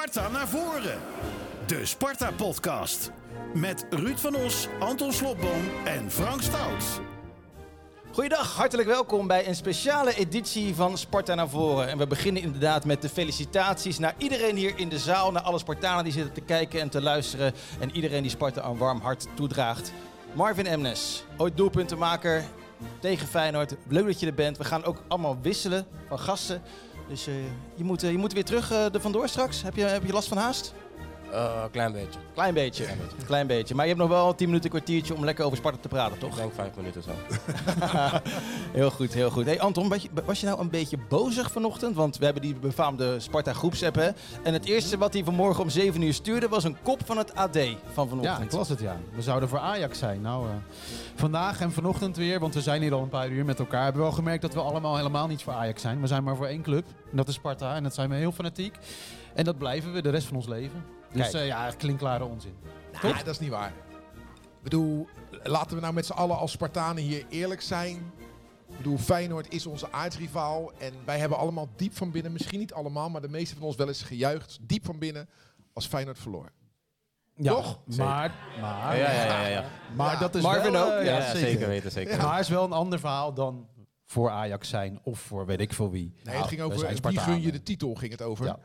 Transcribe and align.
Sparta 0.00 0.28
naar 0.28 0.48
voren. 0.48 0.98
De 1.66 1.86
Sparta-podcast. 1.86 3.10
Met 3.54 3.86
Ruud 3.90 4.18
van 4.18 4.34
Os, 4.34 4.68
Anton 4.78 5.12
Slobboom 5.12 5.62
en 5.84 6.10
Frank 6.10 6.42
Stout. 6.42 7.00
Goeiedag, 8.12 8.56
hartelijk 8.56 8.88
welkom 8.88 9.26
bij 9.26 9.48
een 9.48 9.54
speciale 9.54 10.14
editie 10.14 10.74
van 10.74 10.98
Sparta 10.98 11.34
naar 11.34 11.48
voren. 11.48 11.88
En 11.88 11.98
we 11.98 12.06
beginnen 12.06 12.42
inderdaad 12.42 12.84
met 12.84 13.02
de 13.02 13.08
felicitaties 13.08 13.98
naar 13.98 14.14
iedereen 14.18 14.56
hier 14.56 14.78
in 14.78 14.88
de 14.88 14.98
zaal, 14.98 15.32
naar 15.32 15.42
alle 15.42 15.58
Spartanen 15.58 16.04
die 16.04 16.12
zitten 16.12 16.32
te 16.32 16.40
kijken 16.40 16.80
en 16.80 16.88
te 16.88 17.02
luisteren 17.02 17.52
en 17.80 17.90
iedereen 17.90 18.22
die 18.22 18.30
Sparta 18.30 18.64
een 18.64 18.78
warm 18.78 19.00
hart 19.00 19.26
toedraagt. 19.34 19.92
Marvin 20.32 20.66
Emnes, 20.66 21.24
ooit 21.36 21.56
doelpuntenmaker 21.56 22.44
tegen 23.00 23.26
Feyenoord. 23.26 23.74
Leuk 23.88 24.06
dat 24.06 24.20
je 24.20 24.26
er 24.26 24.34
bent. 24.34 24.56
We 24.56 24.64
gaan 24.64 24.84
ook 24.84 25.02
allemaal 25.08 25.38
wisselen 25.42 25.86
van 26.08 26.18
gasten. 26.18 26.62
Dus 27.10 27.26
eh, 27.26 27.34
je, 27.74 27.84
moet, 27.84 28.02
eh, 28.02 28.10
je 28.10 28.18
moet 28.18 28.32
weer 28.32 28.44
terug 28.44 28.72
uh, 28.72 28.94
er 28.94 29.00
vandoor 29.00 29.28
straks. 29.28 29.62
Heb 29.62 29.76
je, 29.76 29.82
heb 29.82 30.04
je 30.04 30.12
last 30.12 30.28
van 30.28 30.36
haast? 30.36 30.74
Uh, 31.32 31.64
klein 31.70 31.92
beetje. 31.92 32.20
Klein 32.34 32.54
beetje. 32.54 32.84
Klein 32.84 32.98
beetje. 32.98 33.26
Klein 33.26 33.46
beetje. 33.46 33.74
Maar 33.74 33.84
je 33.84 33.90
hebt 33.94 34.02
nog 34.02 34.10
wel 34.10 34.34
10 34.34 34.46
minuten, 34.46 34.70
een 34.70 34.76
kwartiertje 34.76 35.14
om 35.14 35.24
lekker 35.24 35.44
over 35.44 35.56
Sparta 35.56 35.78
te 35.80 35.88
praten, 35.88 36.18
toch? 36.18 36.30
Ik 36.30 36.36
denk 36.36 36.52
5 36.54 36.76
minuten 36.76 37.02
zo. 37.02 37.10
heel 38.78 38.90
goed, 38.90 39.14
heel 39.14 39.30
goed. 39.30 39.44
Hey 39.44 39.60
Anton, 39.60 39.92
was 40.24 40.40
je 40.40 40.46
nou 40.46 40.60
een 40.60 40.70
beetje 40.70 40.98
bozig 41.08 41.50
vanochtend? 41.50 41.96
Want 41.96 42.18
we 42.18 42.24
hebben 42.24 42.42
die 42.42 42.54
befaamde 42.54 43.20
Sparta 43.20 43.52
groepsapp, 43.52 43.94
hè? 43.94 44.10
En 44.42 44.52
het 44.52 44.64
eerste 44.64 44.98
wat 44.98 45.12
hij 45.12 45.24
vanmorgen 45.24 45.62
om 45.62 45.70
7 45.70 46.02
uur 46.02 46.14
stuurde 46.14 46.48
was 46.48 46.64
een 46.64 46.76
kop 46.82 47.00
van 47.04 47.16
het 47.16 47.34
AD 47.34 47.58
van 47.92 48.08
vanochtend. 48.08 48.38
Ja, 48.38 48.44
ik 48.44 48.50
was 48.50 48.68
het, 48.68 48.80
ja. 48.80 48.96
We 49.14 49.22
zouden 49.22 49.48
voor 49.48 49.58
Ajax 49.58 49.98
zijn. 49.98 50.20
Nou, 50.20 50.46
uh, 50.46 50.52
vandaag 51.14 51.60
en 51.60 51.72
vanochtend 51.72 52.16
weer, 52.16 52.40
want 52.40 52.54
we 52.54 52.60
zijn 52.60 52.82
hier 52.82 52.94
al 52.94 53.02
een 53.02 53.08
paar 53.08 53.28
uur 53.28 53.44
met 53.44 53.58
elkaar, 53.58 53.82
hebben 53.82 54.00
we 54.00 54.06
wel 54.06 54.16
gemerkt 54.16 54.42
dat 54.42 54.54
we 54.54 54.60
allemaal 54.60 54.96
helemaal 54.96 55.26
niet 55.26 55.42
voor 55.42 55.52
Ajax 55.52 55.82
zijn. 55.82 56.00
We 56.00 56.06
zijn 56.06 56.24
maar 56.24 56.36
voor 56.36 56.46
één 56.46 56.62
club. 56.62 56.86
En 57.10 57.16
dat 57.16 57.28
is 57.28 57.34
Sparta. 57.34 57.74
En 57.74 57.82
dat 57.82 57.94
zijn 57.94 58.08
we 58.08 58.14
heel 58.14 58.32
fanatiek. 58.32 58.76
En 59.34 59.44
dat 59.44 59.58
blijven 59.58 59.92
we 59.92 60.02
de 60.02 60.10
rest 60.10 60.26
van 60.26 60.36
ons 60.36 60.48
leven. 60.48 60.84
Dus 61.12 61.34
uh, 61.34 61.46
ja, 61.46 61.70
klinkklare 61.70 62.24
onzin. 62.24 62.54
Nou, 63.02 63.14
dat 63.16 63.26
is 63.26 63.38
niet 63.38 63.50
waar. 63.50 63.72
Ik 64.32 64.62
bedoel, 64.62 65.08
laten 65.42 65.74
we 65.76 65.82
nou 65.82 65.94
met 65.94 66.06
z'n 66.06 66.12
allen 66.12 66.38
als 66.38 66.52
Spartanen 66.52 67.02
hier 67.02 67.24
eerlijk 67.28 67.60
zijn. 67.60 68.12
Ik 68.68 68.76
bedoel, 68.76 68.98
Feyenoord 68.98 69.52
is 69.52 69.66
onze 69.66 69.92
aardsrivaal. 69.92 70.72
En 70.78 70.92
wij 71.04 71.18
hebben 71.18 71.38
allemaal 71.38 71.68
diep 71.76 71.96
van 71.96 72.10
binnen, 72.10 72.32
misschien 72.32 72.58
niet 72.58 72.72
allemaal, 72.72 73.10
maar 73.10 73.20
de 73.20 73.28
meeste 73.28 73.54
van 73.54 73.64
ons 73.64 73.76
wel 73.76 73.88
eens 73.88 74.02
gejuicht, 74.02 74.58
diep 74.60 74.84
van 74.84 74.98
binnen, 74.98 75.28
als 75.72 75.86
Feyenoord 75.86 76.18
verloor. 76.18 76.52
Ja, 77.34 77.52
Toch? 77.52 77.80
Maar, 77.96 78.34
maar, 78.60 78.96
ja, 78.96 79.12
ja, 79.12 79.24
ja, 79.24 79.46
ja. 79.46 79.64
maar 79.96 80.18
dat 80.18 80.34
is 80.34 80.42
Marvin 80.42 80.72
wel, 80.72 80.84
ook? 80.92 80.98
uh, 81.00 81.04
Ja, 81.04 81.16
ja, 81.16 81.34
zeker. 81.36 81.68
weten, 81.68 81.90
zeker. 81.90 82.16
Maar 82.22 82.32
het 82.36 82.44
is 82.44 82.48
wel 82.48 82.64
een 82.64 82.72
ander 82.72 82.98
verhaal 82.98 83.34
dan 83.34 83.68
voor 84.06 84.30
Ajax 84.30 84.68
zijn 84.68 85.00
of 85.02 85.20
voor 85.20 85.46
weet 85.46 85.60
ik 85.60 85.72
veel 85.72 85.90
wie. 85.90 86.14
Nee, 86.24 86.36
het 86.36 86.46
ging 86.46 86.60
we 86.60 86.66
over 86.66 86.86
wie 86.86 86.96
Spartanen. 86.96 87.32
gun 87.32 87.42
je 87.42 87.52
de 87.52 87.62
titel, 87.62 87.94
ging 87.94 88.12
het 88.12 88.22
over. 88.22 88.46
Ja. 88.46 88.58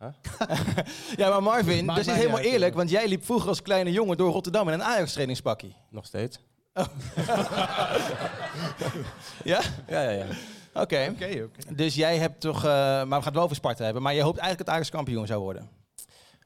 Ja, 1.16 1.28
maar 1.28 1.42
Marvin, 1.42 1.86
dat 1.86 1.98
is 1.98 2.06
helemaal 2.06 2.36
uit, 2.36 2.46
eerlijk. 2.46 2.74
Want 2.74 2.90
jij 2.90 3.08
liep 3.08 3.24
vroeger 3.24 3.48
als 3.48 3.62
kleine 3.62 3.92
jongen 3.92 4.16
door 4.16 4.32
Rotterdam 4.32 4.68
in 4.68 4.74
een 4.74 4.82
Ajax-trainingspakkie. 4.82 5.76
Nog 5.90 6.06
steeds? 6.06 6.38
Ja? 9.44 9.60
Ja, 9.88 10.00
ja, 10.02 10.10
ja. 10.10 10.24
Oké. 10.74 11.08
Oké, 11.10 11.24
oké. 11.44 11.74
Dus 11.74 11.94
jij 11.94 12.18
hebt 12.18 12.40
toch... 12.40 12.56
eh, 12.56 12.70
maar 12.70 13.04
we 13.06 13.14
gaan 13.14 13.22
het 13.24 13.34
wel 13.34 13.42
over 13.42 13.56
Sparta 13.56 13.84
hebben. 13.84 14.02
Maar 14.02 14.14
je 14.14 14.22
hoopt 14.22 14.38
eigenlijk 14.38 14.66
dat 14.66 14.74
Ajax 14.74 14.90
kampioen 14.90 15.26
zou 15.26 15.40
worden. 15.40 15.68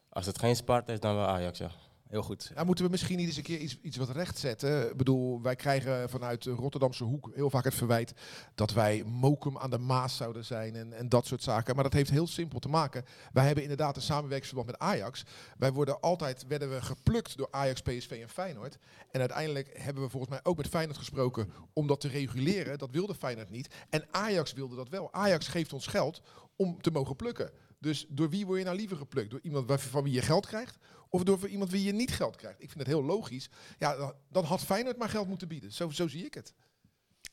Als 0.08 0.26
het 0.26 0.38
geen 0.38 0.56
Sparta 0.56 0.92
is, 0.92 1.00
dan 1.00 1.14
wel 1.14 1.26
Ajax, 1.26 1.58
ja. 1.58 1.70
Heel 2.08 2.22
goed. 2.22 2.50
Nou, 2.54 2.66
moeten 2.66 2.84
we 2.84 2.90
misschien 2.90 3.16
niet 3.16 3.26
eens 3.26 3.36
een 3.36 3.42
keer 3.42 3.58
iets, 3.58 3.78
iets 3.82 3.96
wat 3.96 4.08
rechtzetten. 4.10 4.90
Ik 4.90 4.96
bedoel, 4.96 5.42
wij 5.42 5.56
krijgen 5.56 6.10
vanuit 6.10 6.42
de 6.42 6.50
Rotterdamse 6.50 7.04
hoek 7.04 7.30
heel 7.34 7.50
vaak 7.50 7.64
het 7.64 7.74
verwijt 7.74 8.14
dat 8.54 8.72
wij 8.72 9.04
mokum 9.04 9.58
aan 9.58 9.70
de 9.70 9.78
Maas 9.78 10.16
zouden 10.16 10.44
zijn 10.44 10.74
en, 10.74 10.92
en 10.92 11.08
dat 11.08 11.26
soort 11.26 11.42
zaken. 11.42 11.74
Maar 11.74 11.84
dat 11.84 11.92
heeft 11.92 12.10
heel 12.10 12.26
simpel 12.26 12.58
te 12.58 12.68
maken. 12.68 13.04
Wij 13.32 13.44
hebben 13.44 13.62
inderdaad 13.62 13.96
een 13.96 14.02
samenwerkingsverband 14.02 14.70
met 14.70 14.80
Ajax. 14.88 15.24
Wij 15.58 15.72
worden 15.72 16.00
altijd, 16.00 16.46
werden 16.46 16.70
we 16.70 16.82
geplukt 16.82 17.36
door 17.36 17.48
Ajax, 17.50 17.80
PSV 17.80 18.18
en 18.22 18.28
Feyenoord. 18.28 18.78
En 19.10 19.20
uiteindelijk 19.20 19.70
hebben 19.78 20.02
we 20.02 20.08
volgens 20.08 20.32
mij 20.32 20.40
ook 20.42 20.56
met 20.56 20.68
Feyenoord 20.68 20.98
gesproken 20.98 21.52
om 21.72 21.86
dat 21.86 22.00
te 22.00 22.08
reguleren. 22.08 22.78
Dat 22.78 22.90
wilde 22.90 23.14
Feyenoord 23.14 23.50
niet. 23.50 23.74
En 23.90 24.04
Ajax 24.10 24.52
wilde 24.52 24.76
dat 24.76 24.88
wel. 24.88 25.12
Ajax 25.12 25.48
geeft 25.48 25.72
ons 25.72 25.86
geld 25.86 26.22
om 26.56 26.82
te 26.82 26.90
mogen 26.90 27.16
plukken. 27.16 27.50
Dus 27.84 28.06
door 28.08 28.28
wie 28.30 28.46
word 28.46 28.58
je 28.58 28.64
nou 28.64 28.76
liever 28.76 28.96
geplukt? 28.96 29.30
Door 29.30 29.40
iemand 29.42 29.72
van 29.82 30.02
wie 30.02 30.12
je 30.12 30.22
geld 30.22 30.46
krijgt? 30.46 30.78
Of 31.08 31.22
door 31.22 31.48
iemand 31.48 31.70
wie 31.70 31.84
je 31.84 31.92
niet 31.92 32.12
geld 32.12 32.36
krijgt? 32.36 32.62
Ik 32.62 32.68
vind 32.68 32.78
het 32.78 32.86
heel 32.88 33.04
logisch. 33.04 33.48
Ja, 33.78 34.12
dan- 34.30 34.44
had 34.44 34.60
Feyenoord 34.60 34.96
maar 34.98 35.08
geld 35.08 35.28
moeten 35.28 35.48
bieden. 35.48 35.72
Zo, 35.72 35.90
zo 35.90 36.08
zie 36.08 36.24
ik 36.24 36.34
het. 36.34 36.52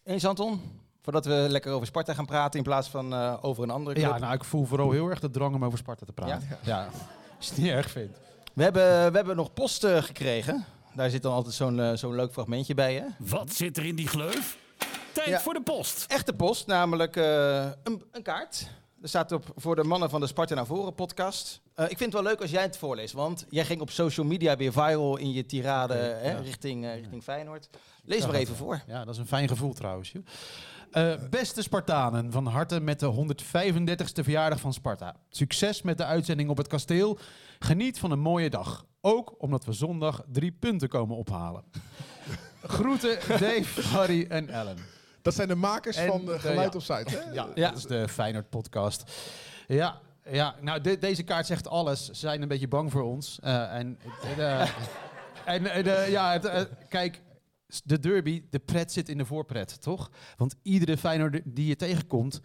Eens 0.03 0.25
Anton? 0.25 0.61
Voordat 1.01 1.25
we 1.25 1.45
lekker 1.49 1.71
over 1.71 1.87
Sparta 1.87 2.13
gaan 2.13 2.25
praten 2.25 2.57
in 2.57 2.65
plaats 2.65 2.87
van 2.87 3.13
eh, 3.13 3.37
over 3.41 3.63
een 3.63 3.69
andere 3.69 3.95
club. 3.95 4.09
Ja, 4.09 4.17
nou, 4.17 4.33
ik 4.33 4.43
voel 4.43 4.65
vooral 4.65 4.91
heel 4.91 5.09
erg 5.09 5.19
de 5.19 5.29
drang 5.29 5.55
om 5.55 5.65
over 5.65 5.77
Sparta 5.77 6.05
te 6.05 6.13
praten. 6.13 6.57
Ja, 6.63 6.85
als 7.37 7.47
je 7.47 7.53
het 7.53 7.63
niet 7.63 7.71
erg 7.71 7.91
vindt. 7.91 8.17
we, 8.53 8.63
hebben, 8.63 9.11
we 9.11 9.17
hebben 9.17 9.35
nog 9.35 9.53
post 9.53 9.83
eh, 9.83 10.03
gekregen. 10.03 10.65
Daar 10.95 11.09
zit 11.09 11.21
dan 11.21 11.33
altijd 11.33 11.53
zo'n 11.55 11.79
eh, 11.79 11.93
zo'n 11.95 12.15
leuk 12.15 12.31
fragmentje 12.31 12.73
bij, 12.73 12.93
hè? 12.95 13.05
Wat 13.19 13.53
zit 13.53 13.77
er 13.77 13.85
in 13.85 13.95
die 13.95 14.07
gleuf? 14.07 14.57
Tijd 15.13 15.27
Ja. 15.27 15.39
voor 15.39 15.53
de 15.53 15.61
post. 15.61 16.05
Echte 16.07 16.33
post, 16.33 16.67
namelijk 16.67 17.15
eh, 17.15 17.69
een, 17.83 18.03
een 18.11 18.23
kaart. 18.23 18.69
Er 19.01 19.09
staat 19.09 19.31
op 19.31 19.51
voor 19.55 19.75
de 19.75 19.83
mannen 19.83 20.09
van 20.09 20.19
de 20.19 20.27
Sparta 20.27 20.55
naar 20.55 20.65
voren 20.65 20.93
podcast. 20.93 21.61
Eh, 21.75 21.83
ik 21.83 21.97
vind 21.97 22.13
het 22.13 22.21
wel 22.21 22.31
leuk 22.31 22.41
als 22.41 22.51
jij 22.51 22.61
het 22.61 22.77
voorleest, 22.77 23.13
want 23.13 23.45
jij 23.49 23.65
ging 23.65 23.81
op 23.81 23.89
social 23.89 24.25
media 24.25 24.55
weer 24.55 24.71
viral 24.71 25.17
in 25.17 25.31
je 25.31 25.45
tirade 25.45 25.93
hè, 25.93 26.39
richting, 26.39 26.85
eh, 26.85 26.95
richting 26.95 27.23
Feyenoord. 27.23 27.69
Lees 28.03 28.25
maar 28.25 28.35
even 28.35 28.55
voor. 28.55 28.81
Ja, 28.87 29.05
dat 29.05 29.13
is 29.13 29.19
een 29.19 29.27
fijn 29.27 29.47
gevoel 29.47 29.73
trouwens. 29.73 30.13
Eh, 30.91 31.13
beste 31.29 31.61
Spartanen, 31.61 32.31
van 32.31 32.45
harte 32.45 32.79
met 32.79 32.99
de 32.99 33.05
135ste 33.05 34.23
verjaardag 34.23 34.59
van 34.59 34.73
Sparta. 34.73 35.15
Succes 35.29 35.81
met 35.81 35.97
de 35.97 36.05
uitzending 36.05 36.49
op 36.49 36.57
het 36.57 36.67
kasteel. 36.67 37.17
Geniet 37.59 37.99
van 37.99 38.11
een 38.11 38.19
mooie 38.19 38.49
dag. 38.49 38.85
Ook 39.01 39.35
omdat 39.37 39.65
we 39.65 39.73
zondag 39.73 40.23
drie 40.31 40.51
punten 40.51 40.89
komen 40.89 41.15
ophalen. 41.15 41.63
Groeten 42.63 43.19
Dave, 43.27 43.81
Harry 43.81 44.25
en 44.29 44.49
Ellen. 44.49 44.77
Dat 45.21 45.33
zijn 45.33 45.47
de 45.47 45.55
makers 45.55 45.97
En 45.97 46.07
van 46.07 46.25
de 46.25 46.39
Geluid 46.39 46.75
op 46.75 46.81
Site. 46.81 47.05
Hè? 47.09 47.31
Ja, 47.31 47.47
dat 47.53 47.77
is 47.77 47.83
de 47.83 48.07
Feyenoord 48.07 48.49
podcast. 48.49 49.03
Ja, 49.67 50.01
ja 50.29 50.55
nou 50.61 50.81
de- 50.81 50.97
deze 50.97 51.23
kaart 51.23 51.45
zegt 51.45 51.67
alles. 51.67 52.05
Ze 52.05 52.13
zijn 52.13 52.41
een 52.41 52.47
beetje 52.47 52.67
bang 52.67 52.91
voor 52.91 53.03
ons. 53.03 53.39
Eh, 53.41 53.73
en 53.75 53.99
eh, 54.37 54.69
en 55.45 55.65
eh, 55.65 56.09
ja, 56.09 56.31
het, 56.31 56.69
kijk, 56.89 57.21
de 57.83 57.99
derby, 57.99 58.43
de 58.49 58.59
pret 58.59 58.91
zit 58.91 59.09
in 59.09 59.17
de 59.17 59.25
voorpret, 59.25 59.81
toch? 59.81 60.09
Want 60.37 60.55
iedere 60.61 60.97
Feyenoord 60.97 61.41
die 61.45 61.67
je 61.67 61.75
tegenkomt, 61.75 62.41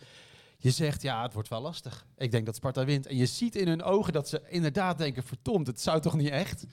je 0.59 0.71
zegt 0.71 1.03
ja, 1.03 1.23
het 1.23 1.33
wordt 1.33 1.49
wel 1.49 1.61
lastig. 1.61 2.07
Ik 2.17 2.31
denk 2.31 2.47
dat 2.47 2.57
Sparta 2.57 2.85
wint. 2.85 3.07
En 3.07 3.17
je 3.17 3.27
ziet 3.27 3.57
in 3.57 3.69
hun 3.69 3.83
ogen 3.83 4.13
dat 4.13 4.29
ze 4.29 4.43
inderdaad 4.49 4.99
denken, 4.99 5.23
verdomd, 5.23 5.67
het 5.67 5.81
zou 5.81 6.01
toch 6.01 6.17
niet 6.17 6.31
echt? 6.31 6.65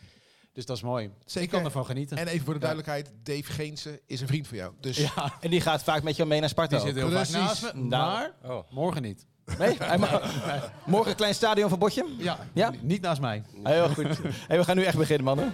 Dus 0.54 0.66
dat 0.66 0.76
is 0.78 0.84
mooi. 0.84 1.10
Zeker. 1.26 1.42
Ik 1.44 1.50
kan 1.50 1.64
ervan 1.66 1.86
genieten. 1.86 2.18
En 2.18 2.28
even 2.28 2.46
voor 2.46 2.54
de 2.54 2.60
duidelijkheid, 2.60 3.12
Dave 3.24 3.44
Geense 3.52 4.02
is 4.08 4.22
een 4.22 4.28
vriend 4.28 4.48
van 4.48 4.58
jou. 4.58 4.74
Dus 4.80 4.98
ja, 4.98 5.34
En 5.40 5.50
die 5.50 5.62
gaat 5.62 5.84
vaak 5.84 6.04
met 6.04 6.16
jou 6.16 6.30
mee 6.30 6.40
naar 6.40 6.50
Sparta. 6.50 6.78
die 6.78 6.86
zit 6.86 6.96
heel 6.96 7.10
Precies. 7.10 7.36
vaak 7.36 7.44
naast 7.44 7.62
me. 7.74 7.82
Nou. 7.84 7.90
Maar 8.42 8.52
Oh. 8.56 8.72
morgen 8.72 9.02
niet. 9.02 9.26
Nee? 9.58 9.76
Hij 9.84 9.98
mag- 9.98 10.32
Morgen 10.86 11.10
een 11.12 11.18
klein 11.18 11.36
stadion 11.36 11.70
voor 11.70 11.78
Botje? 11.78 12.06
Ja, 12.18 12.38
Ja? 12.54 12.72
niet 12.82 13.02
naast 13.02 13.22
mij. 13.22 13.44
Heel 13.64 13.90
goed. 13.90 14.20
Hey, 14.48 14.58
we 14.58 14.64
gaan 14.64 14.76
nu 14.76 14.84
echt 14.84 14.98
beginnen, 14.98 15.26
mannen. 15.26 15.54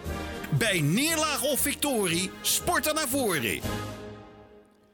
Bij 0.58 0.80
neerlaag 0.82 1.44
of 1.44 1.60
victorie, 1.60 2.32
Sparta 2.42 2.92
naar 2.92 3.08
voren. 3.08 3.60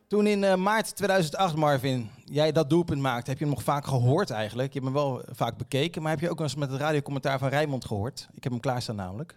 Toen 0.08 0.28
in 0.28 0.44
eh, 0.44 0.56
maart 0.56 0.96
2008, 0.96 1.56
Marvin, 1.56 2.10
jij 2.26 2.52
dat 2.52 2.70
doelpunt 2.70 3.02
maakte, 3.02 3.30
heb 3.30 3.40
je 3.40 3.46
hem 3.46 3.54
nog 3.54 3.64
vaak 3.64 3.86
gehoord 3.88 4.30
eigenlijk. 4.30 4.74
Je 4.74 4.80
hebt 4.80 4.94
hem 4.94 5.04
wel 5.04 5.22
vaak 5.32 5.58
bekeken, 5.58 6.02
maar 6.02 6.12
heb 6.12 6.20
je 6.20 6.30
ook 6.30 6.40
eens 6.40 6.56
met 6.56 6.72
het 6.72 6.80
radiocommentaar 6.82 7.40
van 7.40 7.50
Rijnmond 7.50 7.86
gehoord? 7.86 8.28
Ik 8.34 8.44
heb 8.44 8.52
hem 8.52 8.62
klaarstaan 8.62 8.96
namelijk. 8.96 9.36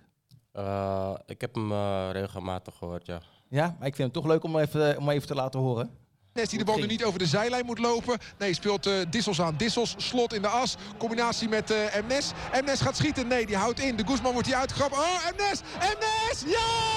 Uh, 0.59 1.15
ik 1.27 1.41
heb 1.41 1.55
hem 1.55 1.73
uh, 1.73 2.09
regelmatig 2.13 2.75
gehoord, 2.75 3.07
ja. 3.07 3.21
Ja, 3.49 3.77
maar 3.79 3.87
ik 3.89 3.95
vind 3.95 4.15
het 4.15 4.23
toch 4.23 4.33
leuk 4.33 4.45
om 4.45 4.59
even, 4.59 4.99
om 4.99 5.09
even 5.09 5.27
te 5.29 5.35
laten 5.35 5.61
horen. 5.61 5.91
Nes 6.33 6.49
die 6.49 6.59
de 6.59 6.65
bal 6.65 6.79
nu 6.79 6.87
niet 6.87 7.05
over 7.05 7.19
de 7.19 7.27
zijlijn 7.27 7.67
moet 7.67 7.79
lopen. 7.79 8.19
Nee, 8.39 8.55
speelt 8.55 8.87
uh, 8.87 8.95
Dissels 9.11 9.41
aan. 9.41 9.55
Dissels, 9.57 9.95
slot 9.97 10.35
in 10.35 10.43
de 10.43 10.49
as. 10.49 10.77
Combinatie 10.99 11.49
met 11.49 11.71
uh, 11.71 11.77
Mnes. 12.05 12.33
Mnes 12.63 12.81
gaat 12.81 12.97
schieten. 12.97 13.27
Nee, 13.27 13.47
die 13.47 13.57
houdt 13.57 13.81
in. 13.81 13.97
De 13.97 14.07
Guzman 14.07 14.33
wordt 14.33 14.47
hier 14.47 14.57
uitgegrapt. 14.57 14.93
Oh, 14.93 15.31
Mnes! 15.37 15.61
Mnes! 15.79 16.45
Ja! 16.47 16.97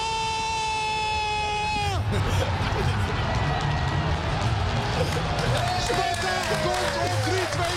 Sparta 5.86 6.34
komt 6.62 6.94
op 7.06 7.18
3-2 7.24 7.34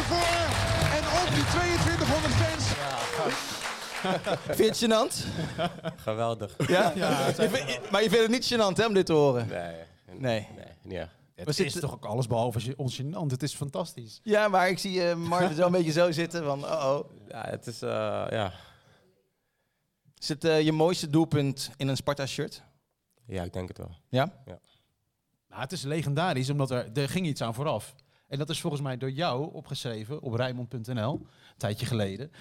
voor. 0.08 0.48
En 0.98 1.04
op 1.22 1.34
die 1.34 1.46
2200 1.46 2.34
fans. 2.34 2.65
Vind 4.50 4.58
je 4.58 4.64
het 4.64 4.78
gênant? 4.84 5.26
Geweldig. 5.96 6.56
Ja? 6.68 6.92
ja 6.96 7.28
je 7.28 7.34
vindt- 7.50 7.92
maar 7.92 8.04
je 8.04 8.10
vindt 8.10 8.24
het 8.24 8.32
niet 8.32 8.54
gênant 8.54 8.78
hè, 8.78 8.86
om 8.86 8.94
dit 8.94 9.06
te 9.06 9.14
horen? 9.14 9.48
Nee. 9.48 9.86
Nee. 10.20 10.48
Nee. 10.84 11.06
Het 11.36 11.48
is 11.48 11.56
zitten- 11.56 11.82
toch 11.82 11.94
ook 11.94 12.06
alles 12.06 12.28
behalve 12.28 12.76
ongênant. 12.78 13.32
Het 13.32 13.44
is 13.44 13.54
fantastisch. 13.56 14.20
Ja, 14.24 14.48
maar 14.48 14.70
ik 14.70 14.80
zie 14.80 14.96
uh, 15.10 15.16
Marvin 15.16 15.56
zo 15.56 15.66
een 15.66 15.72
beetje 15.72 15.92
zo 15.92 16.12
zitten 16.12 16.44
van, 16.44 16.64
oh 16.66 16.72
oh. 16.72 17.10
Ja, 17.30 17.46
het 17.50 17.68
is, 17.68 17.84
uh, 17.84 17.90
ja. 18.30 18.54
Is 20.20 20.28
het 20.28 20.44
uh, 20.46 20.62
je 20.62 20.72
mooiste 20.72 21.10
doelpunt 21.10 21.70
in 21.78 21.88
een 21.88 21.96
Sparta-shirt? 21.98 22.64
Ja, 23.28 23.44
ik 23.44 23.54
denk 23.54 23.68
het 23.68 23.78
wel. 23.78 23.92
Ja? 24.10 24.34
Nou, 25.50 25.62
het 25.62 25.72
is 25.72 25.82
legendarisch, 25.82 26.50
omdat 26.50 26.72
er, 26.72 26.90
er 26.94 27.10
ging 27.10 27.26
iets 27.26 27.42
aan 27.42 27.54
vooraf. 27.54 27.96
En 28.28 28.38
dat 28.38 28.50
is 28.50 28.62
volgens 28.62 28.82
mij 28.82 28.98
door 28.98 29.12
jou 29.12 29.54
opgeschreven 29.54 30.22
op 30.22 30.34
Rijnmond.nl, 30.34 31.14
een 31.14 31.28
tijdje 31.58 31.86
geleden. 31.86 32.32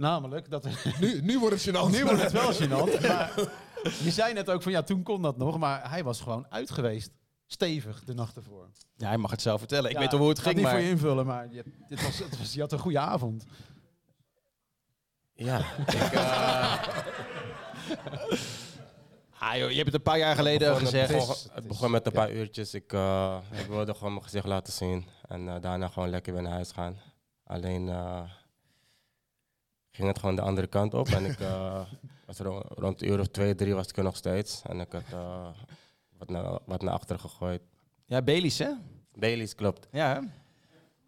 Namelijk, 0.00 0.50
dat 0.50 0.66
Nu, 1.00 1.20
nu 1.22 1.38
wordt 1.38 1.64
het 1.64 1.68
gênant. 1.74 1.90
nu 1.96 2.04
wordt 2.04 2.22
het 2.22 2.32
wel 2.32 2.52
gênant. 2.60 3.00
Maar 3.08 3.32
je 4.02 4.10
zei 4.10 4.32
net 4.32 4.50
ook 4.50 4.62
van 4.62 4.72
ja, 4.72 4.82
toen 4.82 5.02
kon 5.02 5.22
dat 5.22 5.36
nog. 5.36 5.58
Maar 5.58 5.90
hij 5.90 6.04
was 6.04 6.20
gewoon 6.20 6.46
uit 6.48 6.70
geweest. 6.70 7.10
Stevig 7.46 8.04
de 8.04 8.14
nacht 8.14 8.36
ervoor. 8.36 8.68
Ja, 8.96 9.08
hij 9.08 9.16
mag 9.16 9.30
het 9.30 9.42
zelf 9.42 9.58
vertellen. 9.58 9.90
Ik 9.90 9.96
Ja, 9.96 10.02
weet 10.02 10.12
al 10.12 10.18
hoe 10.18 10.28
het 10.28 10.38
ik 10.38 10.44
ga 10.44 10.50
ging, 10.50 10.62
niet 10.62 10.70
maar... 10.70 10.80
voor 10.80 10.88
je 10.88 10.94
invullen, 10.94 11.26
maar 11.26 11.52
je, 11.52 11.64
het 11.88 12.02
was, 12.02 12.18
het 12.18 12.38
was, 12.38 12.52
je 12.52 12.60
had 12.60 12.72
een 12.72 12.78
goede 12.78 12.98
avond. 12.98 13.44
Ja, 15.32 15.58
ik, 15.78 15.92
eh, 15.94 16.82
Ah, 19.38 19.56
joh, 19.56 19.70
je 19.70 19.74
hebt 19.76 19.86
het 19.86 19.94
een 19.94 20.02
paar 20.02 20.18
jaar 20.18 20.34
geleden 20.36 20.76
gezegd. 20.76 21.08
Het 21.08 21.18
begon, 21.18 21.36
het 21.52 21.68
begon 21.68 21.90
met 21.90 22.06
een 22.06 22.12
paar 22.12 22.32
uurtjes. 22.32 22.74
Ik, 22.74 22.92
eh, 22.92 23.36
ik 23.50 23.66
wilde 23.66 23.94
gewoon 23.94 24.12
mijn 24.12 24.24
gezicht 24.24 24.46
laten 24.46 24.72
zien. 24.72 25.06
En 25.28 25.48
eh, 25.48 25.60
daarna 25.60 25.88
gewoon 25.88 26.08
lekker 26.10 26.32
weer 26.32 26.42
naar 26.42 26.52
huis 26.52 26.72
gaan. 26.72 26.96
Alleen 27.44 27.88
eh, 27.88 28.22
ging 29.90 30.08
het 30.08 30.18
gewoon 30.18 30.36
de 30.36 30.42
andere 30.42 30.66
kant 30.66 30.94
op. 30.94 31.06
En 31.08 31.24
ik 31.24 31.40
eh, 31.40 31.80
was 32.26 32.38
ro- 32.38 32.62
rond 32.68 32.98
de 32.98 33.06
uur 33.06 33.20
of 33.20 33.26
twee, 33.28 33.54
drie 33.54 33.74
was 33.74 33.86
ik 33.88 33.96
er 33.96 34.04
nog 34.04 34.16
steeds. 34.16 34.62
En 34.66 34.80
ik 34.80 34.92
had 34.92 35.02
eh, 35.12 35.46
wat, 36.18 36.28
naar, 36.30 36.58
wat 36.64 36.82
naar 36.82 36.94
achter 36.94 37.18
gegooid. 37.18 37.62
Ja, 38.06 38.22
Baileys, 38.22 38.58
hè? 38.58 38.70
Baileys, 39.14 39.54
klopt. 39.54 39.88
Ja, 39.90 40.14
hè? 40.14 40.20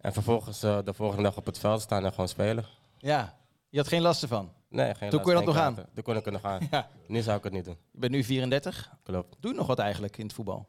En 0.00 0.12
vervolgens 0.12 0.62
eh, 0.62 0.78
de 0.84 0.94
volgende 0.94 1.22
dag 1.22 1.36
op 1.36 1.46
het 1.46 1.58
veld 1.58 1.80
staan 1.80 2.04
en 2.04 2.10
gewoon 2.10 2.28
spelen. 2.28 2.64
Ja. 2.98 3.36
Je 3.68 3.78
had 3.78 3.88
geen 3.88 4.02
last 4.02 4.22
ervan. 4.22 4.52
Nee, 4.68 4.94
geen 4.94 5.10
Toen 5.10 5.20
kon 5.20 5.30
je 5.30 5.36
dat 5.36 5.46
nog 5.46 5.54
kaarten. 5.54 5.88
Toen 5.94 6.02
kon 6.02 6.16
ik 6.16 6.26
er 6.26 6.32
nog 6.32 6.44
aan. 6.44 6.60
Ja. 6.70 6.88
Nu 7.06 7.20
zou 7.20 7.36
ik 7.38 7.44
het 7.44 7.52
niet 7.52 7.64
doen. 7.64 7.76
Je 7.92 7.98
bent 7.98 8.12
nu 8.12 8.24
34. 8.24 8.92
Klopt. 9.02 9.36
Doe 9.40 9.50
je 9.50 9.56
nog 9.56 9.66
wat 9.66 9.78
eigenlijk 9.78 10.16
in 10.18 10.24
het 10.24 10.34
voetbal? 10.34 10.68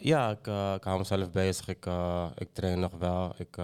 Ja, 0.00 0.30
ik, 0.30 0.46
ik 0.76 0.84
hou 0.84 0.98
mezelf 0.98 1.30
bezig. 1.30 1.68
Ik, 1.68 1.86
ik 2.34 2.52
train 2.52 2.80
nog 2.80 2.92
wel. 2.98 3.34
Ik, 3.38 3.56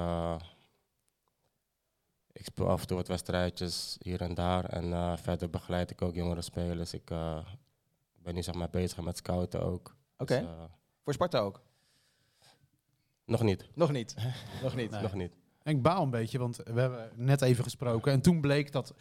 ik 2.38 2.44
speel 2.44 2.68
af 2.68 2.80
en 2.80 2.86
toe 2.86 2.96
wat 2.96 3.08
wedstrijdjes 3.08 3.96
hier 4.00 4.20
en 4.20 4.34
daar. 4.34 4.64
En 4.64 4.92
eh, 4.92 5.16
verder 5.16 5.50
begeleid 5.50 5.90
ik 5.90 6.02
ook 6.02 6.14
jongere 6.14 6.42
spelers. 6.42 6.92
Ik 6.92 7.10
eh, 7.10 7.38
ben 8.22 8.34
nu 8.34 8.42
zeg 8.42 8.54
maar 8.54 8.70
bezig 8.70 9.00
met 9.00 9.16
scouten 9.16 9.62
ook. 9.62 9.96
Oké. 10.16 10.38
Dus, 10.38 10.48
eh, 10.48 10.62
Voor 11.02 11.12
Sparta 11.12 11.38
ook? 11.38 11.62
nog 13.24 13.42
niet. 13.42 13.68
Nog 13.74 13.92
niet. 13.92 14.14
nog 14.62 14.74
niet. 14.74 14.90
Nee. 14.90 15.02
Nog 15.02 15.14
niet. 15.14 15.36
En 15.62 15.76
ik 15.76 15.82
baal 15.82 16.02
een 16.02 16.10
beetje, 16.10 16.38
want 16.38 16.56
we 16.56 16.80
hebben 16.80 17.10
net 17.14 17.42
even 17.42 17.64
gesproken. 17.64 18.12
En 18.12 18.20
toen 18.20 18.40
bleek 18.40 18.72
dat 18.72 18.94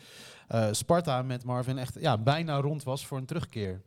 eh, 0.47 0.67
Sparta 0.71 1.21
met 1.21 1.43
Marvin 1.43 1.77
echt 1.77 1.99
ja, 1.99 2.17
bijna 2.17 2.59
rond 2.59 2.83
was 2.83 3.05
voor 3.05 3.17
een 3.17 3.25
terugkeer. 3.25 3.81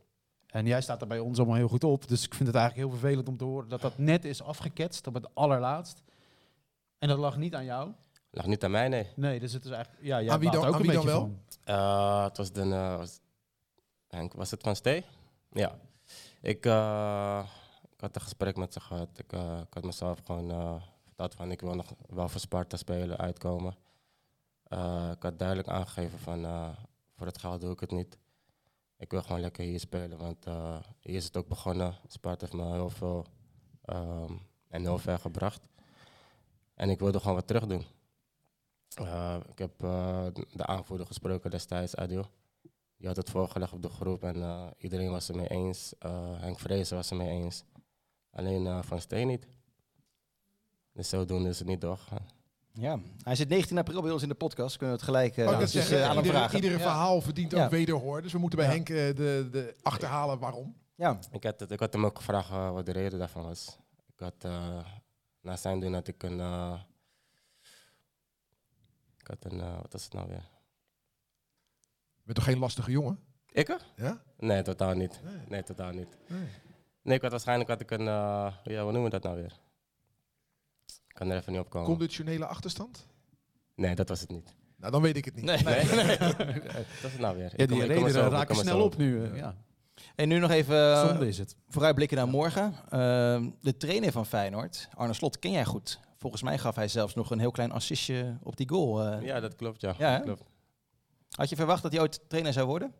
En 0.47 0.65
jij 0.65 0.81
staat 0.81 1.01
er 1.01 1.07
bij 1.07 1.19
ons 1.19 1.37
allemaal 1.37 1.55
heel 1.55 1.67
goed 1.67 1.83
op. 1.83 2.07
Dus 2.07 2.25
ik 2.25 2.33
vind 2.33 2.47
het 2.47 2.57
eigenlijk 2.57 2.87
heel 2.87 2.99
vervelend 2.99 3.27
om 3.27 3.37
te 3.37 3.43
horen 3.43 3.69
dat 3.69 3.81
dat 3.81 3.97
net 3.97 4.25
is 4.25 4.43
afgeketst 4.43 5.07
op 5.07 5.13
het 5.13 5.35
allerlaatst. 5.35 6.03
En 6.97 7.07
dat 7.07 7.17
lag 7.17 7.37
niet 7.37 7.55
aan 7.55 7.65
jou. 7.65 7.91
Lag 8.31 8.45
niet 8.45 8.63
aan 8.63 8.71
mij, 8.71 8.87
nee. 8.87 9.07
Nee, 9.15 9.39
dus 9.39 9.53
het 9.53 9.65
is 9.65 9.71
eigenlijk... 9.71 10.03
Ja, 10.05 10.21
jij 10.21 10.31
Aan 10.33 10.39
wie 10.39 10.51
dan- 10.51 10.59
ook 10.59 10.65
aan 10.65 10.73
een 10.73 10.81
wie 10.81 10.91
dan 10.91 11.05
beetje 11.05 11.17
wel? 11.19 11.29
van. 11.63 11.75
Eh, 11.75 12.23
het 12.23 12.37
was 12.37 12.51
de... 12.51 12.61
eh, 12.61 12.97
was, 12.97 13.19
Henk, 14.07 14.33
was 14.33 14.51
het 14.51 14.61
van 14.63 14.75
Stee? 14.75 15.05
Ja. 15.51 15.77
Ik, 16.41 16.65
eh, 16.65 17.43
ik 17.91 17.99
had 17.99 18.15
een 18.15 18.21
gesprek 18.21 18.55
met 18.55 18.73
ze 18.73 18.79
gehad. 18.79 19.09
Ik, 19.19 19.31
ik 19.33 19.73
had 19.73 19.83
mezelf 19.83 20.19
gewoon 20.25 20.51
eh, 20.51 20.81
verteld 21.05 21.33
van 21.35 21.51
ik 21.51 21.61
wil 21.61 21.75
nog 21.75 21.93
wel 22.07 22.29
voor 22.29 22.39
Sparta 22.39 22.77
spelen, 22.77 23.17
uitkomen. 23.17 23.75
Eh, 24.63 25.09
ik 25.15 25.23
had 25.23 25.39
duidelijk 25.39 25.67
aangegeven 25.67 26.19
van 26.19 26.45
eh, 26.45 26.69
voor 27.15 27.25
het 27.25 27.37
geld 27.37 27.61
doe 27.61 27.71
ik 27.71 27.79
het 27.79 27.91
niet. 27.91 28.17
Ik 28.97 29.11
wil 29.11 29.21
gewoon 29.21 29.41
lekker 29.41 29.63
hier 29.63 29.79
spelen, 29.79 30.17
want 30.17 30.45
eh, 30.45 30.77
hier 30.99 31.15
is 31.15 31.23
het 31.25 31.37
ook 31.37 31.47
begonnen. 31.47 31.95
Sparta 32.07 32.45
heeft 32.45 32.57
me 32.63 32.71
heel 32.71 32.89
veel 32.89 33.25
ehm, 33.85 34.33
en 34.67 34.81
heel 34.81 34.97
ver 34.97 35.19
gebracht. 35.19 35.61
En 36.75 36.89
ik 36.89 36.99
wilde 36.99 37.19
gewoon 37.19 37.35
wat 37.35 37.47
terug 37.47 37.67
doen. 37.67 37.85
Eh, 38.95 39.35
ik 39.49 39.57
heb 39.57 39.83
eh, 39.83 40.25
de 40.53 40.65
aanvoerder 40.65 41.05
gesproken 41.07 41.51
destijds, 41.51 41.95
Adil. 41.95 42.25
Die 42.97 43.07
had 43.07 43.15
het 43.15 43.29
voorgelegd 43.29 43.73
op 43.73 43.81
de 43.81 43.89
groep 43.89 44.23
en 44.23 44.35
eh, 44.41 44.67
iedereen 44.77 45.11
was 45.11 45.27
het 45.27 45.35
mee 45.37 45.47
eens. 45.47 45.93
Eh, 45.99 46.11
Henk 46.39 46.59
Vrezen 46.59 46.95
was 46.95 47.09
het 47.09 47.19
mee 47.19 47.29
eens. 47.29 47.63
Alleen 48.31 48.67
eh, 48.67 48.79
Van 48.83 49.01
Steen 49.01 49.27
niet. 49.27 49.47
Dus 50.93 51.09
zodoende 51.09 51.49
is 51.49 51.59
het 51.59 51.67
niet 51.67 51.81
doorgegaan. 51.81 52.25
Ja. 52.73 52.99
Hij 53.23 53.35
zit 53.35 53.49
19 53.49 53.77
april 53.77 54.01
bij 54.01 54.11
ons 54.11 54.21
in 54.21 54.29
de 54.29 54.35
podcast. 54.35 54.77
Kunnen 54.77 54.95
we 54.95 55.01
het 55.01 55.11
gelijk 55.11 55.35
dus, 55.35 55.89
eh, 55.91 56.03
aan 56.03 56.07
hem 56.07 56.17
iedere, 56.17 56.33
vragen. 56.37 56.55
iedere 56.55 56.73
Ja. 56.73 56.79
verhaal 56.79 57.21
verdient 57.21 57.51
Ja. 57.51 57.63
ook 57.65 57.71
wederhoor. 57.71 58.21
Dus 58.21 58.31
we 58.31 58.37
moeten 58.39 58.59
bij 58.59 58.67
Ja. 58.67 58.73
Henk 58.73 58.87
de, 58.87 59.47
de 59.51 59.75
achterhalen 59.81 60.39
waarom. 60.39 60.75
Ja. 60.95 61.19
Ik 61.31 61.43
had, 61.43 61.59
het, 61.59 61.71
ik 61.71 61.79
had 61.79 61.93
hem 61.93 62.05
ook 62.05 62.17
gevraagd 62.17 62.49
wat 62.49 62.85
de 62.85 62.91
reden 62.91 63.19
daarvan 63.19 63.43
was. 63.43 63.77
Ik 64.13 64.19
had, 64.19 64.33
eh, 64.39 64.77
na 65.41 65.55
zijn 65.55 65.79
doen 65.79 65.93
had 65.93 66.07
ik 66.07 66.23
een... 66.23 66.39
had 69.41 69.51
een, 69.51 69.61
eh, 69.61 69.75
wat 69.81 69.91
was 69.93 70.03
het 70.03 70.13
nou 70.13 70.27
weer? 70.27 70.49
Je 72.17 72.23
bent 72.23 72.35
toch 72.37 72.45
geen 72.45 72.57
lastige 72.59 72.91
jongen? 72.91 73.19
Ik 73.51 73.69
er? 73.69 73.81
Ja? 73.95 74.21
Nee, 74.37 74.61
totaal 74.61 74.93
niet. 74.93 75.19
Nee. 75.23 75.33
Nee, 75.47 75.63
totaal 75.63 75.91
niet. 75.91 76.17
Nee. 76.27 76.47
Nee, 77.01 77.15
ik 77.15 77.21
had 77.21 77.31
waarschijnlijk 77.31 77.69
had 77.69 77.81
ik 77.81 77.91
een, 77.91 77.99
eh, 78.07 78.53
ja, 78.63 78.81
hoe 78.83 78.91
noemen 78.91 79.03
we 79.03 79.09
dat 79.09 79.23
nou 79.23 79.35
weer? 79.35 79.59
Ik 81.07 81.13
kan 81.17 81.29
er 81.29 81.37
even 81.37 81.51
niet 81.51 81.61
op 81.61 81.69
komen. 81.69 81.87
Conditionele 81.87 82.45
achterstand? 82.45 83.07
Nee, 83.75 83.95
dat 83.95 84.09
was 84.09 84.19
het 84.19 84.29
niet. 84.29 84.53
Nou, 84.77 84.91
dan 84.91 85.01
weet 85.01 85.17
ik 85.17 85.25
het 85.25 85.35
niet. 85.35 85.45
Nee. 85.45 85.63
Nee, 85.63 85.85
dat 86.17 86.39
is 87.03 87.11
het 87.11 87.19
nou 87.19 87.37
weer. 87.37 87.53
Ja, 87.55 87.65
die 87.65 87.81
er 87.81 87.87
redenen 87.87 88.29
raken 88.29 88.55
snel 88.55 88.81
op 88.83 88.97
nu. 88.97 89.23
eh, 89.23 89.37
ja. 89.37 89.55
En 90.15 90.27
nu 90.27 90.39
nog 90.39 90.51
even 90.51 90.97
Zonde 91.07 91.27
is 91.27 91.37
het. 91.37 91.55
vooruitblikken 91.69 92.17
naar 92.17 92.27
morgen. 92.27 92.73
Ehm, 92.89 93.49
de 93.61 93.77
trainer 93.77 94.11
van 94.11 94.25
Feyenoord, 94.25 94.89
Arne 94.95 95.13
Slot, 95.13 95.39
ken 95.39 95.51
jij 95.51 95.65
goed. 95.65 95.99
Volgens 96.21 96.41
mij 96.41 96.57
gaf 96.57 96.75
hij 96.75 96.87
zelfs 96.87 97.13
nog 97.13 97.31
een 97.31 97.39
heel 97.39 97.51
klein 97.51 97.71
assistje 97.71 98.37
op 98.43 98.57
die 98.57 98.69
goal. 98.69 99.03
eh. 99.03 99.21
Ja, 99.21 99.39
dat 99.39 99.55
klopt, 99.55 99.81
ja. 99.81 99.95
Ja? 99.97 100.15
Dat 100.15 100.23
klopt. 100.23 100.43
Had 101.29 101.49
je 101.49 101.55
verwacht 101.55 101.83
dat 101.83 101.91
hij 101.91 102.01
ooit 102.01 102.19
trainer 102.29 102.53
zou 102.53 102.67
worden? 102.67 102.93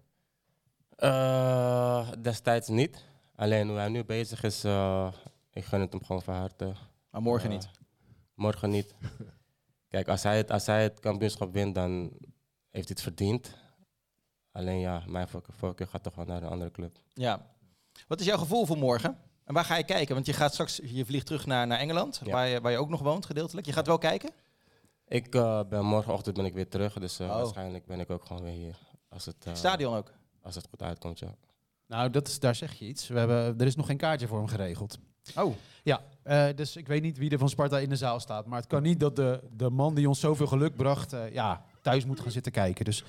Eh, 0.95 2.11
destijds 2.21 2.67
niet. 2.67 3.05
Alleen 3.35 3.67
hoe 3.67 3.77
hij 3.77 3.87
nu 3.89 4.03
bezig 4.05 4.43
is, 4.43 4.63
eh, 4.63 5.11
ik 5.51 5.65
gun 5.65 5.81
het 5.81 5.93
hem 5.93 6.03
gewoon 6.03 6.21
van 6.21 6.35
harte. 6.35 6.73
Maar 7.09 7.21
morgen 7.21 7.49
niet. 7.49 7.69
Morgen 8.33 8.69
niet. 8.69 8.95
Kijk, 9.93 10.07
als 10.07 10.23
hij, 10.23 10.37
het, 10.37 10.51
als 10.51 10.65
hij 10.65 10.83
het 10.83 10.99
kampioenschap 10.99 11.53
wint, 11.53 11.75
dan 11.75 11.91
heeft 12.69 12.87
hij 12.87 12.95
het 12.95 13.01
verdiend. 13.01 13.55
Alleen 14.51 14.79
ja, 14.79 15.03
mijn 15.07 15.27
voorkeur, 15.27 15.55
voorkeur 15.55 15.87
gaat 15.87 16.03
toch 16.03 16.15
wel 16.15 16.25
naar 16.25 16.43
een 16.43 16.49
andere 16.49 16.71
club. 16.71 16.97
Ja. 17.13 17.45
Wat 18.07 18.19
is 18.19 18.25
jouw 18.25 18.37
gevoel 18.37 18.65
voor 18.65 18.77
morgen? 18.77 19.17
En 19.51 19.57
waar 19.57 19.65
ga 19.65 19.75
je 19.77 19.83
kijken? 19.83 20.13
Want 20.13 20.25
je 20.25 20.33
gaat 20.33 20.53
straks, 20.53 20.79
je 20.83 21.05
vliegt 21.05 21.25
terug 21.25 21.45
naar, 21.45 21.67
naar 21.67 21.79
Engeland, 21.79 22.21
Ja. 22.23 22.31
waar, 22.31 22.47
je, 22.47 22.61
waar 22.61 22.71
je 22.71 22.77
ook 22.77 22.89
nog 22.89 23.01
woont 23.01 23.25
gedeeltelijk. 23.25 23.65
Je 23.67 23.73
gaat 23.73 23.87
wel 23.87 23.97
kijken? 23.97 24.29
Ik 25.07 25.35
eh, 25.35 25.59
ben 25.69 25.85
morgenochtend 25.85 26.35
ben 26.35 26.45
ik 26.45 26.53
weer 26.53 26.67
terug, 26.67 26.93
dus 26.93 27.19
eh, 27.19 27.27
Oh. 27.27 27.35
waarschijnlijk 27.35 27.85
ben 27.85 27.99
ik 27.99 28.09
ook 28.09 28.25
gewoon 28.25 28.41
weer 28.43 28.51
hier. 28.53 28.75
Als 29.09 29.25
het, 29.25 29.35
eh, 29.45 29.53
Stadion 29.55 29.95
ook. 29.95 30.11
als 30.41 30.55
het 30.55 30.67
goed 30.69 30.81
uitkomt, 30.81 31.19
ja. 31.19 31.35
Nou, 31.87 32.09
dat 32.09 32.27
is, 32.27 32.39
daar 32.39 32.55
zeg 32.55 32.73
je 32.73 32.85
iets. 32.87 33.07
We 33.07 33.19
hebben, 33.19 33.59
er 33.59 33.65
is 33.65 33.75
nog 33.75 33.85
geen 33.85 33.97
kaartje 33.97 34.27
voor 34.27 34.37
hem 34.37 34.47
geregeld. 34.47 34.97
Oh. 35.35 35.55
Ja, 35.83 36.01
eh, 36.23 36.47
dus 36.55 36.75
ik 36.75 36.87
weet 36.87 37.01
niet 37.01 37.17
wie 37.17 37.29
er 37.29 37.37
van 37.39 37.49
Sparta 37.49 37.79
in 37.79 37.89
de 37.89 37.95
zaal 37.95 38.19
staat. 38.19 38.45
Maar 38.45 38.59
het 38.59 38.67
kan 38.67 38.81
niet 38.81 38.99
dat 38.99 39.15
de, 39.15 39.39
de 39.51 39.69
man 39.69 39.95
die 39.95 40.07
ons 40.07 40.19
zoveel 40.19 40.47
geluk 40.47 40.75
bracht, 40.75 41.13
eh, 41.13 41.33
ja, 41.33 41.63
thuis 41.81 42.05
moet 42.05 42.19
gaan 42.19 42.31
zitten 42.31 42.51
kijken. 42.51 42.85
Dus 42.85 43.03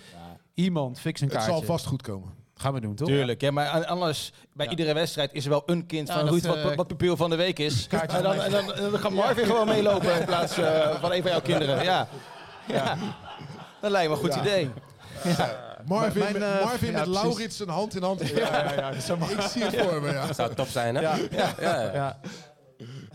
iemand, 0.54 1.00
fix 1.00 1.20
een 1.20 1.26
Het 1.26 1.36
kaartje. 1.36 1.52
zal 1.52 1.62
vast 1.62 1.86
goed 1.86 2.02
komen. 2.02 2.34
Gaan 2.62 2.72
we 2.74 2.80
doen, 2.80 2.94
toch? 2.94 3.08
Tuurlijk, 3.08 3.40
ja, 3.40 3.50
maar 3.50 3.86
anders, 3.86 4.32
bij 4.52 4.64
Ja. 4.64 4.70
iedere 4.70 4.92
wedstrijd 4.94 5.30
is 5.32 5.44
er 5.44 5.50
wel 5.50 5.62
een 5.66 5.86
kind 5.86 6.08
Ja, 6.08 6.14
van 6.14 6.24
dat, 6.24 6.32
Ruud 6.32 6.46
wat, 6.46 6.56
eh, 6.56 6.76
wat 6.76 6.86
pupil 6.86 7.16
van 7.16 7.30
de 7.30 7.36
week 7.36 7.58
is. 7.58 7.86
En 7.90 8.22
dan, 8.22 8.34
en 8.34 8.50
dan, 8.50 8.66
dan 8.66 8.98
gaat 8.98 9.12
Marvin 9.12 9.46
gewoon 9.46 9.66
meelopen 9.68 10.18
in 10.20 10.24
plaats 10.24 10.56
eh, 10.58 11.00
van 11.00 11.12
een 11.12 11.22
van 11.22 11.30
jouw 11.30 11.40
kinderen. 11.40 11.84
Ja. 11.84 12.08
ja. 12.66 12.96
Dat 13.80 13.90
lijkt 13.90 14.08
me 14.10 14.14
een 14.14 14.20
goed 14.22 14.34
Ja. 14.34 14.40
idee. 14.40 14.70
Marvin, 15.86 16.18
Mijn, 16.18 16.32
met, 16.32 16.42
eh, 16.42 16.64
Marvin 16.64 16.90
ja, 16.92 16.98
met. 16.98 17.06
Laurits 17.08 17.58
een 17.60 17.68
hand 17.68 17.96
in 17.96 18.02
hand. 18.02 18.28
Ja, 18.28 18.38
ja, 18.38 18.72
ja, 18.74 18.90
dat 18.90 19.02
zou 19.02 19.22
ik 19.32 19.40
zie 19.40 19.62
het 19.64 19.76
voor 19.76 20.02
me, 20.02 20.12
ja. 20.12 20.26
Dat 20.26 20.36
zou 20.36 20.54
top 20.54 20.66
zijn, 20.68 20.94
hè? 20.94 21.00
Ja. 21.00 21.16
ja, 21.30 21.54
ja. 21.60 21.92
Ja. 21.92 22.18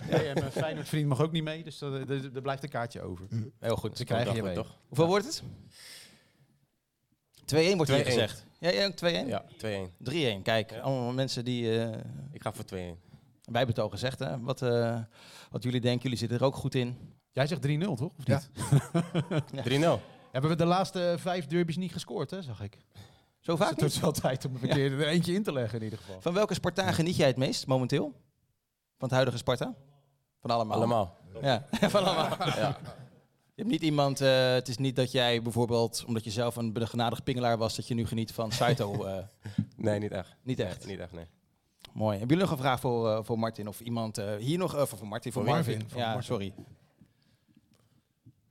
En 0.09 0.33
mijn 0.33 0.51
Feyenoord 0.51 0.87
vriend 0.87 1.07
mag 1.07 1.21
ook 1.21 1.31
niet 1.31 1.43
mee, 1.43 1.63
dus 1.63 1.81
er, 1.81 2.41
blijft 2.41 2.63
een 2.63 2.69
kaartje 2.69 3.01
over. 3.01 3.25
Heel 3.59 3.75
goed. 3.75 3.97
Ze 3.97 4.03
krijgen 4.03 4.35
je 4.35 4.43
mee. 4.43 4.55
toch? 4.55 4.77
Hoeveel 4.87 5.07
wordt 5.07 5.25
het? 5.25 5.41
2-1 7.45 7.75
wordt 7.75 7.91
hier 7.91 8.03
2-1. 8.03 8.05
gezegd. 8.05 8.45
Ja, 8.59 8.71
jij 8.71 8.85
ook 8.85 9.25
2-1? 9.25 9.27
Ja, 9.27 9.43
2-1. 9.57 10.37
3-1. 10.39 10.41
Kijk, 10.43 10.73
allemaal 10.81 11.13
mensen 11.13 11.45
die... 11.45 11.81
eh, 11.83 11.97
Ik 12.31 12.41
ga 12.41 12.53
voor 12.53 12.65
2-1. 12.65 12.67
wij 12.67 12.87
hebben 13.43 13.67
het 13.67 13.79
al 13.79 13.89
gezegd, 13.89 14.19
hè. 14.19 14.39
Wat, 14.39 14.61
eh, 14.61 14.99
wat 15.49 15.63
jullie 15.63 15.81
denken, 15.81 16.01
jullie 16.03 16.17
zitten 16.17 16.37
er 16.39 16.43
ook 16.45 16.55
goed 16.55 16.75
in. 16.75 16.97
Jij 17.31 17.47
zegt 17.47 17.61
3-0, 17.61 17.95
toch? 17.95 18.11
Of 18.17 18.25
Ja. 18.27 18.41
niet? 19.51 19.63
3-0. 19.63 19.99
Hebben 20.31 20.51
we 20.51 20.57
de 20.57 20.65
laatste 20.65 21.15
vijf 21.19 21.45
derbies 21.47 21.77
niet 21.77 21.91
gescoord, 21.91 22.31
hè, 22.31 22.41
zag 22.41 22.61
ik. 22.61 22.77
Zo 23.39 23.55
vaak 23.55 23.73
Dus 23.73 23.83
het 23.83 23.93
is 23.93 23.99
wel 23.99 24.11
tijd 24.11 24.45
om 24.45 24.55
een 24.61 24.69
keer 24.69 24.91
er 24.91 25.07
eentje 25.07 25.33
in 25.33 25.43
te 25.43 25.53
leggen 25.53 25.77
in 25.77 25.83
ieder 25.83 25.99
geval. 25.99 26.21
Van 26.21 26.33
welke 26.33 26.53
Spartaan 26.53 26.93
geniet 26.93 27.15
jij 27.15 27.27
het 27.27 27.37
meest 27.37 27.67
momenteel? 27.67 28.03
Van 28.97 29.07
het 29.07 29.11
huidige 29.11 29.37
Sparta? 29.37 29.75
Van 30.41 30.49
allemaal? 30.49 30.77
Allemaal. 30.77 31.17
Ja, 31.41 31.65
van 31.89 32.03
allemaal. 32.05 32.37
Ja. 32.55 32.77
Je 33.57 33.63
hebt 33.63 33.75
niet 33.75 33.81
iemand, 33.89 34.21
eh, 34.21 34.51
het 34.53 34.67
is 34.67 34.77
niet 34.77 34.95
dat 34.95 35.11
jij 35.11 35.41
bijvoorbeeld, 35.41 36.03
omdat 36.07 36.23
je 36.23 36.31
zelf 36.31 36.55
een 36.55 36.73
begenadigd 36.73 37.23
pingelaar 37.23 37.57
was, 37.57 37.75
dat 37.75 37.87
je 37.87 37.93
nu 37.93 38.05
geniet 38.05 38.31
van 38.31 38.51
Saito. 38.51 39.03
eh, 39.05 39.17
Nee, 39.75 39.99
niet 39.99 40.11
echt. 40.11 40.35
niet 40.43 40.59
echt. 40.59 40.85
Niet 40.85 40.99
echt, 40.99 41.11
nee. 41.11 41.25
Mooi. 41.93 42.17
Hebben 42.17 42.27
jullie 42.37 42.43
nog 42.51 42.51
een 42.51 42.63
vraag 42.63 42.79
voor, 42.79 43.09
eh, 43.09 43.19
voor 43.23 43.39
Martin 43.39 43.67
of 43.67 43.79
iemand 43.79 44.17
eh, 44.17 44.35
hier 44.35 44.57
nog? 44.57 44.75
eh, 44.75 44.85
voor, 44.85 44.97
voor 44.97 45.07
Martin, 45.07 45.31
voor, 45.31 45.43
Voor 45.43 45.51
Marvin. 45.53 45.87
Ja, 45.95 46.05
Martin. 46.05 46.23
sorry. 46.23 46.53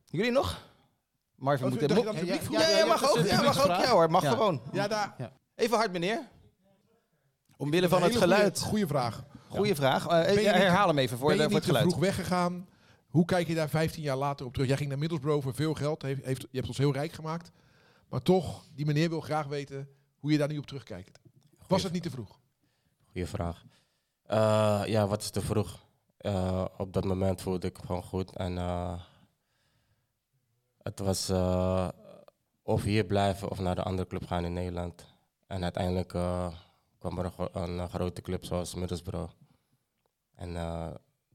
Jullie 0.06 0.30
nog? 0.30 0.64
Marvin 1.34 1.66
Oh, 1.66 1.72
moet... 1.72 1.80
mo- 1.80 1.86
ja, 2.12 2.12
ja, 2.25 2.38
vroeg? 2.38 2.58
ja, 2.60 2.68
Ja, 2.68 2.86
mag 2.86 3.10
ook. 3.10 3.26
Ja, 3.26 3.42
mag 3.42 3.60
ook. 3.60 3.66
Ja 3.66 3.90
hoor, 3.90 4.10
mag 4.10 4.22
Ja. 4.22 4.30
gewoon. 4.30 4.60
Ja, 4.72 4.88
daar. 4.88 5.16
Even 5.54 5.76
hard, 5.76 5.92
meneer. 5.92 6.28
Omwille 7.56 7.88
van 7.88 8.02
het 8.02 8.16
geluid. 8.16 8.60
Goede 8.60 8.86
vraag. 8.86 9.25
Goeie 9.48 9.75
vraag. 9.75 10.06
Eh, 10.06 10.44
herhaal 10.52 10.88
hem 10.88 10.98
even 10.98 11.18
voor, 11.18 11.28
ben 11.28 11.36
de, 11.36 11.42
je 11.42 11.48
voor 11.50 11.58
niet 11.58 11.64
het 11.68 11.72
te 11.75 11.78
geluid. 11.78 11.86
vroeg 11.92 12.04
weggegaan? 12.04 12.66
Hoe 13.16 13.25
kijk 13.25 13.46
je 13.46 13.54
daar 13.54 13.68
15 13.68 14.02
jaar 14.02 14.16
later 14.16 14.46
op 14.46 14.52
terug? 14.52 14.68
Jij 14.68 14.76
ging 14.76 14.88
naar 14.88 14.99
Middlesbrough 14.99 15.42
voor 15.42 15.54
veel 15.54 15.75
geld. 15.75 16.02
Heeft, 16.02 16.25
heeft, 16.25 16.40
je 16.40 16.56
hebt 16.56 16.68
ons 16.68 16.78
heel 16.78 16.92
rijk 16.92 17.12
gemaakt. 17.12 17.52
Maar 18.08 18.23
toch, 18.23 18.64
die 18.75 18.87
meneer 18.87 19.08
wil 19.08 19.20
graag 19.20 19.46
weten 19.46 19.88
hoe 20.18 20.32
je 20.32 20.38
daar 20.38 20.49
nu 20.49 20.58
op 20.58 20.66
terugkijkt. 20.66 21.20
Was 21.66 21.82
het 21.82 21.92
niet 21.92 22.02
te 22.02 22.11
vroeg? 22.11 22.40
Goeie 23.04 23.26
vraag. 23.26 23.64
Eh, 24.23 24.82
ja, 24.87 25.06
wat 25.06 25.23
is 25.23 25.30
te 25.30 25.40
vroeg? 25.40 25.87
Eh, 26.16 26.64
op 26.78 26.92
dat 26.92 27.04
moment 27.04 27.42
voelde 27.42 27.66
ik 27.66 27.78
gewoon 27.78 28.02
goed. 28.02 28.37
En 28.37 28.58
eh, 28.58 29.00
het 30.82 30.99
was 30.99 31.30
of 32.62 32.82
hier 32.82 33.04
blijven 33.04 33.50
of 33.50 33.58
naar 33.58 33.75
de 33.75 33.82
andere 33.82 34.08
club 34.08 34.26
gaan 34.26 34.44
in 34.44 34.52
Nederland. 34.52 35.06
En 35.46 35.62
uiteindelijk 35.62 36.08
kwam 36.99 37.18
er 37.18 37.32
een, 37.37 37.78
een, 37.78 37.88
grote 37.88 38.20
club 38.20 38.44
zoals 38.44 38.75
Middlesbrough. 38.75 39.32
En 40.35 40.56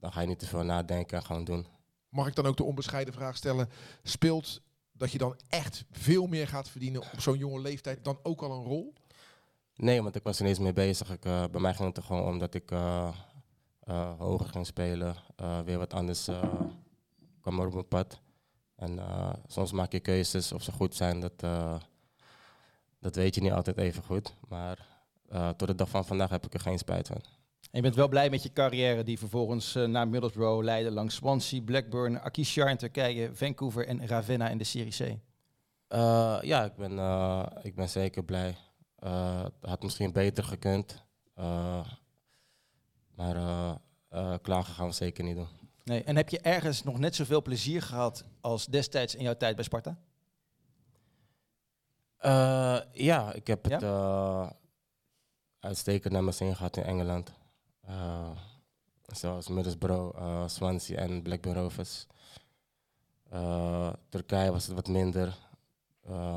dan 0.01 0.11
ga 0.11 0.21
je 0.21 0.27
niet 0.27 0.39
te 0.39 0.47
veel 0.47 0.63
nadenken 0.63 1.17
en 1.17 1.23
gewoon 1.23 1.43
doen. 1.43 1.67
Mag 2.09 2.27
ik 2.27 2.35
dan 2.35 2.45
ook 2.45 2.57
de 2.57 2.63
onbescheiden 2.63 3.13
vraag 3.13 3.35
stellen? 3.35 3.69
Speelt 4.03 4.61
dat 4.91 5.11
je 5.11 5.17
dan 5.17 5.39
echt 5.49 5.85
veel 5.91 6.27
meer 6.27 6.47
gaat 6.47 6.69
verdienen 6.69 7.01
op 7.01 7.21
zo'n 7.21 7.37
jonge 7.37 7.61
leeftijd 7.61 8.03
dan 8.03 8.19
ook 8.23 8.41
al 8.41 8.51
een 8.51 8.63
rol? 8.63 8.93
Nee, 9.75 10.01
want 10.01 10.15
ik 10.15 10.23
was 10.23 10.39
er 10.39 10.45
niet 10.45 10.59
mee 10.59 10.73
bezig. 10.73 11.11
Ik, 11.11 11.25
eh, 11.25 11.43
bij 11.51 11.61
mij 11.61 11.73
ging 11.73 11.87
het 11.87 11.97
er 11.97 12.03
gewoon 12.03 12.23
om 12.23 12.39
dat 12.39 12.53
ik 12.53 12.71
eh, 12.71 13.07
eh, 13.79 14.19
hoger 14.19 14.47
ging 14.47 14.65
spelen. 14.65 15.15
weer 15.65 15.77
wat 15.77 15.93
anders 15.93 16.29
kwam 17.41 17.59
er 17.59 17.67
op 17.67 17.73
mijn 17.73 17.87
pad. 17.87 18.19
En 18.75 18.99
soms 19.47 19.71
maak 19.71 19.91
je 19.91 19.99
keuzes 19.99 20.51
of 20.51 20.63
ze 20.63 20.71
goed 20.71 20.95
zijn. 20.95 21.19
Dat, 21.19 21.39
dat 22.99 23.15
weet 23.15 23.35
je 23.35 23.41
niet 23.41 23.51
altijd 23.51 23.77
even 23.77 24.03
goed. 24.03 24.35
Maar 24.47 24.87
tot 25.57 25.67
de 25.67 25.75
dag 25.75 25.89
van 25.89 26.05
vandaag 26.05 26.29
heb 26.29 26.45
ik 26.45 26.53
er 26.53 26.59
geen 26.59 26.77
spijt 26.77 27.07
van. 27.07 27.40
En 27.71 27.77
je 27.77 27.81
bent 27.81 27.95
wel 27.95 28.07
blij 28.07 28.29
met 28.29 28.43
je 28.43 28.53
carrière 28.53 29.03
die 29.03 29.19
vervolgens 29.19 29.75
eh, 29.75 29.85
naar 29.85 30.07
Middlesbrough 30.07 30.63
leidde 30.63 30.91
langs 30.91 31.15
Swansea, 31.15 31.61
Blackburn, 31.61 32.19
Akishar 32.21 32.69
in 32.69 32.77
Turkije, 32.77 33.35
Vancouver 33.35 33.87
en 33.87 34.07
Ravenna 34.07 34.49
in 34.49 34.57
de 34.57 34.63
Serie 34.63 34.91
C. 34.91 35.19
Eh, 35.87 36.37
ja, 36.41 36.63
ik 36.65 36.75
ben, 36.75 36.99
eh, 36.99 37.45
ik 37.61 37.75
ben 37.75 37.89
zeker 37.89 38.23
blij. 38.23 38.55
Het 38.95 39.53
had 39.61 39.83
misschien 39.83 40.11
beter 40.11 40.43
gekund. 40.43 41.05
Maar 43.15 43.79
klagen 44.41 44.73
gaan 44.73 44.87
we 44.87 44.93
zeker 44.93 45.23
niet 45.23 45.35
doen. 45.35 45.47
Nee. 45.83 46.03
En 46.03 46.15
heb 46.15 46.29
je 46.29 46.39
ergens 46.39 46.83
nog 46.83 46.99
net 46.99 47.15
zoveel 47.15 47.41
plezier 47.41 47.81
gehad 47.81 48.25
als 48.41 48.65
destijds 48.65 49.15
in 49.15 49.23
jouw 49.23 49.37
tijd 49.37 49.55
bij 49.55 49.63
Sparta? 49.63 49.97
Ja, 52.93 53.33
ik 53.33 53.47
heb 53.47 53.65
Ja? 53.65 53.75
het 53.79 54.55
uitstekend 55.59 56.13
naar 56.13 56.23
mijn 56.23 56.35
zin 56.35 56.55
gehad 56.55 56.77
in 56.77 56.83
Engeland. 56.83 57.33
Eh, 57.81 58.29
zoals 59.07 59.47
Middlesbrough, 59.47 60.17
eh, 60.17 60.47
Swansea 60.47 60.97
en 60.97 61.21
Blackburn 61.21 61.55
Rovers. 61.55 62.07
Eh, 63.29 63.93
Turkije 64.09 64.51
was 64.51 64.65
het 64.65 64.75
wat 64.75 64.87
minder, 64.87 65.37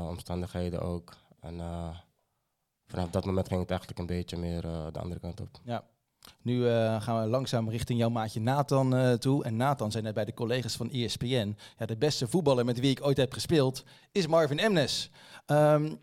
omstandigheden 0.09 0.81
ook. 0.81 1.13
En 1.39 1.57
vanaf 2.85 3.09
dat 3.09 3.25
moment 3.25 3.47
ging 3.47 3.59
het 3.59 3.69
eigenlijk 3.69 3.99
een 3.99 4.05
beetje 4.05 4.37
meer 4.37 4.61
de 4.61 4.99
andere 4.99 5.19
kant 5.19 5.41
op. 5.41 5.59
Nu 6.41 6.69
eh, 6.69 7.01
gaan 7.01 7.21
we 7.21 7.27
langzaam 7.27 7.69
richting 7.69 7.99
jouw 7.99 8.09
maatje 8.09 8.39
Nathan 8.39 9.17
toe. 9.17 9.43
En 9.43 9.55
Nathan 9.55 9.91
zei 9.91 10.03
net 10.03 10.13
bij 10.13 10.25
de 10.25 10.33
collega's 10.33 10.75
van 10.75 10.91
ESPN... 10.91 11.57
Ja, 11.77 11.85
de 11.85 11.97
beste 11.97 12.27
voetballer 12.27 12.65
met 12.65 12.79
wie 12.79 12.91
ik 12.91 13.05
ooit 13.05 13.17
heb 13.17 13.33
gespeeld 13.33 13.83
is 14.11 14.27
Marvin 14.27 14.59
Emnes. 14.59 15.11
Ehm, 15.45 15.95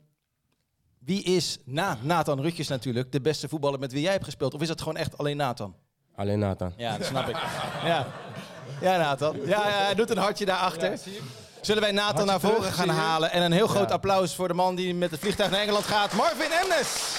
wie 1.05 1.23
is 1.23 1.59
na 1.65 1.99
Nathan 2.01 2.41
Rutjes 2.41 2.69
natuurlijk 2.69 3.13
de 3.13 3.21
beste 3.21 3.49
voetballer 3.49 3.79
met 3.79 3.93
wie 3.93 4.03
jij 4.03 4.13
hebt 4.13 4.25
gespeeld? 4.25 4.55
Of 4.55 4.61
is 4.61 4.69
dat 4.69 4.79
gewoon 4.79 4.97
echt 4.97 5.19
alleen 5.19 5.37
Nathan? 5.37 5.75
Alleen 6.17 6.39
Nathan. 6.39 6.73
Ja, 6.77 6.99
dat 6.99 7.07
snap 7.07 7.29
ik. 7.29 7.37
Ja, 7.85 8.07
ja 8.81 8.97
Nathan. 8.97 9.37
Ja, 9.37 9.69
ja, 9.69 9.85
hij 9.85 9.95
doet 9.95 10.11
een 10.11 10.19
hartje 10.19 10.45
daarachter. 10.45 10.99
Zullen 11.61 11.83
wij 11.83 11.93
Nathan 11.93 12.27
naar 12.27 12.41
voren 12.41 12.73
gaan 12.73 12.89
halen? 12.89 13.31
En 13.33 13.43
een 13.43 13.53
heel 13.53 13.67
groot 13.67 13.91
applaus 13.91 14.35
voor 14.35 14.49
de 14.49 14.55
man 14.55 14.75
die 14.75 14.95
met 14.95 15.11
het 15.11 15.21
vliegtuig 15.21 15.51
naar 15.51 15.61
Engeland 15.61 15.85
gaat. 15.85 16.13
Marvin 16.13 16.51
Emnes! 16.51 17.17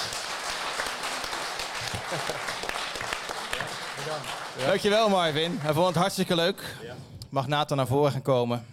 Dankjewel 4.66 5.10
Marvin. 5.10 5.58
Hij 5.60 5.74
vond 5.74 5.88
het 5.88 5.96
hartstikke 5.96 6.36
leuk. 6.36 6.76
Mag 7.30 7.48
Nathan 7.48 7.78
naar 7.78 7.88
voren 7.88 8.12
gaan 8.12 8.22
komen? 8.22 8.66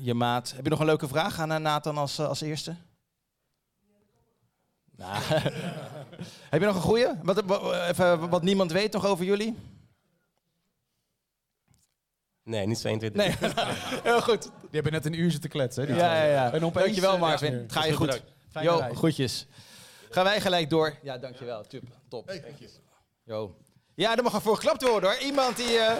Je 0.00 0.14
maat. 0.14 0.52
Heb 0.56 0.64
je 0.64 0.70
nog 0.70 0.80
een 0.80 0.86
leuke 0.86 1.08
vraag 1.08 1.38
aan 1.38 1.52
eh, 1.52 1.58
Nathan 1.58 1.98
als, 1.98 2.18
eh, 2.18 2.28
als 2.28 2.40
eerste? 2.40 2.76
Nou, 4.98 5.22
Heb 6.50 6.60
je 6.60 6.66
nog 6.66 6.74
een 6.74 6.80
goeie? 6.82 7.06
Wat, 7.22 7.42
wat, 7.44 7.72
even, 7.88 8.28
wat 8.28 8.42
niemand 8.42 8.72
weet 8.72 8.92
nog 8.92 9.06
over 9.06 9.24
jullie? 9.24 9.56
Nee, 12.42 12.66
niet 12.66 12.78
zo 12.78 12.88
1, 12.88 12.98
2, 12.98 13.10
3. 13.10 13.28
Nee, 13.28 13.36
heel 14.02 14.20
goed. 14.22 14.42
Die 14.42 14.50
hebben 14.70 14.92
net 14.92 15.06
een 15.06 15.12
uur 15.18 15.30
zitten 15.30 15.50
kletsen. 15.50 15.86
hè, 15.86 15.94
Ja, 15.96 16.14
ja, 16.24 16.30
ja. 16.32 16.52
En 16.52 16.64
opeens, 16.64 16.84
Dankjewel 16.84 17.14
eh, 17.14 17.20
Marvin. 17.20 17.52
ja, 17.52 17.58
Het 17.58 17.72
ga 17.72 17.84
je 17.84 17.92
goed. 17.92 18.22
Fijne 18.50 18.68
Jo, 18.70 18.76
reis. 18.78 18.96
groetjes. 18.96 19.46
Gaan 20.10 20.24
wij 20.24 20.40
gelijk 20.40 20.70
door. 20.70 20.94
Ja, 21.02 21.18
dankjewel. 21.18 21.66
Tup, 21.66 21.82
top. 22.08 22.32
Jo. 23.24 23.56
Ja, 23.94 24.16
er 24.16 24.22
mag 24.22 24.32
er 24.34 24.40
voor 24.40 24.54
geklapt 24.54 24.82
worden 24.82 25.10
hoor. 25.10 25.18
Iemand 25.20 25.56
die... 25.56 25.78
eh, 25.78 25.96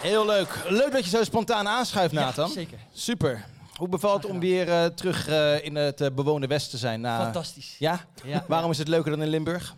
Heel 0.00 0.26
leuk. 0.26 0.62
Leuk 0.68 0.92
dat 0.92 1.04
je 1.04 1.10
zo 1.10 1.24
spontaan 1.24 1.68
aanschuift, 1.68 2.12
Nathan. 2.14 2.48
zeker. 2.48 2.78
Super. 2.92 3.44
Hoe 3.84 3.92
bevalt 3.92 4.22
het 4.22 4.32
om 4.32 4.40
weer 4.40 4.68
eh, 4.68 4.86
terug 4.86 5.28
eh, 5.28 5.64
in 5.64 5.74
het 5.74 6.00
eh, 6.00 6.10
bewoonde 6.14 6.46
Westen 6.46 6.70
te 6.70 6.78
zijn? 6.78 7.00
Na... 7.00 7.22
Fantastisch. 7.22 7.78
Ja? 7.78 8.06
Ja. 8.24 8.44
Waarom 8.48 8.70
is 8.70 8.78
het 8.78 8.88
leuker 8.88 9.10
dan 9.10 9.22
in 9.22 9.28
Limburg? 9.28 9.76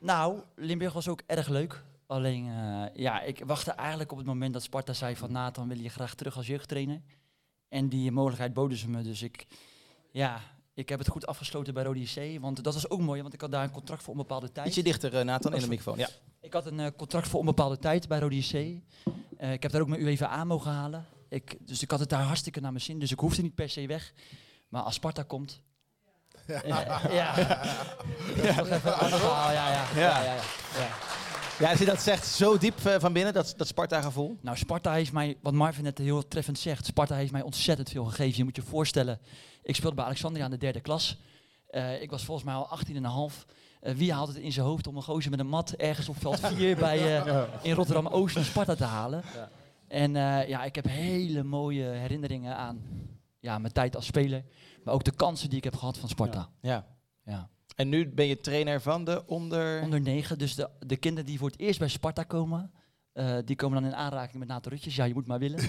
Nou, 0.00 0.38
Limburg 0.56 0.92
was 0.92 1.08
ook 1.08 1.22
erg 1.26 1.48
leuk. 1.48 1.82
Alleen, 2.06 2.50
ja, 2.94 3.22
ik 3.22 3.42
wachtte 3.46 3.70
eigenlijk 3.70 4.12
op 4.12 4.18
het 4.18 4.26
moment 4.26 4.52
dat 4.52 4.62
Sparta 4.62 4.92
zei 4.92 5.16
van 5.16 5.32
Nathan 5.32 5.68
wil 5.68 5.78
je 5.78 5.88
graag 5.88 6.14
terug 6.14 6.36
als 6.36 6.46
jeugdtrainer. 6.46 7.00
En 7.68 7.88
die 7.88 8.10
mogelijkheid 8.10 8.52
boden 8.52 8.78
ze 8.78 8.88
me. 8.88 9.02
Dus 9.02 9.22
ik, 9.22 9.46
ja, 10.10 10.40
ik 10.74 10.88
heb 10.88 10.98
het 10.98 11.08
goed 11.08 11.26
afgesloten 11.26 11.74
bij 11.74 11.82
Rode 11.82 12.00
JC. 12.00 12.40
Want 12.40 12.64
dat 12.64 12.74
was 12.74 12.90
ook 12.90 13.00
mooi, 13.00 13.22
want 13.22 13.34
ik 13.34 13.40
had 13.40 13.50
daar 13.50 13.64
een 13.64 13.70
contract 13.70 14.02
voor 14.02 14.12
onbepaalde 14.12 14.52
tijd. 14.52 14.66
Ietsje 14.66 14.82
dichter, 14.82 15.24
Nathan, 15.24 15.54
in 15.54 15.60
de 15.60 15.68
microfoon. 15.68 15.98
Ja. 15.98 16.08
Ik 16.40 16.52
had 16.52 16.66
een 16.66 16.96
contract 16.96 17.28
voor 17.28 17.40
onbepaalde 17.40 17.78
tijd 17.78 18.08
bij 18.08 18.18
Rode. 18.18 18.80
Eh, 19.36 19.52
ik 19.52 19.62
heb 19.62 19.72
daar 19.72 19.80
ook 19.80 19.88
mijn 19.88 20.02
UEFA 20.02 20.44
mogen 20.44 20.70
halen. 20.70 21.06
Ik, 21.28 21.56
dus 21.60 21.82
ik 21.82 21.90
had 21.90 22.00
het 22.00 22.08
daar 22.08 22.22
hartstikke 22.22 22.60
naar 22.60 22.72
mijn 22.72 22.84
zin. 22.84 22.98
Dus 22.98 23.12
ik 23.12 23.18
hoefde 23.18 23.42
niet 23.42 23.54
per 23.54 23.70
se 23.70 23.86
weg. 23.86 24.12
Maar 24.68 24.82
als 24.82 24.94
Sparta 24.94 25.22
komt... 25.22 25.60
Ja. 26.46 26.60
ja. 27.10 27.30
Ander 29.02 29.18
verhaal. 29.18 29.52
Ja, 29.52 29.70
ja. 29.70 29.84
Ja. 29.94 30.00
ja, 30.00 30.22
ja, 30.22 30.34
ja. 30.34 30.42
ja. 30.78 30.88
ja, 31.58 31.70
als 31.70 31.78
je 31.78 31.84
dat 31.84 32.00
zegt 32.00 32.26
zo 32.26 32.58
diep 32.58 32.86
eh, 32.86 32.94
van 32.98 33.12
binnen, 33.12 33.32
dat, 33.32 33.54
dat 33.56 33.66
Sparta-gevoel. 33.66 34.38
Nou, 34.40 34.56
Sparta 34.56 34.92
heeft 34.92 35.12
mij, 35.12 35.36
wat 35.42 35.52
Marvin 35.52 35.84
net 35.84 35.98
heel 35.98 36.28
treffend 36.28 36.58
zegt, 36.58 36.86
Sparta 36.86 37.14
heeft 37.14 37.32
mij 37.32 37.42
ontzettend 37.42 37.90
veel 37.90 38.04
gegeven. 38.04 38.36
Je 38.36 38.44
moet 38.44 38.56
je 38.56 38.62
voorstellen, 38.62 39.18
ik 39.62 39.74
speelde 39.74 39.96
bij 39.96 40.04
Alexandria 40.04 40.44
aan 40.44 40.50
de 40.50 40.58
derde 40.58 40.80
klas. 40.80 41.18
Eh, 41.68 42.02
ik 42.02 42.10
was 42.10 42.24
volgens 42.24 42.46
mij 42.46 42.54
al 42.54 42.68
18,5. 43.30 43.44
Eh 43.80 43.94
wie 43.94 44.12
haalt 44.12 44.28
het 44.28 44.36
in 44.36 44.52
zijn 44.52 44.66
hoofd 44.66 44.86
om 44.86 44.96
een 44.96 45.02
gozer 45.02 45.30
met 45.30 45.40
een 45.40 45.48
mat 45.48 45.70
ergens 45.70 46.08
op 46.08 46.16
veld 46.20 46.40
4 46.40 46.76
bij, 46.86 47.20
eh, 47.20 47.42
in 47.62 47.74
Rotterdam-Oost 47.74 48.34
naar 48.34 48.44
Sparta 48.44 48.74
te 48.74 48.84
halen? 48.84 49.22
En 49.88 50.16
eh, 50.16 50.48
ja, 50.48 50.64
ik 50.64 50.74
heb 50.74 50.84
hele 50.88 51.42
mooie 51.42 51.84
herinneringen 51.84 52.56
aan 52.56 52.82
ja, 53.38 53.58
mijn 53.58 53.72
tijd 53.72 53.96
als 53.96 54.06
speler. 54.06 54.44
Maar 54.84 54.94
ook 54.94 55.04
de 55.04 55.10
kansen 55.14 55.48
die 55.48 55.58
ik 55.58 55.64
heb 55.64 55.76
gehad 55.76 55.98
van 55.98 56.08
Sparta. 56.08 56.48
Ja. 56.60 56.86
Ja. 57.24 57.48
En 57.76 57.88
nu 57.88 58.08
ben 58.08 58.26
je 58.26 58.40
trainer 58.40 58.80
van 58.80 59.04
de 59.04 59.26
onder... 59.26 59.82
Onder 59.82 60.00
negen, 60.00 60.38
dus 60.38 60.54
de, 60.54 60.70
de 60.86 60.96
kinderen 60.96 61.26
die 61.26 61.38
voor 61.38 61.50
het 61.50 61.58
eerst 61.58 61.78
bij 61.78 61.88
Sparta 61.88 62.22
komen, 62.22 62.70
eh, 63.12 63.36
die 63.44 63.56
komen 63.56 63.82
dan 63.82 63.90
in 63.90 63.96
aanraking 63.96 64.38
met 64.38 64.48
Nathan 64.48 64.72
Rutjes. 64.72 64.96
Ja, 64.96 65.04
je 65.04 65.14
moet 65.14 65.26
maar 65.26 65.38
willen. 65.38 65.60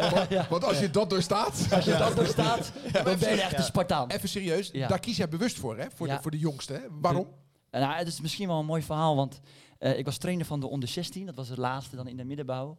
Want 0.50 0.64
als 0.64 0.78
je 0.78 0.90
dat 0.90 1.10
doorstaat... 1.10 1.66
Als 1.72 1.84
je 1.84 1.96
dat 1.96 2.18
er 2.18 2.26
staat, 2.26 2.72
dan 2.92 3.04
ben 3.04 3.18
je 3.18 3.40
echt 3.42 3.58
een 3.58 3.64
Spartaan. 3.64 4.10
Even 4.10 4.28
serieus, 4.28 4.70
Ja. 4.72 4.88
daar 4.88 4.98
kies 5.00 5.16
jij 5.16 5.28
bewust 5.28 5.58
voor, 5.58 5.78
hè? 5.78 5.86
Voor, 5.94 6.06
Ja. 6.06 6.16
de, 6.16 6.22
voor 6.22 6.30
de 6.30 6.38
jongste. 6.38 6.72
Hè? 6.72 6.80
Waarom? 7.00 7.26
En, 7.70 7.80
nou, 7.80 7.94
het 7.94 8.06
is 8.08 8.20
misschien 8.20 8.48
wel 8.48 8.58
een 8.58 8.66
mooi 8.66 8.82
verhaal, 8.82 9.16
want 9.16 9.40
eh, 9.78 9.98
ik 9.98 10.04
was 10.04 10.18
trainer 10.18 10.46
van 10.46 10.60
de 10.60 10.66
onder 10.66 10.88
16. 10.88 11.26
Dat 11.26 11.34
was 11.34 11.48
het 11.48 11.58
laatste 11.58 11.96
dan 11.96 12.06
in 12.08 12.16
de 12.16 12.24
middenbouw. 12.24 12.78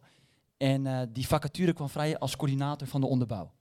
En 0.56 0.86
eh, 0.86 1.00
die 1.12 1.26
vacature 1.26 1.72
kwam 1.72 1.88
vrij 1.88 2.18
als 2.18 2.36
coördinator 2.36 2.88
van 2.88 3.00
de 3.00 3.06
onderbouw. 3.06 3.52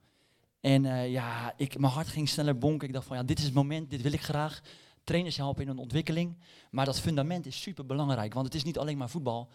En 0.62 0.86
eh, 0.86 1.12
ja, 1.12 1.54
ik, 1.58 1.80
mijn 1.80 1.94
hart 1.94 2.08
ging 2.08 2.30
sneller 2.30 2.58
bonken. 2.58 2.88
Ik 2.88 2.94
dacht 2.94 3.08
van, 3.08 3.18
ja, 3.18 3.24
dit 3.24 3.38
is 3.38 3.46
het 3.46 3.54
moment, 3.54 3.90
dit 3.90 4.02
wil 4.02 4.12
ik 4.12 4.22
graag. 4.22 4.62
Trainers 5.04 5.38
helpen 5.38 5.64
in 5.64 5.70
een 5.70 5.78
ontwikkeling. 5.78 6.38
Maar 6.72 6.86
dat 6.86 7.00
fundament 7.00 7.46
is 7.46 7.62
super 7.62 7.86
belangrijk, 7.86 8.34
want 8.34 8.46
het 8.46 8.56
is 8.56 8.64
niet 8.64 8.78
alleen 8.78 8.98
maar 8.98 9.10
voetbal. 9.10 9.50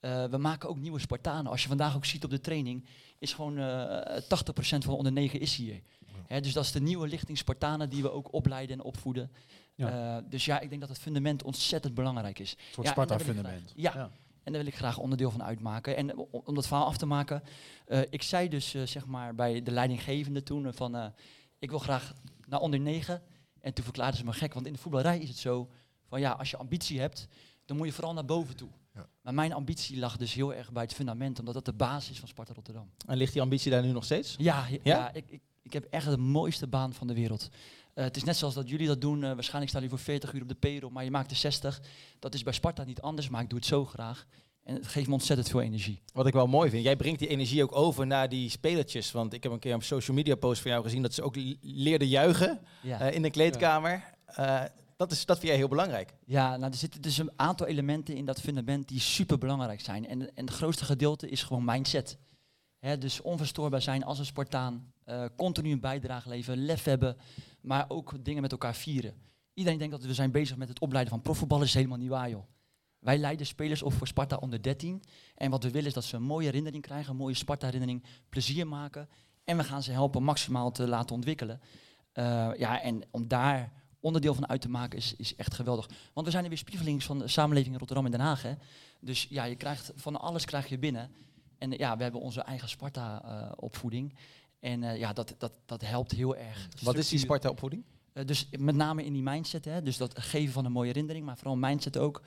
Eh, 0.00 0.24
we 0.24 0.36
maken 0.36 0.68
ook 0.68 0.78
nieuwe 0.78 0.98
Spartanen. 0.98 1.50
Als 1.50 1.62
je 1.62 1.68
vandaag 1.68 1.96
ook 1.96 2.04
ziet 2.04 2.24
op 2.24 2.30
de 2.30 2.40
training, 2.40 2.86
is 3.18 3.32
gewoon 3.32 3.58
eh 3.58 4.22
80% 4.22 4.84
van 4.84 4.92
de 4.92 4.96
onder 4.96 5.12
9 5.12 5.40
is 5.40 5.56
hier. 5.56 5.80
Hè, 6.26 6.40
dus 6.40 6.52
dat 6.52 6.64
is 6.64 6.72
de 6.72 6.80
nieuwe 6.80 7.08
lichting 7.08 7.38
Spartanen 7.38 7.90
die 7.90 8.02
we 8.02 8.10
ook 8.10 8.32
opleiden 8.32 8.78
en 8.78 8.84
opvoeden. 8.84 9.30
Ja. 9.74 10.20
Dus 10.20 10.44
ja, 10.44 10.60
ik 10.60 10.68
denk 10.68 10.80
dat 10.80 10.90
het 10.90 10.98
fundament 10.98 11.42
ontzettend 11.42 11.94
belangrijk 11.94 12.38
is. 12.38 12.52
Een 12.52 12.58
soort 12.72 12.86
Ja, 12.86 12.92
Sparta-fundament. 12.92 13.72
Ja. 13.76 14.10
En 14.44 14.52
daar 14.52 14.62
wil 14.62 14.72
ik 14.72 14.76
graag 14.78 14.98
onderdeel 14.98 15.30
van 15.30 15.42
uitmaken. 15.42 15.96
En 15.96 16.16
om 16.16 16.54
dat 16.54 16.66
verhaal 16.66 16.86
af 16.86 16.96
te 16.96 17.06
maken, 17.06 17.42
eh, 17.86 18.00
ik 18.10 18.22
zei 18.22 18.48
dus 18.48 18.74
eh, 18.74 18.82
zeg 18.86 19.06
maar 19.06 19.34
bij 19.34 19.62
de 19.62 19.70
leidinggevende 19.70 20.42
toen 20.42 20.66
eh, 20.66 20.72
van 20.72 20.96
eh, 20.96 21.06
ik 21.58 21.70
wil 21.70 21.78
graag 21.78 22.14
naar 22.48 22.60
onder 22.60 22.80
9. 22.80 23.22
En 23.60 23.74
toen 23.74 23.84
verklaarden 23.84 24.18
ze 24.18 24.24
me 24.24 24.32
gek, 24.32 24.54
want 24.54 24.66
in 24.66 24.72
de 24.72 24.78
voetballerij 24.78 25.18
is 25.18 25.28
het 25.28 25.38
zo 25.38 25.70
van 26.08 26.20
ja, 26.20 26.30
als 26.30 26.50
je 26.50 26.56
ambitie 26.56 27.00
hebt, 27.00 27.28
dan 27.64 27.76
moet 27.76 27.86
je 27.86 27.92
vooral 27.92 28.14
naar 28.14 28.24
boven 28.24 28.56
toe. 28.56 28.68
Ja. 28.94 29.06
Maar 29.22 29.34
mijn 29.34 29.52
ambitie 29.52 29.98
lag 29.98 30.16
dus 30.16 30.34
heel 30.34 30.54
erg 30.54 30.72
bij 30.72 30.82
het 30.82 30.94
fundament, 30.94 31.38
omdat 31.38 31.54
dat 31.54 31.64
de 31.64 31.72
basis 31.72 32.10
is 32.10 32.18
van 32.18 32.28
Sparta 32.28 32.52
Rotterdam. 32.54 32.90
En 33.06 33.16
ligt 33.16 33.32
die 33.32 33.42
ambitie 33.42 33.70
daar 33.70 33.82
nu 33.82 33.92
nog 33.92 34.04
steeds? 34.04 34.34
Ja, 34.38 34.66
ja, 34.68 34.78
Ja? 34.82 35.12
ik, 35.12 35.24
ik, 35.30 35.40
ik 35.62 35.72
heb 35.72 35.84
echt 35.84 36.06
de 36.10 36.16
mooiste 36.16 36.66
baan 36.66 36.92
van 36.92 37.06
de 37.06 37.14
wereld. 37.14 37.48
Eh, 37.94 38.04
het 38.04 38.16
is 38.16 38.24
net 38.24 38.36
zoals 38.36 38.54
dat 38.54 38.68
jullie 38.68 38.86
dat 38.86 39.00
doen. 39.00 39.24
eh, 39.24 39.32
waarschijnlijk 39.32 39.68
staan 39.68 39.82
jullie 39.82 39.96
voor 39.96 40.04
40 40.06 40.32
uur 40.32 40.42
op 40.42 40.48
de 40.48 40.54
payroll, 40.54 40.90
maar 40.92 41.04
je 41.04 41.10
maakt 41.10 41.30
er 41.30 41.36
60. 41.36 41.80
Dat 42.18 42.34
is 42.34 42.42
bij 42.42 42.52
Sparta 42.52 42.84
niet 42.84 43.00
anders, 43.00 43.28
maar 43.28 43.42
ik 43.42 43.48
doe 43.48 43.58
het 43.58 43.66
zo 43.68 43.84
graag. 43.84 44.26
En 44.62 44.74
het 44.74 44.86
geeft 44.86 45.06
me 45.06 45.12
ontzettend 45.12 45.48
veel 45.48 45.60
energie. 45.60 46.02
Wat 46.12 46.26
ik 46.26 46.32
wel 46.32 46.46
mooi 46.46 46.70
vind, 46.70 46.84
jij 46.84 46.96
brengt 46.96 47.18
die 47.18 47.28
energie 47.28 47.62
ook 47.62 47.74
over 47.76 48.06
naar 48.06 48.28
die 48.28 48.48
spelertjes. 48.50 49.10
Want 49.12 49.32
ik 49.32 49.42
heb 49.42 49.52
een 49.52 49.58
keer 49.58 49.72
een 49.74 49.82
social 49.82 50.16
media 50.16 50.34
post 50.34 50.62
van 50.62 50.70
jou 50.70 50.82
gezien 50.82 51.02
dat 51.02 51.14
ze 51.14 51.22
ook 51.22 51.36
leerden 51.60 52.08
juichen 52.08 52.60
Ja, 52.82 53.00
eh, 53.00 53.14
in 53.14 53.22
de 53.22 53.30
kleedkamer. 53.30 54.04
Eh, 54.26 54.62
dat, 54.96 55.12
is, 55.12 55.26
dat 55.26 55.36
vind 55.36 55.48
jij 55.48 55.56
heel 55.56 55.68
belangrijk. 55.68 56.14
ja 56.26 56.56
nou, 56.56 56.72
er 56.72 56.78
zitten 56.78 57.02
dus 57.02 57.18
een 57.18 57.30
aantal 57.36 57.66
elementen 57.66 58.16
in 58.16 58.24
dat 58.24 58.40
fundament 58.40 58.88
die 58.88 59.00
super 59.00 59.38
belangrijk 59.38 59.80
zijn. 59.80 60.06
En, 60.08 60.20
en 60.34 60.44
het 60.46 60.54
grootste 60.54 60.84
gedeelte 60.84 61.28
is 61.28 61.42
gewoon 61.42 61.64
mindset. 61.64 62.18
Hè, 62.78 62.98
dus 62.98 63.20
onverstoorbaar 63.20 63.82
zijn 63.82 64.04
als 64.04 64.18
een 64.18 64.26
Spartaan. 64.26 64.92
eh, 65.04 65.24
continu 65.36 65.72
een 65.72 65.80
bijdrage 65.80 66.28
leveren, 66.28 66.64
lef 66.64 66.84
hebben, 66.84 67.16
maar 67.64 67.84
ook 67.88 68.24
dingen 68.24 68.42
met 68.42 68.52
elkaar 68.52 68.74
vieren. 68.74 69.14
Iedereen 69.54 69.78
denkt 69.78 69.94
dat 69.94 70.04
we 70.04 70.14
zijn 70.14 70.30
bezig 70.30 70.56
met 70.56 70.68
het 70.68 70.80
opleiden 70.80 71.12
van 71.12 71.22
profvoetballers. 71.22 71.68
is 71.68 71.74
helemaal 71.74 71.98
niet 71.98 72.08
waar, 72.08 72.30
joh. 72.30 72.44
Wij 72.98 73.18
leiden 73.18 73.46
spelers 73.46 73.82
op 73.82 73.92
voor 73.92 74.06
Sparta 74.06 74.36
onder 74.36 74.62
13. 74.62 75.02
En 75.34 75.50
wat 75.50 75.62
we 75.62 75.70
willen 75.70 75.88
is 75.88 75.94
dat 75.94 76.04
ze 76.04 76.16
een 76.16 76.22
mooie 76.22 76.46
herinnering 76.46 76.82
krijgen, 76.82 77.10
een 77.10 77.16
mooie 77.16 77.34
Sparta-herinnering, 77.34 78.04
plezier 78.28 78.66
maken. 78.66 79.08
En 79.44 79.56
we 79.56 79.64
gaan 79.64 79.82
ze 79.82 79.92
helpen 79.92 80.22
maximaal 80.22 80.70
te 80.70 80.88
laten 80.88 81.14
ontwikkelen. 81.14 81.60
Eh, 82.12 82.50
ja, 82.56 82.80
en 82.80 83.02
om 83.10 83.28
daar 83.28 83.72
onderdeel 84.00 84.34
van 84.34 84.48
uit 84.48 84.60
te 84.60 84.68
maken 84.68 84.98
is, 84.98 85.16
is 85.16 85.36
echt 85.36 85.54
geweldig. 85.54 85.88
Want 86.12 86.26
we 86.26 86.32
zijn 86.32 86.42
er 86.42 86.48
weer 86.48 86.58
spiegelings 86.58 87.06
van 87.06 87.18
de 87.18 87.28
samenleving 87.28 87.72
in 87.72 87.78
Rotterdam 87.78 88.04
en 88.04 88.10
Den 88.10 88.20
Haag. 88.20 88.42
Hè? 88.42 88.54
Dus 89.00 89.26
ja, 89.30 89.44
je 89.44 89.56
krijgt 89.56 89.92
van 89.94 90.20
alles 90.20 90.44
krijg 90.44 90.68
je 90.68 90.78
binnen. 90.78 91.10
En 91.58 91.72
eh, 91.72 91.78
ja, 91.78 91.96
we 91.96 92.02
hebben 92.02 92.20
onze 92.20 92.40
eigen 92.40 92.68
Sparta-opvoeding. 92.68 94.14
En 94.64 94.82
eh, 94.82 94.98
ja, 94.98 95.12
dat, 95.12 95.34
dat, 95.38 95.52
dat 95.66 95.80
helpt 95.82 96.10
heel 96.12 96.36
erg. 96.36 96.68
Wat 96.82 96.96
is 96.96 97.08
die. 97.08 97.18
Sparta-opvoeding? 97.18 97.84
Eh, 98.12 98.24
dus 98.24 98.48
met 98.58 98.74
name 98.74 99.04
in 99.04 99.12
die 99.12 99.22
mindset, 99.22 99.64
hè, 99.64 99.82
dus 99.82 99.96
dat 99.96 100.18
geven 100.20 100.52
van 100.52 100.64
een 100.64 100.72
mooie 100.72 100.86
herinnering, 100.86 101.24
maar 101.26 101.36
vooral 101.36 101.56
mindset 101.56 101.96
ook. 101.98 102.22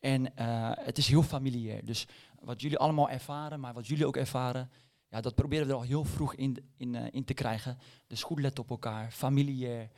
En 0.00 0.36
eh, 0.36 0.70
het 0.74 0.98
is 0.98 1.08
heel 1.08 1.22
familiair. 1.22 1.84
Dus 1.84 2.06
wat 2.40 2.60
jullie 2.60 2.78
allemaal 2.78 3.08
ervaren, 3.10 3.60
maar 3.60 3.72
wat 3.72 3.86
jullie 3.86 4.06
ook 4.06 4.16
ervaren, 4.16 4.70
ja, 5.08 5.20
dat 5.20 5.34
proberen 5.34 5.66
we 5.66 5.72
er 5.72 5.78
al 5.78 5.84
heel 5.84 6.04
vroeg 6.04 6.34
in, 6.34 6.56
in, 6.76 6.94
eh, 6.94 7.02
in 7.10 7.24
te 7.24 7.34
krijgen. 7.34 7.78
Dus 8.06 8.22
goed 8.22 8.40
letten 8.40 8.62
op 8.62 8.70
elkaar, 8.70 9.10
familiair, 9.10 9.88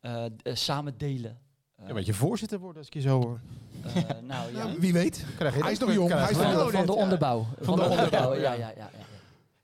eh, 0.00 0.24
eh, 0.24 0.30
samen 0.42 0.98
delen. 0.98 1.38
Eh, 1.76 1.88
Ja, 1.88 1.94
weet 1.94 2.06
je 2.06 2.14
voorzitter 2.14 2.58
worden 2.58 2.78
als 2.78 2.86
ik 2.86 2.94
je 2.94 3.00
zo 3.00 3.20
hoor. 3.22 3.40
eh, 3.82 3.94
nou 4.22 4.52
ja, 4.52 4.64
Ja, 4.68 4.78
wie 4.78 4.92
weet. 4.92 5.24
Krijg 5.36 5.56
je 5.56 5.62
Hij 5.62 5.72
is 5.72 5.78
nog 5.78 5.92
jong, 5.92 6.10
hij 6.12 6.30
is 6.30 6.36
van, 6.36 6.50
de, 6.50 6.70
van 6.70 6.86
de 6.86 6.92
Ja. 6.92 6.98
onderbouw. 7.02 7.46
Van, 7.60 7.76
de 7.76 7.82
de 7.82 7.88
onderbouw, 7.88 7.96
onderbouw, 7.98 8.34
ja, 8.34 8.52
ja. 8.52 8.68
ja, 8.68 8.72
ja. 8.76 8.90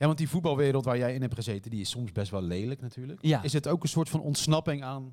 Ja. 0.03 0.09
Want 0.09 0.19
die 0.19 0.29
voetbalwereld 0.29 0.85
waar 0.85 0.99
jij 0.99 1.15
in 1.15 1.21
hebt 1.21 1.35
gezeten, 1.35 1.71
die 1.71 1.81
is 1.81 1.91
soms 1.91 2.13
best 2.13 2.31
wel 2.31 2.43
lelijk 2.43 2.81
natuurlijk. 2.81 3.19
Ja. 3.23 3.43
Is 3.43 3.53
het 3.53 3.69
ook 3.69 3.83
een 3.83 3.89
soort 3.89 4.09
van 4.09 4.21
ontsnapping 4.21 4.83
aan 4.83 5.13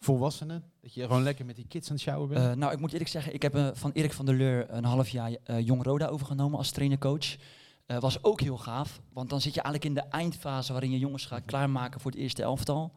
volwassenen? 0.00 0.64
Dat 0.80 0.94
je 0.94 1.02
gewoon 1.02 1.22
lekker 1.22 1.44
met 1.44 1.56
die 1.56 1.66
kids 1.68 1.88
aan 1.88 1.94
het 1.94 2.02
sjouwen 2.02 2.28
bent? 2.28 2.40
Eh, 2.40 2.52
nou, 2.52 2.72
ik 2.72 2.80
moet 2.80 2.92
eerlijk 2.92 3.10
zeggen, 3.10 3.34
ik 3.34 3.42
heb 3.42 3.54
eh, 3.54 3.68
van 3.72 3.90
Erik 3.92 4.12
van 4.12 4.26
der 4.26 4.34
Leur 4.34 4.70
een 4.70 4.84
half 4.84 5.08
jaar 5.08 5.36
eh, 5.44 5.60
Jong 5.60 5.82
Roda 5.82 6.06
overgenomen 6.06 6.58
als 6.58 6.70
trainercoach. 6.70 7.36
Was 8.00 8.24
ook 8.24 8.40
heel 8.40 8.58
gaaf, 8.58 9.00
want 9.12 9.30
dan 9.30 9.40
zit 9.40 9.54
je 9.54 9.62
eigenlijk 9.62 9.96
in 9.96 10.02
de 10.02 10.16
eindfase 10.16 10.72
waarin 10.72 10.90
je 10.90 10.98
jongens 10.98 11.26
gaat 11.26 11.44
klaarmaken 11.44 12.00
voor 12.00 12.10
het 12.10 12.20
eerste 12.20 12.42
elftal. 12.42 12.92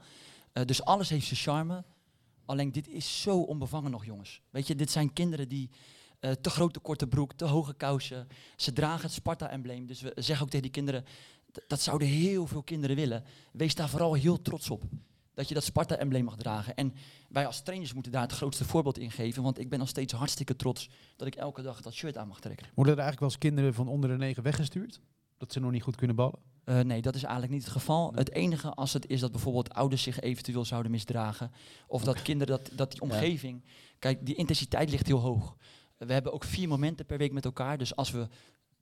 Dus 0.65 0.83
alles 0.83 1.09
heeft 1.09 1.25
zijn 1.25 1.39
charme. 1.39 1.83
Alleen 2.45 2.71
dit 2.71 2.87
is 2.87 3.21
zo 3.21 3.37
onbevangen 3.37 3.91
nog, 3.91 4.05
jongens. 4.05 4.41
Weet 4.49 4.67
je, 4.67 4.75
dit 4.75 4.91
zijn 4.91 5.13
kinderen 5.13 5.49
die 5.49 5.69
te 6.19 6.49
grote 6.49 6.79
korte 6.79 7.07
broek, 7.07 7.33
te 7.33 7.45
hoge 7.45 7.73
kousen. 7.73 8.27
Ze 8.55 8.73
dragen 8.73 9.01
het 9.01 9.11
Sparta-embleem. 9.11 9.87
Dus 9.87 10.01
we 10.01 10.11
zeggen 10.15 10.45
ook 10.45 10.51
tegen 10.51 10.61
die 10.61 10.71
kinderen, 10.71 11.05
dat 11.67 11.81
zouden 11.81 12.07
heel 12.07 12.47
veel 12.47 12.63
kinderen 12.63 12.95
willen. 12.95 13.23
Wees 13.51 13.75
daar 13.75 13.89
vooral 13.89 14.13
heel 14.13 14.41
trots 14.41 14.69
op. 14.69 14.83
Dat 15.33 15.47
je 15.47 15.53
dat 15.53 15.63
Sparta-embleem 15.63 16.23
mag 16.23 16.35
dragen. 16.35 16.75
En 16.75 16.93
wij 17.29 17.45
als 17.45 17.61
trainers 17.61 17.93
moeten 17.93 18.11
daar 18.11 18.21
het 18.21 18.31
grootste 18.31 18.65
voorbeeld 18.65 18.97
in 18.97 19.11
geven. 19.11 19.43
Want 19.43 19.59
ik 19.59 19.69
ben 19.69 19.79
nog 19.79 19.87
steeds 19.87 20.13
hartstikke 20.13 20.55
trots 20.55 20.89
dat 21.15 21.27
ik 21.27 21.35
elke 21.35 21.61
dag 21.61 21.81
dat 21.81 21.93
shirt 21.93 22.17
aan 22.17 22.27
mag 22.27 22.39
trekken. 22.39 22.67
Worden 22.75 22.93
er 22.93 22.99
eigenlijk 22.99 23.19
wel 23.19 23.29
eens 23.29 23.37
kinderen 23.37 23.73
van 23.73 23.87
onder 23.87 24.09
de 24.09 24.17
negen 24.17 24.43
weggestuurd? 24.43 25.01
Dat 25.37 25.53
ze 25.53 25.59
nog 25.59 25.71
niet 25.71 25.83
goed 25.83 25.95
kunnen 25.95 26.15
ballen? 26.15 26.39
Eh, 26.63 26.79
nee, 26.79 27.01
dat 27.01 27.15
is 27.15 27.23
eigenlijk 27.23 27.53
niet 27.53 27.63
het 27.63 27.71
geval. 27.71 28.13
Het 28.13 28.31
enige 28.31 28.73
als 28.73 28.93
het 28.93 29.07
is 29.07 29.19
dat 29.19 29.31
bijvoorbeeld 29.31 29.73
ouders 29.73 30.03
zich 30.03 30.19
eventueel 30.19 30.65
zouden 30.65 30.91
misdragen. 30.91 31.51
Of 31.87 32.03
dat 32.03 32.21
kinderen, 32.21 32.57
dat, 32.57 32.71
dat 32.77 32.91
die 32.91 33.01
omgeving... 33.01 33.63
Kijk, 33.99 34.25
die 34.25 34.35
intensiteit 34.35 34.89
ligt 34.89 35.07
heel 35.07 35.19
hoog. 35.19 35.55
We 35.97 36.13
hebben 36.13 36.33
ook 36.33 36.43
vier 36.43 36.67
momenten 36.67 37.05
per 37.05 37.17
week 37.17 37.31
met 37.31 37.45
elkaar. 37.45 37.77
Dus 37.77 37.95
als 37.95 38.11
we... 38.11 38.27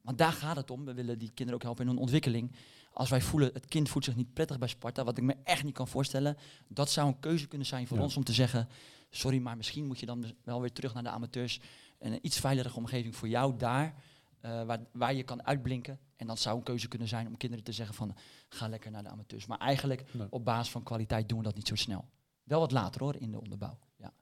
Want 0.10 0.22
daar 0.22 0.32
gaat 0.34 0.56
het 0.56 0.72
om. 0.72 0.86
We 0.86 0.94
willen 0.94 1.20
die 1.20 1.28
kinderen 1.34 1.54
ook 1.54 1.64
helpen 1.64 1.84
in 1.86 1.90
hun 1.92 2.00
ontwikkeling. 2.00 2.52
Als 2.94 3.10
wij 3.10 3.22
voelen, 3.22 3.50
het 3.54 3.66
kind 3.66 3.90
voelt 3.90 4.04
zich 4.06 4.16
niet 4.16 4.34
prettig 4.34 4.58
bij 4.58 4.68
Sparta, 4.68 5.04
wat 5.04 5.18
ik 5.18 5.24
me 5.24 5.36
echt 5.44 5.64
niet 5.64 5.74
kan 5.74 5.88
voorstellen. 5.88 6.38
Dat 6.68 6.90
zou 6.90 7.08
een 7.08 7.20
keuze 7.20 7.48
kunnen 7.48 7.68
zijn 7.68 7.88
voor 7.88 7.98
Ja. 7.98 8.04
ons 8.04 8.18
om 8.18 8.24
te 8.24 8.34
zeggen... 8.34 8.68
Sorry, 9.10 9.38
maar 9.40 9.58
misschien 9.58 9.86
moet 9.86 10.00
je 10.00 10.06
dan 10.06 10.22
dus 10.22 10.34
wel 10.44 10.62
weer 10.62 10.72
terug 10.72 10.94
naar 10.94 11.04
de 11.04 11.10
amateurs. 11.10 11.60
En 12.00 12.12
een 12.12 12.20
iets 12.22 12.40
veiligere 12.40 12.76
omgeving 12.76 13.16
voor 13.16 13.28
jou 13.28 13.56
daar. 13.58 13.94
eh, 14.42 14.64
waar, 14.64 14.80
waar 14.92 15.14
je 15.14 15.24
kan 15.24 15.46
uitblinken. 15.46 16.00
En 16.16 16.28
dat 16.28 16.40
zou 16.40 16.58
een 16.58 16.64
keuze 16.64 16.88
kunnen 16.88 17.08
zijn 17.08 17.28
om 17.28 17.38
kinderen 17.38 17.64
te 17.66 17.72
zeggen 17.72 17.96
van 17.96 18.16
ga 18.50 18.68
lekker 18.68 18.92
naar 18.92 19.04
de 19.04 19.10
amateurs. 19.10 19.46
Maar 19.46 19.58
eigenlijk 19.58 20.04
Nee. 20.14 20.28
op 20.30 20.46
basis 20.46 20.72
van 20.72 20.84
kwaliteit 20.84 21.30
doen 21.30 21.38
we 21.38 21.44
dat 21.44 21.56
niet 21.56 21.68
zo 21.68 21.76
snel. 21.76 22.06
Wel 22.44 22.60
wat 22.60 22.72
later 22.72 23.02
hoor, 23.02 23.16
in 23.16 23.32
de 23.32 23.40
onderbouw. 23.42 23.78
Ja. 23.98 24.14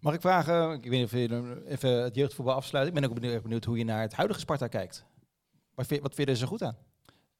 Mag 0.00 0.14
ik 0.14 0.20
vragen, 0.20 0.72
ik 0.72 0.82
weet 0.82 0.90
niet 0.90 1.04
of 1.04 1.12
je 1.12 1.62
even 1.66 2.02
het 2.02 2.14
jeugdvoetbal 2.14 2.54
afsluit. 2.54 2.86
Ik 2.88 2.94
ben 2.94 3.04
ook 3.04 3.14
benieuwd, 3.14 3.42
benieuwd 3.42 3.64
hoe 3.64 3.78
je 3.78 3.84
naar 3.84 4.00
het 4.00 4.12
huidige 4.14 4.40
Sparta 4.40 4.66
kijkt. 4.68 5.04
Wat 5.74 5.86
vind, 5.86 6.02
wat 6.02 6.14
vind 6.14 6.28
je 6.28 6.34
er 6.34 6.40
zo 6.40 6.46
goed 6.46 6.62
aan? 6.62 6.76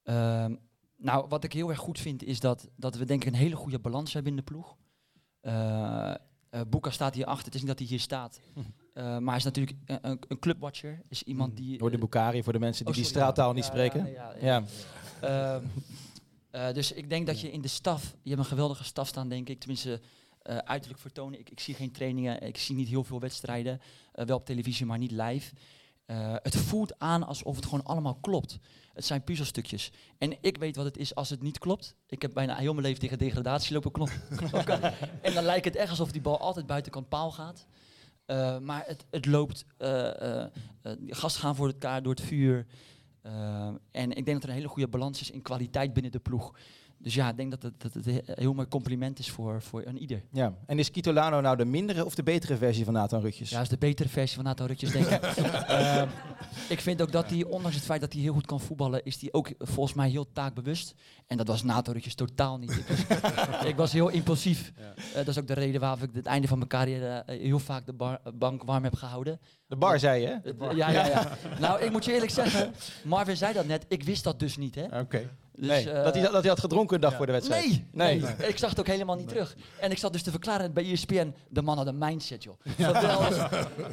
Ehm, 0.03 0.55
nou, 0.97 1.29
wat 1.29 1.44
ik 1.44 1.53
heel 1.53 1.68
erg 1.70 1.79
goed 1.79 1.99
vind 1.99 2.23
is 2.25 2.40
dat, 2.40 2.68
dat 2.77 2.94
we 2.97 3.05
denk 3.05 3.25
ik 3.25 3.33
een 3.33 3.38
hele 3.38 3.57
goede 3.57 3.79
balans 3.79 4.12
hebben 4.12 4.31
in 4.33 4.38
de 4.38 4.44
ploeg. 4.44 4.77
Eh 5.40 6.14
eh, 6.55 6.61
Boeka 6.68 6.90
staat 6.90 7.14
hier 7.14 7.25
achter. 7.27 7.44
Het 7.44 7.55
is 7.55 7.61
niet 7.61 7.68
dat 7.70 7.79
hij 7.79 7.88
hier 7.88 8.01
staat. 8.01 8.40
Eh, 8.94 9.05
maar 9.05 9.27
hij 9.29 9.37
is 9.37 9.44
natuurlijk 9.44 9.77
een, 9.87 9.99
een, 10.03 10.18
een 10.29 10.38
clubwatcher. 10.38 11.01
Is 11.09 11.23
iemand 11.23 11.57
die... 11.57 11.79
Door 11.79 11.90
de 11.90 11.99
Bukari, 11.99 12.42
voor 12.42 12.53
de 12.53 12.59
mensen 12.59 12.85
die 12.85 12.94
Oh, 12.94 13.01
die 13.01 13.11
sorry. 13.11 13.20
straaltaal 13.20 13.53
niet 13.53 13.64
Ja, 13.64 13.70
spreken. 13.70 14.11
ja. 14.40 14.64
Ehm, 15.20 15.64
eh, 16.51 16.73
dus 16.75 16.92
ik 16.92 17.11
denk 17.11 17.27
dat 17.27 17.40
je 17.40 17.51
in 17.53 17.61
de 17.61 17.68
staf, 17.68 18.14
je 18.23 18.29
hebt 18.29 18.40
een 18.40 18.49
geweldige 18.49 18.85
staf 18.85 19.09
staan, 19.09 19.29
denk 19.29 19.49
ik. 19.49 19.59
Tenminste, 19.61 20.01
uiterlijk 20.42 21.01
vertonen. 21.01 21.38
Ik, 21.38 21.51
ik 21.51 21.61
zie 21.61 21.75
geen 21.75 21.90
trainingen, 21.92 22.42
ik 22.42 22.57
zie 22.57 22.75
niet 22.75 22.88
heel 22.88 23.05
veel 23.05 23.20
wedstrijden. 23.20 23.81
wel 24.12 24.37
op 24.37 24.44
televisie, 24.47 24.87
maar 24.87 24.99
niet 24.99 25.11
live. 25.11 25.55
Eh, 26.06 26.34
het 26.42 26.56
voelt 26.56 26.98
aan 26.98 27.26
alsof 27.26 27.56
het 27.56 27.64
gewoon 27.64 27.84
allemaal 27.84 28.14
klopt. 28.14 28.58
Het 28.92 29.04
zijn 29.04 29.24
puzzelstukjes. 29.24 29.92
En 30.18 30.36
ik 30.40 30.56
weet 30.58 30.76
wat 30.76 30.84
het 30.84 30.96
is 30.96 31.14
als 31.14 31.30
het 31.30 31.42
niet 31.42 31.58
klopt. 31.58 31.96
Ik 32.06 32.22
heb 32.22 32.34
bijna 32.34 32.56
heel 32.56 32.72
mijn 32.72 32.86
leven 32.86 33.00
tegen 33.00 33.18
degradatie 33.18 33.72
lopen 33.72 33.90
en 35.22 35.34
dan 35.34 35.44
lijkt 35.44 35.64
het 35.64 35.76
echt 35.76 35.90
alsof 35.90 36.12
die 36.12 36.20
bal 36.20 36.40
altijd 36.40 36.66
buitenkant 36.66 37.08
paal 37.08 37.30
gaat. 37.30 37.66
Eh, 38.26 38.58
maar 38.58 38.82
het, 38.86 39.04
het 39.10 39.26
loopt. 39.26 39.64
eh 39.76 40.42
eh, 40.42 40.50
gasten 41.08 41.42
gaan 41.42 41.56
voor 41.56 41.66
elkaar 41.66 42.02
door 42.02 42.14
het 42.14 42.24
vuur. 42.24 42.66
En 43.90 44.12
ik 44.12 44.24
denk 44.24 44.26
dat 44.26 44.42
er 44.42 44.48
een 44.48 44.54
hele 44.54 44.68
goede 44.68 44.88
balans 44.88 45.20
is 45.20 45.30
in 45.30 45.42
kwaliteit 45.42 45.92
binnen 45.92 46.12
de 46.12 46.18
ploeg. 46.18 46.54
Dus 47.04 47.14
ja, 47.14 47.28
ik 47.30 47.36
denk 47.36 47.50
dat 47.50 47.62
het, 47.62 47.80
dat 47.80 47.94
het 47.94 48.06
een 48.06 48.22
heel 48.26 48.54
mooi 48.54 48.68
compliment 48.68 49.18
is 49.18 49.30
voor, 49.30 49.62
voor 49.62 49.82
een 49.84 49.98
ieder. 49.98 50.22
Ja. 50.32 50.54
En 50.66 50.78
is 50.78 50.90
Kitolano 50.90 51.40
nou 51.40 51.56
de 51.56 51.64
mindere 51.64 52.04
of 52.04 52.14
de 52.14 52.22
betere 52.22 52.56
versie 52.56 52.84
van 52.84 52.94
Nathan 52.94 53.20
Rutjes? 53.20 53.50
Ja, 53.50 53.60
is 53.60 53.68
de 53.68 53.76
betere 53.78 54.08
versie 54.08 54.34
van 54.36 54.44
Nathan 54.44 54.66
Rutjes, 54.66 54.90
denk 54.92 55.06
ik. 55.06 55.22
Ehm, 55.66 56.08
ik 56.68 56.80
vind 56.80 57.02
ook 57.02 57.12
dat 57.12 57.30
hij, 57.30 57.44
ondanks 57.44 57.76
het 57.76 57.84
feit 57.84 58.00
dat 58.00 58.12
hij 58.12 58.22
heel 58.22 58.32
goed 58.32 58.46
kan 58.46 58.60
voetballen, 58.60 59.04
is 59.04 59.20
hij 59.20 59.28
ook 59.32 59.52
volgens 59.58 59.96
mij 59.96 60.08
heel 60.10 60.32
taakbewust. 60.32 60.94
En 61.26 61.36
dat 61.36 61.46
was 61.48 61.62
Nathan 61.62 61.94
Rutjes 61.94 62.14
totaal 62.14 62.58
niet. 62.58 62.70
Ik 62.70 62.86
was, 62.88 63.64
ik 63.70 63.76
was 63.76 63.92
heel 63.92 64.08
impulsief. 64.08 64.72
Eh, 64.76 65.14
dat 65.14 65.28
is 65.28 65.38
ook 65.38 65.46
de 65.46 65.54
reden 65.54 65.80
waarom 65.80 66.02
ik 66.02 66.10
het 66.12 66.26
einde 66.26 66.48
van 66.48 66.58
mijn 66.58 66.70
carrière 66.70 67.22
eh, 67.26 67.40
heel 67.40 67.58
vaak 67.58 67.86
de 67.86 67.92
bar- 67.92 68.20
bank 68.34 68.62
warm 68.62 68.84
heb 68.84 68.94
gehouden. 68.94 69.40
De 69.66 69.76
bar 69.76 69.98
zei 69.98 70.20
je, 70.20 70.26
hè? 70.26 70.34
Eh, 70.68 70.76
ja, 70.76 70.90
ja, 70.90 71.06
ja. 71.06 71.28
Nou, 71.60 71.80
ik 71.82 71.90
moet 71.90 72.04
je 72.04 72.12
eerlijk 72.12 72.32
zeggen, 72.32 72.72
Marvin 73.04 73.36
zei 73.36 73.52
dat 73.52 73.66
net, 73.66 73.84
ik 73.88 74.02
wist 74.02 74.24
dat 74.24 74.38
dus 74.38 74.56
niet, 74.56 74.74
hè. 74.74 75.00
Oké. 75.00 75.30
Dus, 75.56 75.66
nee, 75.68 75.90
eh, 75.90 76.04
dat, 76.04 76.14
hij, 76.14 76.22
dat 76.22 76.40
hij 76.40 76.50
had 76.50 76.60
gedronken 76.60 76.94
een 76.94 77.00
dag 77.00 77.14
voor 77.16 77.26
de 77.26 77.32
wedstrijd. 77.32 77.64
Nee, 77.66 77.86
Nee. 77.92 78.20
nee. 78.20 78.48
Ik 78.48 78.58
zag 78.58 78.70
het 78.70 78.80
ook 78.80 78.86
helemaal 78.86 79.16
niet 79.16 79.28
terug. 79.28 79.56
En 79.80 79.90
ik 79.90 79.98
zat 79.98 80.12
dus 80.12 80.22
te 80.22 80.30
verklaren 80.30 80.72
bij 80.72 80.90
ESPN, 80.92 81.34
de 81.48 81.62
man 81.62 81.76
had 81.76 81.86
een 81.86 81.98
mindset, 81.98 82.42
joh. 82.42 82.54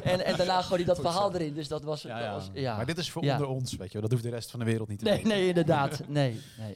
En, 0.03 0.25
en 0.25 0.37
daarna 0.37 0.61
gooide 0.61 0.85
hij 0.85 0.95
dat 0.95 0.99
verhaal 0.99 1.33
erin. 1.33 1.53
Dus 1.53 1.67
dat 1.67 1.83
was... 1.83 2.01
Ja, 2.01 2.15
dat 2.17 2.23
ja. 2.25 2.33
was- 2.33 2.49
ja. 2.53 2.75
Maar 2.75 2.85
dit 2.85 2.97
is 2.97 3.11
voor 3.11 3.23
Ja. 3.23 3.33
onder 3.33 3.47
ons, 3.47 3.75
weet 3.75 3.87
je 3.87 3.93
wel. 3.93 4.01
Dat 4.01 4.11
hoeft 4.11 4.23
de 4.23 4.29
rest 4.29 4.51
van 4.51 4.59
de 4.59 4.65
wereld 4.65 4.87
niet 4.89 4.99
te 4.99 5.05
Nee, 5.05 5.13
weten. 5.13 5.29
nee, 5.29 5.47
inderdaad. 5.47 6.01
Nee, 6.07 6.39
nee. 6.57 6.75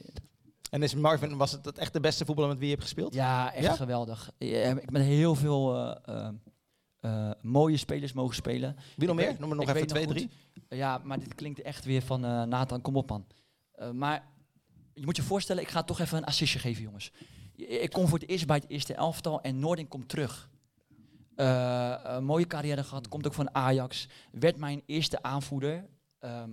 En 0.70 0.82
is 0.82 0.94
Marvin, 0.94 1.36
was 1.36 1.52
het 1.52 1.78
echt 1.78 1.92
de 1.92 2.00
beste 2.00 2.24
voetballer 2.24 2.50
met 2.50 2.58
wie 2.58 2.66
je 2.68 2.72
hebt 2.74 2.86
gespeeld? 2.86 3.14
Ja, 3.14 3.52
echt 3.54 3.64
Ja? 3.64 3.74
geweldig. 3.74 4.30
Ik 4.38 4.90
ben 4.90 5.02
heel 5.02 5.34
veel 5.34 5.74
eh, 5.76 6.14
eh, 6.14 6.28
eh, 7.00 7.30
mooie 7.42 7.76
spelers 7.76 8.12
mogen 8.12 8.34
spelen. 8.34 8.76
Wie 8.96 9.06
nog 9.06 9.16
meer? 9.16 9.36
Noem 9.38 9.50
er 9.50 9.56
nog 9.56 9.68
ik 9.68 9.74
even 9.74 9.86
twee, 9.88 10.04
nog 10.06 10.12
drie. 10.14 10.30
Ja, 10.68 11.00
maar 11.04 11.18
dit 11.18 11.34
klinkt 11.34 11.62
echt 11.62 11.84
weer 11.84 12.02
van 12.02 12.24
eh 12.24 12.42
Nathan, 12.42 12.80
kom 12.80 12.96
op 12.96 13.08
man. 13.08 13.26
Eh, 13.72 13.90
maar 13.90 14.24
je 14.96 15.04
moet 15.04 15.16
je 15.16 15.22
voorstellen, 15.22 15.62
ik 15.62 15.68
ga 15.68 15.82
toch 15.82 16.00
even 16.00 16.18
een 16.18 16.24
assistje 16.24 16.58
geven, 16.58 16.82
jongens. 16.82 17.12
Ik 17.56 17.90
kom 17.90 18.08
voor 18.08 18.18
het 18.18 18.28
eerst 18.28 18.46
bij 18.46 18.56
het 18.56 18.68
eerste 18.68 18.94
elftal 18.94 19.40
en 19.40 19.58
Noordin 19.58 19.88
komt 19.88 20.08
terug. 20.08 20.48
Eh, 21.34 21.94
een 22.02 22.24
mooie 22.24 22.46
carrière 22.46 22.84
gehad, 22.84 23.08
komt 23.08 23.26
ook 23.26 23.34
van 23.34 23.54
Ajax. 23.54 24.08
Werd 24.32 24.56
mijn 24.56 24.82
eerste 24.86 25.22
aanvoerder. 25.22 25.86
Ehm, 26.18 26.50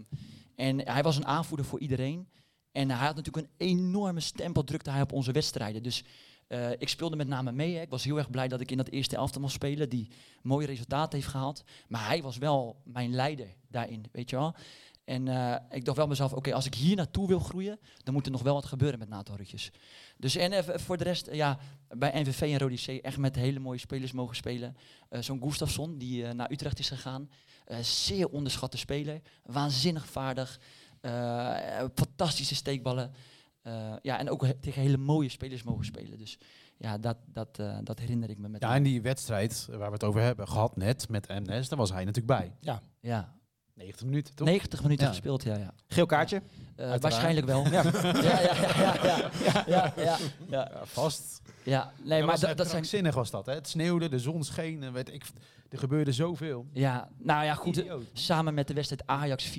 en 0.55 0.87
hij 0.87 1.03
was 1.03 1.17
een 1.17 1.25
aanvoerder 1.25 1.65
voor 1.65 1.79
iedereen. 1.79 2.27
En 2.71 2.89
hij 2.89 3.05
had 3.05 3.15
natuurlijk 3.15 3.47
een 3.47 3.67
enorme 3.67 4.19
stempel, 4.19 4.63
drukte 4.63 4.91
hij 4.91 5.01
op 5.01 5.11
onze 5.11 5.31
wedstrijden. 5.31 5.83
Dus 5.83 6.03
eh, 6.47 6.71
ik 6.71 6.89
speelde 6.89 7.15
met 7.15 7.27
name 7.27 7.51
mee. 7.51 7.81
Ik 7.81 7.89
was 7.89 8.03
heel 8.03 8.17
erg 8.17 8.29
blij 8.29 8.47
dat 8.47 8.61
ik 8.61 8.71
in 8.71 8.77
dat 8.77 8.89
eerste 8.89 9.15
elftal 9.15 9.41
mocht 9.41 9.53
spelen. 9.53 9.89
Die 9.89 10.09
mooie 10.41 10.65
resultaten 10.67 11.19
heeft 11.19 11.31
gehaald. 11.31 11.63
Maar 11.87 12.07
hij 12.07 12.21
was 12.21 12.37
wel 12.37 12.81
mijn 12.83 13.13
leider 13.13 13.47
daarin, 13.67 14.05
weet 14.11 14.29
je 14.29 14.35
wel. 14.35 14.55
En 15.03 15.27
eh, 15.27 15.55
ik 15.69 15.85
dacht 15.85 15.97
wel 15.97 16.07
mezelf, 16.07 16.33
oké, 16.33 16.53
als 16.53 16.65
ik 16.65 16.73
hier 16.75 16.95
naartoe 16.95 17.27
wil 17.27 17.39
groeien, 17.39 17.79
dan 18.03 18.13
moet 18.13 18.25
er 18.25 18.31
nog 18.31 18.41
wel 18.41 18.53
wat 18.53 18.65
gebeuren 18.65 18.99
met 18.99 19.09
Nathan 19.09 19.35
Rutjes. 19.35 19.71
Dus 20.17 20.35
en 20.35 20.51
even 20.53 20.79
voor 20.79 20.97
de 20.97 21.03
rest, 21.03 21.27
eh, 21.27 21.35
ja, 21.35 21.57
bij 21.87 22.21
NVV 22.21 22.41
en 22.41 22.57
Rode 22.57 22.75
C 22.75 22.87
echt 22.87 23.17
met 23.17 23.35
hele 23.35 23.59
mooie 23.59 23.79
spelers 23.79 24.11
mogen 24.11 24.35
spelen. 24.35 24.75
Eh, 25.09 25.21
Zo'n 25.21 25.41
Gustafsson, 25.43 25.97
die 25.97 26.25
eh, 26.25 26.33
naar 26.33 26.51
Utrecht 26.51 26.79
is 26.79 26.87
gegaan. 26.89 27.29
Eh, 27.65 27.77
zeer 27.79 28.29
onderschatte 28.29 28.77
speler, 28.77 29.21
waanzinnig 29.43 30.05
vaardig, 30.07 30.59
eh, 31.01 31.83
fantastische 31.95 32.55
steekballen. 32.55 33.11
Eh, 33.61 33.93
ja, 34.01 34.19
en 34.19 34.29
ook 34.29 34.41
he- 34.45 34.53
tegen 34.59 34.81
hele 34.81 34.97
mooie 34.97 35.29
spelers 35.29 35.63
mogen 35.63 35.85
spelen. 35.85 36.17
Dus 36.17 36.37
ja, 36.77 36.97
dat, 36.97 37.17
dat, 37.25 37.59
eh, 37.59 37.77
dat 37.83 37.99
herinner 37.99 38.29
ik 38.29 38.37
me 38.37 38.47
met 38.49 38.61
Ja, 38.61 38.75
en 38.75 38.83
die 38.83 39.01
wedstrijd 39.01 39.67
waar 39.69 39.87
we 39.87 39.93
het 39.93 40.03
over 40.03 40.21
hebben 40.21 40.47
gehad 40.47 40.75
net 40.77 41.09
met 41.09 41.27
MS, 41.27 41.69
daar 41.69 41.77
was 41.79 41.91
hij 41.91 42.05
natuurlijk 42.05 42.39
bij. 42.39 42.55
Ja, 42.99 43.33
90 43.73 44.05
minuten, 44.05 44.35
toch? 44.35 44.47
90 44.47 44.81
minuten 44.81 45.07
gespeeld, 45.07 45.43
ja. 45.43 45.57
ja. 45.57 45.73
Geel 45.87 46.05
kaartje? 46.05 46.41
Uh, 46.79 46.95
waarschijnlijk 46.95 47.45
wel. 47.45 47.67
ja. 47.71 47.83
ja, 47.83 48.41
ja, 48.41 49.63
ja, 49.67 49.93
ja, 49.97 50.17
ja, 50.49 50.71
Vast. 50.83 51.41
Ja, 51.63 51.93
nee, 52.03 52.23
maar, 52.23 52.39
dat, 52.39 52.57
dat 52.57 52.69
zijn... 52.69 52.85
zinnig 52.85 53.15
was 53.15 53.31
dat, 53.31 53.45
hè? 53.45 53.53
Het 53.53 53.67
sneeuwde, 53.67 54.09
de 54.09 54.19
zon 54.19 54.43
scheen, 54.43 54.91
weet 54.91 55.13
ik... 55.13 55.23
er 55.69 55.77
gebeurde 55.77 56.11
zoveel. 56.11 56.65
Ja, 56.71 57.09
nou 57.17 57.45
ja, 57.45 57.53
goed. 57.53 57.83
Samen 58.13 58.53
met 58.53 58.67
de 58.67 58.73
wedstrijd 58.73 59.07
Ajax 59.07 59.49
4-0, 59.49 59.53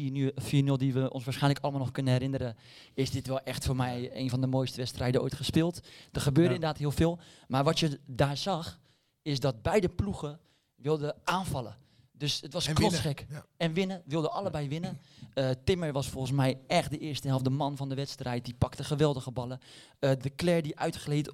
die 0.76 0.92
we 0.92 1.10
ons 1.10 1.24
waarschijnlijk 1.24 1.62
allemaal 1.62 1.82
nog 1.82 1.90
kunnen 1.90 2.12
herinneren, 2.12 2.56
is 2.94 3.10
dit 3.10 3.26
wel 3.26 3.40
echt 3.40 3.64
voor 3.64 3.76
mij 3.76 4.10
een 4.14 4.30
van 4.30 4.40
de 4.40 4.46
mooiste 4.46 4.76
wedstrijden 4.76 5.22
ooit 5.22 5.34
gespeeld. 5.34 5.80
Er 6.12 6.20
gebeurde 6.20 6.54
inderdaad 6.54 6.78
heel 6.78 6.90
veel. 6.90 7.18
Maar 7.48 7.64
wat 7.64 7.78
je 7.78 8.00
daar 8.06 8.36
zag, 8.36 8.78
is 9.22 9.40
dat 9.40 9.62
beide 9.62 9.88
ploegen 9.88 10.40
wilden 10.74 11.14
aanvallen. 11.24 11.76
Dus 12.24 12.40
het 12.40 12.52
was 12.52 12.72
knotsgek. 12.72 13.26
Ja. 13.28 13.44
En 13.56 13.72
winnen, 13.72 14.02
wilden 14.06 14.32
allebei 14.32 14.68
winnen. 14.68 15.00
Eh, 15.34 15.50
Timmer 15.64 15.92
was 15.92 16.08
volgens 16.08 16.32
mij 16.32 16.58
echt 16.66 16.90
de 16.90 16.98
eerste 16.98 17.28
helft 17.28 17.44
de 17.44 17.50
man 17.50 17.76
van 17.76 17.88
de 17.88 17.94
wedstrijd. 17.94 18.44
Die 18.44 18.54
pakte 18.54 18.84
geweldige 18.84 19.30
ballen. 19.30 19.60
Eh, 19.98 20.10
de 20.20 20.34
Claire 20.36 20.62
die 20.62 20.78
uitgleed, 20.78 21.32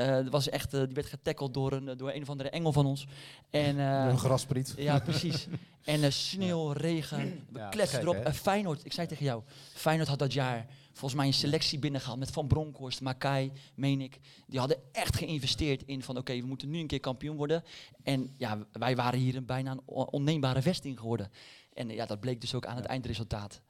eh, 0.00 0.30
was 0.30 0.48
echt, 0.48 0.74
eh, 0.74 0.80
die 0.84 0.94
werd 0.94 1.06
getackeld 1.06 1.54
door 1.54 1.72
een, 1.72 1.96
door 1.96 2.12
een 2.12 2.22
of 2.22 2.30
andere 2.30 2.50
engel 2.50 2.72
van 2.72 2.86
ons. 2.86 3.06
En, 3.50 3.78
eh, 4.04 4.06
een 4.08 4.18
graspriet. 4.18 4.74
ja, 4.76 4.98
precies. 4.98 5.46
En 5.84 6.00
uh, 6.00 6.10
sneeuw, 6.10 6.70
regen, 6.72 7.46
we 7.52 7.58
Ja, 7.58 7.68
kletsen 7.68 8.00
erop. 8.00 8.14
En 8.14 8.34
Feyenoord, 8.34 8.84
ik 8.84 8.92
zei 8.92 9.06
tegen 9.06 9.24
jou, 9.24 9.42
Feyenoord 9.74 10.08
had 10.08 10.18
dat 10.18 10.32
jaar 10.32 10.66
volgens 10.92 11.14
mij 11.20 11.26
een 11.26 11.34
selectie 11.34 11.78
binnengehaald 11.78 12.18
met 12.18 12.30
Van 12.30 12.46
Bronckhorst, 12.46 13.00
Makai, 13.00 13.52
meen 13.74 14.00
ik. 14.00 14.18
Die 14.46 14.58
hadden 14.58 14.78
echt 14.92 15.16
geïnvesteerd 15.16 15.82
in 15.86 16.02
van 16.02 16.16
oké, 16.16 16.40
we 16.40 16.46
moeten 16.46 16.70
nu 16.70 16.78
een 16.78 16.86
keer 16.86 17.00
kampioen 17.00 17.36
worden. 17.36 17.64
En 18.02 18.34
ja, 18.36 18.58
wij 18.72 18.96
waren 18.96 19.18
hier 19.18 19.36
een 19.36 19.46
bijna 19.46 19.70
een 19.70 19.80
on- 19.84 20.10
onneembare 20.10 20.62
vesting 20.62 20.98
geworden. 20.98 21.30
En 21.72 21.88
ja, 21.88 22.06
dat 22.06 22.20
bleek 22.20 22.40
dus 22.40 22.54
ook 22.54 22.66
aan 22.66 22.76
het 22.76 22.84
eindresultaat. 22.84 23.60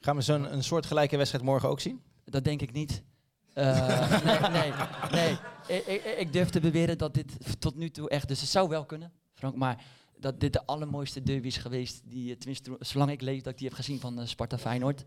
Gaan 0.00 0.16
we 0.16 0.22
zo'n 0.22 0.52
een 0.52 0.64
soortgelijke 0.64 1.16
wedstrijd 1.16 1.44
morgen 1.44 1.68
ook 1.68 1.80
zien? 1.80 2.02
Dat 2.24 2.44
denk 2.44 2.62
ik 2.62 2.72
niet. 2.72 3.02
Eh, 3.58 4.22
nee, 4.24 4.50
nee, 4.50 4.72
nee. 5.10 5.36
Ik, 5.66 5.86
ik, 5.86 6.04
ik 6.04 6.32
durf 6.32 6.50
te 6.50 6.60
beweren 6.60 6.98
dat 6.98 7.14
dit 7.14 7.60
tot 7.60 7.76
nu 7.76 7.90
toe 7.90 8.08
echt... 8.08 8.28
Dus 8.28 8.40
het 8.40 8.50
zou 8.50 8.68
wel 8.68 8.84
kunnen, 8.84 9.12
Frank, 9.34 9.56
maar 9.56 9.84
dat 10.18 10.40
dit 10.40 10.52
de 10.52 10.66
allermooiste 10.66 11.22
derby 11.22 11.46
is 11.46 11.56
geweest... 11.56 12.00
die, 12.04 12.30
eh, 12.30 12.38
tenminste, 12.38 12.76
zolang 12.80 13.10
ik 13.10 13.20
leef, 13.20 13.42
dat 13.42 13.52
ik 13.52 13.58
die 13.58 13.68
heb 13.68 13.76
gezien 13.76 14.00
van 14.00 14.20
eh, 14.20 14.26
Sparta 14.26 14.58
Feyenoord. 14.58 15.04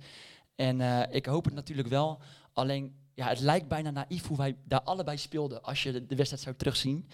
En 0.55 1.11
ik 1.11 1.25
hoop 1.25 1.45
het 1.45 1.53
natuurlijk 1.53 1.87
wel. 1.87 2.21
Alleen, 2.53 2.95
ja, 3.13 3.27
het 3.27 3.39
lijkt 3.39 3.67
bijna 3.67 3.89
naïef 3.89 4.27
hoe 4.27 4.37
wij 4.37 4.57
daar 4.63 4.81
allebei 4.81 5.17
speelden... 5.17 5.63
als 5.63 5.83
je 5.83 6.05
de, 6.05 6.15
wedstrijd 6.15 6.43
zou 6.43 6.55
terugzien. 6.55 7.09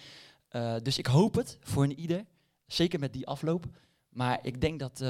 Dus 0.81 0.97
ik 0.97 1.05
hoop 1.05 1.35
het 1.35 1.57
voor 1.61 1.83
een 1.83 1.99
ieder. 1.99 2.25
Zeker 2.65 2.99
met 2.99 3.13
die 3.13 3.27
afloop. 3.27 3.65
Maar 4.09 4.39
ik 4.41 4.61
denk 4.61 4.79
dat 4.79 5.03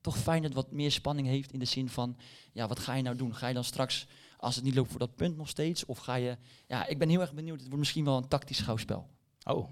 toch 0.00 0.18
Feyenoord 0.18 0.54
wat 0.54 0.72
meer 0.72 0.90
spanning 0.90 1.28
heeft... 1.28 1.52
in 1.52 1.58
de 1.58 1.64
zin 1.64 1.88
van, 1.88 2.16
ja, 2.52 2.66
wat 2.68 2.78
ga 2.78 2.94
je 2.94 3.02
nou 3.02 3.16
doen? 3.16 3.34
Ga 3.34 3.48
je 3.48 3.54
dan 3.54 3.64
straks 3.64 4.06
als 4.38 4.54
het 4.54 4.64
niet 4.64 4.74
loopt 4.74 4.90
voor 4.90 4.98
dat 4.98 5.16
punt 5.16 5.36
nog 5.36 5.48
steeds? 5.48 5.84
Of 5.84 5.98
ga 5.98 6.14
je... 6.14 6.36
Ja, 6.66 6.86
ik 6.86 6.98
ben 6.98 7.08
heel 7.08 7.20
erg 7.20 7.34
benieuwd. 7.34 7.58
Het 7.58 7.66
wordt 7.66 7.78
misschien 7.78 8.04
wel 8.04 8.16
een 8.16 8.28
tactisch 8.28 8.56
schouwspel. 8.56 9.08
Oh. 9.44 9.68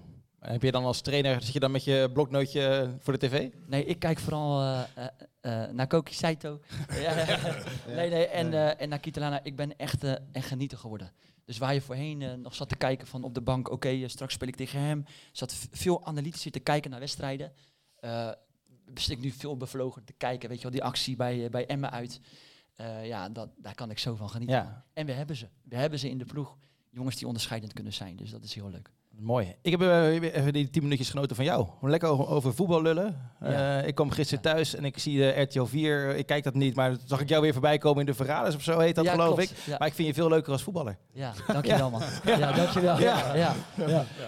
En 0.47 0.53
heb 0.53 0.63
je 0.63 0.71
dan 0.71 0.85
als 0.85 1.01
trainer, 1.01 1.43
zit 1.43 1.53
je 1.53 1.61
dan 1.61 1.71
met 1.71 1.85
je 1.85 2.11
bloknootje 2.13 2.95
voor 2.99 3.19
de 3.19 3.27
tv? 3.27 3.51
Nee, 3.67 3.85
ik 3.85 3.99
kijk 3.99 4.19
vooral 4.19 4.61
eh, 4.61 4.83
eh, 4.95 5.07
eh, 5.41 5.71
naar 5.71 5.87
Koki 5.87 6.15
Saito. 6.15 6.61
Nee, 7.87 8.11
nee, 8.11 8.27
en, 8.27 8.79
en 8.79 8.89
naar 8.89 8.99
Kitalana. 8.99 9.41
Ik 9.43 9.57
ben 9.57 9.77
echt 9.77 10.03
een 10.03 10.43
genieter 10.43 10.79
geworden. 10.79 11.13
Dus 11.45 11.59
waar 11.59 11.75
je 11.75 11.81
voorheen 11.81 12.41
nog 12.41 12.55
zat 12.55 12.69
te 12.69 12.77
kijken 12.77 13.07
van 13.07 13.25
op 13.25 13.35
de 13.35 13.41
bank, 13.41 13.67
oké, 13.71 13.89
okay, 13.89 14.09
straks 14.09 14.35
speel 14.35 14.49
ik 14.49 14.57
tegen 14.57 14.81
hem. 14.81 15.05
Zat 15.33 15.69
veel 15.71 16.07
analytisch 16.07 16.51
te 16.51 16.61
kijken 16.61 16.91
naar 16.91 17.01
wedstrijden. 17.01 17.53
Uh, 18.01 18.31
ik 19.07 19.21
nu 19.21 19.31
veel 19.31 19.57
bevlogen 19.57 20.05
te 20.05 20.13
kijken, 20.13 20.49
weet 20.49 20.59
je 20.59 20.63
wel, 20.63 20.73
die 20.73 20.85
actie 20.85 21.17
bij, 21.17 21.51
bij 21.51 21.67
Emmen 21.67 21.91
uit. 21.91 22.21
Uh, 22.77 23.07
ja, 23.07 23.29
dat, 23.29 23.51
daar 23.57 23.75
kan 23.75 23.91
ik 23.91 23.99
zo 23.99 24.15
van 24.15 24.31
genieten. 24.31 24.57
Ja. 24.57 24.85
En 24.93 25.07
we 25.07 25.13
hebben 25.13 25.37
ze. 25.37 25.49
We 25.63 25.77
hebben 25.77 25.99
ze 25.99 26.11
in 26.11 26.19
de 26.19 26.25
ploeg. 26.25 26.57
Jongens 26.91 27.17
die 27.17 27.27
onderscheidend 27.27 27.73
kunnen 27.73 27.93
zijn. 27.93 28.17
Dus 28.17 28.31
dat 28.31 28.45
is 28.45 28.55
heel 28.55 28.71
leuk. 28.71 28.91
Mooi. 29.19 29.55
Ik 29.63 29.71
heb 29.71 29.83
uh, 29.83 30.15
even 30.15 30.53
die 30.53 30.71
tien 30.71 30.83
minuutjes 30.83 31.11
genoten 31.11 31.37
van 31.37 31.45
jou. 31.45 31.67
Lekker 31.81 32.09
over, 32.09 32.29
over 32.29 32.55
voetbal 32.55 32.83
lullen. 32.83 33.31
Ja. 33.41 33.81
Uh, 33.81 33.87
ik 33.87 33.95
kwam 33.95 34.11
gisteren 34.11 34.45
ja. 34.45 34.53
thuis 34.53 34.75
en 34.75 34.85
ik 34.85 34.99
zie 34.99 35.19
de 35.19 35.41
RTL 35.41 35.65
4. 35.65 36.17
Ik 36.17 36.27
kijk 36.27 36.45
dat 36.45 36.55
niet, 36.55 36.75
maar 36.75 36.97
zag 37.05 37.21
ik 37.21 37.29
jou 37.29 37.43
weer 37.43 37.53
voorbij 37.53 37.79
komen 37.79 38.01
in 38.01 38.07
de 38.07 38.15
Verraders 38.15 38.55
of 38.55 38.63
zo 38.63 38.79
heet 38.79 38.95
dat 38.95 39.05
ja, 39.05 39.11
geloof 39.11 39.35
klopt. 39.35 39.51
ik. 39.51 39.79
Maar 39.79 39.89
ik 39.89 39.95
vind 39.95 40.09
je 40.09 40.15
veel 40.15 40.29
leuker 40.29 40.53
als 40.53 40.63
voetballer. 40.63 40.97
Ja, 41.13 41.33
dankjewel 41.53 41.91
man. 41.91 42.03
Ja, 42.25 42.53
dankjewel. 42.53 43.01
Ja. 43.01 43.35
Ja. 43.35 43.55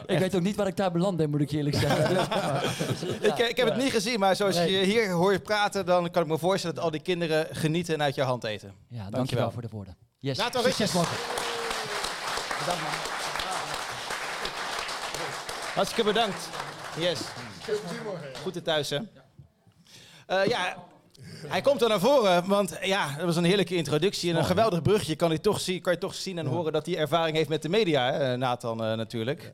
Ik 0.06 0.18
weet 0.18 0.34
ook 0.34 0.42
niet 0.42 0.56
waar 0.56 0.66
ik 0.66 0.76
daar 0.76 0.92
beland 0.92 1.16
ben, 1.16 1.30
moet 1.30 1.40
ik 1.40 1.50
je 1.50 1.56
eerlijk 1.56 1.76
zeggen. 1.86 2.20
ik, 3.20 3.38
ik, 3.38 3.56
heb 3.56 3.68
het 3.68 3.76
niet 3.76 3.92
gezien, 3.92 4.18
maar 4.18 4.36
zoals 4.36 4.56
nee. 4.56 4.72
je 4.72 4.84
hier 4.84 5.10
hoort 5.10 5.42
praten, 5.42 5.86
dan 5.86 6.10
kan 6.10 6.22
ik 6.22 6.28
me 6.28 6.38
voorstellen 6.38 6.76
dat 6.76 6.84
al 6.84 6.90
die 6.90 7.02
kinderen 7.02 7.46
genieten 7.50 7.94
en 7.94 8.02
uit 8.02 8.14
je 8.14 8.22
hand 8.22 8.44
eten. 8.44 8.68
Ja, 8.68 8.96
dankjewel, 8.96 9.10
dankjewel. 9.10 9.50
voor 9.50 9.62
de 9.62 9.68
woorden. 9.70 9.96
Yes. 10.18 10.38
Succes 10.52 10.92
morgen. 10.92 11.16
Bedankt 12.58 12.82
man. 12.82 13.17
Hartstikke 15.78 16.12
bedankt. 16.12 16.48
Yes. 16.96 17.20
Goed 18.42 18.64
thuis, 18.64 18.90
hè? 18.90 18.98
Uh, 18.98 20.46
ja, 20.46 20.76
hij 21.46 21.60
komt 21.60 21.82
er 21.82 21.88
naar 21.88 22.00
voren, 22.00 22.46
want 22.46 22.78
ja, 22.82 23.14
dat 23.16 23.24
was 23.24 23.36
een 23.36 23.44
heerlijke 23.44 23.74
introductie. 23.74 24.30
En 24.30 24.36
een 24.36 24.44
geweldig 24.44 24.82
brugje 24.82 25.16
kan 25.16 25.30
je 25.30 25.40
toch 25.40 25.60
zien, 25.60 25.80
kan 25.80 25.92
je 25.92 25.98
toch 25.98 26.14
zien 26.14 26.38
en 26.38 26.46
horen 26.46 26.72
dat 26.72 26.86
hij 26.86 26.96
ervaring 26.96 27.36
heeft 27.36 27.48
met 27.48 27.62
de 27.62 27.68
media, 27.68 28.12
hè, 28.12 28.36
Nathan 28.36 28.84
uh, 28.84 28.92
natuurlijk. 28.92 29.52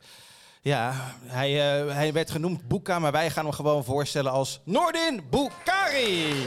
Ja, 0.61 0.95
hij, 1.25 1.51
uh, 1.87 1.95
hij 1.95 2.13
werd 2.13 2.31
genoemd 2.31 2.69
Boeka, 2.69 2.99
maar 2.99 3.13
wij 3.13 3.31
gaan 3.31 3.45
hem 3.45 3.55
gewoon 3.55 3.85
voorstellen 3.85 4.33
als 4.33 4.61
Noordin 4.65 5.23
Boukari. 5.31 6.47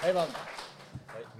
Hey 0.00 0.12
man. 0.12 0.26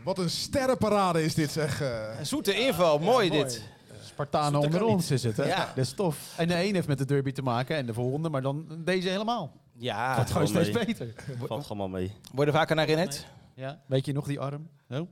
Wat 0.05 0.19
een 0.19 0.31
sterrenparade 0.31 1.25
is 1.25 1.35
dit, 1.35 1.51
zeg. 1.51 1.83
Uh, 1.83 2.19
een 2.19 2.27
zoete 2.27 2.55
inval, 2.55 2.99
ja, 2.99 3.05
mooi, 3.05 3.29
mooi 3.29 3.43
dit. 3.43 3.63
Spartanen 4.03 4.61
onder 4.61 4.85
ons 4.85 5.11
is 5.11 5.23
het, 5.23 5.37
hè? 5.37 5.45
Ja. 5.45 5.67
Dat 5.75 5.85
is 5.85 5.93
tof. 5.93 6.35
En 6.37 6.49
de 6.49 6.65
een 6.65 6.75
heeft 6.75 6.87
met 6.89 6.99
de 6.99 7.05
derby 7.05 7.33
te 7.33 7.43
maken 7.43 7.77
en 7.77 7.87
de 7.87 7.95
volgende, 7.95 8.29
maar 8.29 8.43
dan 8.43 8.67
deze 8.85 9.09
helemaal. 9.09 9.53
Ja. 9.73 10.17
Dat 10.17 10.31
gaat 10.31 10.49
steeds 10.49 10.71
mee. 10.71 10.85
beter. 10.85 11.15
Valt 11.47 11.67
gewoon 11.67 11.91
mee. 11.91 12.13
Worden 12.33 12.55
vaker 12.55 12.77
naar 12.77 12.87
herinnerd? 12.87 13.27
Ja. 13.55 13.81
Weet 13.87 14.07
je 14.07 14.13
nog 14.13 14.27
die 14.27 14.41
arm? 14.41 14.69
Zo. 14.91 15.09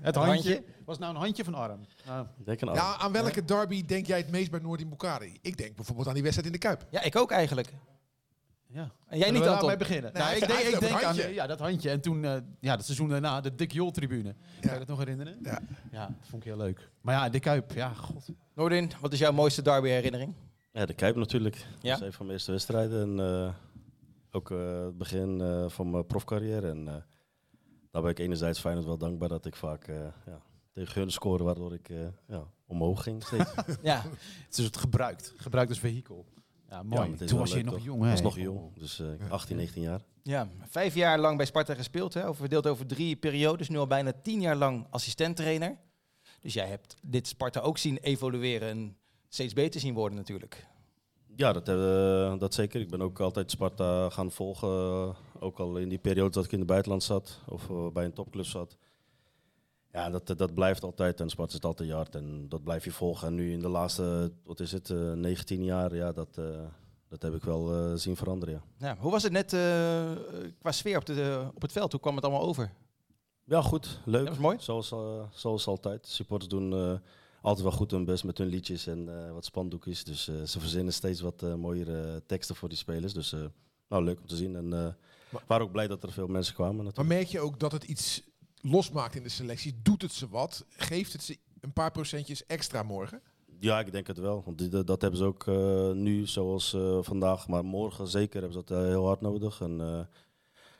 Het 0.00 0.14
handje. 0.14 0.32
handje. 0.32 0.62
Was 0.84 0.98
nou 0.98 1.14
een 1.14 1.20
handje 1.20 1.44
van 1.44 1.54
arm? 1.54 1.80
Nou. 2.06 2.26
Denk 2.44 2.60
een 2.60 2.68
arm. 2.68 2.76
Ja, 2.76 2.96
aan 2.98 3.12
welke 3.12 3.40
ja. 3.40 3.46
derby 3.46 3.84
denk 3.84 4.06
jij 4.06 4.18
het 4.18 4.30
meest 4.30 4.50
bij 4.50 4.60
Noordin 4.60 4.88
Bukari? 4.88 5.38
Ik 5.42 5.56
denk 5.56 5.76
bijvoorbeeld 5.76 6.08
aan 6.08 6.14
die 6.14 6.22
wedstrijd 6.22 6.54
in 6.54 6.60
de 6.60 6.66
Kuip. 6.66 6.86
Ja, 6.90 7.02
ik 7.02 7.16
ook 7.16 7.30
eigenlijk. 7.30 7.72
Ja. 8.74 8.90
En 9.06 9.18
jij 9.18 9.30
niet, 9.30 9.42
Anton? 9.42 9.66
bij 9.66 9.76
beginnen? 9.76 10.12
Nee, 10.12 10.22
nou, 10.22 10.34
ik 10.36 10.46
denk, 10.46 10.60
ik 10.60 10.80
denk 10.80 11.02
aan 11.02 11.16
ja, 11.32 11.46
dat 11.46 11.58
handje. 11.58 11.90
En 11.90 12.00
toen, 12.00 12.24
eh, 12.24 12.36
ja, 12.60 12.76
dat 12.76 12.84
seizoen 12.84 13.08
daarna, 13.08 13.40
de 13.40 13.54
Dick 13.54 13.72
Jol-tribune. 13.72 14.34
Kan 14.60 14.72
je 14.72 14.78
dat 14.78 14.88
nog 14.88 14.98
herinneren? 14.98 15.38
Ja. 15.42 15.60
Ja, 15.92 16.06
dat 16.06 16.28
vond 16.28 16.42
ik 16.44 16.48
heel 16.48 16.58
leuk. 16.58 16.90
Maar 17.00 17.14
ja, 17.14 17.28
de 17.28 17.40
Kuip, 17.40 17.72
ja, 17.72 17.88
god. 17.92 18.28
Noordin, 18.54 18.90
wat 19.00 19.12
is 19.12 19.18
jouw 19.18 19.32
mooiste 19.32 19.62
derby-herinnering? 19.62 20.34
Ja, 20.72 20.86
de 20.86 20.94
Kuip 20.94 21.16
natuurlijk. 21.16 21.56
Ja? 21.80 21.90
Dat 21.90 22.00
is 22.00 22.06
een 22.06 22.12
van 22.12 22.26
mijn 22.26 22.38
eerste 22.38 22.50
wedstrijden. 22.50 23.18
En 23.18 23.26
eh, 23.26 23.54
ook 24.30 24.50
eh, 24.50 24.84
het 24.84 24.98
begin 24.98 25.40
eh, 25.40 25.68
van 25.68 25.90
mijn 25.90 26.06
profcarrière. 26.06 26.68
En 26.68 26.88
eh, 26.88 26.94
daar 27.90 28.02
ben 28.02 28.10
ik 28.10 28.18
enerzijds 28.18 28.60
Feyenoord 28.60 28.86
wel 28.86 28.98
dankbaar 28.98 29.28
dat 29.28 29.46
ik 29.46 29.56
vaak 29.56 29.86
eh, 29.86 29.96
ja, 30.26 30.40
tegen 30.72 31.00
hun 31.00 31.10
scoren, 31.10 31.44
waardoor 31.44 31.74
ik 31.74 31.88
eh, 31.88 31.96
ja, 32.26 32.42
omhoog 32.66 33.02
ging 33.02 33.22
steeds. 33.22 33.54
Ja, 33.82 34.02
Het 34.46 34.58
is 34.58 34.64
het 34.64 34.76
gebruikt. 34.76 35.32
Gebruikt 35.36 35.70
als 35.70 35.80
vehikel. 35.80 36.26
Ja, 36.70 36.82
mooi. 36.82 37.14
Toen 37.14 37.38
was 37.38 37.52
je 37.52 37.62
nog 37.64 37.74
toch? 37.74 37.84
jong, 37.84 37.98
Ik 37.98 38.04
hè? 38.04 38.10
was 38.10 38.20
nog 38.22 38.38
jong, 38.38 38.78
dus 38.78 39.00
eh, 39.00 39.30
18, 39.30 39.56
19 39.56 39.82
jaar. 39.82 40.00
ja, 40.22 40.48
vijf 40.68 40.94
jaar 40.94 41.18
lang 41.18 41.36
bij 41.36 41.46
Sparta 41.46 41.74
gespeeld, 41.74 42.14
hè? 42.14 42.22
Over- 42.26 42.40
verdeeld 42.40 42.66
over 42.66 42.86
drie 42.86 43.16
periodes. 43.16 43.68
Nu 43.68 43.78
al 43.78 43.86
bijna 43.86 44.12
tien 44.22 44.40
jaar 44.40 44.56
lang 44.56 44.86
assistenttrainer. 44.90 45.76
Dus 46.40 46.54
jij 46.54 46.66
hebt 46.66 46.94
dit 47.02 47.26
Sparta 47.28 47.60
ook 47.60 47.78
zien 47.78 47.96
evolueren 47.96 48.68
en 48.68 48.96
steeds 49.28 49.52
beter 49.52 49.80
zien 49.80 49.94
worden 49.94 50.18
natuurlijk. 50.18 50.66
Ja, 51.36 51.52
dat, 51.52 51.68
eh, 51.68 52.38
dat 52.38 52.54
zeker. 52.54 52.80
Ik 52.80 52.90
ben 52.90 53.02
ook 53.02 53.20
altijd 53.20 53.50
Sparta 53.50 54.10
gaan 54.10 54.30
volgen. 54.30 54.68
eh, 54.68 55.42
ook 55.42 55.58
al 55.58 55.76
in 55.76 55.88
die 55.88 55.98
periode 55.98 56.30
dat 56.30 56.44
ik 56.44 56.52
in 56.52 56.58
het 56.58 56.66
buitenland 56.68 57.02
zat 57.02 57.40
of 57.48 57.70
eh, 57.70 57.86
bij 57.92 58.04
een 58.04 58.12
topclub 58.12 58.44
zat. 58.44 58.76
Ja, 59.94 60.10
dat, 60.10 60.38
dat 60.38 60.54
blijft 60.54 60.82
altijd. 60.82 61.20
En 61.20 61.30
Sparta 61.30 61.48
is 61.48 61.54
het 61.54 61.64
altijd 61.64 61.90
hard 61.90 62.14
en 62.14 62.48
dat 62.48 62.64
blijf 62.64 62.84
je 62.84 62.90
volgen. 62.90 63.28
En 63.28 63.34
nu 63.34 63.52
in 63.52 63.60
de 63.60 63.68
laatste, 63.68 64.32
wat 64.44 64.60
is 64.60 64.72
het, 64.72 64.90
eh, 64.90 65.12
19 65.12 65.64
jaar, 65.64 65.94
ja, 65.94 66.12
dat, 66.12 66.38
eh, 66.38 66.44
dat 67.08 67.22
heb 67.22 67.34
ik 67.34 67.42
wel 67.42 67.74
eh, 67.74 67.94
zien 67.94 68.16
veranderen. 68.16 68.54
Ja. 68.54 68.86
Ja, 68.86 68.96
hoe 68.98 69.10
was 69.10 69.22
het 69.22 69.32
net 69.32 69.48
qua 70.58 70.72
sfeer 70.72 70.96
op, 70.96 71.06
de, 71.06 71.50
op 71.54 71.62
het 71.62 71.72
veld? 71.72 71.92
Hoe 71.92 72.00
kwam 72.00 72.14
het 72.14 72.24
allemaal 72.24 72.42
over? 72.42 72.72
ja, 73.44 73.62
goed. 73.62 74.00
Leuk. 74.04 74.20
Dat 74.20 74.28
was 74.28 74.38
mooi. 74.38 74.56
Zoals, 74.60 74.94
zoals 75.32 75.66
altijd. 75.66 76.06
Supporters 76.06 76.50
doen 76.50 77.00
altijd 77.40 77.66
wel 77.66 77.76
goed 77.76 77.90
hun 77.90 78.04
best 78.04 78.24
met 78.24 78.38
hun 78.38 78.46
liedjes 78.46 78.86
en 78.86 79.32
wat 79.32 79.44
spandoekjes. 79.44 80.04
Dus 80.04 80.24
ze 80.24 80.60
verzinnen 80.60 80.92
steeds 80.92 81.20
wat 81.20 81.42
mooiere 81.56 82.22
teksten 82.26 82.56
voor 82.56 82.68
die 82.68 82.78
spelers. 82.78 83.12
Dus 83.12 83.34
nou, 83.88 84.04
leuk 84.04 84.20
om 84.20 84.26
te 84.26 84.36
zien. 84.36 84.56
En 84.56 84.70
we 84.70 85.40
waren 85.46 85.66
ook 85.66 85.72
blij 85.72 85.86
dat 85.86 86.02
er 86.02 86.12
veel 86.12 86.26
mensen 86.26 86.54
kwamen. 86.54 86.76
Maar 86.76 86.84
Natuurlijk. 86.84 87.16
merk 87.16 87.28
je 87.28 87.40
ook 87.40 87.58
dat 87.58 87.72
het 87.72 87.84
iets 87.84 88.22
losmaakt 88.70 89.14
in 89.14 89.22
de 89.22 89.28
selectie? 89.28 89.78
Doet 89.82 90.02
het 90.02 90.12
ze 90.12 90.28
wat? 90.28 90.64
Geeft 90.68 91.12
het 91.12 91.22
ze 91.22 91.38
een 91.60 91.72
paar 91.72 91.90
procentjes 91.90 92.46
extra 92.46 92.82
morgen? 92.82 93.20
Ja, 93.60 93.80
ik 93.80 93.92
denk 93.92 94.06
het 94.06 94.18
wel. 94.18 94.42
Want 94.44 94.58
die- 94.58 94.84
dat, 94.84 95.00
hebben 95.00 95.18
ze 95.18 95.24
ook 95.24 95.46
eh, 95.46 95.90
nu, 95.90 96.26
zoals 96.26 96.74
eh, 96.74 96.98
vandaag. 97.00 97.48
Maar 97.48 97.64
morgen 97.64 98.08
zeker 98.08 98.40
hebben 98.42 98.52
ze 98.60 98.64
dat 98.66 98.78
eh, 98.78 98.84
heel 98.86 99.06
hard 99.06 99.20
nodig. 99.20 99.60
En, 99.60 99.80
eh, 99.80 100.00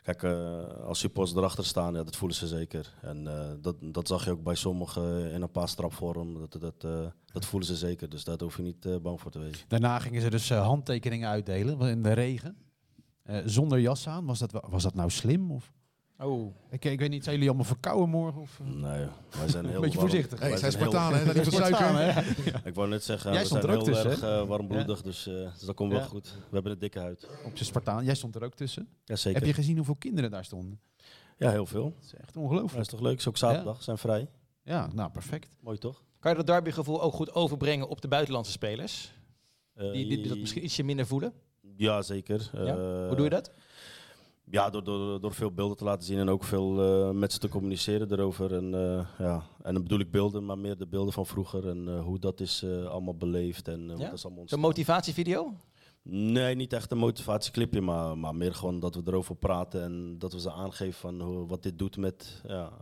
kijk, 0.03 0.23
eh, 0.23 0.65
als 0.87 0.99
supporters 0.99 1.37
erachter 1.37 1.65
staan, 1.65 1.95
ja, 1.95 2.03
dat 2.05 2.17
voelen 2.17 2.37
ze 2.37 2.47
zeker. 2.47 2.95
En 3.03 3.27
eh, 3.29 3.51
dat, 3.61 3.77
dat 3.81 4.09
zag 4.09 4.25
je 4.25 4.31
ook 4.31 4.43
bij 4.43 4.55
sommigen 4.55 5.31
in 5.31 5.43
een 5.43 5.51
paar 5.51 5.69
strapvorm. 5.69 6.39
Dat, 6.39 6.61
dat, 6.61 6.85
eh, 6.85 7.07
dat 7.33 7.45
voelen 7.47 7.69
ze 7.69 7.77
zeker. 7.77 8.09
Dus 8.09 8.25
daar 8.25 8.39
hoef 8.43 8.57
je 8.57 8.63
niet 8.63 9.03
bang 9.03 9.21
voor 9.21 9.31
te 9.31 9.39
wezen. 9.39 9.65
Daarna 9.69 9.99
gingen 9.99 10.21
ze 10.21 10.31
dus 10.31 10.51
eh, 10.51 10.63
handtekeningen 10.67 11.29
uitdelen 11.29 11.81
in 11.81 12.03
de 12.03 12.13
regen. 12.13 12.57
Eh, 13.23 13.39
zonder 13.45 13.81
jas 13.81 14.09
aan. 14.09 14.27
Was 14.27 14.39
dat, 14.39 14.53
was 14.69 14.83
dat 14.83 14.95
nou 14.95 15.11
slim? 15.11 15.51
Of? 15.51 15.73
Oh, 16.19 16.55
Ik, 16.71 16.85
ik 16.85 16.99
weet 16.99 17.11
niet, 17.11 17.23
zijn 17.23 17.35
jullie 17.35 17.51
allemaal 17.51 17.69
verkouden 17.69 18.09
morgen? 18.09 18.41
Of, 18.41 18.61
eh? 18.61 18.67
Nee, 18.67 19.07
wij 19.39 19.49
zijn 19.49 19.67
heel 19.67 19.81
Beetje 19.81 19.97
warm. 19.99 20.09
voorzichtig. 20.11 20.39
Hey, 20.39 20.51
Wij 20.51 20.61
het 20.61 20.61
zijn 20.61 20.73
Spartanen, 20.73 21.19
hè? 21.19 21.25
Dat 21.25 21.37
is 21.37 21.47
Spartaan, 21.55 21.95
suiker. 21.97 22.25
hè? 22.53 22.59
Ik 22.69 22.75
wou 22.75 22.89
net 22.89 23.05
zeggen, 23.05 23.33
Jij 23.33 23.41
we 23.41 23.47
stond 23.47 23.61
zijn 23.63 23.73
er 23.75 23.79
ook 23.81 23.85
heel 23.87 23.95
tussen, 24.03 24.11
erg 24.29 24.41
eh, 24.43 24.47
warmbloedig, 24.49 25.03
dus, 25.03 25.27
eh, 25.27 25.35
dus 25.35 25.61
dat 25.63 25.75
komt 25.75 25.93
Ja. 25.93 25.99
wel 25.99 26.07
goed. 26.07 26.35
We 26.35 26.55
hebben 26.55 26.73
een 26.73 26.79
dikke 26.79 26.99
huid. 26.99 27.25
Op 27.45 27.53
zijn 27.55 27.65
Spartaan. 27.65 28.05
Jij 28.05 28.15
stond 28.15 28.35
er 28.35 28.45
ook 28.45 28.55
tussen. 28.55 28.89
Ja, 29.05 29.17
zeker. 29.17 29.39
Heb 29.41 29.49
je 29.49 29.55
gezien 29.55 29.77
hoeveel 29.77 29.95
kinderen 29.97 30.31
daar 30.31 30.45
stonden? 30.45 30.81
Ja, 31.37 31.51
heel 31.51 31.67
veel. 31.67 31.83
Dat 31.95 32.05
is 32.05 32.15
echt 32.15 32.35
Dat 32.35 32.43
ongelooflijk. 32.43 32.81
is 32.83 32.89
toch 32.89 33.01
leuk? 33.01 33.19
Is 33.19 33.29
ook 33.29 33.37
zaterdag, 33.37 33.83
zijn 33.83 33.99
vrij. 33.99 34.29
Ja, 34.63 34.89
nou 34.93 35.11
perfect. 35.11 35.57
Mooi 35.61 35.79
toch? 35.79 36.03
kan 36.19 36.31
je 36.33 36.39
dat 36.39 36.47
derbygevoel 36.47 37.03
ook 37.03 37.13
goed 37.13 37.35
overbrengen 37.35 37.89
op 37.89 38.01
de 38.01 38.09
buitenlandse 38.09 38.53
spelers? 38.53 39.13
Eh, 39.75 39.93
Die, 39.93 40.07
die, 40.09 40.17
die 40.19 40.29
dat 40.29 40.39
misschien 40.39 40.65
ietsje 40.65 40.83
minder 40.83 41.07
voelen? 41.07 41.33
Ja, 41.77 42.03
zeker. 42.03 42.51
Ja? 42.53 42.61
Eh, 42.61 43.07
Hoe 43.07 43.15
doe 43.17 43.25
je 43.25 43.31
dat? 43.31 43.51
Ja, 44.51 44.71
door, 44.71 44.85
door, 44.85 45.21
door 45.21 45.35
veel 45.35 45.53
beelden 45.53 45.77
te 45.77 45.85
laten 45.85 46.07
zien 46.07 46.19
en 46.19 46.29
ook 46.29 46.45
veel 46.45 46.83
eh, 47.09 47.11
met 47.11 47.33
ze 47.33 47.39
te 47.39 47.49
communiceren 47.49 48.13
erover. 48.13 48.55
En, 48.55 48.75
eh, 48.75 49.07
ja. 49.19 49.43
en 49.63 49.73
dan 49.75 49.83
bedoel 49.83 49.99
ik 49.99 50.11
beelden, 50.11 50.45
maar 50.45 50.59
meer 50.59 50.77
de 50.77 50.87
beelden 50.87 51.13
van 51.13 51.27
vroeger 51.27 51.69
en 51.69 51.89
eh, 51.89 52.05
hoe 52.05 52.19
dat 52.19 52.41
is 52.41 52.63
eh, 52.63 52.85
allemaal 52.87 53.17
beleefd. 53.17 53.69
En, 53.69 53.81
Ja? 53.81 53.87
dat 53.87 53.97
is 53.97 54.01
allemaal 54.03 54.21
Zo'n 54.31 54.39
ontstaan. 54.39 54.61
motivatievideo? 54.61 55.55
Nee, 56.03 56.55
niet 56.55 56.73
echt 56.73 56.91
een 56.93 56.99
motivatieclipje, 56.99 57.81
maar, 57.81 58.19
maar 58.19 58.35
meer 58.35 58.55
gewoon 58.55 58.81
dat 58.81 58.95
we 58.95 59.03
erover 59.05 59.37
praten 59.37 59.83
en 59.83 60.19
dat 60.19 60.33
we 60.33 60.41
ze 60.41 60.53
aangeven 60.53 61.01
van 61.01 61.21
hoe, 61.21 61.47
wat 61.47 61.63
dit 61.63 61.79
doet 61.79 61.97
met, 61.97 62.43
ja, 62.47 62.73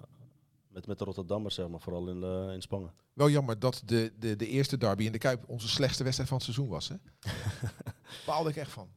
met, 0.69 0.87
met 0.87 0.99
de 0.99 1.05
Rotterdammers, 1.05 1.55
zeg 1.55 1.69
maar, 1.69 1.81
vooral 1.81 2.09
in, 2.09 2.23
in 2.53 2.63
Spangen. 2.63 2.93
Wel 3.13 3.31
jammer 3.31 3.59
dat 3.59 3.83
de, 3.87 4.13
de, 4.19 4.37
de 4.37 4.47
eerste 4.47 4.77
derby 4.77 5.05
in 5.05 5.13
de 5.13 5.19
Kuip 5.19 5.45
onze 5.47 5.69
slechtste 5.69 6.03
wedstrijd 6.03 6.29
van 6.31 6.39
het 6.39 6.47
seizoen 6.47 6.69
was. 6.73 6.89
Hè? 6.89 6.95
Baalde 8.27 8.51
ik 8.51 8.57
echt 8.57 8.71
van. 8.71 8.89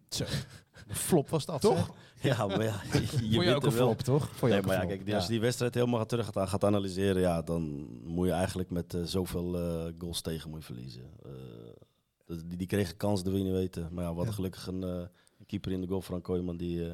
Een 0.87 0.95
flop 0.95 1.29
was 1.29 1.45
dat, 1.45 1.61
Toch? 1.61 1.87
hè? 2.19 2.27
Ja, 2.29 2.47
maar 2.47 2.63
ja, 2.63 2.81
je, 2.93 3.29
je 3.29 3.39
je 3.39 3.55
ook 3.55 3.61
er 3.61 3.67
een 3.67 3.73
wel. 3.73 3.85
flop, 3.85 4.01
toch? 4.01 4.29
Je 4.41 4.47
Nee, 4.47 4.61
maar 4.61 4.75
ja, 4.75 4.85
kijk, 4.95 5.13
als 5.13 5.23
je 5.23 5.29
die 5.29 5.39
wedstrijd 5.39 5.73
helemaal 5.73 5.99
gaat 5.99 6.09
terug 6.09 6.25
gaat, 6.33 6.49
gaat 6.49 6.63
analyseren, 6.63 7.21
ja, 7.21 7.41
dan 7.41 7.63
moet 8.03 8.25
je 8.27 8.31
eigenlijk 8.33 8.69
met 8.69 8.93
eh, 8.93 9.01
zoveel 9.03 9.57
eh, 9.59 9.93
goals 9.97 10.21
tegen 10.21 10.49
moet 10.49 10.59
je 10.59 10.65
verliezen. 10.65 11.03
Eh, 11.25 12.37
die, 12.45 12.57
die 12.57 12.67
kregen 12.67 12.97
kans, 12.97 13.23
dat 13.23 13.31
wil 13.33 13.41
je 13.41 13.47
niet 13.47 13.57
weten. 13.57 13.87
Maar 13.91 14.03
ja, 14.03 14.13
Ja. 14.25 14.31
gelukkig 14.31 14.67
een, 14.67 14.83
eh, 14.83 15.01
keeper 15.45 15.71
in 15.71 15.81
de 15.81 15.87
goal, 15.87 16.01
Frank 16.01 16.23
Kooijman, 16.23 16.57
die... 16.57 16.85
eh, 16.89 16.93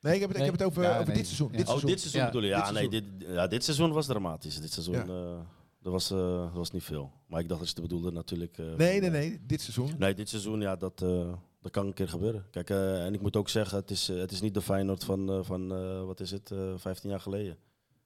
Nee, 0.00 0.14
ik 0.14 0.20
heb 0.20 0.28
het, 0.28 0.38
ik 0.38 0.44
heb 0.44 0.52
het 0.54 0.62
over, 0.62 0.82
Ja, 0.82 0.92
over 0.94 1.06
nee. 1.06 1.16
dit 1.16 1.24
seizoen. 1.26 1.48
Ja. 1.50 1.56
Dit 1.56 1.60
oh, 1.66 1.66
seizoen. 1.68 1.90
dit 1.90 2.00
seizoen 2.00 2.20
Ja, 2.20 2.26
bedoel 2.26 2.42
je? 2.42 2.48
Ja, 2.48 2.64
dit 2.64 2.72
nee, 2.74 2.88
dit, 2.88 3.04
ja, 3.34 3.46
dit 3.46 3.64
seizoen 3.64 3.92
was 3.92 4.06
dramatisch. 4.06 4.60
Dit 4.60 4.72
seizoen, 4.72 4.94
Ja. 4.94 5.02
eh, 5.06 5.38
dat, 5.82 5.92
was, 5.92 6.10
eh, 6.10 6.18
dat 6.42 6.52
was 6.52 6.70
niet 6.70 6.82
veel. 6.84 7.12
Maar 7.26 7.40
ik 7.40 7.48
dacht 7.48 7.60
dat 7.60 7.68
je 7.68 7.74
het 7.74 7.82
bedoelde 7.90 8.10
natuurlijk. 8.12 8.58
eh, 8.58 8.64
Nee, 8.76 9.00
van, 9.00 9.10
nee, 9.10 9.28
nee. 9.28 9.40
Dit 9.46 9.60
seizoen. 9.60 9.94
Nee, 9.98 10.14
dit 10.14 10.28
seizoen, 10.28 10.60
ja, 10.60 10.76
dat, 10.76 11.02
eh, 11.02 11.32
dat 11.60 11.72
kan 11.72 11.86
een 11.86 11.94
keer 11.94 12.08
gebeuren. 12.08 12.46
Kijk, 12.50 12.70
eh, 12.70 13.04
en 13.04 13.14
ik 13.14 13.20
moet 13.20 13.36
ook 13.36 13.48
zeggen, 13.48 13.78
het 13.78 13.90
is, 13.90 14.08
eh, 14.08 14.16
het 14.16 14.32
is 14.32 14.40
niet 14.40 14.54
de 14.54 14.62
Feyenoord 14.62 15.04
van, 15.04 15.30
eh, 15.30 15.38
van 15.42 15.68
wat 16.06 16.20
is 16.20 16.30
het, 16.30 16.50
eh 16.50 16.72
15 16.76 17.10
jaar 17.10 17.20
geleden. 17.20 17.58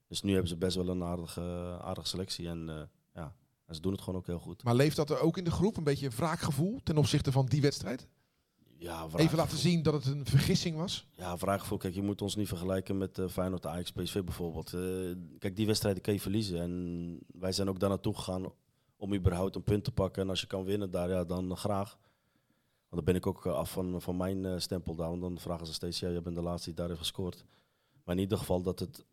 Dus 0.07 0.21
nu 0.21 0.31
hebben 0.31 0.49
ze 0.49 0.57
best 0.57 0.75
wel 0.75 0.87
een 0.87 1.03
aardige, 1.03 1.41
aardige 1.81 2.07
selectie. 2.07 2.47
En 2.47 2.89
ja, 3.13 3.35
en 3.65 3.75
ze 3.75 3.81
doen 3.81 3.91
het 3.91 4.01
gewoon 4.01 4.19
ook 4.19 4.27
heel 4.27 4.39
goed. 4.39 4.63
Maar 4.63 4.75
leeft 4.75 4.95
dat 4.95 5.09
er 5.09 5.19
ook 5.19 5.37
in 5.37 5.43
de 5.43 5.51
groep? 5.51 5.77
Een 5.77 5.83
beetje 5.83 6.09
wraakgevoel 6.09 6.79
ten 6.83 6.97
opzichte 6.97 7.31
van 7.31 7.45
die 7.45 7.61
wedstrijd? 7.61 8.07
Ja, 8.77 9.07
Even 9.15 9.37
laten 9.37 9.57
zien 9.57 9.83
dat 9.83 9.93
het 9.93 10.05
een 10.05 10.25
vergissing 10.25 10.77
was. 10.77 11.07
Ja, 11.11 11.37
vraaggevoel. 11.37 11.77
Kijk, 11.77 11.93
je 11.93 12.01
moet 12.01 12.21
ons 12.21 12.35
niet 12.35 12.47
vergelijken 12.47 12.97
met 12.97 13.19
Feyenoord, 13.29 13.65
Ajax, 13.65 13.91
PSV 13.91 14.23
bijvoorbeeld. 14.23 14.69
Kijk, 15.39 15.55
die 15.55 15.65
wedstrijden 15.65 16.01
kun 16.01 16.13
je 16.13 16.19
verliezen. 16.19 16.59
En 16.59 17.19
wij 17.27 17.51
zijn 17.51 17.69
ook 17.69 17.79
daar 17.79 17.89
naartoe 17.89 18.15
gegaan 18.15 18.51
om 18.95 19.13
überhaupt 19.13 19.55
een 19.55 19.63
punt 19.63 19.83
te 19.83 19.91
pakken. 19.91 20.21
En 20.21 20.29
als 20.29 20.41
je 20.41 20.47
kan 20.47 20.63
winnen 20.63 20.91
daar, 20.91 21.09
ja, 21.09 21.23
dan 21.23 21.57
graag. 21.57 21.97
Want 22.95 23.05
dan 23.05 23.13
ben 23.13 23.23
ik 23.23 23.27
ook 23.27 23.45
eh, 23.45 23.53
af 23.53 23.71
van, 23.71 24.01
van 24.01 24.17
mijn 24.17 24.45
eh, 24.45 24.53
stempel 24.57 24.95
daar. 24.95 25.09
Want 25.09 25.21
dan 25.21 25.39
vragen 25.39 25.65
ze 25.65 25.73
steeds, 25.73 25.99
ja, 25.99 26.09
jij 26.09 26.21
bent 26.21 26.35
de 26.35 26.41
laatste 26.41 26.69
die 26.69 26.77
daar 26.77 26.87
heeft 26.87 26.99
gescoord. 26.99 27.45
Maar 28.03 28.15
in 28.15 28.21
ieder 28.21 28.37
geval 28.37 28.61
dat, 28.61 28.79
het, 28.79 29.05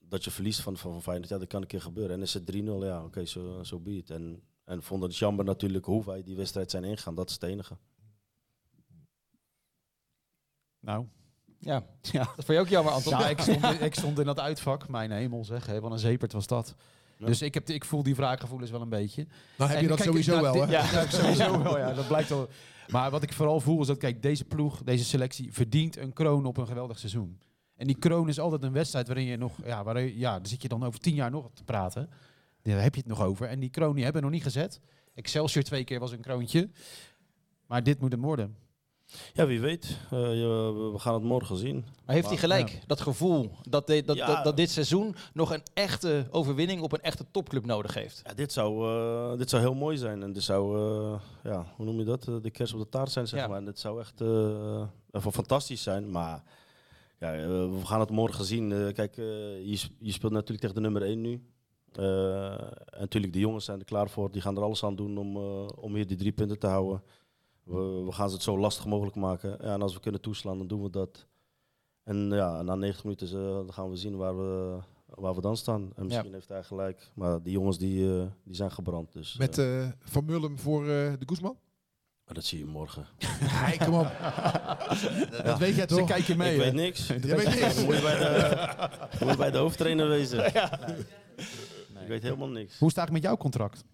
dat 0.00 0.24
je 0.24 0.30
verliest 0.30 0.60
van, 0.60 0.76
van, 0.76 0.92
van 0.92 1.02
Feyenoord, 1.02 1.28
ja, 1.28 1.38
dat 1.38 1.48
kan 1.48 1.60
een 1.60 1.66
keer 1.66 1.80
gebeuren. 1.80 2.16
En 2.16 2.22
is 2.22 2.34
het 2.34 2.52
3-0, 2.52 2.54
ja, 2.64 3.04
oké, 3.04 3.24
zo 3.24 3.62
zo 3.62 3.80
be 3.80 3.96
it. 3.96 4.10
En, 4.10 4.42
en 4.64 4.82
vonden 4.82 5.08
het 5.08 5.18
jammer 5.18 5.44
natuurlijk 5.44 5.84
hoe 5.84 6.04
wij 6.04 6.22
die 6.22 6.36
wedstrijd 6.36 6.70
zijn 6.70 6.84
ingegaan. 6.84 7.14
Dat 7.14 7.28
is 7.28 7.34
het 7.34 7.42
enige. 7.42 7.76
Nou, 10.80 11.06
Ja, 11.58 11.86
ja. 12.12 12.24
dat 12.36 12.44
vond 12.44 12.58
je 12.58 12.58
ook 12.58 12.68
jammer, 12.68 12.92
Anton. 12.92 13.18
Ja, 13.18 13.28
ik 13.28 13.40
stond, 13.40 13.64
ik 13.90 13.94
stond 13.94 14.18
in 14.18 14.26
dat 14.26 14.40
uitvak. 14.40 14.88
Mijn 14.88 15.10
hemel 15.10 15.44
zeg, 15.44 15.66
hè, 15.66 15.80
wat 15.80 15.92
een 15.92 15.98
zeepert 15.98 16.32
was 16.32 16.46
dat. 16.46 16.74
Ja. 17.18 17.26
Dus 17.26 17.42
ik, 17.42 17.54
heb, 17.54 17.68
ik 17.68 17.84
voel 17.84 18.02
die 18.02 18.14
wraakgevoelens 18.14 18.70
wel 18.70 18.80
een 18.80 18.88
beetje. 18.88 19.26
Nou 19.56 19.70
heb 19.70 19.80
je 19.80 19.84
En 19.84 19.88
dat 19.88 19.96
kijk, 19.96 20.08
sowieso 20.08 20.40
nou, 20.40 20.42
wel, 20.42 20.66
hè? 20.66 20.72
Ja, 20.72 20.90
ja, 20.92 21.10
sowieso 21.20 21.62
wel. 21.62 21.78
Ja, 21.78 21.92
dat 21.92 22.06
blijkt 22.06 22.30
al. 22.30 22.48
Maar 22.90 23.10
wat 23.10 23.22
ik 23.22 23.32
vooral 23.32 23.60
voel 23.60 23.80
is 23.80 23.86
dat, 23.86 23.98
kijk, 23.98 24.22
deze 24.22 24.44
ploeg, 24.44 24.82
deze 24.82 25.04
selectie 25.04 25.52
verdient 25.52 25.96
een 25.96 26.12
kroon 26.12 26.44
op 26.44 26.56
een 26.56 26.66
geweldig 26.66 26.98
seizoen. 26.98 27.38
En 27.76 27.86
die 27.86 27.98
kroon 27.98 28.28
is 28.28 28.38
altijd 28.38 28.62
een 28.62 28.72
wedstrijd 28.72 29.06
waarin 29.06 29.24
je 29.24 29.36
nog, 29.36 29.52
ja, 29.64 29.84
waarin, 29.84 30.18
ja, 30.18 30.38
daar 30.38 30.48
zit 30.48 30.62
je 30.62 30.68
dan 30.68 30.84
over 30.84 31.00
tien 31.00 31.14
jaar 31.14 31.30
nog 31.30 31.50
te 31.54 31.64
praten. 31.64 32.10
Daar 32.62 32.82
heb 32.82 32.94
je 32.94 33.00
het 33.00 33.08
nog 33.08 33.22
over. 33.22 33.48
En 33.48 33.60
die 33.60 33.70
kroon 33.70 33.94
die 33.94 34.04
hebben 34.04 34.22
we 34.22 34.28
nog 34.28 34.36
niet 34.36 34.46
gezet. 34.46 34.80
Excelsior 35.14 35.64
twee 35.64 35.84
keer 35.84 36.00
was 36.00 36.12
een 36.12 36.20
kroontje. 36.20 36.70
Maar 37.66 37.82
dit 37.82 38.00
moet 38.00 38.12
hem 38.12 38.20
worden. 38.20 38.56
Ja, 39.34 39.46
wie 39.46 39.60
weet. 39.60 39.96
Eh, 40.10 40.18
je- 40.34 40.90
we 40.92 40.98
gaan 40.98 41.14
het 41.14 41.22
morgen 41.22 41.56
zien. 41.56 41.84
Maar 42.04 42.14
heeft 42.14 42.28
hij 42.28 42.36
gelijk, 42.36 42.82
dat 42.86 43.00
gevoel, 43.00 43.50
dat, 43.68 43.86
de- 43.86 44.02
dat, 44.04 44.16
Ja. 44.16 44.26
dat, 44.34 44.44
dat 44.44 44.56
dit 44.56 44.70
seizoen 44.70 45.14
nog 45.32 45.52
een 45.52 45.62
echte 45.74 46.26
overwinning 46.30 46.80
op 46.80 46.92
een 46.92 47.00
echte 47.00 47.24
topclub 47.30 47.64
nodig 47.66 47.94
heeft? 47.94 48.20
Ja, 48.24 48.34
dit, 48.34 48.52
zou, 48.52 48.88
eh, 49.32 49.38
dit 49.38 49.50
zou 49.50 49.62
heel 49.62 49.74
mooi 49.74 49.96
zijn. 49.96 50.22
En 50.22 50.32
dit 50.32 50.42
zou, 50.42 50.78
eh, 50.78 51.20
ja, 51.44 51.66
hoe 51.76 51.84
noem 51.86 51.98
je 51.98 52.04
dat? 52.04 52.24
De 52.42 52.50
kerst 52.50 52.72
op 52.74 52.80
de 52.80 52.88
taart 52.88 53.10
zijn, 53.12 53.26
zeg 53.28 53.48
maar. 53.48 53.58
En 53.58 53.64
dit 53.64 53.78
zou 53.78 54.00
echt 54.00 54.20
even 55.10 55.32
fantastisch 55.32 55.82
zijn. 55.82 56.10
Maar 56.10 56.42
ja, 57.18 57.30
we 57.68 57.80
gaan 57.84 58.00
het 58.00 58.10
morgen 58.10 58.44
zien. 58.44 58.92
Kijk, 58.92 59.16
je, 59.16 59.78
je 59.98 60.12
speelt 60.12 60.32
natuurlijk 60.32 60.60
tegen 60.60 60.74
de 60.74 60.80
nummer 60.82 61.02
1 61.02 61.20
nu. 61.20 61.42
En 61.92 62.98
natuurlijk, 62.98 63.32
de 63.32 63.38
jongens 63.38 63.64
zijn 63.64 63.78
er 63.78 63.84
klaar 63.84 64.10
voor. 64.10 64.30
Die 64.30 64.42
gaan 64.42 64.56
er 64.56 64.62
alles 64.62 64.84
aan 64.84 64.96
doen 64.96 65.18
om, 65.18 65.36
om 65.66 65.94
hier 65.94 66.06
die 66.06 66.16
drie 66.16 66.32
punten 66.32 66.58
te 66.58 66.66
houden. 66.66 67.02
We, 67.66 68.02
we 68.04 68.12
gaan 68.12 68.28
ze 68.28 68.34
het 68.34 68.44
zo 68.44 68.58
lastig 68.58 68.86
mogelijk 68.86 69.16
maken. 69.16 69.50
Ja, 69.50 69.72
en 69.72 69.82
als 69.82 69.94
we 69.94 70.00
kunnen 70.00 70.20
toeslaan, 70.20 70.58
dan 70.58 70.66
doen 70.66 70.82
we 70.82 70.90
dat. 70.90 71.26
En 72.02 72.16
ja, 72.30 72.62
na 72.62 72.74
90 72.74 73.04
minuten 73.04 73.28
eh, 73.28 73.54
dan 73.54 73.72
gaan 73.72 73.90
we 73.90 73.96
zien 73.96 74.16
waar 74.16 74.36
we, 74.36 74.78
waar 75.06 75.34
we 75.34 75.40
dan 75.40 75.56
staan. 75.56 75.92
En 75.96 76.04
misschien 76.06 76.32
heeft 76.32 76.48
hij 76.48 76.62
gelijk. 76.64 77.10
Maar 77.14 77.42
die 77.42 77.52
jongens 77.52 77.78
die, 77.78 78.20
eh, 78.20 78.26
die 78.44 78.54
zijn 78.54 78.70
gebrand. 78.72 79.12
Dus, 79.12 79.36
Met 79.36 79.58
eh, 79.58 79.88
Van 80.00 80.24
Mullum 80.24 80.58
voor 80.58 80.80
eh, 80.82 80.88
de 81.18 81.22
Guzman? 81.26 81.56
maar 82.24 82.34
dat 82.34 82.44
zie 82.44 82.58
je 82.58 82.64
morgen. 82.64 83.06
Nee, 83.66 83.78
kom 83.78 83.94
op. 83.94 84.12
Dat 85.44 85.58
weet 85.58 85.74
jij 85.74 85.88
Ze 85.88 85.96
toch? 85.96 86.08
kijken 86.08 86.36
mee. 86.36 86.54
ik 86.54 86.58
hè? 86.58 86.64
weet 86.64 86.74
niks. 86.74 87.06
Je 87.06 87.18
weet 87.18 87.60
niks. 87.60 87.74
Dan 87.76 87.84
moet 87.84 87.94
je 87.96 88.02
bij 88.02 88.18
de, 88.18 88.78
moet 89.20 89.30
je 89.30 89.36
bij 89.36 89.50
de 89.50 89.58
hoofdtrainer 89.58 90.08
wezen. 90.08 90.46
Ik 90.46 92.08
weet 92.08 92.22
helemaal 92.22 92.48
niks. 92.48 92.78
Hoe 92.78 92.90
staat 92.90 93.04
het 93.04 93.12
met 93.12 93.22
jouw 93.22 93.36
contract? 93.36 93.84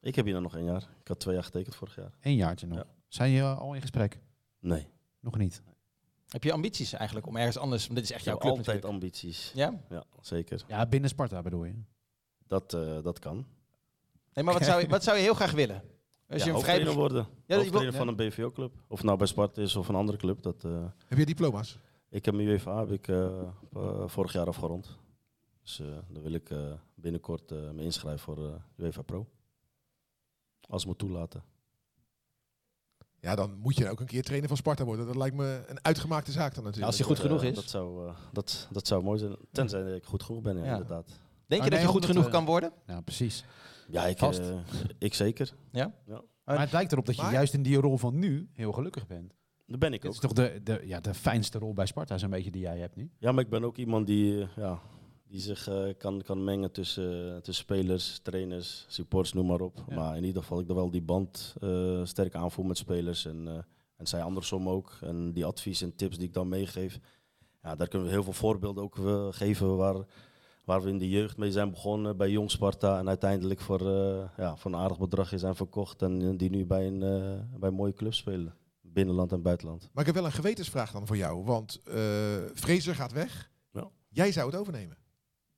Ik 0.00 0.14
heb 0.14 0.24
hier 0.24 0.40
nog 0.40 0.56
één 0.56 0.64
jaar. 0.64 0.82
Ik 1.00 1.08
had 1.08 1.20
twee 1.20 1.34
jaar 1.34 1.44
getekend 1.44 1.74
vorig 1.74 1.96
jaar. 1.96 2.12
Eén 2.20 2.34
jaartje 2.34 2.66
nog. 2.66 2.84
Zijn 3.12 3.30
je 3.30 3.42
al 3.42 3.74
in 3.74 3.80
gesprek? 3.80 4.20
Nee. 4.60 4.86
Nog 5.20 5.36
niet. 5.38 5.62
Heb 6.28 6.44
je 6.44 6.52
ambities 6.52 6.92
eigenlijk 6.92 7.26
om 7.26 7.36
ergens 7.36 7.56
anders... 7.58 7.82
Want 7.86 7.94
dit 7.98 8.04
is 8.04 8.12
echt 8.14 8.24
jouw 8.24 8.36
club 8.36 8.50
altijd 8.50 8.66
natuurlijk. 8.66 8.94
ambities. 8.94 9.52
Ja? 9.54 9.80
Ja, 9.88 10.04
zeker. 10.20 10.64
Ja, 10.68 10.86
binnen 10.86 11.10
Sparta 11.10 11.42
bedoel 11.42 11.64
je? 11.64 11.74
Dat, 12.46 12.74
eh, 12.74 13.02
dat 13.02 13.18
kan. 13.18 13.46
Nee, 14.32 14.44
maar 14.44 14.54
wat 14.54 14.64
zou, 14.64 14.80
je, 14.80 14.88
wat 14.88 15.02
zou 15.04 15.16
je 15.16 15.22
heel 15.22 15.34
graag 15.34 15.52
willen? 15.52 15.74
Als 15.76 15.82
ja, 16.42 16.48
je 16.48 16.52
een 16.52 16.60
vrij... 16.60 16.74
hoofdtrainer 16.74 16.94
worden. 16.94 17.26
Ja, 17.46 17.56
je 17.56 17.70
wil- 17.70 17.92
van 17.92 18.08
een 18.08 18.16
BVO-club. 18.16 18.72
Of 18.88 19.02
nou 19.02 19.18
bij 19.18 19.26
Sparta 19.26 19.62
is 19.62 19.76
of 19.76 19.88
een 19.88 19.94
andere 19.94 20.18
club. 20.18 20.42
Dat, 20.42 20.64
eh, 20.64 20.84
Heb 21.06 21.18
je 21.18 21.26
diploma's? 21.26 21.78
ik 22.08 22.24
heb 22.24 22.34
mijn 22.34 22.48
UEFA 22.48 22.78
heb 22.78 22.90
ik, 22.92 23.08
eh, 23.08 23.42
vorig 24.06 24.32
jaar 24.32 24.46
afgerond. 24.46 24.98
Dus 25.62 25.80
eh 25.80 25.86
dan 26.08 26.22
wil 26.22 26.32
ik 26.32 26.50
eh, 26.50 26.72
binnenkort 26.94 27.50
eh, 27.50 27.70
me 27.70 27.82
inschrijven 27.82 28.20
voor 28.20 28.46
eh, 28.48 28.54
UEFA 28.76 29.02
Pro. 29.02 29.28
Als 30.68 30.82
het 30.82 30.90
me 30.90 30.96
toelaten. 30.96 31.42
Ja, 33.22 33.34
dan 33.34 33.58
moet 33.58 33.76
je 33.76 33.90
ook 33.90 34.00
een 34.00 34.06
keer 34.06 34.22
trainer 34.22 34.48
van 34.48 34.56
Sparta 34.56 34.84
worden. 34.84 35.06
Dat 35.06 35.16
lijkt 35.16 35.36
me 35.36 35.64
een 35.66 35.84
uitgemaakte 35.84 36.32
zaak 36.32 36.54
dan 36.54 36.64
natuurlijk. 36.64 36.86
Als 36.92 36.98
hij 36.98 37.06
goed 37.06 37.18
genoeg 37.18 37.42
is. 37.42 37.54
Dat 37.54 37.68
zou, 37.70 38.08
eh, 38.08 38.14
dat, 38.32 38.68
dat 38.70 38.86
zou 38.86 39.02
mooi 39.02 39.18
zijn. 39.18 39.36
Tenzij 39.52 39.82
ik 39.94 40.04
goed 40.04 40.22
genoeg 40.22 40.42
ben, 40.42 40.56
ja, 40.56 40.64
Ja. 40.64 40.72
inderdaad. 40.72 41.06
Denk 41.06 41.18
je 41.46 41.58
nee, 41.70 41.70
dat 41.70 41.80
je 41.80 41.86
goed 41.86 42.04
genoeg 42.06 42.24
eh, 42.24 42.30
kan 42.30 42.44
worden? 42.44 42.72
Ja, 42.86 43.00
precies. 43.00 43.44
Ja, 43.88 44.06
ik, 44.06 44.18
Vast. 44.18 44.38
eh, 44.38 44.46
ik 44.98 45.14
zeker. 45.14 45.54
Maar 46.44 46.60
het 46.60 46.72
lijkt 46.72 46.92
erop 46.92 47.06
dat 47.06 47.16
je 47.16 47.22
Maar- 47.22 47.32
juist 47.32 47.54
in 47.54 47.62
die 47.62 47.76
rol 47.76 47.98
van 47.98 48.18
nu 48.18 48.48
heel 48.52 48.72
gelukkig 48.72 49.06
bent. 49.06 49.32
Dat 49.66 49.78
ben 49.78 49.92
ik 49.92 50.04
ook. 50.04 50.12
is 50.12 50.18
toch 50.18 50.32
de, 50.32 50.60
de, 50.62 50.82
ja, 50.84 51.00
de 51.00 51.14
fijnste 51.14 51.58
rol 51.58 51.72
bij 51.72 51.86
Sparta, 51.86 52.18
zo'n 52.18 52.30
beetje 52.30 52.50
die 52.50 52.62
jij 52.62 52.78
hebt 52.78 52.96
nu? 52.96 53.10
Ja, 53.18 53.32
maar 53.32 53.44
ik 53.44 53.50
ben 53.50 53.64
ook 53.64 53.76
iemand 53.76 54.06
die, 54.06 54.46
ja, 54.56 54.80
die 55.32 55.40
zich 55.40 55.68
eh, 55.68 55.84
kan, 55.98 56.22
kan 56.22 56.44
mengen 56.44 56.70
tussen, 56.72 57.42
tussen 57.42 57.64
spelers, 57.64 58.18
trainers, 58.18 58.84
supports, 58.88 59.32
noem 59.32 59.46
maar 59.46 59.60
op. 59.60 59.84
Ja. 59.88 59.94
Maar 59.94 60.16
in 60.16 60.24
ieder 60.24 60.42
geval, 60.42 60.60
ik 60.60 60.68
er 60.68 60.74
wel 60.74 60.90
die 60.90 61.02
band 61.02 61.54
eh, 61.60 62.00
sterk 62.04 62.34
aanvoel 62.34 62.64
met 62.64 62.78
spelers. 62.78 63.26
En, 63.26 63.48
eh, 63.48 63.54
en 63.96 64.06
zij 64.06 64.22
andersom 64.22 64.68
ook. 64.68 64.98
En 65.00 65.32
die 65.32 65.44
advies 65.44 65.82
en 65.82 65.94
tips 65.94 66.16
die 66.16 66.26
ik 66.26 66.32
dan 66.34 66.48
meegeef. 66.48 66.98
Ja, 67.62 67.76
daar 67.76 67.88
kunnen 67.88 68.08
we 68.08 68.14
heel 68.14 68.22
veel 68.22 68.32
voorbeelden 68.32 68.82
ook 68.82 68.96
geven 69.34 69.76
waar, 69.76 69.96
waar 70.64 70.82
we 70.82 70.88
in 70.88 70.98
de 70.98 71.08
jeugd 71.08 71.36
mee 71.36 71.52
zijn 71.52 71.70
begonnen. 71.70 72.16
Bij 72.16 72.30
Jong 72.30 72.50
Sparta. 72.50 72.98
En 72.98 73.08
uiteindelijk 73.08 73.60
voor, 73.60 73.82
ja, 74.36 74.56
voor 74.56 74.72
een 74.72 74.78
aardig 74.78 74.98
bedrag 74.98 75.32
zijn 75.34 75.54
verkocht. 75.54 76.02
En 76.02 76.36
die 76.36 76.50
nu 76.50 76.66
bij 76.66 76.86
een, 76.86 76.98
bij 77.58 77.68
een 77.68 77.74
mooie 77.74 77.92
club 77.92 78.14
spelen. 78.14 78.54
Binnenland 78.80 79.32
en 79.32 79.42
buitenland. 79.42 79.80
Maar 79.92 80.00
ik 80.00 80.06
heb 80.06 80.14
wel 80.14 80.24
een 80.24 80.36
gewetensvraag 80.36 80.92
dan 80.92 81.06
voor 81.06 81.16
jou. 81.16 81.44
Want 81.44 81.80
Fraser 82.54 82.94
gaat 82.94 83.12
weg. 83.12 83.50
Ja. 83.72 83.88
Jij 84.08 84.32
zou 84.32 84.50
het 84.50 84.60
overnemen. 84.60 85.01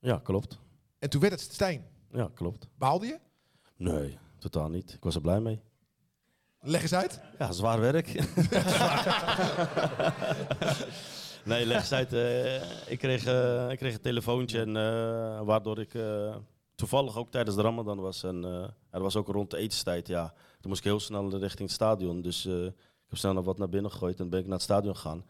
Ja, 0.05 0.21
klopt. 0.23 0.59
En 0.99 1.11
toen 1.11 1.21
werd 1.21 1.33
het 1.33 1.41
Stijn. 1.41 1.85
Ja, 2.13 2.31
klopt. 2.35 2.69
Baalde 2.79 3.07
je? 3.07 3.19
Nee, 3.77 4.19
totaal 4.39 4.69
niet. 4.69 4.93
Ik 4.93 5.03
was 5.03 5.15
er 5.15 5.21
blij 5.21 5.41
mee. 5.41 5.61
Leg 6.61 6.83
eens 6.83 6.95
uit. 6.95 7.21
Ja, 7.39 7.53
zwaar 7.53 7.81
werk. 7.81 8.07
nee, 11.45 11.67
leg 11.67 11.81
eens 11.81 11.93
uit. 11.93 12.13
eh, 12.13 12.91
ik, 12.91 12.99
kreeg, 12.99 13.25
eh, 13.25 13.71
ik 13.71 13.79
kreeg 13.79 13.95
een 13.95 14.01
telefoontje 14.01 14.61
en, 14.61 14.77
eh, 14.77 15.41
waardoor 15.41 15.79
ik 15.79 15.97
toevallig 16.75 17.17
ook 17.17 17.31
tijdens 17.31 17.57
de 17.57 17.63
Ramadan 17.63 18.01
was. 18.01 18.23
En 18.23 18.45
er 18.91 19.03
was 19.03 19.17
ook 19.17 19.29
rond 19.29 19.51
de 19.51 19.57
etenstijd. 19.57 20.07
Ja, 20.07 20.27
toen 20.61 20.71
moest 20.71 20.79
ik 20.85 20.87
heel 20.87 21.01
snel 21.01 21.31
richting 21.39 21.69
het 21.69 21.71
stadion. 21.77 22.21
Dus 22.23 22.47
ik 22.47 22.73
heb 23.09 23.19
snel 23.19 23.33
nog 23.33 23.45
wat 23.45 23.59
naar 23.59 23.69
binnen 23.69 23.91
gegooid 23.91 24.21
en 24.21 24.29
ben 24.29 24.39
ik 24.41 24.45
naar 24.47 24.55
het 24.55 24.63
stadion 24.63 24.95
gegaan. 24.97 25.25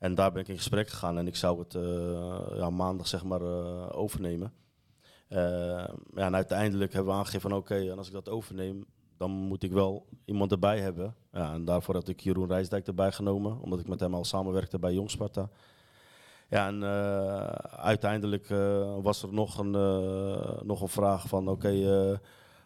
En 0.00 0.14
daar 0.14 0.32
ben 0.32 0.42
ik 0.42 0.48
in 0.48 0.56
gesprek 0.56 0.88
gegaan 0.88 1.18
en 1.18 1.26
ik 1.26 1.36
zou 1.36 1.58
het 1.58 1.74
eh, 1.74 2.56
ja, 2.56 2.70
maandag 2.70 3.06
zeg 3.06 3.24
maar 3.24 3.40
eh, 3.40 3.88
overnemen. 3.92 4.52
Eh, 5.28 5.38
ja, 6.14 6.26
en 6.26 6.34
uiteindelijk 6.34 6.92
hebben 6.92 7.12
we 7.12 7.18
aangegeven 7.18 7.50
van 7.50 7.58
oké, 7.58 7.74
en 7.74 7.98
als 7.98 8.06
ik 8.06 8.12
dat 8.12 8.28
overneem, 8.28 8.84
dan 9.16 9.30
moet 9.30 9.62
ik 9.62 9.72
wel 9.72 10.06
iemand 10.24 10.52
erbij 10.52 10.80
hebben. 10.80 11.14
Ja, 11.32 11.52
en 11.52 11.64
daarvoor 11.64 11.94
had 11.94 12.08
ik 12.08 12.20
Jeroen 12.20 12.48
Rijsdijk 12.48 12.86
erbij 12.86 13.12
genomen, 13.12 13.60
omdat 13.60 13.80
ik 13.80 13.88
met 13.88 14.00
hem 14.00 14.14
al 14.14 14.24
samenwerkte 14.24 14.78
bij 14.78 14.92
Jong 14.92 15.10
Sparta. 15.10 15.48
Ja, 16.48 16.66
en 16.66 16.84
uiteindelijk 17.78 18.48
was 19.02 19.22
er 19.22 19.32
nog 19.32 19.58
een, 19.58 19.70
nog 20.66 20.80
een 20.80 20.88
vraag 20.88 21.28
van 21.28 21.48
oké, 21.48 21.70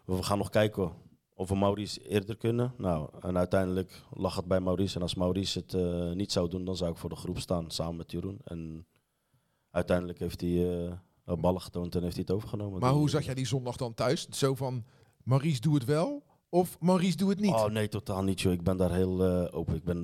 we 0.05 0.23
gaan 0.23 0.37
nog 0.37 0.49
kijken 0.49 0.91
of 1.35 1.49
we 1.49 1.55
Maurice 1.55 2.07
eerder 2.07 2.37
kunnen. 2.37 2.73
Nou, 2.77 3.09
en 3.19 3.37
uiteindelijk 3.37 4.01
lag 4.11 4.35
het 4.35 4.45
bij 4.45 4.59
Maurice. 4.59 4.95
En 4.95 5.01
als 5.01 5.15
Maurice 5.15 5.59
het 5.59 5.73
eh, 5.73 6.11
niet 6.11 6.31
zou 6.31 6.49
doen, 6.49 6.65
dan 6.65 6.75
zou 6.77 6.91
ik 6.91 6.97
voor 6.97 7.09
de 7.09 7.15
groep 7.15 7.39
staan 7.39 7.71
samen 7.71 7.95
met 7.95 8.11
Jeroen. 8.11 8.39
En 8.43 8.87
uiteindelijk 9.71 10.19
heeft 10.19 10.41
hij 10.41 10.87
eh, 11.25 11.35
ballen 11.35 11.61
getoond 11.61 11.95
en 11.95 12.01
heeft 12.01 12.15
hij 12.15 12.23
het 12.27 12.35
overgenomen. 12.35 12.79
Maar 12.79 12.91
hoe 12.91 13.09
zag 13.09 13.25
jij 13.25 13.33
die 13.33 13.47
zondag 13.47 13.75
dan 13.75 13.93
thuis? 13.93 14.27
Zo 14.29 14.55
van, 14.55 14.83
Maurice 15.23 15.61
doe 15.61 15.73
het 15.73 15.85
wel 15.85 16.23
of 16.49 16.79
Maurice 16.79 17.17
doe 17.17 17.29
het 17.29 17.39
niet? 17.39 17.53
Oh 17.53 17.65
nee, 17.65 17.87
totaal 17.87 18.23
niet 18.23 18.41
joh. 18.41 18.53
Ik 18.53 18.63
ben 18.63 18.77
daar 18.77 18.91
heel 18.93 19.23
eh, 19.23 19.57
open. 19.57 19.75
Ik 19.75 19.83
ben, 19.83 20.03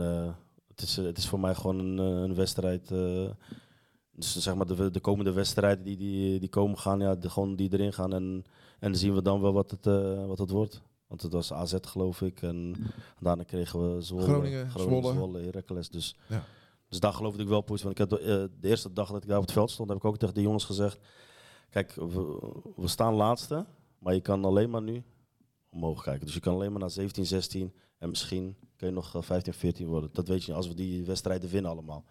het, 0.68 0.82
is, 0.82 0.96
het 0.96 1.18
is 1.18 1.28
voor 1.28 1.40
mij 1.40 1.56
gewoon 1.56 1.80
een, 1.80 1.98
een 1.98 2.36
wedstrijd. 2.36 2.88
dus 4.12 4.38
zeg 4.38 4.56
maar 4.56 4.68
de, 4.68 4.92
de 4.92 5.00
komende 5.00 5.32
wedstrijden 5.32 5.84
die, 5.84 5.98
die, 5.98 6.40
die 6.40 6.50
komen 6.50 6.78
gaan, 6.78 7.00
ja, 7.00 7.16
de, 7.16 7.30
gewoon 7.30 7.56
die 7.56 7.74
erin 7.74 7.94
gaan. 7.94 8.14
En, 8.14 8.44
en 8.80 8.92
dan 8.92 8.96
zien 8.96 9.14
we 9.14 9.22
dan 9.22 9.42
wel 9.42 9.54
wat 9.54 9.72
het, 9.72 9.86
wat 10.28 10.38
het 10.38 10.50
wordt. 10.50 10.82
Want 11.12 11.24
het 11.24 11.34
was 11.34 11.54
AZ 11.54 11.76
geloof 11.82 12.22
ik. 12.22 12.42
En 12.42 12.76
daarna 13.20 13.44
kregen 13.44 13.96
we 13.96 14.02
Zwolle, 14.02 14.24
Groningen, 14.24 14.72
Zwolle. 14.72 15.14
Zwolle 15.14 15.40
Heracles. 15.42 15.90
Dus, 15.90 16.16
Ja. 16.28 16.44
dus 16.90 17.00
daar 17.00 17.14
geloofde 17.14 17.42
ik 17.42 17.48
wel 17.48 17.62
positief. 17.62 17.84
Want 17.98 18.12
ik 18.12 18.20
heb 18.20 18.20
de, 18.20 18.26
eh, 18.26 18.60
de 18.62 18.68
eerste 18.68 18.94
dag 18.94 19.12
dat 19.12 19.22
ik 19.24 19.28
daar 19.28 19.38
op 19.38 19.44
het 19.44 19.52
veld 19.52 19.72
stond, 19.72 19.90
heb 19.90 19.98
ik 19.98 20.06
ook 20.06 20.18
tegen 20.18 20.36
de 20.36 20.42
jongens 20.42 20.64
gezegd. 20.66 21.00
Kijk, 21.70 21.94
we, 21.94 22.40
we 22.76 22.88
staan 22.88 23.14
laatste. 23.14 23.66
Maar 24.00 24.14
je 24.14 24.22
kan 24.22 24.46
alleen 24.46 24.70
maar 24.70 24.82
nu 24.82 25.04
omhoog 25.70 26.04
kijken. 26.04 26.26
Dus 26.26 26.34
je 26.34 26.40
kan 26.40 26.54
alleen 26.54 26.72
maar 26.72 26.80
naar 26.80 26.90
17, 26.90 27.26
16 27.26 27.74
en 27.98 28.10
misschien 28.10 28.56
kun 28.76 28.88
je 28.88 28.94
nog 28.94 29.16
eh, 29.16 29.22
15, 29.22 29.54
14 29.54 29.88
worden. 29.88 30.10
Dat 30.14 30.28
weet 30.28 30.42
je 30.44 30.48
niet 30.48 30.58
als 30.58 30.68
we 30.68 30.74
die 30.74 31.06
wedstrijden 31.06 31.50
winnen 31.50 31.72
allemaal. 31.72 32.06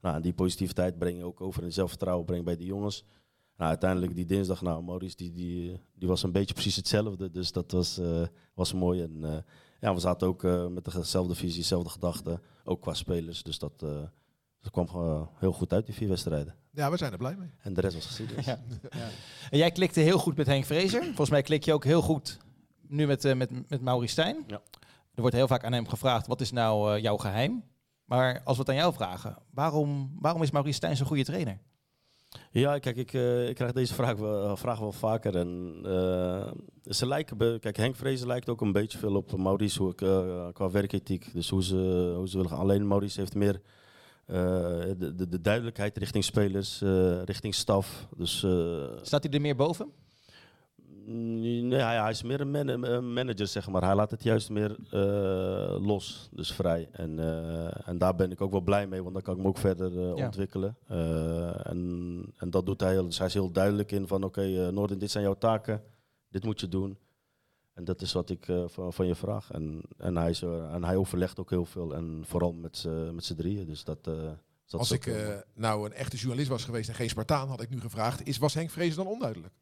Nou, 0.00 0.16
en 0.16 0.22
die 0.22 0.32
positiviteit 0.34 0.98
breng 0.98 1.18
je 1.18 1.24
ook 1.24 1.40
over 1.40 1.62
en 1.62 1.72
zelfvertrouwen 1.72 2.24
breng 2.26 2.38
je 2.40 2.46
bij 2.46 2.56
de 2.56 2.64
jongens. 2.64 3.04
Nou, 3.56 3.70
uiteindelijk 3.70 4.14
die 4.14 4.26
dinsdag, 4.26 4.62
nou, 4.62 4.82
Maurice 4.82 5.16
die, 5.16 5.32
die, 5.32 5.80
die 5.94 6.08
was 6.08 6.22
een 6.22 6.32
beetje 6.32 6.54
precies 6.54 6.76
hetzelfde. 6.76 7.30
Dus 7.30 7.52
dat 7.52 7.72
was, 7.72 7.98
eh, 7.98 8.26
was 8.54 8.72
mooi. 8.72 9.02
En 9.02 9.24
eh, 9.24 9.38
ja, 9.80 9.94
we 9.94 10.00
zaten 10.00 10.26
ook 10.28 10.44
eh, 10.44 10.66
met 10.66 10.84
dezelfde 10.84 11.34
visie, 11.34 11.60
dezelfde 11.60 11.90
gedachten. 11.90 12.40
Ook 12.64 12.80
qua 12.80 12.94
spelers. 12.94 13.42
Dus 13.42 13.58
dat, 13.58 13.82
eh, 13.82 14.02
dat 14.60 14.70
kwam 14.70 14.88
gewoon 14.88 15.28
heel 15.38 15.52
goed 15.52 15.72
uit, 15.72 15.86
die 15.86 15.94
vier 15.94 16.08
wedstrijden. 16.08 16.54
Ja, 16.70 16.90
we 16.90 16.96
zijn 16.96 17.12
er 17.12 17.18
blij 17.18 17.36
mee. 17.36 17.50
En 17.58 17.74
de 17.74 17.80
rest 17.80 17.94
was 17.94 18.06
geschiedenis. 18.06 18.44
Ja. 18.44 18.60
En 19.50 19.58
jij 19.58 19.70
klikte 19.70 20.00
heel 20.00 20.18
goed 20.18 20.36
met 20.36 20.46
Henk 20.46 20.64
Vrezer. 20.64 21.04
Volgens 21.04 21.30
mij 21.30 21.42
klik 21.42 21.64
je 21.64 21.72
ook 21.72 21.84
heel 21.84 22.02
goed 22.02 22.38
nu 22.88 23.06
met, 23.06 23.24
eh, 23.24 23.34
met, 23.34 23.68
met 23.68 23.80
Maurice 23.80 24.12
Stijn. 24.12 24.44
Ja. 24.46 24.60
Er 25.14 25.20
wordt 25.20 25.36
heel 25.36 25.48
vaak 25.48 25.64
aan 25.64 25.72
hem 25.72 25.88
gevraagd, 25.88 26.26
wat 26.26 26.40
is 26.40 26.50
nou 26.50 26.94
eh, 26.94 27.02
jouw 27.02 27.16
geheim? 27.16 27.64
Maar 28.04 28.42
als 28.44 28.56
we 28.56 28.62
het 28.62 28.70
aan 28.70 28.76
jou 28.76 28.92
vragen, 28.92 29.36
waarom, 29.50 30.16
waarom 30.20 30.42
is 30.42 30.50
Maurice 30.50 30.76
Stijn 30.76 30.96
zo'n 30.96 31.06
goede 31.06 31.24
trainer? 31.24 31.58
Ja, 32.50 32.78
kijk, 32.78 32.96
ik, 32.96 33.12
eh, 33.12 33.48
ik 33.48 33.54
krijg 33.54 33.72
deze 33.72 33.94
vraag 33.94 34.16
wel, 34.16 34.56
vraag 34.56 34.78
wel 34.78 34.92
vaker. 34.92 35.36
En, 35.36 35.78
eh, 35.84 36.52
ze 36.84 37.06
lijken, 37.06 37.60
kijk, 37.60 37.76
Henk 37.76 37.96
Vrezen 37.96 38.26
lijkt 38.26 38.48
ook 38.48 38.60
een 38.60 38.72
beetje 38.72 38.98
veel 38.98 39.14
op 39.14 39.36
Maurice 39.36 39.82
hoe 39.82 39.92
ik, 39.92 40.00
eh, 40.00 40.46
qua 40.52 40.70
werkethiek. 40.70 41.32
Dus 41.32 41.48
hoe 41.48 41.64
ze, 41.64 42.12
hoe 42.16 42.28
ze 42.28 42.36
willen 42.36 42.50
gaan. 42.50 42.60
Alleen 42.60 42.86
Maurice 42.86 43.20
heeft 43.20 43.34
meer 43.34 43.60
eh, 44.26 44.36
de, 44.98 45.14
de, 45.14 45.28
de 45.28 45.40
duidelijkheid 45.40 45.98
richting 45.98 46.24
spelers, 46.24 46.82
eh, 46.82 47.22
richting 47.22 47.54
staf. 47.54 48.08
Dus 48.16 48.42
eh, 48.42 48.84
Staat 49.02 49.22
hij 49.22 49.32
er 49.32 49.40
meer 49.40 49.56
boven? 49.56 49.92
Nee, 51.08 51.66
ja, 51.66 51.92
ja, 51.92 52.00
hij 52.02 52.10
is 52.10 52.22
meer 52.22 52.40
een 52.40 52.50
man- 52.50 52.68
een 52.68 53.12
manager, 53.12 53.46
zeg 53.46 53.68
maar. 53.68 53.82
Hij 53.84 53.94
laat 53.94 54.10
het 54.10 54.22
juist 54.22 54.50
meer 54.50 54.76
eh, 54.90 55.86
los, 55.86 56.28
dus 56.32 56.52
vrij. 56.52 56.88
En, 56.92 57.18
eh, 57.18 57.88
en 57.88 57.98
daar 57.98 58.14
ben 58.14 58.30
ik 58.30 58.40
ook 58.40 58.50
wel 58.50 58.60
blij 58.60 58.86
mee, 58.86 59.02
want 59.02 59.14
dan 59.14 59.22
kan 59.22 59.32
ik 59.32 59.38
hem 59.40 59.48
ook 59.48 59.58
verder 59.58 59.98
eh, 59.98 60.16
Ja. 60.16 60.24
ontwikkelen. 60.26 60.76
En, 61.62 62.32
en 62.36 62.50
dat 62.50 62.66
doet 62.66 62.80
hij 62.80 62.90
heel. 62.92 63.04
Dus 63.04 63.18
hij 63.18 63.26
is 63.26 63.34
heel 63.34 63.50
duidelijk 63.52 63.92
in 63.92 64.06
van, 64.06 64.24
oké, 64.24 64.42
eh, 64.42 64.68
Noorden, 64.68 64.98
dit 64.98 65.10
zijn 65.10 65.24
jouw 65.24 65.34
taken. 65.38 65.82
Dit 66.28 66.44
moet 66.44 66.60
je 66.60 66.68
doen. 66.68 66.98
En 67.74 67.84
dat 67.84 68.02
is 68.02 68.12
wat 68.12 68.30
ik 68.30 68.46
van, 68.66 68.92
van 68.92 69.06
je 69.06 69.14
vraag. 69.14 69.50
En, 69.52 69.82
en, 69.98 70.16
hij 70.16 70.30
is, 70.30 70.42
en 70.42 70.84
hij 70.84 70.96
overlegt 70.96 71.38
ook 71.40 71.50
heel 71.50 71.64
veel. 71.64 71.94
En 71.94 72.22
vooral 72.26 72.52
met 72.52 72.76
z'n 72.76 73.10
met 73.14 73.24
z'n 73.24 73.34
drieën. 73.34 73.66
Dus 73.66 73.84
dat, 73.84 74.04
dat 74.04 74.36
Als 74.70 74.90
ik 74.90 75.12
nou 75.54 75.86
een 75.86 75.92
echte 75.92 76.16
journalist 76.16 76.48
was 76.48 76.64
geweest 76.64 76.88
en 76.88 76.94
geen 76.94 77.08
Spartaan, 77.08 77.48
had 77.48 77.60
ik 77.62 77.70
nu 77.70 77.80
gevraagd, 77.80 78.26
is, 78.26 78.38
was 78.38 78.54
Henk 78.54 78.70
Vrezen 78.70 78.96
dan 78.96 79.12
onduidelijk? 79.12 79.54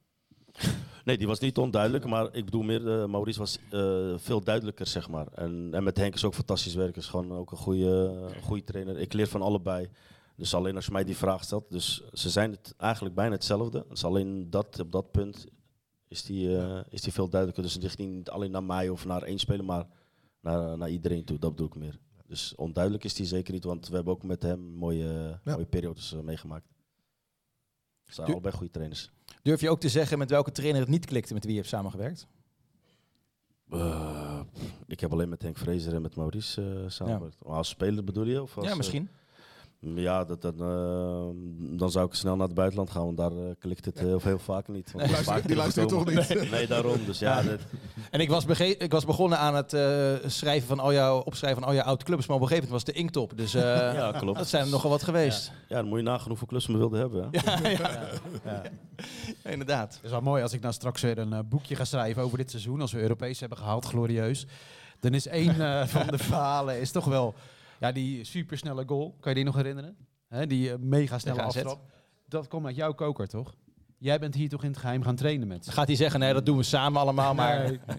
Nee, 1.04 1.18
die 1.18 1.26
was 1.26 1.38
niet 1.38 1.58
onduidelijk, 1.58 2.06
maar 2.06 2.34
ik 2.34 2.44
bedoel 2.44 2.62
meer, 2.62 2.88
eh, 3.00 3.06
Maurice 3.06 3.38
was 3.38 3.58
eh, 3.70 4.14
veel 4.16 4.40
duidelijker, 4.44 4.86
zeg 4.86 5.08
maar. 5.08 5.26
En, 5.34 5.68
en 5.72 5.84
met 5.84 5.96
Henk 5.96 6.14
is 6.14 6.24
ook 6.24 6.34
fantastisch 6.34 6.74
werk, 6.74 6.96
is 6.96 7.06
gewoon 7.06 7.32
ook 7.32 7.50
een 7.50 7.56
goede, 7.56 8.14
goede 8.42 8.64
trainer. 8.64 8.98
Ik 8.98 9.12
leer 9.12 9.26
van 9.28 9.42
allebei. 9.42 9.88
Dus 10.36 10.54
alleen 10.54 10.76
als 10.76 10.86
je 10.86 10.92
mij 10.92 11.04
die 11.04 11.16
vraag 11.16 11.44
stelt, 11.44 11.70
dus 11.70 12.02
ze 12.12 12.30
zijn 12.30 12.50
het 12.50 12.74
eigenlijk 12.76 13.14
bijna 13.14 13.32
hetzelfde. 13.34 13.84
Dus 13.88 14.04
alleen 14.04 14.50
dat, 14.50 14.80
op 14.80 14.92
dat 14.92 15.10
punt 15.10 15.46
is 16.08 16.22
die, 16.22 16.56
eh, 16.58 16.80
is 16.88 17.00
die 17.00 17.12
veel 17.12 17.28
duidelijker. 17.28 17.62
Dus 17.64 17.72
het 17.74 17.82
ligt 17.82 17.98
niet 17.98 18.30
alleen 18.30 18.50
naar 18.50 18.64
mij 18.64 18.88
of 18.88 19.04
naar 19.06 19.22
één 19.22 19.38
speler, 19.38 19.64
maar 19.64 19.86
naar, 20.40 20.78
naar 20.78 20.90
iedereen 20.90 21.24
toe. 21.24 21.38
Dat 21.38 21.50
bedoel 21.50 21.66
ik 21.66 21.74
meer. 21.74 21.98
Dus 22.26 22.54
onduidelijk 22.54 23.04
is 23.04 23.14
die 23.14 23.26
zeker 23.26 23.52
niet, 23.52 23.64
want 23.64 23.88
we 23.88 23.94
hebben 23.94 24.12
ook 24.12 24.22
met 24.22 24.42
hem 24.42 24.60
mooie, 24.60 25.38
Ja. 25.44 25.52
mooie 25.54 25.66
periodes 25.66 26.14
meegemaakt. 26.22 26.66
Ze 28.14 28.20
zijn 28.20 28.32
allebei 28.32 28.54
goede 28.54 28.72
trainers. 28.72 29.10
Durf 29.42 29.60
je 29.60 29.70
ook 29.70 29.80
te 29.80 29.88
zeggen 29.88 30.18
met 30.18 30.30
welke 30.30 30.52
trainer 30.52 30.80
het 30.80 30.90
niet 30.90 31.06
klikte 31.06 31.34
met 31.34 31.42
wie 31.44 31.52
je 31.52 31.58
hebt 31.58 31.70
samengewerkt? 31.70 32.26
Eh, 33.70 34.40
ik 34.86 35.00
heb 35.00 35.12
alleen 35.12 35.28
met 35.28 35.42
Henk 35.42 35.56
Vrezer 35.56 35.94
en 35.94 36.02
met 36.02 36.16
Maurice 36.16 36.82
eh 36.84 36.90
samengewerkt. 36.90 37.36
Als 37.44 37.68
speler 37.68 38.04
bedoel 38.04 38.24
je? 38.24 38.42
Of 38.42 38.56
als, 38.56 38.64
Ja, 38.64 38.70
eh, 38.70 38.76
misschien. 38.76 39.08
Ja, 39.94 40.24
dat, 40.24 40.42
dat, 40.42 40.54
eh, 40.60 41.24
dan 41.56 41.90
zou 41.90 42.06
ik 42.06 42.14
snel 42.14 42.36
naar 42.36 42.46
het 42.46 42.54
buitenland 42.56 42.90
gaan, 42.90 43.04
want 43.04 43.16
daar 43.16 43.30
eh, 43.30 43.54
klikt 43.58 43.84
het 43.84 43.98
heel, 43.98 44.20
heel 44.22 44.38
vaak 44.38 44.68
niet. 44.68 44.92
Want 44.92 45.04
Die 45.04 45.12
luistert, 45.12 45.36
vaak 45.38 45.46
die 45.46 45.56
luistert 45.56 45.88
toch 45.88 46.04
niet? 46.04 46.50
Nee, 46.50 46.66
daarom. 46.66 46.98
Dus 47.06 47.18
ja, 47.18 47.42
dat, 47.42 47.60
En 48.10 48.20
ik 48.20 48.28
was, 48.28 48.44
bege- 48.44 48.76
ik 48.76 48.92
was 48.92 49.04
begonnen 49.04 49.38
aan 49.38 49.54
het 49.54 49.72
eh, 49.72 50.12
schrijven 50.26 50.68
van 50.68 50.80
al 50.80 50.92
jouw, 50.92 51.18
opschrijven 51.20 51.60
van 51.60 51.68
al 51.68 51.74
jouw 51.76 51.84
oude 51.84 52.04
clubs, 52.04 52.26
maar 52.26 52.36
op 52.36 52.42
een 52.42 52.48
gegeven 52.48 52.68
moment 52.68 52.84
was 52.86 52.94
de 52.94 53.00
inktop. 53.00 53.36
Dus 53.36 53.54
eh, 53.54 53.62
ja, 54.00 54.12
klopt. 54.12 54.38
dat 54.38 54.48
zijn 54.48 54.64
er 54.64 54.70
nogal 54.70 54.90
wat 54.90 55.02
geweest. 55.02 55.52
Ja, 55.68 55.76
dan 55.76 55.86
moet 55.86 55.98
je 55.98 56.04
nagaan 56.04 56.28
hoeveel 56.28 56.46
clubs 56.46 56.66
we 56.66 56.76
wilden 56.76 57.00
hebben. 57.00 57.28
Hè? 57.30 57.70
Ja. 58.44 58.62
Inderdaad. 59.42 59.94
Het 59.94 60.04
is 60.04 60.10
wel 60.10 60.20
mooi 60.20 60.42
als 60.42 60.52
ik 60.52 60.60
nou 60.60 60.74
straks 60.74 61.02
weer 61.02 61.18
een 61.18 61.32
eh, 61.32 61.38
boekje 61.48 61.76
ga 61.76 61.84
schrijven 61.84 62.22
over 62.22 62.38
dit 62.38 62.50
seizoen. 62.50 62.80
Als 62.80 62.92
we 62.92 63.00
Europees 63.00 63.40
hebben 63.40 63.58
gehaald, 63.58 63.84
glorieus. 63.84 64.46
Dan 65.00 65.14
is 65.14 65.26
één 65.26 65.60
eh, 65.60 65.86
van 65.86 66.06
de 66.06 66.18
verhalen 66.18 66.80
is 66.80 66.90
toch 66.90 67.04
wel 67.04 67.34
ja, 67.84 67.92
die 67.92 68.24
supersnelle 68.24 68.84
goal. 68.86 69.16
Kan 69.20 69.30
je 69.30 69.34
die 69.34 69.44
nog 69.44 69.56
herinneren? 69.56 69.96
Hè, 70.28 70.46
die 70.46 70.72
eh, 70.72 70.78
mega 70.78 71.18
snelle 71.18 71.42
aftrap. 71.42 71.80
Dat 72.28 72.48
komt 72.48 72.66
uit 72.66 72.76
jouw 72.76 72.92
koker, 72.92 73.28
toch? 73.28 73.54
Jij 73.98 74.18
bent 74.18 74.34
hier 74.34 74.48
toch 74.48 74.62
in 74.62 74.70
het 74.70 74.78
geheim 74.78 75.02
gaan 75.02 75.16
trainen 75.16 75.48
met 75.48 75.64
ze? 75.64 75.72
Gaat 75.72 75.86
hij 75.86 75.96
zeggen, 75.96 76.20
nee, 76.20 76.32
dat 76.32 76.46
doen 76.46 76.56
we 76.56 76.62
samen 76.62 77.00
allemaal, 77.00 77.34
maar... 77.34 77.58
Nee. 77.58 77.80
Nee, 77.96 77.98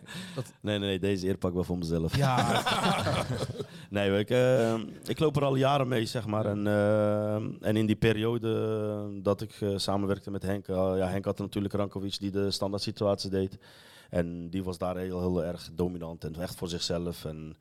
nee, 0.61 0.79
nee, 0.79 0.99
deze 0.99 1.27
eer 1.27 1.37
pak 1.37 1.49
ik 1.49 1.55
wel 1.55 1.63
voor 1.63 1.77
mezelf. 1.77 2.15
Ja, 2.15 2.63
Nee, 3.89 4.19
ik, 4.19 4.29
eh, 4.29 4.79
ik 5.05 5.19
loop 5.19 5.35
er 5.35 5.43
al 5.43 5.55
jaren 5.55 5.87
mee, 5.87 6.05
zeg 6.05 6.25
maar. 6.25 6.45
En, 6.45 6.67
eh, 6.67 7.35
en 7.35 7.75
in 7.75 7.85
die 7.85 7.95
periode 7.95 9.21
dat 9.21 9.41
ik 9.41 9.51
eh, 9.61 9.69
samenwerkte 9.75 10.31
met 10.31 10.43
Henk, 10.43 10.67
ja, 10.67 10.95
Henk 10.95 11.25
had 11.25 11.37
natuurlijk 11.37 11.73
Rankovic 11.73 12.19
die 12.19 12.31
de 12.31 12.51
standaard 12.51 12.83
situatie 12.83 13.29
deed. 13.29 13.57
En 14.09 14.49
die 14.49 14.63
was 14.63 14.77
daar 14.77 14.97
heel, 14.97 15.19
heel 15.19 15.43
erg 15.43 15.69
dominant 15.73 16.23
en 16.23 16.35
echt 16.35 16.55
voor 16.55 16.67
zichzelf. 16.67 17.25
En, 17.25 17.57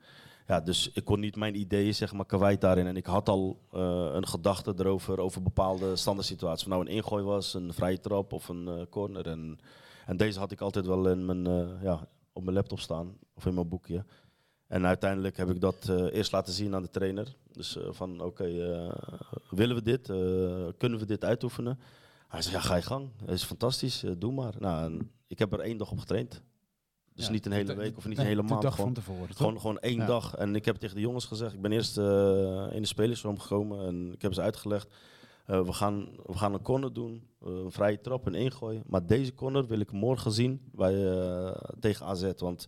ja, 0.47 0.59
dus 0.61 0.91
ik 0.91 1.05
kon 1.05 1.19
niet 1.19 1.35
mijn 1.35 1.59
ideeën 1.59 1.95
zeg 1.95 2.13
maar, 2.13 2.25
kwijt 2.25 2.61
daarin. 2.61 2.87
En 2.87 2.97
ik 2.97 3.05
had 3.05 3.29
al 3.29 3.59
eh, 3.71 4.09
een 4.13 4.27
gedachte 4.27 4.73
erover, 4.77 5.19
over 5.19 5.41
bepaalde 5.41 5.95
standaard 5.95 6.27
situaties. 6.27 6.63
Of 6.63 6.69
nou 6.69 6.81
een 6.81 6.95
ingooi 6.95 7.23
was, 7.23 7.53
een 7.53 7.73
vrije 7.73 7.99
trap 7.99 8.33
of 8.33 8.49
een 8.49 8.67
eh, 8.67 8.81
corner. 8.89 9.27
En, 9.27 9.59
en 10.05 10.17
deze 10.17 10.39
had 10.39 10.51
ik 10.51 10.61
altijd 10.61 10.85
wel 10.85 11.09
in 11.09 11.25
mijn, 11.25 11.47
eh, 11.47 11.81
ja, 11.81 12.07
op 12.33 12.43
mijn 12.43 12.55
laptop 12.55 12.79
staan, 12.79 13.17
of 13.33 13.45
in 13.45 13.53
mijn 13.53 13.69
boekje. 13.69 14.05
En 14.67 14.85
uiteindelijk 14.85 15.37
heb 15.37 15.49
ik 15.49 15.61
dat 15.61 15.89
eerst 16.11 16.31
laten 16.31 16.53
zien 16.53 16.75
aan 16.75 16.81
de 16.81 16.89
trainer. 16.89 17.35
Dus 17.51 17.77
van, 17.89 18.21
oké, 18.21 18.43
willen 19.49 19.75
we 19.75 19.81
dit? 19.81 20.05
Kunnen 20.77 20.99
we 20.99 21.05
dit 21.05 21.23
uitoefenen? 21.23 21.79
Hij 22.27 22.41
zei, 22.41 22.55
ja, 22.55 22.61
ga 22.61 22.75
je 22.75 22.81
gang. 22.81 23.09
Dat 23.19 23.29
is 23.35 23.43
fantastisch, 23.43 24.03
doe 24.17 24.31
maar. 24.31 24.53
Nou, 24.59 25.01
ik 25.27 25.39
heb 25.39 25.53
er 25.53 25.59
één 25.59 25.77
dag 25.77 25.91
op 25.91 25.99
getraind. 25.99 26.41
Dus 27.15 27.25
Ja, 27.25 27.31
niet 27.31 27.45
een 27.45 27.51
hele 27.51 27.65
de- 27.65 27.75
week 27.75 27.97
of 27.97 28.05
niet 28.05 28.17
nee, 28.17 28.25
een 28.25 28.31
hele 28.35 28.47
maand. 28.47 28.61
dag 28.61 28.75
Gewoon, 28.75 28.93
van 28.93 29.03
tevoren. 29.03 29.27
toch? 29.27 29.37
gewoon, 29.37 29.59
gewoon 29.59 29.79
één 29.79 29.95
Ja. 29.95 30.05
dag. 30.05 30.35
En 30.35 30.55
ik 30.55 30.65
heb 30.65 30.75
tegen 30.75 30.95
de 30.95 31.01
jongens 31.01 31.25
gezegd, 31.25 31.53
ik 31.53 31.61
ben 31.61 31.71
eerst 31.71 31.97
eh, 31.97 32.03
in 32.71 32.81
de 32.81 32.87
spelersroom 32.87 33.39
gekomen 33.39 33.85
en 33.87 34.13
ik 34.13 34.21
heb 34.21 34.33
ze 34.33 34.41
uitgelegd. 34.41 34.93
eh, 35.45 35.61
we, 35.61 35.73
gaan, 35.73 36.09
we 36.25 36.33
gaan 36.37 36.53
een 36.53 36.61
corner 36.61 36.93
doen, 36.93 37.27
eh, 37.41 37.47
een 37.51 37.71
vrije 37.71 38.01
trap, 38.01 38.25
een 38.25 38.35
ingooi. 38.35 38.81
Maar 38.85 39.05
deze 39.05 39.33
corner 39.33 39.67
wil 39.67 39.79
ik 39.79 39.91
morgen 39.91 40.31
zien 40.31 40.61
bij, 40.71 40.93
tegen 41.79 42.05
AZ. 42.05 42.31
Want 42.37 42.67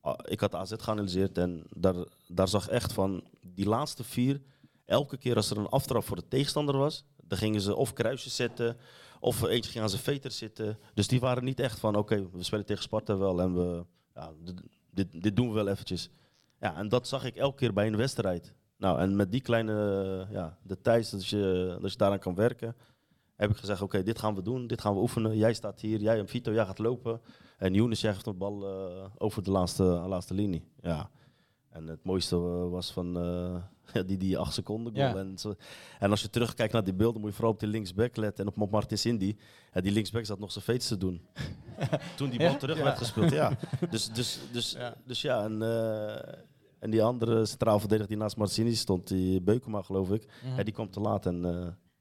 ah, 0.00 0.18
ik 0.24 0.40
had 0.40 0.54
AZ 0.54 0.72
geanalyseerd 0.76 1.38
en 1.38 1.62
daar, 1.76 1.94
daar 2.28 2.48
zag 2.48 2.68
echt 2.68 2.92
van 2.92 3.24
die 3.40 3.66
laatste 3.68 4.04
vier. 4.04 4.40
Elke 4.84 5.16
keer 5.16 5.36
als 5.36 5.50
er 5.50 5.58
een 5.58 5.68
aftrap 5.68 6.04
voor 6.04 6.16
de 6.16 6.28
tegenstander 6.28 6.76
was, 6.76 7.04
dan 7.24 7.38
gingen 7.38 7.60
ze 7.60 7.74
of 7.76 7.92
kruisjes 7.92 8.36
zetten, 8.36 8.76
of 9.20 9.42
eentje 9.42 9.70
ging 9.70 9.82
aan 9.82 9.90
zijn 9.90 10.02
veter 10.02 10.30
zitten. 10.30 10.78
Dus 10.94 11.08
die 11.08 11.20
waren 11.20 11.44
niet 11.44 11.60
echt 11.60 11.78
van, 11.78 11.96
oké, 11.96 12.30
we 12.30 12.42
spelen 12.42 12.66
tegen 12.66 12.82
Sparta 12.82 13.16
wel 13.16 13.40
en 13.40 13.54
we, 13.54 13.84
ja, 14.14 14.32
dit, 14.90 15.22
dit, 15.22 15.36
doen 15.36 15.48
we 15.48 15.54
wel 15.54 15.68
eventjes. 15.68 16.10
Ja, 16.60 16.76
en 16.76 16.88
dat 16.88 17.08
zag 17.08 17.24
ik 17.24 17.36
elke 17.36 17.56
keer 17.56 17.72
bij 17.72 17.86
een 17.86 17.96
wedstrijd. 17.96 18.54
Nou, 18.76 19.00
en 19.00 19.16
met 19.16 19.32
die 19.32 19.40
kleine 19.40 20.26
ja, 20.30 20.58
details, 20.62 21.10
dat 21.10 21.26
je, 21.26 21.76
dat 21.80 21.92
je 21.92 21.98
daaraan 21.98 22.18
kan 22.18 22.34
werken, 22.34 22.76
heb 23.36 23.50
ik 23.50 23.56
gezegd, 23.56 23.82
oké, 23.82 24.02
dit 24.02 24.18
gaan 24.18 24.34
we 24.34 24.42
doen, 24.42 24.66
dit 24.66 24.80
gaan 24.80 24.94
we 24.94 25.00
oefenen. 25.00 25.36
Jij 25.36 25.54
staat 25.54 25.80
hier, 25.80 26.00
jij 26.00 26.18
en 26.18 26.28
Vito, 26.28 26.52
jij 26.52 26.66
gaat 26.66 26.78
lopen. 26.78 27.20
En 27.58 27.74
Younes, 27.74 28.00
jij 28.00 28.12
geeft 28.12 28.24
de 28.24 28.32
bal 28.32 28.66
eh, 28.66 29.06
over 29.18 29.42
de 29.42 29.50
laatste, 29.50 29.82
laatste 29.82 30.34
linie. 30.34 30.64
Ja. 30.80 31.10
En 31.68 31.86
het 31.86 32.04
mooiste 32.04 32.36
eh, 32.36 32.70
was 32.70 32.92
van 32.92 33.18
eh, 33.18 33.56
ja, 33.94 34.02
die, 34.02 34.16
die 34.16 34.38
acht 34.38 34.54
seconden 34.54 34.92
goal. 34.94 35.06
Ja. 35.08 35.16
En, 35.16 35.38
zo- 35.38 35.54
en 35.98 36.10
als 36.10 36.22
je 36.22 36.30
terugkijkt 36.30 36.72
naar 36.72 36.84
die 36.84 36.94
beelden, 36.94 37.20
moet 37.20 37.30
je 37.30 37.36
vooral 37.36 37.52
op 37.52 37.60
die 37.60 37.68
linksback 37.68 38.16
letten. 38.16 38.44
En 38.44 38.50
op 38.50 38.60
op 38.60 38.70
Martin 38.70 38.98
Cindy. 38.98 39.36
Ja, 39.72 39.80
die 39.80 39.92
linksback 39.92 40.24
zat 40.24 40.38
nog 40.38 40.52
zijn 40.52 40.64
veets 40.64 40.88
te 40.88 40.96
doen. 40.96 41.20
Toen 42.16 42.30
die 42.30 42.38
bal 42.38 42.48
Ja? 42.50 42.56
terug 42.56 42.82
werd 42.82 42.98
gespeeld, 42.98 43.30
ja. 43.30 43.52
Dus, 43.90 44.08
dus, 44.12 44.38
dus, 44.52 44.72
Ja. 44.72 44.94
dus 45.06 45.20
ja, 45.22 45.44
en, 45.44 45.62
eh, 45.62 46.34
en 46.78 46.90
die 46.90 47.02
andere 47.02 47.46
centraal 47.46 47.78
verdediger 47.78 48.08
die 48.08 48.16
naast 48.18 48.36
Martini 48.36 48.74
stond, 48.74 49.08
die 49.08 49.40
Beukema 49.40 49.82
geloof 49.82 50.10
ik, 50.10 50.26
Mhm. 50.44 50.56
ja, 50.56 50.62
die 50.62 50.74
kwam 50.74 50.90
te 50.90 51.00
laat. 51.00 51.26
En 51.26 51.40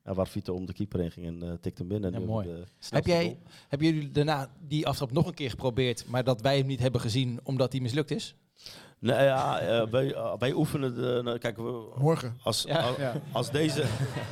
ja, 0.04 0.14
waar 0.14 0.28
Vito 0.28 0.54
om 0.54 0.66
de 0.66 0.74
keeper 0.74 1.00
heen 1.00 1.12
ging 1.12 1.26
en 1.28 1.44
eh 1.44 1.54
tikte 1.62 1.80
hem 1.82 1.88
binnen. 1.88 2.12
Ja, 2.12 2.20
mooi. 2.20 2.48
de 2.48 2.64
Heb 2.90 3.06
jij, 3.06 3.38
hebben 3.68 3.88
jullie 3.88 4.12
daarna 4.12 4.50
die 4.68 4.88
aftrap 4.88 5.12
nog 5.12 5.28
een 5.28 5.34
keer 5.34 5.50
geprobeerd, 5.50 6.06
maar 6.08 6.24
dat 6.24 6.42
wij 6.42 6.58
hem 6.58 6.68
niet 6.68 6.80
hebben 6.80 7.02
gezien 7.02 7.40
omdat 7.44 7.72
hij 7.72 7.82
mislukt 7.82 8.12
is? 8.12 8.36
Nee, 9.00 9.24
ja, 9.24 9.60
eh, 9.60 9.88
wij, 9.92 10.14
eh, 10.14 10.34
wij 10.38 10.54
oefenen. 10.54 10.96
De, 10.96 11.22
nou, 11.24 11.38
kijk, 11.38 11.58
we, 11.58 11.84
Morgen. 11.98 12.38
als, 12.44 12.64
Ja. 12.68 12.82
als, 12.82 12.96
als 13.32 13.52
deze, 13.52 13.84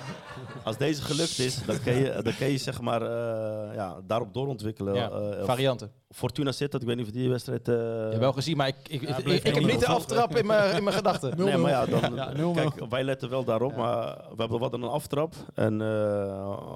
als 0.64 0.78
deze 0.78 1.02
gelukt 1.02 1.40
is, 1.40 1.66
dan 1.66 1.82
kun 1.82 1.94
je, 1.94 2.20
dan 2.24 2.36
kun 2.36 2.48
je 2.48 2.58
zeg 2.58 2.82
maar, 2.82 3.02
eh, 3.02 3.76
ja, 3.76 4.02
daarop 4.08 4.34
doorontwikkelen. 4.34 4.94
Ja, 4.96 5.10
Eh, 5.10 5.46
Varianten. 5.46 5.92
Fortuna 6.10 6.52
zit 6.52 6.72
dat, 6.72 6.82
ik 6.82 6.88
weet 6.88 6.96
niet 6.98 7.06
of 7.06 7.12
die 7.12 7.30
wedstrijd. 7.30 7.68
eh, 7.68 7.76
Ja, 8.12 8.18
wel 8.18 8.34
gezien, 8.34 8.58
maar 8.58 8.68
ik, 8.68 8.76
ik, 8.88 9.02
ik, 9.02 9.44
heb 9.44 9.60
niet 9.66 9.80
de 9.80 9.88
aftrap 9.88 10.36
in 10.38 10.46
mijn, 10.46 10.76
in 10.78 10.84
mijn 10.84 10.96
gedachten. 11.02 11.38
Nee, 11.38 11.58
maar 11.58 11.72
ja, 11.72 11.86
dan, 11.86 12.16
Ja, 12.16 12.34
0-0. 12.34 12.54
kijk, 12.54 12.90
wij 12.90 13.04
letten 13.04 13.30
wel 13.30 13.44
daarop, 13.44 13.76
maar 13.76 14.06
we 14.18 14.36
hebben 14.38 14.60
wat 14.60 14.74
een 14.74 14.84
aftrap. 14.84 15.34
En 15.54 15.82
eh, 15.82 15.88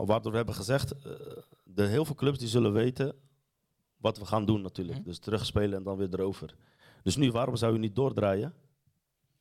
waardoor 0.05 0.31
we 0.31 0.37
hebben 0.37 0.55
gezegd, 0.55 0.93
de 1.63 1.83
heel 1.85 2.05
veel 2.05 2.15
clubs 2.15 2.37
die 2.39 2.47
zullen 2.47 2.73
weten 2.73 3.13
wat 3.97 4.17
we 4.17 4.25
gaan 4.25 4.45
doen 4.45 4.61
natuurlijk. 4.61 4.97
Mhm. 4.97 5.07
Dus 5.07 5.19
terugspelen 5.19 5.77
en 5.77 5.83
dan 5.83 5.97
weer 5.97 6.09
erover. 6.11 6.55
Dus 7.03 7.15
nu, 7.15 7.31
waarom 7.31 7.55
zou 7.55 7.73
je 7.73 7.79
niet 7.79 7.95
doordraaien? 7.95 8.53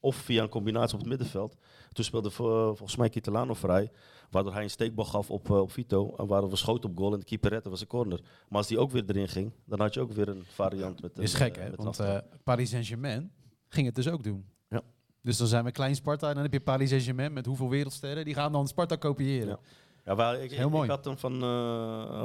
Of 0.03 0.17
via 0.17 0.43
een 0.43 0.49
combinatie 0.49 0.95
op 0.95 1.01
het 1.01 1.09
middenveld. 1.09 1.57
Toen 1.93 2.05
speelde 2.05 2.31
vo- 2.31 2.75
volgens 2.75 2.97
mij 2.97 3.09
Kitelano 3.09 3.55
vrij, 3.55 3.91
waardoor 4.31 4.53
hij 4.53 4.63
een 4.63 4.71
steekbal 4.71 5.05
gaf 5.05 5.31
op, 5.31 5.51
eh, 5.51 5.61
op 5.61 5.73
Vito. 5.73 6.15
En 6.17 6.27
waren 6.27 6.49
we 6.49 6.57
schoten 6.57 6.91
op 6.91 6.97
goal 6.99 7.13
en 7.13 7.19
de 7.19 7.25
keeper 7.25 7.51
redde, 7.51 7.71
was 7.71 7.81
een 7.81 7.87
corner. 7.87 8.21
Maar 8.49 8.59
als 8.59 8.67
die 8.67 8.79
ook 8.79 8.91
weer 8.91 9.05
erin 9.07 9.29
ging, 9.29 9.53
dan 9.65 9.81
had 9.81 9.95
je 9.95 10.01
ook 10.01 10.13
weer 10.13 10.29
een 10.29 10.45
variant 10.45 11.03
met 11.03 11.17
een, 11.17 11.23
is 11.23 11.35
gek, 11.35 11.57
eh, 11.57 11.65
hè? 11.65 11.71
Want 11.77 11.99
eh, 11.99 12.17
Paris 12.45 12.71
Saint-Germain 12.71 13.33
ging 13.69 13.87
het 13.87 13.95
dus 13.95 14.09
ook 14.09 14.23
doen. 14.23 14.45
Ja. 14.69 14.81
Dus 15.23 15.37
dan 15.37 15.47
zijn 15.47 15.65
we 15.65 15.71
klein 15.71 15.95
Sparta 15.95 16.29
en 16.29 16.35
dan 16.35 16.43
heb 16.43 16.53
je 16.53 16.61
Paris 16.61 16.89
Saint-Germain 16.89 17.33
met 17.33 17.47
hoeveel 17.47 17.69
wereldsterren. 17.69 18.25
Die 18.25 18.35
gaan 18.35 18.53
dan 18.53 18.69
Sparta 18.69 18.97
kopiëren. 18.97 19.49
Ja. 19.49 19.59
Ja, 20.05 20.15
maar 20.15 20.41
ik, 20.41 20.51
Heel 20.51 20.67
ik, 20.67 20.73
mooi. 20.73 20.85
ik 20.85 20.91
had 20.91 21.05
hem 21.05 21.19
van, 21.19 21.41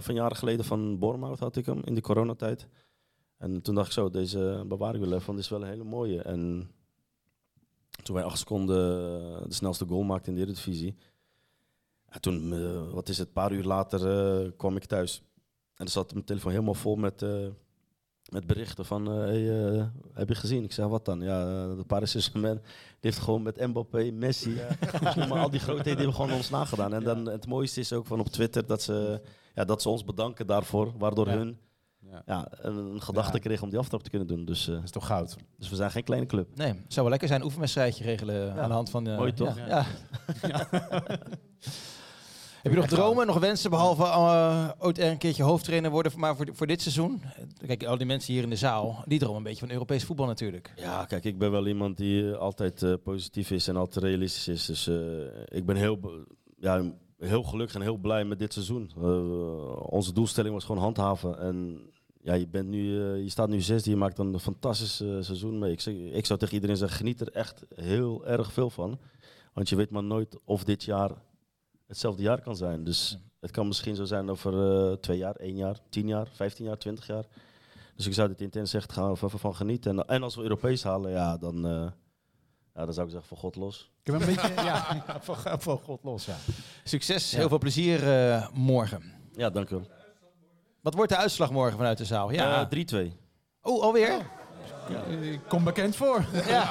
van 0.04 0.16
jaren 0.16 0.38
geleden 0.38 0.66
van 0.66 1.00
Bournemouth 1.00 1.40
had 1.40 1.56
ik 1.56 1.66
hem 1.66 1.82
in 1.84 1.94
de 1.96 2.02
coronatijd. 2.02 2.68
En 3.38 3.62
toen 3.62 3.76
dacht 3.76 3.88
ik 3.88 3.94
zo, 3.94 4.10
deze 4.10 4.64
bewaar 4.68 4.94
ik 4.96 5.00
wel 5.02 5.14
even, 5.14 5.26
want 5.26 5.38
dit 5.38 5.46
is 5.46 5.50
wel 5.50 5.62
een 5.62 5.68
hele 5.70 5.84
mooie. 5.84 6.22
En 6.22 6.72
toen 8.04 8.16
wij 8.16 8.24
acht 8.24 8.38
seconden 8.38 8.78
de 9.48 9.54
snelste 9.54 9.86
goal 9.86 10.04
maakten 10.04 10.32
in 10.32 10.38
de 10.40 10.44
Eredivisie. 10.46 10.96
Ja, 12.12 12.20
toen, 12.20 12.54
eh, 12.54 12.92
wat 12.94 13.10
is 13.10 13.18
het, 13.18 13.28
een 13.28 13.34
paar 13.34 13.52
uur 13.52 13.64
later 13.64 14.08
eh, 14.46 14.52
kwam 14.58 14.76
ik 14.76 14.86
thuis. 14.86 15.22
En 15.76 15.86
er 15.86 15.92
zat 15.92 16.14
mijn 16.14 16.26
telefoon 16.26 16.52
helemaal 16.52 16.74
vol 16.74 16.96
met, 16.96 17.22
eh, 17.22 17.48
met 18.32 18.48
berichten 18.48 18.86
van, 18.86 19.08
eh, 19.12 19.18
hey, 19.18 19.74
eh, 19.78 19.86
heb 20.14 20.30
je 20.30 20.36
gezien? 20.36 20.64
Ik 20.64 20.72
zei, 20.72 20.88
wat 20.90 21.06
dan? 21.06 21.22
Ja, 21.22 21.42
eh, 21.70 21.78
de 21.78 21.84
Paris 21.88 22.12
Saint-Germain 22.12 22.62
heeft 23.00 23.18
gewoon 23.20 23.42
met 23.44 23.68
Mbappé, 23.68 24.12
Messi, 24.12 24.56
maar 25.30 25.40
al 25.40 25.50
die 25.50 25.60
grootheden 25.60 25.96
hebben 25.98 26.16
gewoon 26.16 26.32
ons 26.32 26.50
nagedaan. 26.50 26.94
En 26.94 27.04
dan, 27.04 27.26
het 27.26 27.48
mooiste 27.48 27.80
is 27.80 27.94
ook 27.94 28.06
van 28.06 28.20
op 28.20 28.28
Twitter 28.28 28.66
dat 28.66 28.82
ze, 28.82 29.22
ja, 29.56 29.66
dat 29.66 29.82
ze 29.82 29.90
ons 29.90 30.06
bedanken 30.06 30.48
daarvoor, 30.48 30.94
waardoor 30.98 31.28
Ja. 31.28 31.38
hun 31.38 31.58
Ja. 32.12 32.22
ja, 32.26 32.48
een, 32.52 32.76
een 32.78 33.02
gedachte 33.02 33.34
Ja. 33.34 33.40
kregen 33.40 33.64
om 33.64 33.70
die 33.70 33.80
aftrap 33.80 34.04
te 34.04 34.10
kunnen 34.10 34.28
doen. 34.28 34.46
Dus, 34.46 34.68
eh, 34.68 34.74
Dat 34.76 34.84
is 34.84 34.92
toch 34.92 35.06
goud? 35.08 35.36
dus 35.58 35.70
we 35.70 35.76
zijn 35.76 35.92
geen 35.92 36.04
kleine 36.04 36.26
club. 36.28 36.48
Nee, 36.56 36.68
het 36.68 36.78
zou 36.88 37.02
wel 37.02 37.10
lekker 37.10 37.28
zijn 37.28 37.40
een 37.40 37.46
oefenwedstrijdje 37.46 38.04
regelen 38.04 38.54
aan 38.60 38.68
de 38.70 38.74
hand 38.76 38.90
van... 38.90 39.08
eh, 39.08 39.18
Mooi 39.18 39.34
toch? 39.34 39.58
Ja. 39.58 39.86
ja. 40.42 40.68
Heb 42.64 42.74
je 42.74 42.80
nog 42.80 42.88
dromen, 42.90 43.28
nog 43.28 43.40
wensen, 43.40 43.70
behalve 43.70 44.04
eh, 44.04 44.70
ooit 44.80 44.98
er 45.00 45.12
een 45.12 45.18
keertje 45.18 45.44
hoofdtrainer 45.44 45.92
worden, 45.92 46.12
maar 46.16 46.36
voor, 46.36 46.48
voor 46.52 46.68
dit 46.68 46.82
seizoen? 46.82 47.22
Kijk, 47.68 47.84
al 47.86 47.98
die 47.98 48.06
mensen 48.08 48.34
hier 48.34 48.44
in 48.44 48.50
de 48.50 48.56
zaal, 48.56 49.04
die 49.06 49.20
dromen 49.20 49.38
een 49.38 49.44
beetje 49.44 49.60
van 49.66 49.72
Europees 49.72 50.04
voetbal 50.04 50.26
natuurlijk. 50.26 50.74
Ja, 50.76 51.06
kijk, 51.06 51.24
ik 51.24 51.38
ben 51.38 51.52
wel 51.52 51.68
iemand 51.68 51.98
die 51.98 52.34
altijd 52.34 52.84
eh, 52.84 52.94
positief 53.04 53.52
is 53.52 53.68
en 53.68 53.76
altijd 53.76 54.06
realistisch 54.06 54.48
is. 54.48 54.66
Dus 54.66 54.88
eh, 54.88 54.96
ik 55.58 55.66
ben 55.66 55.76
heel, 55.76 56.00
ja, 56.58 56.92
heel 57.18 57.44
gelukkig 57.44 57.76
en 57.76 57.82
heel 57.82 57.98
blij 57.98 58.24
met 58.26 58.40
dit 58.40 58.54
seizoen. 58.54 58.92
Eh, 58.98 59.92
onze 59.92 60.14
doelstelling 60.14 60.54
was 60.54 60.64
gewoon 60.64 60.82
handhaven. 60.82 61.40
En 61.40 61.80
ja, 62.26 62.34
je, 62.34 62.48
bent 62.48 62.68
nu, 62.70 63.02
eh, 63.14 63.24
je 63.24 63.30
staat 63.30 63.50
nu 63.50 63.62
zesde, 63.62 63.90
je 63.90 63.96
maakt 63.96 64.18
een 64.20 64.40
fantastisch 64.40 65.02
eh, 65.02 65.08
seizoen 65.20 65.60
mee. 65.60 65.72
Ik, 65.72 65.82
zeg- 65.82 65.94
ik 65.94 66.26
zou 66.26 66.40
tegen 66.40 66.54
iedereen 66.56 66.78
zeggen, 66.78 66.98
geniet 66.98 67.22
er 67.22 67.32
echt 67.32 67.64
heel 67.76 68.26
erg 68.28 68.52
veel 68.54 68.70
van. 68.70 69.00
Want 69.54 69.70
je 69.70 69.76
weet 69.76 69.90
maar 69.90 70.04
nooit 70.04 70.38
of 70.46 70.64
dit 70.64 70.84
jaar 70.84 71.12
hetzelfde 71.88 72.22
jaar 72.22 72.42
kan 72.42 72.56
zijn. 72.56 72.84
Dus 72.84 73.18
het 73.40 73.52
kan 73.52 73.68
misschien 73.68 73.96
zo 73.96 74.04
zijn 74.06 74.30
over 74.30 74.88
eh, 74.92 74.98
twee 74.98 75.18
jaar, 75.18 75.36
één 75.36 75.56
jaar, 75.56 75.80
tien 75.90 76.08
jaar, 76.08 76.28
vijftien 76.32 76.66
jaar, 76.66 76.78
twintig 76.78 77.08
jaar. 77.08 77.26
Dus 77.96 78.06
ik 78.08 78.14
zou 78.14 78.28
dit 78.28 78.42
intens 78.42 78.74
echt 78.74 78.92
gaan 78.94 79.14
we 79.14 79.30
van, 79.30 79.56
genieten. 79.56 80.00
En, 80.00 80.08
en 80.08 80.24
als 80.24 80.36
we 80.36 80.42
Europees 80.42 80.84
halen, 80.84 81.12
ja, 81.12 81.38
dan, 81.38 81.66
eh, 81.66 81.72
ja, 82.74 82.86
dan 82.86 82.94
zou 82.94 83.06
ik 83.06 83.12
zeggen 83.12 83.28
van 83.28 83.38
God 83.38 83.56
los. 83.56 83.92
Ik 84.04 84.12
heb 84.12 84.22
een 84.22 84.28
beetje, 84.36 84.54
ja, 84.72 85.04
van, 85.22 85.36
van 85.62 85.78
God 85.78 86.04
los, 86.04 86.26
ja. 86.26 86.36
Succes, 86.84 87.32
Ja. 87.32 87.38
heel 87.38 87.50
veel 87.50 87.58
plezier 87.58 88.04
eh, 88.12 88.50
morgen. 88.54 89.04
Ja, 89.34 89.50
dank 89.50 89.70
u 89.70 89.76
wel. 89.76 89.88
Wat 90.86 90.94
wordt 90.94 91.12
de 91.12 91.18
uitslag 91.18 91.52
morgen 91.52 91.78
vanuit 91.78 91.98
de 91.98 92.06
zaal? 92.06 92.32
Ja. 92.32 92.68
Eh, 92.70 93.08
3-2. 93.08 93.12
oh, 93.62 93.82
alweer? 93.82 94.12
Ik 95.22 95.40
kom 95.48 95.64
bekend 95.64 95.96
voor. 95.96 96.26
Ja. 96.48 96.70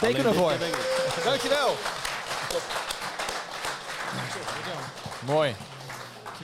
Teken 0.00 0.24
ervoor. 0.24 0.52
Dankjewel. 1.24 1.74
Mooi. 5.26 5.54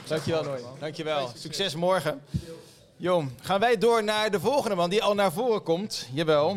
Dankjewel, 0.07 0.43
Nooi. 0.43 0.61
Dankjewel. 0.79 1.31
Succes 1.35 1.75
morgen. 1.75 2.21
Jong, 2.97 3.31
gaan 3.41 3.59
wij 3.59 3.77
door 3.77 4.03
naar 4.03 4.31
de 4.31 4.39
volgende 4.39 4.75
man 4.75 4.89
die 4.89 5.03
al 5.03 5.13
naar 5.13 5.31
voren 5.31 5.63
komt. 5.63 6.07
Jawel. 6.13 6.55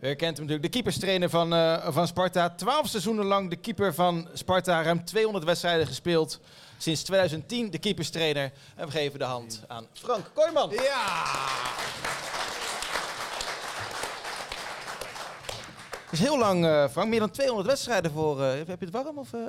U 0.00 0.06
herkent 0.06 0.36
hem 0.36 0.46
natuurlijk. 0.46 0.62
De 0.62 0.68
keeperstrainer 0.68 1.30
van, 1.30 1.54
eh, 1.54 1.86
van 1.88 2.06
Sparta. 2.06 2.50
Twaalf 2.50 2.88
seizoenen 2.88 3.24
lang 3.24 3.50
de 3.50 3.56
keeper 3.56 3.94
van 3.94 4.28
Sparta. 4.32 4.82
Ruim 4.82 5.04
200 5.04 5.44
wedstrijden 5.44 5.86
gespeeld. 5.86 6.40
Sinds 6.78 7.02
2010 7.02 7.70
de 7.70 7.78
keeperstrainer. 7.78 8.52
En 8.76 8.86
we 8.86 8.90
geven 8.92 9.18
de 9.18 9.24
hand 9.24 9.62
aan 9.66 9.86
Frank 9.92 10.30
Kooijman. 10.34 10.70
Ja! 10.70 11.22
Het 16.04 16.12
is 16.12 16.18
heel 16.20 16.38
lang, 16.38 16.64
eh, 16.66 16.88
Frank. 16.88 17.08
Meer 17.08 17.18
dan 17.18 17.30
200 17.30 17.68
wedstrijden 17.68 18.10
voor... 18.10 18.42
eh, 18.42 18.50
heb 18.66 18.80
je 18.80 18.86
het 18.86 18.90
warm? 18.90 19.18
Of, 19.18 19.32
eh? 19.32 19.40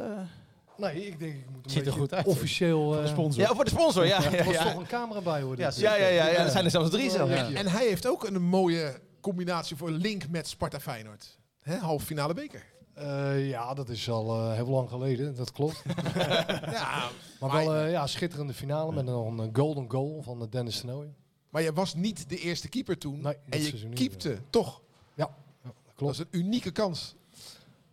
Nee, 0.78 1.07
ik 1.07 1.19
denk 1.19 1.34
ik 1.34 1.49
moet 1.51 1.65
een 1.65 1.69
Ziet 1.69 1.80
er 1.80 1.84
beetje 1.86 1.99
goed 1.99 2.13
uit. 2.13 2.26
officieel... 2.26 3.01
eh, 3.01 3.07
sponsor. 3.07 3.41
Ja, 3.43 3.53
voor 3.55 3.63
de 3.63 3.69
sponsor. 3.69 4.05
Ja, 4.05 4.21
ja, 4.21 4.32
Er 4.32 4.45
was 4.45 4.53
ja. 4.53 4.63
toch 4.63 4.76
een 4.76 4.88
camera 4.88 5.21
bij 5.21 5.41
hoor. 5.41 5.57
Ja. 5.57 5.71
Ja, 5.76 5.95
ja, 5.95 6.07
ja, 6.07 6.28
ja, 6.28 6.43
er 6.43 6.49
zijn 6.51 6.65
er 6.65 6.71
zelfs 6.71 6.89
drie 6.89 7.09
zelfs. 7.11 7.32
Ja. 7.34 7.49
En 7.53 7.67
hij 7.67 7.86
heeft 7.88 8.07
ook 8.07 8.23
een 8.28 8.41
mooie 8.41 8.99
combinatie 9.21 9.76
voor 9.76 9.89
link 9.91 10.28
met 10.30 10.47
Sparta 10.47 10.80
Feyenoord. 10.80 11.38
Hè, 11.61 11.78
halve 11.78 12.05
finale 12.05 12.34
beker. 12.34 12.63
Eh, 12.95 13.49
ja, 13.49 13.73
dat 13.73 13.89
is 13.89 14.09
al 14.09 14.39
eh, 14.39 14.53
heel 14.53 14.67
lang 14.67 14.89
geleden, 14.89 15.35
dat 15.35 15.51
klopt. 15.51 15.83
Ja, 16.71 17.09
Maar 17.39 17.51
wel 17.51 17.75
eh, 17.75 17.91
ja, 17.91 18.07
schitterende 18.07 18.53
finale 18.53 18.93
met 18.93 19.05
nog 19.05 19.37
een 19.37 19.49
golden 19.55 19.91
goal 19.91 20.21
van 20.21 20.47
Dennis 20.49 20.79
Tenooy. 20.79 21.13
maar 21.49 21.61
je 21.61 21.73
was 21.73 21.93
niet 21.95 22.29
de 22.29 22.37
eerste 22.37 22.69
keeper 22.69 22.97
toen. 22.97 23.21
Nee, 23.21 23.37
dat 23.45 23.59
en 23.59 23.79
je 23.79 23.89
keepte, 23.89 24.37
toch? 24.49 24.81
Ja, 25.13 25.25
dat 25.63 25.73
Dat 25.85 25.93
klopt. 25.95 26.13
is 26.13 26.19
een 26.19 26.27
unieke 26.39 26.71
kans. 26.71 27.15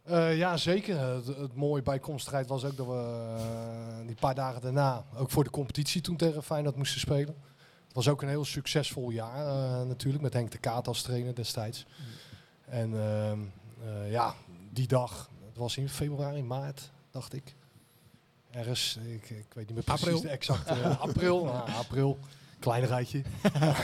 Eh, 0.02 0.36
ja, 0.36 0.56
zeker. 0.56 0.98
Het, 0.98 1.26
het 1.26 1.54
mooie 1.54 1.82
bij 1.82 1.98
komststrijd 1.98 2.46
was 2.46 2.64
ook 2.64 2.76
dat 2.76 2.86
we 2.86 4.02
die 4.06 4.14
paar 4.16 4.34
dagen 4.34 4.60
daarna 4.60 5.04
ook 5.16 5.30
voor 5.30 5.44
de 5.44 5.50
competitie 5.50 6.00
toen 6.00 6.16
tegen 6.16 6.42
Feyenoord 6.42 6.76
moesten 6.76 7.00
spelen. 7.00 7.34
Het 7.86 7.94
was 8.04 8.08
ook 8.08 8.22
een 8.22 8.28
heel 8.28 8.44
succesvol 8.44 9.10
jaar 9.10 9.46
eh, 9.46 9.86
natuurlijk, 9.86 10.22
met 10.22 10.32
Henk 10.32 10.50
de 10.50 10.58
Kaat 10.58 10.88
als 10.88 11.02
trainer 11.02 11.34
destijds. 11.34 11.86
En 12.64 12.94
ehm, 12.94 13.38
eh, 13.84 14.10
ja, 14.10 14.34
die 14.72 14.86
dag, 14.86 15.30
het 15.46 15.56
was 15.56 15.76
in 15.76 15.88
februari, 15.88 16.42
maart, 16.42 16.90
dacht 17.10 17.32
ik. 17.32 17.54
Ergens, 18.50 18.98
ik, 19.06 19.30
ik 19.30 19.46
weet 19.54 19.66
niet 19.66 19.74
meer 19.74 19.84
precies 19.84 20.06
April. 20.06 20.20
de 20.20 20.28
exacte 20.28 20.74
april. 21.08 21.44
Ja, 21.46 21.64
april, 21.76 22.18
kleinigheidje. 22.58 23.22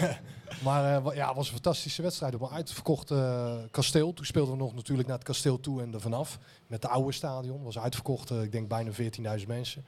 maar 0.65 1.05
eh, 1.05 1.15
ja, 1.15 1.27
het 1.27 1.37
was 1.37 1.47
een 1.47 1.53
fantastische 1.53 2.03
wedstrijd 2.03 2.35
op 2.35 2.41
een 2.41 2.51
uitverkocht 2.51 3.11
eh, 3.11 3.57
kasteel. 3.71 4.13
Toen 4.15 4.27
speelden 4.27 4.53
we 4.57 4.61
nog 4.61 4.75
natuurlijk 4.75 5.09
naar 5.09 5.17
het 5.17 5.27
kasteel 5.27 5.61
toe 5.61 5.83
en 5.83 5.95
er 5.95 6.01
vanaf. 6.01 6.39
Met 6.67 6.83
de 6.83 6.89
oude 6.89 7.13
stadion. 7.13 7.63
was 7.63 7.79
uitverkocht, 7.79 8.31
eh, 8.31 8.43
ik 8.43 8.53
denk 8.53 8.69
bijna 8.69 8.93
14.000 8.93 9.47
mensen. 9.47 9.85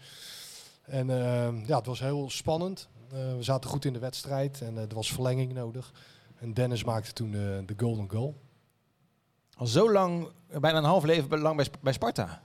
En 0.90 1.10
eh, 1.10 1.66
ja, 1.66 1.76
het 1.76 1.86
was 1.86 2.00
heel 2.00 2.30
spannend. 2.30 2.88
Eh, 3.12 3.36
we 3.36 3.42
zaten 3.42 3.70
goed 3.70 3.84
in 3.84 3.92
de 3.92 3.98
wedstrijd 3.98 4.60
en 4.60 4.76
eh, 4.76 4.82
er 4.82 4.94
was 4.94 5.12
verlenging 5.12 5.52
nodig. 5.52 5.92
En 6.38 6.54
Dennis 6.54 6.84
maakte 6.84 7.12
toen 7.12 7.30
de 7.30 7.74
golden 7.76 8.10
goal. 8.10 8.36
Al 9.60 9.66
zo 9.66 9.92
lang, 9.92 10.28
bijna 10.60 10.78
een 10.78 10.84
half 10.84 11.04
leven 11.04 11.38
lang 11.38 11.56
bij, 11.56 11.66
bij 11.80 11.92
Sparta. 11.92 12.42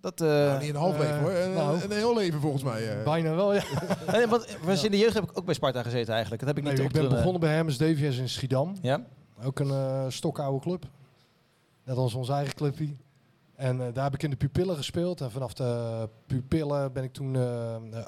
Dat, 0.00 0.20
eh, 0.20 0.28
nou, 0.28 0.60
niet 0.60 0.68
een 0.68 0.76
half 0.76 0.98
leven 0.98 1.14
eh, 1.16 1.20
hoor. 1.22 1.30
Een, 1.30 1.52
nou. 1.52 1.82
een 1.82 1.90
heel 1.90 2.16
leven 2.16 2.40
volgens 2.40 2.62
mij. 2.62 2.98
eh. 2.98 3.04
Bijna 3.04 3.34
wel, 3.34 3.54
ja. 3.54 3.62
nee, 4.12 4.26
want 4.26 4.56
was 4.64 4.84
in 4.84 4.90
de 4.90 4.98
jeugd 4.98 5.14
heb 5.14 5.22
ik 5.30 5.38
ook 5.38 5.44
bij 5.44 5.54
Sparta 5.54 5.82
gezeten 5.82 6.12
eigenlijk. 6.12 6.40
Dat 6.44 6.48
heb 6.48 6.58
ik 6.58 6.64
Nee, 6.64 6.72
niet 6.72 6.82
ik 6.96 7.00
ben 7.00 7.08
begonnen 7.08 7.40
bij 7.40 7.52
Hermes 7.54 7.78
Davies 7.78 8.18
in 8.18 8.28
Schiedam. 8.28 8.76
Ja? 8.82 9.04
Ook 9.42 9.58
een 9.58 9.70
eh 9.70 10.04
stokoude 10.08 10.60
club. 10.60 10.86
Net 11.84 11.96
als 11.96 12.14
onze 12.14 12.32
eigen 12.32 12.54
clubje. 12.54 12.96
En 13.54 13.80
eh, 13.86 13.94
daar 13.94 14.04
heb 14.04 14.14
ik 14.14 14.22
in 14.22 14.30
de 14.30 14.36
pupillen 14.36 14.76
gespeeld. 14.76 15.20
En 15.20 15.30
vanaf 15.30 15.52
de 15.52 16.08
pupillen 16.26 16.92
ben 16.92 17.02
ik 17.04 17.12
toen 17.12 17.36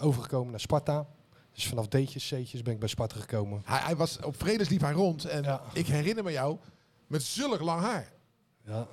overgekomen 0.00 0.50
naar 0.50 0.60
Sparta. 0.60 1.06
Dus 1.52 1.66
vanaf 1.68 1.86
D'tjes, 1.88 2.26
C'tjes 2.28 2.62
ben 2.62 2.72
ik 2.72 2.78
bij 2.78 2.88
Sparta 2.88 3.16
gekomen. 3.20 3.62
Hij, 3.64 3.78
hij 3.78 3.96
was 3.96 4.18
op 4.24 4.36
vredes 4.36 4.68
liep 4.68 4.80
hij 4.80 4.92
rond. 4.92 5.24
En 5.24 5.42
Ja. 5.42 5.60
ik 5.72 5.86
herinner 5.86 6.24
me 6.24 6.32
jou 6.32 6.56
met 7.06 7.22
zulk 7.22 7.60
lang 7.60 7.80
haar. 7.80 8.12
Ja. 8.70 8.86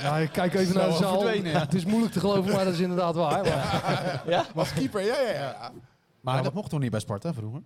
ja, 0.00 0.18
ik 0.18 0.32
kijk 0.32 0.54
even 0.54 0.74
naar 0.74 0.88
de 0.88 0.94
zaal. 0.94 1.20
verdwenen, 1.20 1.52
ja. 1.52 1.58
Het 1.60 1.74
is 1.74 1.84
moeilijk 1.84 2.12
te 2.12 2.20
geloven, 2.20 2.52
maar 2.52 2.64
dat 2.64 2.74
is 2.74 2.80
inderdaad 2.80 3.14
waar. 3.14 3.44
Maar, 3.44 4.50
Als 4.54 4.72
keeper, 4.72 5.02
ja, 5.02 5.20
ja, 5.20 5.30
ja. 5.30 5.72
Maar 6.20 6.42
dat 6.42 6.54
mocht 6.54 6.70
toch 6.70 6.80
niet 6.80 6.90
bij 6.90 7.00
Sparta 7.00 7.34
vroeger? 7.34 7.62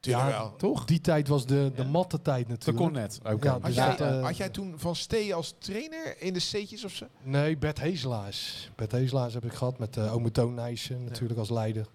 Ja. 0.00 0.52
Toch? 0.56 0.84
die 0.84 1.00
tijd 1.00 1.28
was 1.28 1.46
de, 1.46 1.72
de 1.74 1.84
matte 1.84 2.22
tijd 2.22 2.48
Dat 2.48 2.48
natuurlijk. 2.48 2.84
kon 2.84 2.92
net. 2.92 3.18
Oké. 3.24 3.46
Ja, 3.46 3.52
Had 3.52 3.64
dus 3.64 3.74
jij, 3.74 3.96
dat, 3.96 4.00
eh, 4.00 4.22
had 4.22 4.36
jij 4.36 4.48
toen 4.48 4.74
Van 4.76 4.96
Stee 4.96 5.34
als 5.34 5.54
trainer 5.58 6.22
in 6.22 6.32
de 6.32 6.38
C'tjes 6.40 6.84
of 6.84 6.92
zo? 6.92 7.06
Nee, 7.22 7.56
Bert 7.56 7.80
Hezelaars. 7.80 8.70
Bert 8.74 8.92
Hezelaars 8.92 9.34
heb 9.34 9.44
ik 9.44 9.52
gehad 9.52 9.78
met 9.78 9.96
uh, 9.96 10.14
Ome 10.14 10.30
Toon 10.30 10.54
Nijssen 10.54 11.04
natuurlijk 11.04 11.38
als 11.38 11.50
leider. 11.50 11.86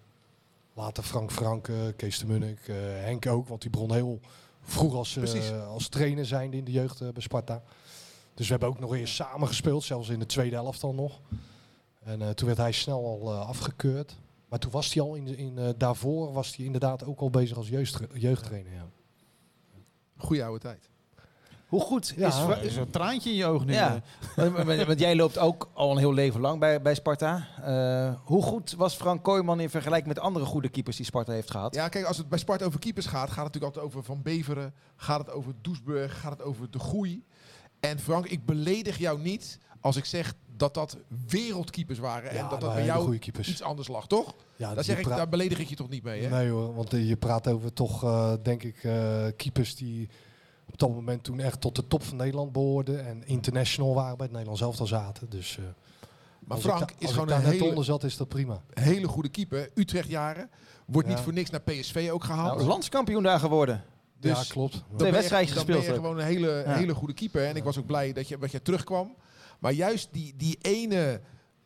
Later 0.74 1.02
Frank 1.02 1.32
Franke, 1.32 1.94
Kees 1.96 2.18
de 2.18 2.26
Munnik, 2.26 2.68
eh, 2.68 2.76
Henk 2.76 3.26
ook, 3.26 3.48
want 3.48 3.62
die 3.62 3.70
begon 3.70 3.92
heel 3.92 4.20
vroeg 4.62 4.94
als, 4.94 5.16
eh, 5.16 5.68
als 5.68 5.88
trainer 5.88 6.26
zijnde 6.26 6.56
in 6.56 6.64
de 6.64 6.72
jeugd 6.72 7.00
eh, 7.00 7.08
bij 7.08 7.22
Sparta. 7.22 7.62
Dus 8.34 8.46
we 8.46 8.50
hebben 8.52 8.68
ook 8.68 8.78
nog 8.78 8.94
eens 8.94 9.14
samen 9.14 9.48
gespeeld, 9.48 9.84
zelfs 9.84 10.08
in 10.08 10.18
de 10.18 10.26
tweede 10.26 10.54
helft 10.56 10.82
al 10.82 10.94
nog. 10.94 11.20
En 12.02 12.22
eh, 12.22 12.30
toen 12.30 12.46
werd 12.46 12.58
hij 12.58 12.72
snel 12.72 13.04
al 13.04 13.32
afgekeurd. 13.34 14.16
Maar 14.48 14.58
toen 14.58 14.70
was 14.70 14.94
hij 14.94 15.02
al 15.02 15.14
in, 15.14 15.36
in 15.36 15.74
daarvoor 15.76 16.32
was 16.32 16.56
hij 16.56 16.64
inderdaad 16.64 17.04
ook 17.04 17.20
al 17.20 17.30
bezig 17.30 17.56
als 17.56 17.68
jeugdtra- 17.68 18.06
jeugdtrainer. 18.18 18.72
Ja. 18.72 18.88
Goeie 20.16 20.44
oude 20.44 20.58
tijd. 20.60 20.90
Hoe 21.72 21.80
goed 21.80 22.12
Ja. 22.16 22.28
is... 22.28 22.34
Er 22.36 22.62
is 22.62 22.76
een 22.76 22.90
traantje 22.90 23.30
in 23.30 23.36
je 23.36 23.46
oog 23.46 23.64
nu. 23.64 23.72
Ja, 23.72 24.00
want, 24.36 24.84
want- 24.86 24.98
jij 25.00 25.16
loopt 25.16 25.38
ook 25.38 25.70
al 25.74 25.90
een 25.90 25.96
heel 25.98 26.12
leven 26.14 26.40
lang 26.40 26.60
bij, 26.60 26.82
bij 26.82 26.94
Sparta. 26.94 27.46
Eh, 27.62 28.14
hoe 28.24 28.42
goed 28.42 28.72
was 28.72 28.94
Frank 28.94 29.22
Kooijman 29.22 29.60
in 29.60 29.70
vergelijking 29.70 30.14
met 30.14 30.18
andere 30.24 30.44
goede 30.44 30.68
keepers 30.68 30.96
die 30.96 31.06
Sparta 31.06 31.32
heeft 31.32 31.50
gehad? 31.50 31.74
Ja, 31.74 31.88
kijk, 31.88 32.04
als 32.04 32.16
het 32.16 32.28
bij 32.28 32.38
Sparta 32.38 32.64
over 32.64 32.78
keepers 32.80 33.06
gaat, 33.06 33.30
gaat 33.30 33.44
het 33.44 33.54
natuurlijk 33.54 33.64
altijd 33.64 33.84
over 33.84 34.04
Van 34.04 34.22
Beveren. 34.22 34.74
Gaat 34.96 35.18
het 35.18 35.30
over 35.30 35.52
Doesburg, 35.60 36.20
gaat 36.20 36.32
het 36.32 36.42
over 36.42 36.70
De 36.70 36.78
Groei. 36.78 37.24
En 37.80 37.98
Frank, 37.98 38.26
ik 38.26 38.44
beledig 38.46 38.98
jou 38.98 39.20
niet 39.20 39.58
als 39.80 39.96
ik 39.96 40.04
zeg 40.04 40.34
dat 40.56 40.74
dat 40.74 40.96
wereldkeepers 41.28 41.98
waren. 41.98 42.30
en 42.30 42.48
dat 42.48 42.60
dat 42.60 42.74
bij 42.74 42.84
jou 42.84 43.16
iets 43.16 43.62
anders 43.62 43.88
lag, 43.88 44.06
toch? 44.06 44.34
Ja, 44.56 44.82
zeg 44.82 44.98
ik, 44.98 45.08
daar 45.08 45.28
beledig 45.28 45.58
ik 45.58 45.68
je 45.68 45.76
toch 45.76 45.88
niet 45.88 46.02
mee, 46.02 46.22
hè? 46.22 46.28
Nee 46.36 46.50
hoor, 46.50 46.74
want 46.74 46.92
eh, 46.92 47.08
je 47.08 47.16
praat 47.16 47.48
over 47.48 47.72
toch, 47.72 48.04
eh, 48.04 48.32
denk 48.42 48.62
ik, 48.62 48.84
eh, 48.84 49.24
keepers 49.36 49.74
die 49.76 50.08
op 50.70 50.78
dat 50.78 50.88
moment 50.90 51.24
toen 51.24 51.40
echt 51.40 51.60
tot 51.60 51.76
de 51.76 51.86
top 51.86 52.02
van 52.02 52.16
Nederland 52.16 52.52
behoorden. 52.52 53.06
En 53.06 53.26
international 53.26 53.94
waren 53.94 54.16
bij 54.16 54.22
het 54.26 54.30
Nederlands 54.32 54.60
elftal 54.62 54.86
zaten. 54.86 55.30
Dus 55.30 55.58
eh, 55.58 55.64
Maar 56.40 56.58
Frank 56.58 56.90
is 56.90 56.96
als 57.06 57.10
gewoon 57.12 57.28
ik 57.28 57.34
een 57.34 57.40
daar 57.40 57.48
net 57.50 57.52
hele, 57.58 57.68
onder 57.68 57.84
zat, 57.84 58.04
is 58.04 58.16
dat 58.16 58.28
prima. 58.28 58.62
hele 58.72 59.08
goede 59.08 59.28
keeper. 59.28 59.70
Utrecht 59.74 60.08
jaren. 60.08 60.50
Wordt 60.86 61.08
niet 61.08 61.18
voor 61.18 61.32
niks 61.32 61.50
naar 61.50 61.60
PSV 61.60 62.08
ook 62.12 62.24
gehaald. 62.24 62.56
Nou, 62.56 62.68
landskampioen 62.68 63.22
daar 63.22 63.38
geworden. 63.38 63.84
Dus 64.20 64.38
ja, 64.38 64.44
klopt. 64.52 64.72
dan 64.88 64.98
Twee 64.98 65.12
wedstrijdjes 65.12 65.56
dan 65.56 65.66
ben 65.66 65.74
je 65.74 65.80
gespeeld 65.80 66.00
gewoon 66.00 66.18
een 66.18 66.24
hele, 66.26 66.62
Ja. 66.66 66.74
hele 66.74 66.94
goede 66.94 67.14
keeper. 67.14 67.46
En 67.46 67.56
ik 67.56 67.64
was 67.64 67.78
ook 67.78 67.86
blij 67.86 68.12
dat 68.12 68.28
je, 68.28 68.38
dat 68.38 68.50
je 68.50 68.62
terugkwam. 68.62 69.14
Maar 69.58 69.72
juist 69.72 70.08
die, 70.12 70.34
die 70.36 70.58
ene 70.62 71.20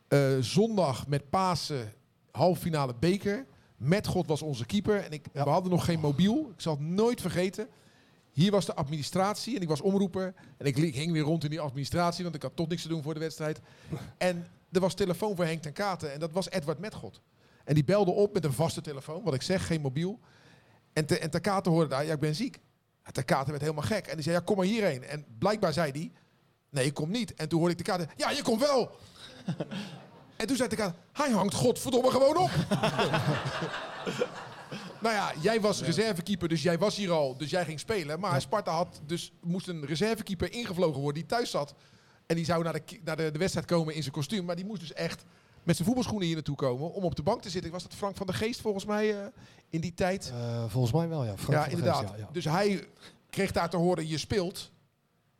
eh, 0.07 0.19
zondag 0.39 1.07
met 1.07 1.29
Pasen, 1.29 1.93
halve 2.31 2.61
finale 2.61 2.93
beker. 2.99 3.45
Met 3.77 4.07
God 4.07 4.27
was 4.27 4.41
onze 4.41 4.65
keeper. 4.65 5.03
En 5.03 5.11
ik, 5.11 5.25
Ja. 5.33 5.43
we 5.43 5.49
hadden 5.49 5.71
nog 5.71 5.85
geen 5.85 5.99
mobiel. 5.99 6.49
Ik 6.55 6.61
zal 6.61 6.73
het 6.73 6.81
nooit 6.81 7.21
vergeten. 7.21 7.67
Hier 8.37 8.51
was 8.51 8.65
de 8.65 8.75
administratie 8.75 9.55
en 9.55 9.61
ik 9.61 9.67
was 9.67 9.81
omroeper. 9.81 10.33
En 10.57 10.65
ik 10.65 10.75
hing 10.75 11.11
weer 11.11 11.21
rond 11.23 11.43
in 11.43 11.49
die 11.49 11.59
administratie, 11.59 12.23
want 12.23 12.35
ik 12.35 12.41
had 12.41 12.55
toch 12.55 12.67
niks 12.67 12.81
te 12.81 12.87
doen 12.87 13.03
voor 13.03 13.13
de 13.13 13.19
wedstrijd. 13.19 13.59
En 14.17 14.47
er 14.71 14.79
was 14.79 14.93
telefoon 14.93 15.35
voor 15.35 15.45
Henk 15.45 15.61
ten 15.61 15.73
Katen 15.73 16.13
en 16.13 16.19
dat 16.19 16.31
was 16.31 16.49
Edward 16.49 16.79
Metgod. 16.79 17.21
En 17.63 17.73
die 17.73 17.83
belde 17.83 18.11
op 18.11 18.33
met 18.33 18.45
een 18.45 18.53
vaste 18.53 18.81
telefoon, 18.81 19.23
wat 19.23 19.33
ik 19.33 19.41
zeg, 19.41 19.67
geen 19.67 19.81
mobiel. 19.81 20.19
En, 20.93 21.05
te, 21.05 21.19
en 21.19 21.29
ten 21.29 21.41
Katen 21.41 21.71
hoorde 21.71 21.89
daar, 21.89 22.05
ja, 22.05 22.13
ik 22.13 22.19
ben 22.19 22.35
ziek. 22.35 22.59
En 23.03 23.13
ten 23.13 23.25
Katen 23.25 23.49
werd 23.49 23.61
helemaal 23.61 23.83
gek. 23.83 24.07
En 24.07 24.13
die 24.13 24.23
zei, 24.23 24.35
ja, 24.35 24.41
kom 24.41 24.57
maar 24.57 24.65
hierheen. 24.65 25.03
En 25.03 25.25
blijkbaar 25.39 25.73
zei 25.73 25.91
hij, 25.91 26.11
nee, 26.69 26.85
ik 26.85 26.93
kom 26.93 27.11
niet. 27.11 27.33
En 27.33 27.49
toen 27.49 27.59
hoorde 27.59 27.73
ik 27.73 27.85
de 27.85 27.91
Katen, 27.91 28.09
ja, 28.15 28.29
je 28.29 28.41
komt 28.43 28.61
wel. 28.61 28.91
en 30.37 30.47
toen 30.47 30.55
zei 30.55 30.69
de 30.69 30.75
Katen, 30.75 30.99
hij 31.13 31.31
hangt 31.31 31.53
godverdomme 31.53 32.11
gewoon 32.11 32.37
op. 32.37 32.51
Nou 35.01 35.15
ja, 35.15 35.33
jij 35.41 35.61
was 35.61 35.81
reservekeeper, 35.81 36.47
dus 36.47 36.61
jij 36.61 36.77
was 36.77 36.95
hier 36.95 37.11
al, 37.11 37.37
dus 37.37 37.49
jij 37.49 37.65
ging 37.65 37.79
spelen. 37.79 38.19
Maar 38.19 38.41
Sparta 38.41 38.71
had 38.71 39.01
dus 39.05 39.31
moest 39.41 39.67
een 39.67 39.85
reservekeeper 39.85 40.51
ingevlogen 40.51 41.01
worden 41.01 41.21
die 41.21 41.29
thuis 41.29 41.49
zat. 41.49 41.73
En 42.25 42.35
die 42.35 42.45
zou 42.45 42.63
naar 42.63 42.73
de, 42.73 42.99
naar 43.03 43.15
de, 43.15 43.31
de 43.31 43.39
wedstrijd 43.39 43.67
komen 43.67 43.95
in 43.95 44.01
zijn 44.01 44.13
kostuum. 44.13 44.45
Maar 44.45 44.55
die 44.55 44.65
moest 44.65 44.79
dus 44.79 44.93
echt 44.93 45.23
met 45.63 45.75
zijn 45.75 45.87
voetbalschoenen 45.87 46.25
hier 46.25 46.35
naartoe 46.35 46.55
komen 46.55 46.93
om 46.93 47.03
op 47.03 47.15
de 47.15 47.23
bank 47.23 47.41
te 47.41 47.49
zitten. 47.49 47.71
Was 47.71 47.83
dat 47.83 47.93
Frank 47.93 48.15
van 48.15 48.25
der 48.25 48.35
Geest 48.35 48.61
volgens 48.61 48.85
mij 48.85 49.19
eh, 49.19 49.27
in 49.69 49.81
die 49.81 49.93
tijd? 49.93 50.31
Eh, 50.33 50.63
volgens 50.67 50.93
mij 50.93 51.07
wel, 51.07 51.25
ja. 51.25 51.37
Frank 51.37 51.65
ja, 51.65 51.65
inderdaad. 51.65 51.99
Geest, 51.99 52.11
ja, 52.11 52.17
ja. 52.17 52.29
Dus 52.31 52.45
hij 52.45 52.87
kreeg 53.29 53.51
daar 53.51 53.69
te 53.69 53.77
horen, 53.77 54.07
je 54.07 54.17
speelt. 54.17 54.71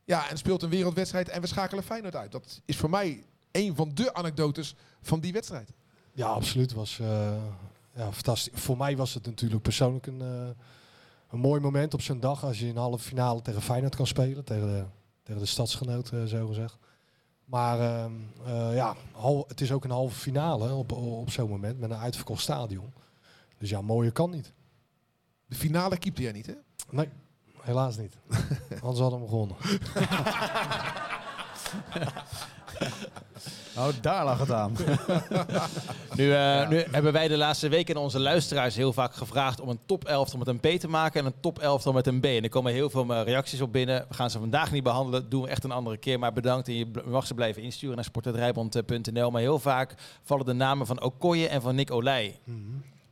Ja, 0.03 0.29
en 0.29 0.37
speelt 0.37 0.63
een 0.63 0.69
wereldwedstrijd 0.69 1.29
en 1.29 1.41
we 1.41 1.47
schakelen 1.47 1.83
Feyenoord 1.83 2.15
uit. 2.15 2.31
Dat 2.31 2.61
is 2.65 2.77
voor 2.77 2.89
mij 2.89 3.23
een 3.51 3.75
van 3.75 3.91
de 3.93 4.13
anekdotes 4.13 4.75
van 5.01 5.19
die 5.19 5.33
wedstrijd. 5.33 5.73
Ja, 6.13 6.27
absoluut. 6.27 6.73
Was, 6.73 6.99
eh, 6.99 7.33
ja, 7.97 8.11
fantastisch. 8.11 8.61
Voor 8.61 8.77
mij 8.77 8.97
was 8.97 9.13
het 9.13 9.25
natuurlijk 9.25 9.61
persoonlijk 9.61 10.07
een, 10.07 10.21
eh, 10.21 10.47
een 11.29 11.39
mooi 11.39 11.61
moment 11.61 11.93
op 11.93 12.01
zo'n 12.01 12.19
dag. 12.19 12.43
Als 12.43 12.59
je 12.59 12.67
in 12.67 12.73
de 12.73 12.79
halve 12.79 13.03
finale 13.03 13.41
tegen 13.41 13.61
Feyenoord 13.61 13.95
kan 13.95 14.07
spelen. 14.07 14.43
Tegen 14.43 14.67
de, 14.67 14.85
tegen 15.23 15.41
de 15.41 15.47
stadsgenoot, 15.47 16.09
eh, 16.09 16.23
zo 16.23 16.47
gezegd. 16.47 16.77
Maar 17.45 17.79
ehm, 17.79 18.11
eh, 18.45 18.75
ja, 18.75 18.95
hal- 19.11 19.45
het 19.47 19.61
is 19.61 19.71
ook 19.71 19.83
een 19.83 19.91
halve 19.91 20.15
finale 20.15 20.73
op, 20.73 20.91
op 20.91 21.29
zo'n 21.31 21.49
moment. 21.49 21.79
Met 21.79 21.89
een 21.89 21.97
uitverkocht 21.97 22.41
stadion. 22.41 22.93
Dus 23.57 23.69
ja, 23.69 23.81
mooier 23.81 24.11
kan 24.11 24.29
niet. 24.29 24.53
De 25.45 25.55
finale 25.55 25.97
keepte 25.97 26.21
jij 26.21 26.31
niet, 26.31 26.45
hè? 26.45 26.53
Nee, 26.89 27.09
helaas 27.61 27.97
niet. 27.97 28.17
Anders 28.81 28.99
hadden 28.99 29.19
we 29.19 29.25
hem 29.25 29.27
gewonnen. 29.27 29.57
Oh, 33.77 33.87
daar 34.01 34.25
lag 34.25 34.39
het 34.39 34.51
aan. 34.51 34.75
Nu, 36.15 36.33
eh, 36.33 36.69
nu 36.69 36.83
hebben 36.91 37.13
wij 37.13 37.27
de 37.27 37.37
laatste 37.37 37.69
weken 37.69 37.97
onze 37.97 38.19
luisteraars 38.19 38.75
heel 38.75 38.93
vaak 38.93 39.13
gevraagd 39.13 39.61
om 39.61 39.69
een 39.69 39.79
top 39.85 40.05
11 40.05 40.37
met 40.37 40.47
een 40.47 40.59
B 40.59 40.67
te 40.67 40.87
maken 40.87 41.19
en 41.19 41.25
een 41.25 41.39
top 41.39 41.59
11 41.59 41.93
met 41.93 42.07
een 42.07 42.19
B. 42.19 42.25
En 42.25 42.43
er 42.43 42.49
komen 42.49 42.73
heel 42.73 42.89
veel 42.89 43.13
eh, 43.13 43.23
reacties 43.23 43.61
op 43.61 43.71
binnen. 43.71 44.05
We 44.07 44.13
gaan 44.13 44.29
ze 44.29 44.39
vandaag 44.39 44.71
niet 44.71 44.83
behandelen, 44.83 45.29
doen 45.29 45.41
we 45.41 45.47
echt 45.47 45.63
een 45.63 45.71
andere 45.71 45.97
keer. 45.97 46.19
Maar 46.19 46.33
bedankt 46.33 46.67
en 46.67 46.73
je 46.73 46.91
mag 47.05 47.27
ze 47.27 47.33
blijven 47.33 47.61
insturen 47.61 47.95
naar 47.95 48.05
sport.rijbond.nl. 48.05 49.31
Maar 49.31 49.41
heel 49.41 49.59
vaak 49.59 49.93
vallen 50.23 50.45
de 50.45 50.53
namen 50.53 50.87
van 50.87 51.01
Okoye 51.01 51.47
en 51.47 51.61
van 51.61 51.75
Nick 51.75 51.91
Olij. 51.91 52.39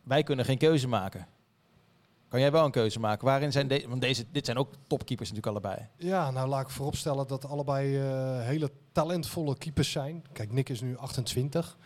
Wij 0.03 0.23
kunnen 0.23 0.45
geen 0.45 0.57
keuze 0.57 0.87
maken. 0.87 1.27
Kan 2.35 2.43
jij 2.43 2.53
wel 2.53 2.65
een 2.65 2.71
keuze 2.71 2.99
maken? 2.99 3.25
Waarin 3.25 3.51
zijn 3.51 3.67
deze? 3.67 3.97
Deze, 3.99 4.25
dit 4.31 4.45
zijn 4.45 4.57
ook 4.57 4.73
topkeepers 4.87 5.31
natuurlijk 5.31 5.65
allebei. 5.65 5.87
Ja, 5.97 6.31
nou 6.31 6.47
laat 6.47 6.61
ik 6.61 6.69
vooropstellen 6.69 7.27
dat 7.27 7.45
allebei 7.45 7.97
eh, 7.97 8.39
hele 8.41 8.71
talentvolle 8.91 9.57
keepers 9.57 9.91
zijn. 9.91 10.25
Kijk, 10.31 10.51
Nick 10.51 10.69
is 10.69 10.81
nu 10.81 10.97
28. 10.97 11.77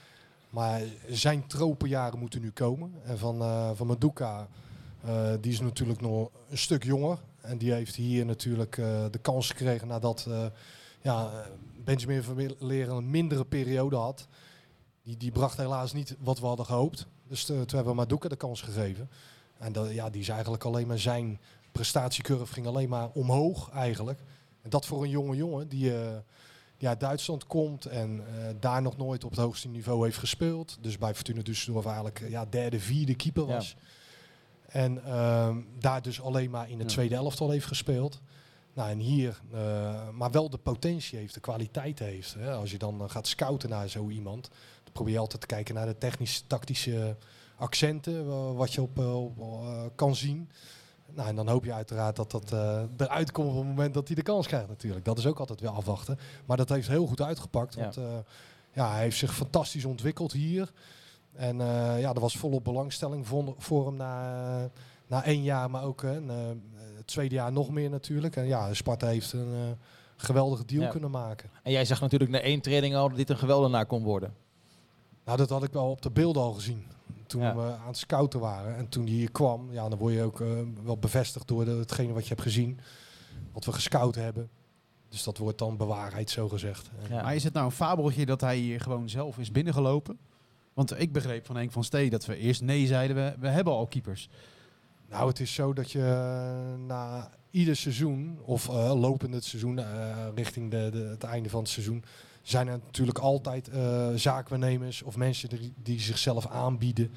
Maar 0.50 0.82
zijn 1.10 1.48
tropenjaren 1.48 2.20
moeten 2.20 2.42
nu 2.42 2.52
komen. 2.52 2.94
En 3.04 3.18
van, 3.18 3.42
eh 3.42 3.72
van 3.74 3.88
Maduka, 3.88 4.48
eh, 5.06 5.34
die 5.42 5.52
is 5.52 5.60
natuurlijk 5.60 6.02
nog 6.02 6.30
een 6.50 6.58
stuk 6.58 6.84
jonger. 6.84 7.20
En 7.42 7.58
die 7.58 7.72
heeft 7.72 7.96
hier 7.96 8.26
natuurlijk 8.26 8.76
de 9.12 9.20
kans 9.22 9.48
gekregen 9.50 9.88
nadat 9.88 10.28
ja, 11.02 11.30
Benjamin 11.84 12.24
Verleer 12.24 12.90
een 12.90 13.10
mindere 13.10 13.46
periode 13.46 13.96
had. 13.96 14.28
Die, 15.04 15.18
die 15.18 15.32
bracht 15.32 15.58
helaas 15.58 15.94
niet 15.94 16.16
wat 16.20 16.40
we 16.40 16.46
hadden 16.46 16.66
gehoopt. 16.66 17.08
Dus 17.28 17.46
toen 17.46 17.58
hebben 17.58 17.86
we 17.86 17.94
Maduka 17.94 18.28
de 18.28 18.36
kans 18.36 18.62
gegeven. 18.62 19.10
En 19.60 19.72
dat, 19.72 19.92
ja, 19.94 20.10
die 20.10 20.22
is 20.22 20.30
eigenlijk 20.30 20.64
alleen 20.64 20.88
maar 20.88 21.00
zijn 21.00 21.40
prestatiecurve 21.72 22.54
ging 22.54 22.68
alleen 22.68 22.90
maar 22.90 23.10
omhoog 23.14 23.70
eigenlijk. 23.72 24.20
En 24.62 24.70
dat 24.70 24.86
voor 24.86 25.04
een 25.04 25.10
jonge 25.10 25.36
jongen 25.36 25.68
die, 25.68 25.94
die 26.78 26.88
uit 26.88 27.00
Duitsland 27.00 27.48
komt 27.48 27.86
en 27.86 28.24
eh, 28.28 28.56
daar 28.60 28.82
nog 28.82 28.98
nooit 28.98 29.24
op 29.24 29.30
het 29.32 29.40
hoogste 29.40 29.68
niveau 29.68 30.04
heeft 30.06 30.18
gespeeld. 30.18 30.78
Dus 30.82 30.98
bij 30.98 31.14
Fortuna 31.16 31.42
Düsseldorf 31.42 31.86
eigenlijk 31.86 32.30
ja, 32.30 32.46
derde, 32.46 32.80
vierde 32.80 33.16
keeper 33.16 33.48
Ja. 33.48 33.54
was. 33.54 33.76
En 34.68 35.04
ehm, 35.06 35.58
daar 35.80 36.02
dus 36.02 36.22
alleen 36.22 36.50
maar 36.50 36.70
in 36.70 36.78
de 36.78 36.84
Ja. 36.84 36.90
tweede 36.90 37.16
elftal 37.16 37.50
heeft 37.50 37.66
gespeeld. 37.66 38.22
Nou, 38.74 38.90
en 38.90 39.00
hier, 39.00 39.42
eh, 39.54 40.10
maar 40.10 40.32
wel 40.32 40.50
de 40.50 40.58
potentie 40.58 41.18
heeft, 41.20 41.34
de 41.34 41.40
kwaliteit 41.40 42.00
heeft. 42.00 42.34
Hè. 42.34 42.54
Als 42.54 42.72
je 42.72 42.78
dan 42.78 43.10
gaat 43.10 43.28
scouten 43.28 43.70
naar 43.70 43.88
zo 43.88 44.10
iemand, 44.10 44.50
dan 44.84 44.94
probeer 44.94 45.14
je 45.14 45.20
altijd 45.20 45.42
te 45.42 45.48
kijken 45.48 45.76
naar 45.76 45.86
de 45.86 45.98
technisch-tactische 45.98 47.16
accenten, 47.60 48.28
wa- 48.28 48.54
wat 48.54 48.74
je 48.74 48.82
op, 48.82 49.00
eh, 49.00 49.24
op, 49.24 49.38
eh, 49.40 49.82
kan 49.96 50.16
zien. 50.16 50.50
Nou, 51.14 51.28
en 51.30 51.36
dan 51.36 51.48
hoop 51.48 51.66
je 51.66 51.74
uiteraard 51.74 52.16
dat 52.16 52.32
dat 52.32 52.52
eh, 52.52 52.82
eruit 52.98 53.32
komt 53.32 53.50
op 53.50 53.56
het 53.58 53.66
moment 53.66 53.94
dat 53.94 54.08
hij 54.08 54.16
de 54.16 54.22
kans 54.22 54.48
krijgt 54.48 54.68
natuurlijk. 54.68 55.06
Dat 55.06 55.18
is 55.18 55.26
ook 55.26 55.40
altijd 55.40 55.62
wel 55.62 55.74
afwachten. 55.74 56.20
Maar 56.46 56.58
dat 56.58 56.70
heeft 56.70 56.88
heel 56.88 57.08
goed 57.08 57.22
uitgepakt. 57.22 57.74
Ja. 57.76 57.82
Want 57.82 57.98
eh, 57.98 58.04
ja, 58.74 58.92
hij 58.92 59.02
heeft 59.02 59.18
zich 59.18 59.34
fantastisch 59.36 59.86
ontwikkeld 59.86 60.32
hier. 60.32 60.72
En 61.34 61.62
eh, 61.62 62.00
ja, 62.00 62.14
er 62.14 62.20
was 62.20 62.38
volop 62.38 62.64
belangstelling 62.64 63.28
voor, 63.28 63.54
voor 63.58 63.86
hem 63.86 63.96
na, 63.96 64.70
na 65.08 65.24
één 65.24 65.44
jaar, 65.44 65.70
maar 65.70 65.84
ook 65.84 66.04
eh, 66.04 66.16
eh, 66.18 66.24
het 66.98 67.08
tweede 67.08 67.36
jaar 67.36 67.52
nog 67.52 67.70
meer 67.70 67.90
natuurlijk. 67.90 68.36
En 68.36 68.46
ja, 68.46 68.74
Sparta 68.74 69.08
heeft 69.08 69.34
een 69.34 69.54
eh, 69.54 69.60
geweldige 70.16 70.66
deal 70.66 70.82
Ja. 70.84 70.90
kunnen 70.90 71.12
maken. 71.12 71.50
En 71.64 71.72
jij 71.72 71.86
zag 71.86 72.02
natuurlijk 72.02 72.32
na 72.32 72.40
één 72.40 72.62
training 72.62 72.96
al 72.96 73.08
dat 73.08 73.18
dit 73.18 73.30
een 73.30 73.38
geweldenaar 73.38 73.86
kon 73.86 74.04
worden. 74.04 74.34
Nou, 75.26 75.38
dat 75.38 75.50
had 75.50 75.64
ik 75.64 75.72
wel 75.74 75.90
op 75.90 76.02
de 76.02 76.12
beelden 76.12 76.42
al 76.42 76.54
gezien. 76.54 76.86
Toen 77.30 77.42
Ja. 77.42 77.56
we 77.56 77.62
aan 77.62 77.88
het 77.88 77.98
scouten 77.98 78.40
waren. 78.40 78.76
En 78.76 78.90
toen 78.90 79.04
hij 79.04 79.14
hier 79.14 79.32
kwam, 79.32 79.72
ja, 79.72 79.90
dan 79.90 80.00
word 80.00 80.14
je 80.14 80.24
ook 80.24 80.42
eh, 80.42 80.48
wel 80.84 80.98
bevestigd 80.98 81.48
door 81.48 81.66
de, 81.66 81.72
hetgene 81.72 82.14
wat 82.14 82.24
je 82.24 82.30
hebt 82.30 82.42
gezien. 82.42 82.80
Wat 83.54 83.66
we 83.66 83.72
gescout 83.72 84.16
hebben. 84.16 84.50
Dus 85.10 85.24
dat 85.24 85.38
wordt 85.38 85.58
dan 85.58 85.78
bewaarheid, 85.78 86.30
zo 86.30 86.50
gezegd. 86.50 86.90
Ja. 87.10 87.22
Maar 87.22 87.36
is 87.36 87.44
het 87.44 87.54
nou 87.54 87.66
een 87.66 87.72
fabeltje 87.72 88.26
dat 88.26 88.42
hij 88.42 88.58
hier 88.58 88.82
gewoon 88.82 89.10
zelf 89.10 89.38
is 89.38 89.52
binnengelopen? 89.52 90.18
Want 90.74 91.00
ik 91.00 91.12
begreep 91.12 91.46
van 91.46 91.56
Henk 91.56 91.72
van 91.72 91.84
Stee 91.84 92.10
dat 92.10 92.26
we 92.26 92.36
eerst 92.36 92.62
nee 92.62 92.88
zeiden, 92.88 93.16
we, 93.16 93.36
we 93.40 93.48
hebben 93.48 93.74
al 93.74 93.88
keepers. 93.88 94.30
Nou, 95.10 95.28
het 95.28 95.40
is 95.40 95.54
zo 95.54 95.74
dat 95.74 95.92
je 95.92 96.00
eh, 96.00 96.86
na 96.86 97.30
ieder 97.52 97.76
seizoen, 97.76 98.40
of 98.42 98.70
eh, 98.70 99.00
lopend 99.00 99.34
het 99.34 99.44
seizoen, 99.46 99.80
eh, 99.80 100.28
richting 100.36 100.72
de, 100.72 100.90
de, 100.92 100.98
het 100.98 101.24
einde 101.24 101.50
van 101.50 101.60
het 101.60 101.70
seizoen, 101.70 102.04
zijn 102.50 102.68
er 102.68 102.80
natuurlijk 102.86 103.18
altijd 103.18 103.68
eh 103.68 104.10
zaakwaarnemers 104.16 105.02
of 105.02 105.16
mensen 105.16 105.50
die, 105.76 106.00
zichzelf 106.00 106.48
aanbieden. 106.48 107.12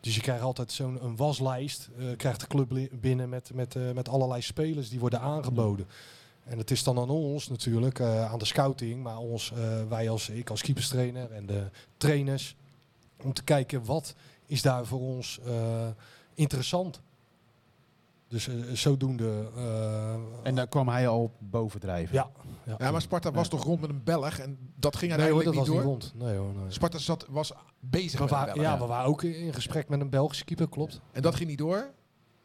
Dus 0.00 0.14
je 0.14 0.20
krijgt 0.20 0.42
altijd 0.42 0.72
zo'n 0.72 1.16
waslijst, 1.16 1.88
eh, 1.98 2.06
krijgt 2.16 2.40
de 2.40 2.46
club 2.46 2.88
binnen 2.92 3.28
met, 3.28 3.50
met, 3.54 3.76
eh, 3.76 3.92
met 3.92 4.08
allerlei 4.08 4.42
spelers 4.42 4.88
die 4.88 5.00
worden 5.00 5.20
aangeboden. 5.20 5.86
En 6.44 6.58
het 6.58 6.70
is 6.70 6.82
dan 6.82 6.98
aan 6.98 7.10
ons 7.10 7.48
natuurlijk, 7.48 8.00
aan 8.00 8.38
de 8.38 8.44
scouting, 8.44 9.02
maar 9.02 9.18
ons, 9.18 9.52
wij 9.88 10.10
als 10.10 10.28
ik 10.28 10.50
als 10.50 10.62
keeperstrainer 10.62 11.30
en 11.30 11.46
de 11.46 11.70
trainers, 11.96 12.56
om 13.22 13.32
te 13.32 13.44
kijken 13.44 13.84
wat 13.84 14.14
is 14.46 14.62
daar 14.62 14.86
voor 14.86 15.00
ons 15.00 15.40
interessant. 16.34 17.00
Dus 18.32 18.48
eh, 18.48 18.54
zodoende. 18.72 19.48
eh, 19.56 20.14
En 20.42 20.54
daar 20.54 20.66
kwam 20.68 20.88
hij 20.88 21.08
al 21.08 21.32
bovendrijven. 21.38 22.14
ja, 22.14 22.30
ja. 22.66 22.74
Ja, 22.78 22.90
maar 22.90 23.00
Sparta 23.02 23.30
was 23.30 23.48
toch 23.48 23.64
rond 23.64 23.80
met 23.80 23.90
een 23.90 24.04
Belg 24.04 24.38
en 24.38 24.58
dat 24.76 24.96
ging 24.96 25.16
nee 25.16 25.20
hoor, 25.30 25.34
uiteindelijk 25.36 25.58
was 25.58 25.68
niet 25.68 25.76
niet 25.76 25.84
door. 25.84 25.92
rond. 25.92 26.12
Nee 26.28 26.36
hoor, 26.36 26.52
nee. 26.62 26.70
Sparta 26.72 26.98
zat, 26.98 27.26
was 27.30 27.52
bezig 27.80 28.12
We 28.18 28.24
met 28.24 28.32
een 28.32 28.38
waren, 28.38 28.54
Belg. 28.54 28.66
ja, 28.66 28.78
we 28.78 28.86
waren 28.86 29.08
ook 29.08 29.22
in 29.22 29.54
gesprek 29.54 29.88
met 29.88 30.00
een 30.00 30.10
Belgische 30.10 30.44
keeper, 30.44 30.68
klopt. 30.68 31.00
En 31.12 31.22
dat 31.22 31.34
ging 31.34 31.48
niet 31.48 31.58
door. 31.58 31.90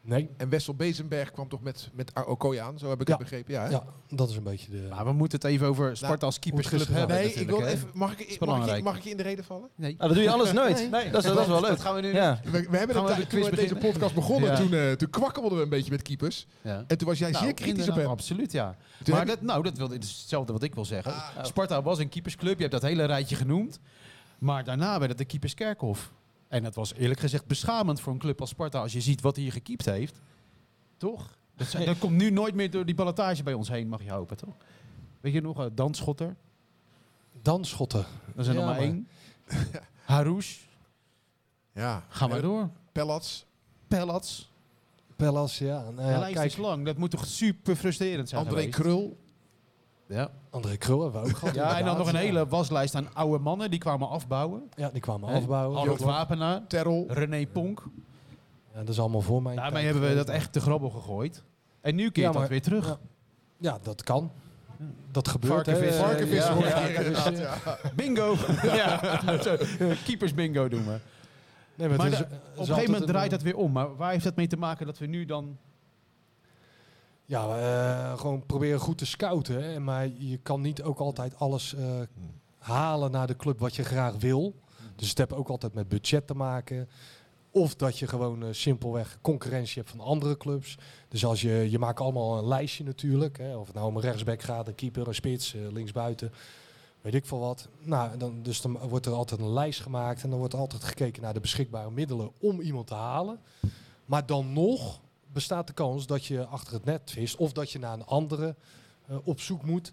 Nee, 0.08 0.30
En 0.36 0.48
Wessel 0.48 0.74
Bezenberg 0.74 1.30
kwam 1.30 1.48
toch 1.48 1.62
met, 1.62 1.90
met 1.92 2.12
Okoye 2.26 2.60
aan, 2.60 2.78
zo 2.78 2.88
heb 2.88 3.00
ik 3.00 3.08
Ja. 3.08 3.14
het 3.14 3.22
begrepen. 3.22 3.54
Ja, 3.54 3.62
hè? 3.62 3.70
ja, 3.70 3.84
dat 4.08 4.30
is 4.30 4.36
een 4.36 4.42
beetje 4.42 4.70
de... 4.70 4.86
Maar 4.90 5.04
we 5.04 5.12
moeten 5.12 5.38
het 5.38 5.48
even 5.48 5.66
over 5.66 5.96
Sparta 5.96 6.26
als 6.26 6.38
keepersclub 6.38 6.88
hebben. 6.88 7.16
Nee, 7.16 7.32
ik 7.32 7.48
wil 7.48 7.62
even, 7.62 7.88
mag, 7.92 8.18
ik, 8.18 8.40
mag, 8.40 8.76
ik, 8.76 8.82
mag 8.82 8.96
ik 8.96 9.02
je 9.02 9.10
in 9.10 9.16
de 9.16 9.22
reden 9.22 9.44
vallen? 9.44 9.68
Nee. 9.74 9.94
Nou, 9.96 10.08
dat 10.08 10.14
doe 10.16 10.22
je 10.26 10.30
alles 10.32 10.52
nooit. 10.52 10.90
Nee. 10.90 11.10
Dat, 11.10 11.24
is, 11.24 11.30
dat 11.30 11.40
is 11.40 11.46
wel 11.46 11.60
leuk. 11.60 11.70
Wat 11.70 11.80
gaan 11.80 11.94
we 11.94 12.00
nu 12.00 12.12
Ja. 12.14 12.40
We, 12.44 12.50
we 12.50 12.76
hebben 12.76 12.96
Gaan 12.96 13.04
we 13.06 13.12
het, 13.12 13.30
toen 13.30 13.42
we 13.42 13.56
deze 13.56 13.74
podcast 13.76 14.14
begonnen, 14.14 14.50
Ja. 14.50 14.56
toen, 14.56 14.72
eh, 14.74 14.92
toen 14.92 15.10
kwakkelden 15.10 15.56
we 15.58 15.64
een 15.64 15.68
beetje 15.70 15.90
met 15.90 16.02
keepers. 16.02 16.46
Ja. 16.62 16.84
En 16.86 16.98
toen 16.98 17.08
was 17.08 17.18
jij 17.18 17.30
Nou, 17.30 17.44
zeer 17.44 17.54
kritisch 17.54 17.72
op 17.72 17.78
inderdaad, 17.78 18.02
hem. 18.04 18.12
Absoluut, 18.12 18.52
ja. 18.52 18.76
Toen 19.04 19.14
maar 19.14 19.26
dat, 19.26 19.40
nou, 19.42 19.62
dat, 19.62 19.76
wil, 19.76 19.88
dat 19.88 20.02
is 20.02 20.08
hetzelfde 20.20 20.52
wat 20.52 20.62
ik 20.62 20.74
wil 20.74 20.84
zeggen. 20.84 21.12
Ah. 21.12 21.44
Sparta 21.44 21.82
was 21.82 21.98
een 21.98 22.08
keepersclub, 22.08 22.54
je 22.54 22.60
hebt 22.60 22.72
dat 22.72 22.82
hele 22.82 23.04
rijtje 23.04 23.36
genoemd. 23.36 23.78
Maar 24.38 24.64
daarna 24.64 24.98
werd 24.98 25.10
het 25.10 25.18
de 25.18 25.24
keeperskerkhof. 25.24 26.12
En 26.48 26.62
dat 26.62 26.74
was 26.74 26.94
eerlijk 26.94 27.20
gezegd 27.20 27.46
beschamend 27.46 28.00
voor 28.00 28.12
een 28.12 28.18
club 28.18 28.40
als 28.40 28.50
Sparta 28.50 28.80
als 28.80 28.92
je 28.92 29.00
ziet 29.00 29.20
wat 29.20 29.34
hij 29.34 29.44
hier 29.44 29.52
gekiept 29.52 29.84
heeft. 29.84 30.20
Toch? 30.96 31.36
Dat, 31.56 31.66
zijn- 31.66 31.84
dat 31.86 31.98
komt 31.98 32.16
nu 32.16 32.30
nooit 32.30 32.54
meer 32.54 32.70
door 32.70 32.84
die 32.86 32.94
ballotage 32.94 33.42
bij 33.42 33.52
ons 33.54 33.68
heen, 33.68 33.88
mag 33.88 34.02
je 34.02 34.10
hopen, 34.10 34.36
toch? 34.36 34.54
Weet 35.20 35.32
je 35.32 35.40
nog, 35.40 35.60
uh, 35.60 35.66
Danschotter, 35.74 36.36
Danschotten. 37.42 38.04
dat 38.34 38.46
is 38.46 38.46
er 38.46 38.52
Ja, 38.54 38.58
nog 38.60 38.68
maar 38.68 38.78
maar- 38.78 38.84
één. 38.84 39.08
Harouche, 40.04 40.58
Ja. 41.72 42.04
ga 42.08 42.26
maar 42.26 42.36
Eh, 42.36 42.42
door. 42.42 42.70
Pellats. 42.92 43.46
Pellats, 43.88 44.50
Pellas, 45.16 45.58
ja. 45.58 45.90
Nou 45.90 46.10
ja, 46.10 46.18
lijst 46.18 46.34
kijk, 46.34 46.50
is 46.50 46.56
lang. 46.56 46.84
Dat 46.84 46.96
moet 46.96 47.10
toch 47.10 47.26
super 47.26 47.76
frustrerend 47.76 48.28
zijn 48.28 48.40
André 48.40 48.56
geweest? 48.60 48.78
Krul. 48.78 49.16
Ja. 50.08 50.30
André 50.50 50.76
Krul 50.76 51.02
hebben 51.02 51.22
we 51.22 51.28
ook 51.28 51.36
gehad. 51.36 51.54
ja, 51.54 51.78
en 51.78 51.84
dan 51.84 51.98
nog 51.98 52.08
een 52.08 52.14
hele 52.14 52.46
waslijst 52.46 52.94
aan 52.94 53.14
oude 53.14 53.38
mannen 53.42 53.70
die 53.70 53.78
kwamen 53.78 54.08
afbouwen. 54.08 54.62
Ja, 54.74 54.90
die 54.90 55.00
kwamen 55.00 55.28
afbouwen. 55.34 55.78
Arnold 55.78 56.00
Wapenaar, 56.00 56.66
Terrel. 56.66 57.04
René 57.08 57.46
Ponk. 57.46 57.82
Ja, 58.72 58.78
dat 58.78 58.88
is 58.88 59.00
allemaal 59.00 59.20
voor 59.20 59.42
mij. 59.42 59.54
Daarmee 59.54 59.84
hebben 59.84 60.08
we 60.08 60.14
dat 60.14 60.28
echt 60.28 60.52
te 60.52 60.60
grabbel 60.60 60.90
gegooid. 60.90 61.42
En 61.80 61.94
nu 61.94 62.10
keert 62.10 62.34
Ja, 62.34 62.40
dat 62.40 62.48
weer 62.48 62.62
terug. 62.62 62.86
Ja. 62.86 62.98
Ja, 63.56 63.78
dat 63.82 64.02
kan. 64.02 64.30
Dat 65.10 65.28
gebeurt. 65.28 65.54
Varkenvis. 65.54 65.96
hè. 65.96 66.02
Varkenvis 66.04 67.38
Ja. 67.38 67.78
Bingo! 67.94 68.34
ja, 68.62 69.00
keepers 70.04 70.34
bingo 70.34 70.68
doen 70.68 70.86
we. 70.86 70.98
Nee, 71.74 71.88
maar 71.88 72.06
is- 72.06 72.20
Op 72.20 72.28
een 72.56 72.66
gegeven 72.66 72.90
moment 72.90 73.06
draait 73.10 73.30
dat 73.30 73.42
weer 73.42 73.56
om. 73.56 73.72
Maar 73.72 73.96
waar 73.96 74.10
heeft 74.10 74.24
dat 74.24 74.36
mee 74.36 74.46
te 74.46 74.56
maken 74.56 74.86
dat 74.86 74.98
we 74.98 75.06
nu 75.06 75.24
dan... 75.24 75.58
Ja, 77.28 77.58
eh, 77.58 78.18
gewoon 78.18 78.46
proberen 78.46 78.80
goed 78.80 78.98
te 78.98 79.06
scouten. 79.06 79.62
Hè. 79.62 79.80
Maar 79.80 80.08
je 80.18 80.36
kan 80.36 80.60
niet 80.60 80.82
ook 80.82 80.98
altijd 80.98 81.38
alles 81.38 81.74
eh, 81.74 82.00
halen 82.58 83.10
naar 83.10 83.26
de 83.26 83.36
club 83.36 83.58
wat 83.58 83.76
je 83.76 83.82
graag 83.82 84.14
wil. 84.16 84.54
Dus 84.96 85.08
het 85.08 85.18
heeft 85.18 85.32
ook 85.32 85.48
altijd 85.48 85.74
met 85.74 85.88
budget 85.88 86.26
te 86.26 86.34
maken. 86.34 86.88
Of 87.50 87.74
dat 87.74 87.98
je 87.98 88.06
gewoon 88.06 88.42
eh, 88.42 88.48
simpelweg 88.52 89.18
concurrentie 89.20 89.82
hebt 89.82 89.90
van 89.90 90.00
andere 90.00 90.36
clubs. 90.36 90.78
Dus 91.08 91.24
als 91.24 91.40
je, 91.40 91.70
je 91.70 91.78
maakt 91.78 92.00
allemaal 92.00 92.38
een 92.38 92.48
lijstje 92.48 92.84
natuurlijk. 92.84 93.38
Hè, 93.38 93.56
of 93.56 93.66
het 93.66 93.74
nou 93.74 93.86
om 93.86 93.96
een 93.96 94.02
rechtsback 94.02 94.42
gaat, 94.42 94.68
een 94.68 94.74
keeper, 94.74 95.08
een 95.08 95.14
spits, 95.14 95.54
linksbuiten. 95.72 96.32
Weet 97.00 97.14
ik 97.14 97.26
veel 97.26 97.38
wat. 97.40 97.68
Nou, 97.78 98.16
dan, 98.16 98.42
dus 98.42 98.60
dan 98.60 98.78
wordt 98.78 99.06
er 99.06 99.12
altijd 99.12 99.40
een 99.40 99.52
lijst 99.52 99.80
gemaakt. 99.80 100.22
En 100.22 100.30
dan 100.30 100.38
wordt 100.38 100.54
altijd 100.54 100.84
gekeken 100.84 101.22
naar 101.22 101.34
de 101.34 101.40
beschikbare 101.40 101.90
middelen 101.90 102.30
om 102.40 102.60
iemand 102.60 102.86
te 102.86 102.94
halen. 102.94 103.40
Maar 104.04 104.26
dan 104.26 104.52
nog 104.52 105.00
bestaat 105.38 105.66
de 105.66 105.72
kans 105.72 106.06
dat 106.06 106.24
je 106.24 106.44
achter 106.44 106.72
het 106.72 106.84
net 106.84 107.10
vist. 107.10 107.36
Of 107.36 107.52
dat 107.52 107.70
je 107.70 107.78
naar 107.78 107.92
een 107.92 108.06
andere 108.06 108.54
eh, 109.06 109.16
op 109.24 109.40
zoek 109.40 109.62
moet 109.64 109.92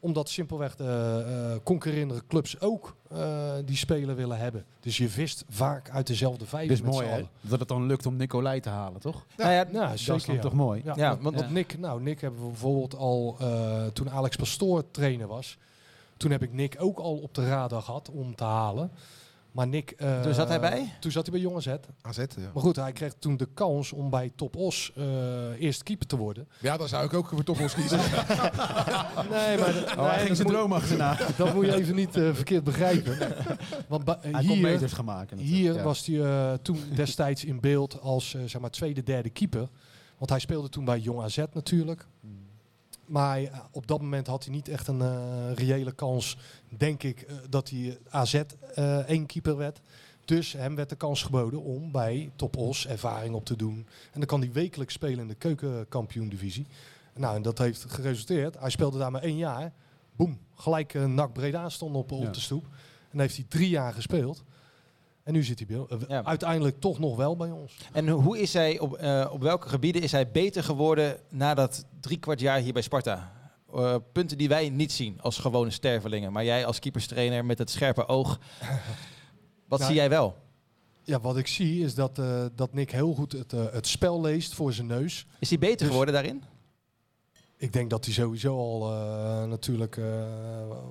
omdat 0.00 0.28
simpelweg 0.28 0.76
de 0.76 1.24
eh, 1.26 1.64
concurrerende 1.64 2.22
clubs 2.28 2.60
ook 2.60 2.96
eh, 3.10 3.52
die 3.64 3.76
speler 3.76 4.16
willen 4.16 4.38
hebben. 4.38 4.64
Dus 4.80 4.96
je 4.96 5.08
vist 5.08 5.44
vaak 5.48 5.90
uit 5.90 6.06
dezelfde 6.06 6.46
vijver 6.46 6.68
Dit 6.68 6.78
is 6.78 6.84
met 6.84 6.92
mooi 6.92 7.06
hè, 7.06 7.28
dat 7.40 7.58
het 7.58 7.68
dan 7.68 7.86
lukt 7.86 8.06
om 8.06 8.16
Nicolai 8.16 8.60
te 8.60 8.68
halen, 8.68 9.00
toch? 9.00 9.26
Nou 9.36 9.50
ja, 9.50 9.66
Ja, 9.72 9.88
dat 9.88 9.94
is 9.94 10.04
dan 10.04 10.34
ja. 10.34 10.40
toch 10.40 10.52
mooi? 10.52 10.82
Ja, 10.84 10.92
Ja, 10.96 11.10
want, 11.10 11.22
want 11.22 11.40
ja. 11.40 11.50
Nick, 11.50 11.78
nou, 11.78 12.02
Nick 12.02 12.20
hebben 12.20 12.40
we 12.40 12.46
bijvoorbeeld 12.46 12.96
al 12.96 13.36
eh, 13.40 13.86
toen 13.86 14.10
Alex 14.10 14.36
Pastoor 14.36 14.90
trainer 14.90 15.26
was. 15.26 15.58
Toen 16.16 16.30
heb 16.30 16.42
ik 16.42 16.52
Nick 16.52 16.76
ook 16.78 16.98
al 16.98 17.16
op 17.16 17.34
de 17.34 17.48
radar 17.48 17.82
gehad 17.82 18.10
om 18.10 18.34
te 18.34 18.44
halen. 18.44 18.90
Maar 19.52 19.68
Nick... 19.68 19.90
eh, 19.90 20.20
Toen 20.20 20.34
zat 20.34 20.48
hij 20.48 20.60
bij? 20.60 20.92
Toen 21.00 21.10
zat 21.10 21.22
hij 21.26 21.32
bij 21.32 21.42
Jonge 21.42 21.60
Z. 21.60 21.66
AZ, 22.02 22.16
ja. 22.16 22.24
Maar 22.54 22.62
goed, 22.62 22.76
hij 22.76 22.92
kreeg 22.92 23.12
toen 23.18 23.36
de 23.36 23.48
kans 23.54 23.92
om 23.92 24.10
bij 24.10 24.32
Top 24.36 24.56
Os 24.56 24.92
eh 24.96 25.04
eerst 25.60 25.82
keeper 25.82 26.06
te 26.06 26.16
worden. 26.16 26.48
Ja, 26.60 26.76
dan 26.76 26.88
zou 26.88 27.04
ik 27.04 27.14
ook 27.14 27.28
voor 27.28 27.42
toch 27.44 27.60
ons 27.60 27.74
kiezen. 27.74 27.98
Nee, 29.30 29.58
maar 29.58 29.72
de- 29.72 29.92
Oh, 29.98 30.06
hij 30.08 30.16
ging 30.16 30.28
dat, 30.28 30.36
zijn 30.36 30.48
droom 30.48 30.72
achterna. 30.72 31.16
dat 31.36 31.54
moet 31.54 31.64
je 31.66 31.74
even 31.74 31.94
niet 31.94 32.16
eh, 32.16 32.28
verkeerd 32.34 32.64
begrijpen. 32.64 33.18
Want 33.88 34.04
ba- 34.04 34.18
Hij 34.22 34.30
kon 34.32 34.40
hier, 34.42 34.60
meters 34.60 34.92
gaan 34.92 35.04
maken. 35.04 35.36
natuurlijk. 35.36 35.62
hier 35.62 35.74
Ja. 35.74 35.82
was 35.82 36.06
hij 36.06 36.20
eh, 36.22 36.52
toen 36.62 36.78
destijds 36.94 37.44
in 37.44 37.60
beeld 37.60 38.00
als 38.00 38.34
eh, 38.34 38.40
zeg 38.46 38.60
maar 38.60 38.70
tweede, 38.70 39.02
derde 39.02 39.30
keeper. 39.30 39.68
Want 40.18 40.30
hij 40.30 40.38
speelde 40.40 40.68
toen 40.68 40.84
bij 40.84 40.98
Jong 40.98 41.22
AZ 41.22 41.38
natuurlijk. 41.52 42.06
Maar 43.10 43.28
hij, 43.30 43.50
eh, 43.50 43.58
op 43.70 43.86
dat 43.86 44.00
moment 44.00 44.26
had 44.26 44.44
hij 44.44 44.52
niet 44.54 44.68
echt 44.68 44.86
een 44.88 45.00
eh, 45.00 45.52
reële 45.54 45.92
kans, 45.92 46.36
denk 46.68 47.02
ik, 47.02 47.20
eh, 47.20 47.34
dat 47.48 47.70
hij 47.70 47.98
AZ 48.08 48.40
één 49.06 49.26
keeper 49.26 49.56
werd. 49.56 49.80
Dus 50.24 50.52
hem 50.52 50.74
werd 50.74 50.88
de 50.88 50.96
kans 50.96 51.22
geboden 51.22 51.62
om 51.62 51.90
bij 51.92 52.30
Top 52.36 52.56
Os 52.56 52.86
ervaring 52.86 53.34
op 53.34 53.44
te 53.44 53.56
doen. 53.56 53.86
En 54.12 54.18
dan 54.18 54.26
kan 54.26 54.40
hij 54.40 54.52
wekelijks 54.52 54.94
spelen 54.94 55.18
in 55.18 55.28
de 55.28 55.34
keukenkampioen-divisie. 55.34 56.66
Nou, 57.14 57.36
en 57.36 57.42
dat 57.42 57.58
heeft 57.58 57.84
geresulteerd. 57.88 58.58
Hij 58.58 58.70
speelde 58.70 58.98
daar 58.98 59.10
maar 59.10 59.22
één 59.22 59.36
jaar. 59.36 59.72
Boem, 60.16 60.38
gelijk 60.54 60.94
een 60.94 61.14
NAC 61.14 61.32
Breda 61.32 61.68
stond 61.68 61.96
op, 61.96 62.12
op 62.12 62.22
Ja. 62.22 62.30
de 62.30 62.40
stoep. 62.40 62.66
En 63.10 63.20
heeft 63.20 63.36
hij 63.36 63.44
drie 63.48 63.68
jaar 63.68 63.92
gespeeld. 63.92 64.44
En 65.30 65.36
nu 65.36 65.42
zit 65.42 65.58
hij 65.58 65.66
bij, 65.66 65.98
eh, 65.98 66.08
Ja. 66.08 66.24
uiteindelijk 66.24 66.80
toch 66.80 66.98
nog 66.98 67.16
wel 67.16 67.36
bij 67.36 67.50
ons. 67.50 67.76
En 67.92 68.08
hoe 68.08 68.38
is 68.38 68.52
hij, 68.52 68.78
op, 68.78 68.94
eh, 68.94 69.28
op 69.32 69.42
welke 69.42 69.68
gebieden 69.68 70.02
is 70.02 70.12
hij 70.12 70.30
beter 70.30 70.64
geworden 70.64 71.16
na 71.28 71.54
dat 71.54 71.84
drie 72.00 72.18
kwart 72.18 72.40
jaar 72.40 72.58
hier 72.58 72.72
bij 72.72 72.82
Sparta? 72.82 73.32
Eh, 73.74 73.96
punten 74.12 74.38
die 74.38 74.48
wij 74.48 74.68
niet 74.68 74.92
zien 74.92 75.20
als 75.20 75.38
gewone 75.38 75.70
stervelingen. 75.70 76.32
Maar 76.32 76.44
jij 76.44 76.66
als 76.66 76.78
keeperstrainer 76.78 77.44
met 77.44 77.58
het 77.58 77.70
scherpe 77.70 78.06
oog. 78.06 78.38
Wat 79.68 79.78
Nou, 79.78 79.90
zie 79.90 80.00
jij 80.00 80.08
wel? 80.08 80.36
Ja, 81.02 81.20
wat 81.20 81.36
ik 81.36 81.46
zie 81.46 81.84
is 81.84 81.94
dat, 81.94 82.20
dat 82.54 82.72
Nick 82.74 82.90
heel 82.90 83.14
goed 83.14 83.32
het, 83.32 83.50
het 83.50 83.86
spel 83.86 84.20
leest 84.20 84.54
voor 84.54 84.72
zijn 84.72 84.86
neus. 84.86 85.26
Is 85.38 85.48
hij 85.48 85.58
beter 85.58 85.78
dus- 85.78 85.88
geworden 85.88 86.14
daarin? 86.14 86.42
Ik 87.56 87.72
denk 87.72 87.90
dat 87.90 88.04
hij 88.04 88.14
sowieso 88.14 88.56
al 88.56 88.88
natuurlijk, 89.46 90.00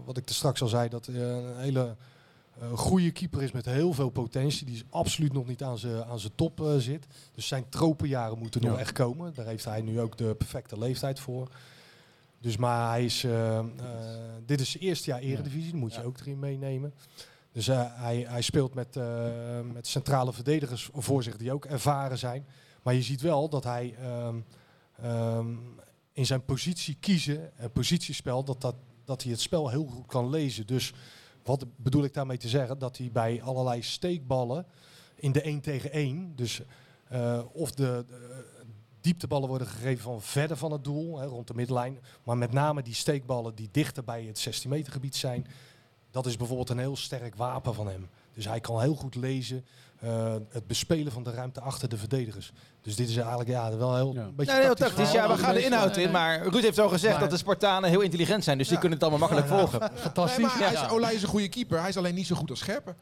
wat 0.06 0.18
ik 0.18 0.30
er 0.30 0.36
straks 0.36 0.62
al 0.62 0.68
zei, 0.68 0.90
dat 0.90 1.08
een 1.08 1.58
hele 1.58 1.96
eh, 2.60 2.78
goede 2.78 3.12
keeper 3.12 3.44
is 3.44 3.52
met 3.52 3.66
heel 3.66 3.94
veel 3.94 4.10
potentie. 4.10 4.66
Die 4.66 4.76
is 4.76 4.84
absoluut 4.90 5.34
nog 5.34 5.48
niet 5.48 5.64
aan 5.64 5.78
zijn 5.78 6.04
aan 6.04 6.20
top 6.36 6.62
eh, 6.62 6.76
zit. 6.78 7.08
Dus 7.34 7.48
zijn 7.48 7.70
tropenjaren 7.70 8.38
moeten 8.40 8.62
nog 8.62 8.74
Ja. 8.74 8.80
echt 8.80 8.92
komen. 8.92 9.34
Daar 9.34 9.46
heeft 9.46 9.66
hij 9.66 9.82
nu 9.82 10.00
ook 10.00 10.18
de 10.18 10.36
perfecte 10.36 10.78
leeftijd 10.80 11.20
voor. 11.20 11.50
Dus 12.42 12.58
maar 12.58 12.90
hij 12.90 13.06
is, 13.06 13.24
eh, 13.24 13.58
eh, 13.60 13.66
dit 14.46 14.60
is 14.62 14.72
zijn 14.72 14.84
eerste 14.84 15.10
jaar 15.10 15.20
eredivisie, 15.20 15.72
dat 15.72 15.80
moet 15.80 15.94
je 15.94 16.00
Ja. 16.00 16.06
ook 16.06 16.20
erin 16.20 16.40
meenemen. 16.40 16.94
Dus 17.52 17.68
hij, 17.68 18.26
hij 18.28 18.42
speelt 18.42 18.74
met, 18.74 18.96
met 19.74 19.88
centrale 19.88 20.34
verdedigers 20.34 20.90
voor 20.94 21.24
zich 21.24 21.38
die 21.38 21.52
ook 21.54 21.66
ervaren 21.66 22.18
zijn. 22.18 22.46
Maar 22.84 22.94
je 22.94 23.02
ziet 23.02 23.22
wel 23.22 23.50
dat 23.50 23.64
hij 23.64 23.96
ehm, 24.02 24.40
ehm, 25.02 25.56
in 26.14 26.26
zijn 26.26 26.46
positie 26.46 26.98
kiezen, 27.00 27.58
en 27.58 27.72
positiespel, 27.72 28.44
dat, 28.44 28.62
dat, 28.62 28.76
dat 29.06 29.24
hij 29.24 29.32
het 29.32 29.42
spel 29.42 29.70
heel 29.70 29.86
goed 29.86 30.06
kan 30.06 30.30
lezen. 30.30 30.68
Dus 30.68 30.94
wat 31.44 31.66
bedoel 31.76 32.04
ik 32.04 32.14
daarmee 32.14 32.38
te 32.38 32.50
zeggen? 32.50 32.80
Dat 32.80 32.98
hij 32.98 33.10
bij 33.12 33.42
allerlei 33.42 33.82
steekballen 33.82 34.66
in 35.16 35.32
de 35.32 35.42
1 35.42 35.62
tegen 35.62 35.92
1, 35.92 36.36
dus 36.36 36.62
eh, 37.08 37.42
of 37.52 37.72
de, 37.72 38.06
de 38.08 38.66
diepteballen 39.02 39.50
worden 39.50 39.68
gegeven 39.68 40.04
van 40.04 40.22
verder 40.22 40.58
van 40.58 40.72
het 40.72 40.84
doel, 40.84 41.20
hè, 41.20 41.26
rond 41.26 41.48
de 41.48 41.54
middenlijn, 41.54 42.00
maar 42.24 42.38
met 42.38 42.52
name 42.52 42.82
die 42.82 42.94
steekballen 42.94 43.56
die 43.56 43.70
dichter 43.72 44.04
bij 44.04 44.24
het 44.24 44.40
16 44.40 44.70
meter 44.70 44.92
gebied 44.92 45.16
zijn, 45.16 45.48
dat 46.12 46.26
is 46.26 46.38
bijvoorbeeld 46.38 46.70
een 46.70 46.80
heel 46.80 46.96
sterk 46.96 47.36
wapen 47.36 47.74
van 47.74 47.88
hem. 47.88 48.10
Dus 48.34 48.46
hij 48.46 48.60
kan 48.60 48.82
heel 48.82 48.96
goed 48.96 49.16
lezen, 49.16 49.66
eh, 50.00 50.36
het 50.50 50.68
bespelen 50.68 51.12
van 51.12 51.24
de 51.24 51.32
ruimte 51.32 51.62
achter 51.62 51.90
de 51.90 51.98
verdedigers. 51.98 52.52
Dus 52.82 52.96
dit 52.96 53.10
is 53.10 53.16
eigenlijk 53.18 53.50
ja, 53.50 53.78
wel 53.78 53.96
heel 53.96 54.14
Ja. 54.14 54.22
een 54.22 54.36
beetje 54.36 54.54
Nee, 54.54 54.62
heel 54.62 54.74
tactisch 54.76 54.96
tactisch. 54.96 55.14
Ja, 55.16 55.28
we 55.28 55.38
gaan 55.38 55.54
de 55.54 55.64
inhoud 55.64 55.98
in. 55.98 56.12
Maar 56.12 56.42
Ruud 56.48 56.64
heeft 56.64 56.80
al 56.80 56.90
gezegd 56.90 57.12
Maar- 57.14 57.22
dat 57.22 57.32
de 57.32 57.38
Spartanen 57.38 57.90
heel 57.90 58.02
intelligent 58.02 58.44
zijn. 58.44 58.58
Dus 58.58 58.68
die 58.68 58.78
kunnen 58.78 58.98
het 59.00 59.08
allemaal 59.08 59.30
makkelijk 59.30 59.60
volgen. 59.60 59.80
Nee, 59.80 59.90
Fantastisch. 60.00 60.44
maar 60.44 60.58
hij 60.60 60.74
is, 60.74 60.90
Olij 60.90 61.14
is 61.14 61.22
een 61.22 61.28
goede 61.28 61.50
keeper. 61.50 61.80
Hij 61.80 61.90
is 61.90 61.98
alleen 61.98 62.16
niet 62.16 62.28
zo 62.28 62.36
goed 62.36 62.50
als 62.50 62.60
scherper. 62.60 62.96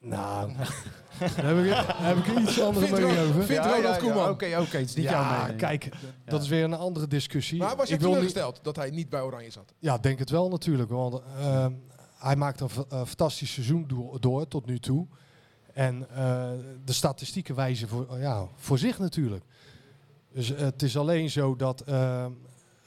Nou, 0.00 0.52
daar 1.18 1.44
heb 1.46 1.64
ik, 1.64 1.70
daar 1.70 1.96
heb 1.98 2.16
ik 2.16 2.26
een 2.26 2.42
iets 2.42 2.60
andere 2.60 2.86
Vindt 2.86 3.00
mening 3.00 3.18
Ro- 3.18 3.24
over. 3.28 3.42
vindt 3.44 3.64
Ja, 3.64 3.74
Ronald 3.76 3.98
Koeman. 3.98 4.28
Oké, 4.28 4.46
oké, 4.58 4.76
het 4.76 4.88
is 4.88 4.94
niet 4.94 5.04
jouw 5.04 5.20
Ja, 5.22 5.40
mening. 5.40 5.58
kijk, 5.58 5.88
dat 6.24 6.42
is 6.42 6.48
weer 6.48 6.64
een 6.64 6.74
andere 6.74 7.06
discussie. 7.06 7.58
Maar 7.58 7.76
was 7.76 7.88
je 7.88 7.94
ik 7.94 8.00
wil 8.00 8.08
niet, 8.08 8.18
teleurgesteld 8.18 8.60
dat 8.62 8.76
hij 8.76 8.90
niet 8.90 9.08
bij 9.08 9.20
Oranje 9.20 9.50
zat? 9.50 9.72
ja, 9.78 9.98
denk 9.98 10.18
het 10.18 10.30
wel 10.30 10.48
natuurlijk. 10.48 10.90
Want 10.90 11.20
ehm, 11.40 11.72
hij 12.18 12.36
maakt 12.36 12.60
een 12.60 12.68
fa- 12.68 12.84
fantastisch 12.88 13.52
seizoen 13.52 13.84
door, 13.88 14.20
door 14.20 14.48
tot 14.48 14.66
nu 14.66 14.78
toe. 14.78 15.06
En 15.76 16.06
eh, 16.10 16.48
de 16.84 16.92
statistieken 16.92 17.54
wijzen 17.54 17.88
voor, 17.88 18.18
ja, 18.18 18.46
voor 18.54 18.78
zich 18.78 18.98
natuurlijk. 18.98 19.44
Dus 20.32 20.50
eh, 20.54 20.60
het 20.60 20.82
is 20.82 20.96
alleen 20.96 21.30
zo 21.30 21.56
dat 21.56 21.80
ehm 21.80 22.30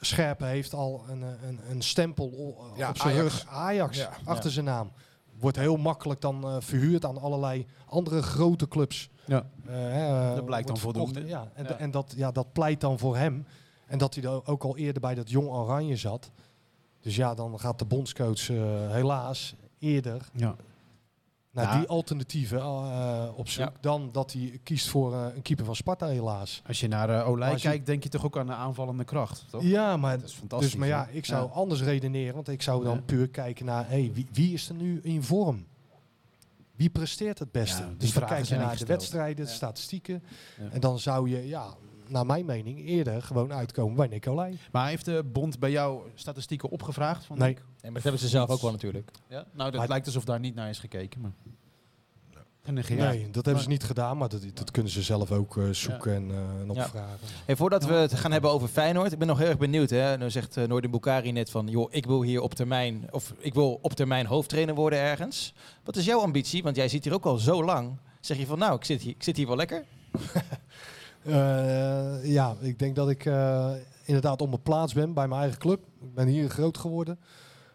Scherpen 0.02 0.48
heeft 0.48 0.74
al 0.74 1.04
een, 1.08 1.22
een, 1.22 1.60
een 1.70 1.82
stempel 1.82 2.54
Ja, 2.76 2.88
op 2.88 2.96
zijn 2.96 3.14
Ajax. 3.14 3.34
rug. 3.34 3.46
Ajax, 3.46 3.96
Ja. 3.98 4.10
achter 4.24 4.50
zijn 4.50 4.64
naam. 4.64 4.92
Wordt 5.38 5.56
heel 5.56 5.76
makkelijk 5.76 6.20
dan 6.20 6.62
verhuurd 6.62 7.04
aan 7.04 7.18
allerlei 7.18 7.66
andere 7.86 8.22
grote 8.22 8.68
clubs. 8.68 9.10
Ja. 9.24 9.46
Eh, 9.66 9.72
hè, 9.74 10.34
Dat 10.34 10.44
blijkt 10.44 10.66
dan 10.68 10.76
voldoende. 10.76 11.26
Ja, 11.26 11.50
en, 11.54 11.64
Ja. 11.64 11.76
en 11.78 11.90
dat, 11.90 12.12
ja, 12.16 12.30
dat 12.30 12.52
pleit 12.52 12.80
dan 12.80 12.98
voor 12.98 13.16
hem. 13.16 13.46
En 13.86 13.98
dat 13.98 14.14
hij 14.14 14.24
er 14.24 14.46
ook 14.46 14.64
al 14.64 14.76
eerder 14.76 15.00
bij 15.00 15.14
dat 15.14 15.30
jong 15.30 15.48
Oranje 15.48 15.96
zat. 15.96 16.30
Dus 17.00 17.16
ja, 17.16 17.34
dan 17.34 17.60
gaat 17.60 17.78
de 17.78 17.84
bondscoach 17.84 18.50
eh, 18.50 18.90
helaas 18.90 19.54
eerder 19.78 20.22
Ja. 20.32 20.54
Naar 21.52 21.64
Ja. 21.64 21.78
die 21.78 21.88
alternatieven 21.88 22.58
eh, 22.60 23.24
op 23.34 23.48
zoek. 23.48 23.64
Ja. 23.64 23.72
Dan 23.80 24.08
dat 24.12 24.32
hij 24.32 24.60
kiest 24.62 24.88
voor 24.88 25.14
eh, 25.14 25.26
een 25.34 25.42
keeper 25.42 25.64
van 25.64 25.76
Sparta 25.76 26.06
helaas. 26.06 26.62
Als 26.66 26.80
je 26.80 26.88
naar 26.88 27.10
eh, 27.10 27.28
Olij 27.28 27.50
je- 27.52 27.58
kijkt, 27.60 27.86
denk 27.86 28.02
je 28.02 28.08
toch 28.08 28.24
ook 28.24 28.38
aan 28.38 28.46
de 28.46 28.52
aanvallende 28.52 29.04
kracht, 29.04 29.44
toch? 29.50 29.62
Ja, 29.62 29.96
maar, 29.96 30.18
Dat 30.20 30.28
is 30.28 30.34
fantastisch. 30.34 30.70
dus, 30.70 30.78
maar 30.78 30.88
ja, 30.88 31.06
ik 31.06 31.24
zou 31.24 31.46
Ja. 31.46 31.52
anders 31.54 31.82
redeneren. 31.82 32.34
Want 32.34 32.48
ik 32.48 32.62
zou 32.62 32.84
dan 32.84 32.94
Ja. 32.94 33.00
puur 33.00 33.28
kijken 33.28 33.64
naar 33.66 33.88
hey, 33.88 34.10
wie, 34.14 34.26
wie 34.32 34.52
is 34.52 34.68
er 34.68 34.74
nu 34.74 35.00
in 35.02 35.22
vorm? 35.22 35.66
Wie 36.76 36.90
presteert 36.90 37.38
het 37.38 37.52
beste? 37.52 37.84
Dus 37.98 38.12
dan 38.12 38.26
kijk 38.26 38.44
je 38.44 38.56
naar 38.56 38.76
de 38.76 38.84
wedstrijden, 38.86 39.44
de 39.44 39.50
Ja. 39.50 39.56
statistieken. 39.56 40.22
Ja. 40.58 40.68
En 40.70 40.80
dan 40.80 40.98
zou 40.98 41.28
je, 41.30 41.46
ja, 41.48 41.74
naar 42.10 42.26
mijn 42.26 42.44
mening, 42.46 42.86
eerder 42.86 43.22
gewoon 43.22 43.52
uitkomen 43.52 43.96
bij 43.96 44.06
Nicolai. 44.06 44.58
Maar 44.72 44.88
heeft 44.88 45.04
de 45.04 45.24
bond 45.32 45.58
bij 45.58 45.70
jou 45.70 46.02
statistieken 46.14 46.68
opgevraagd? 46.70 47.24
Van 47.24 47.38
Nee. 47.38 47.54
Nee, 47.54 47.62
maar 47.82 47.92
dat 47.92 48.02
hebben 48.02 48.20
ze 48.20 48.28
zelf 48.28 48.50
ook 48.50 48.60
wel 48.60 48.70
natuurlijk. 48.70 49.10
Ja? 49.28 49.44
Nou, 49.52 49.70
dat 49.70 49.80
Maar- 49.80 49.88
lijkt 49.88 50.06
alsof 50.06 50.24
daar 50.24 50.40
niet 50.40 50.54
naar 50.54 50.68
is 50.68 50.78
gekeken. 50.78 51.20
Maar... 51.20 51.32
Genegeerd. 52.62 52.98
Nee, 53.00 53.30
dat 53.30 53.44
hebben 53.44 53.62
ze 53.62 53.68
niet 53.68 53.84
gedaan, 53.84 54.16
maar 54.18 54.28
dat, 54.28 54.42
dat 54.54 54.70
kunnen 54.70 54.92
ze 54.92 55.02
zelf 55.02 55.32
ook 55.32 55.56
eh, 55.56 55.70
zoeken 55.70 56.14
en, 56.14 56.30
eh, 56.30 56.36
en 56.38 56.74
Ja. 56.74 56.82
opvragen. 56.84 57.18
Hey, 57.44 57.56
voordat 57.56 57.84
we 57.84 57.92
het 57.92 58.14
gaan 58.14 58.32
hebben 58.32 58.50
over 58.50 58.68
Feyenoord, 58.68 59.12
ik 59.12 59.18
ben 59.18 59.26
nog 59.26 59.38
heel 59.38 59.46
erg 59.48 59.58
benieuwd. 59.58 59.90
Hè? 59.90 60.16
Nu 60.18 60.30
zegt 60.30 60.56
uh, 60.56 60.64
Noordin 60.66 60.90
Bukari 60.90 61.32
net 61.32 61.50
van, 61.50 61.66
joh, 61.68 61.92
ik 61.92 62.06
wil 62.06 62.22
hier 62.22 62.40
op 62.40 62.54
termijn, 62.54 63.06
of 63.10 63.34
ik 63.38 63.54
wil 63.54 63.78
op 63.82 63.92
termijn 63.92 64.26
hoofdtrainer 64.26 64.74
worden 64.74 64.98
ergens. 64.98 65.54
Wat 65.84 65.96
is 65.96 66.04
jouw 66.04 66.20
ambitie? 66.20 66.62
Want 66.62 66.76
jij 66.76 66.88
zit 66.88 67.04
hier 67.04 67.12
ook 67.14 67.24
al 67.26 67.36
zo 67.38 67.64
lang. 67.64 67.96
Zeg 68.20 68.36
je 68.38 68.46
van, 68.46 68.58
nou, 68.58 68.74
ik 68.74 68.84
zit 68.84 69.00
hier, 69.02 69.10
ik 69.12 69.22
zit 69.22 69.36
hier 69.36 69.46
wel 69.46 69.56
lekker. 69.56 69.84
Eh, 71.22 72.24
ja, 72.24 72.56
ik 72.60 72.78
denk 72.78 72.96
dat 72.96 73.10
ik 73.10 73.24
eh, 73.24 73.72
inderdaad 74.04 74.42
op 74.42 74.48
mijn 74.48 74.62
plaats 74.62 74.92
ben 74.92 75.14
bij 75.14 75.28
mijn 75.28 75.40
eigen 75.40 75.58
club. 75.58 75.84
Ik 76.00 76.14
ben 76.14 76.26
hier 76.26 76.50
groot 76.50 76.78
geworden. 76.78 77.18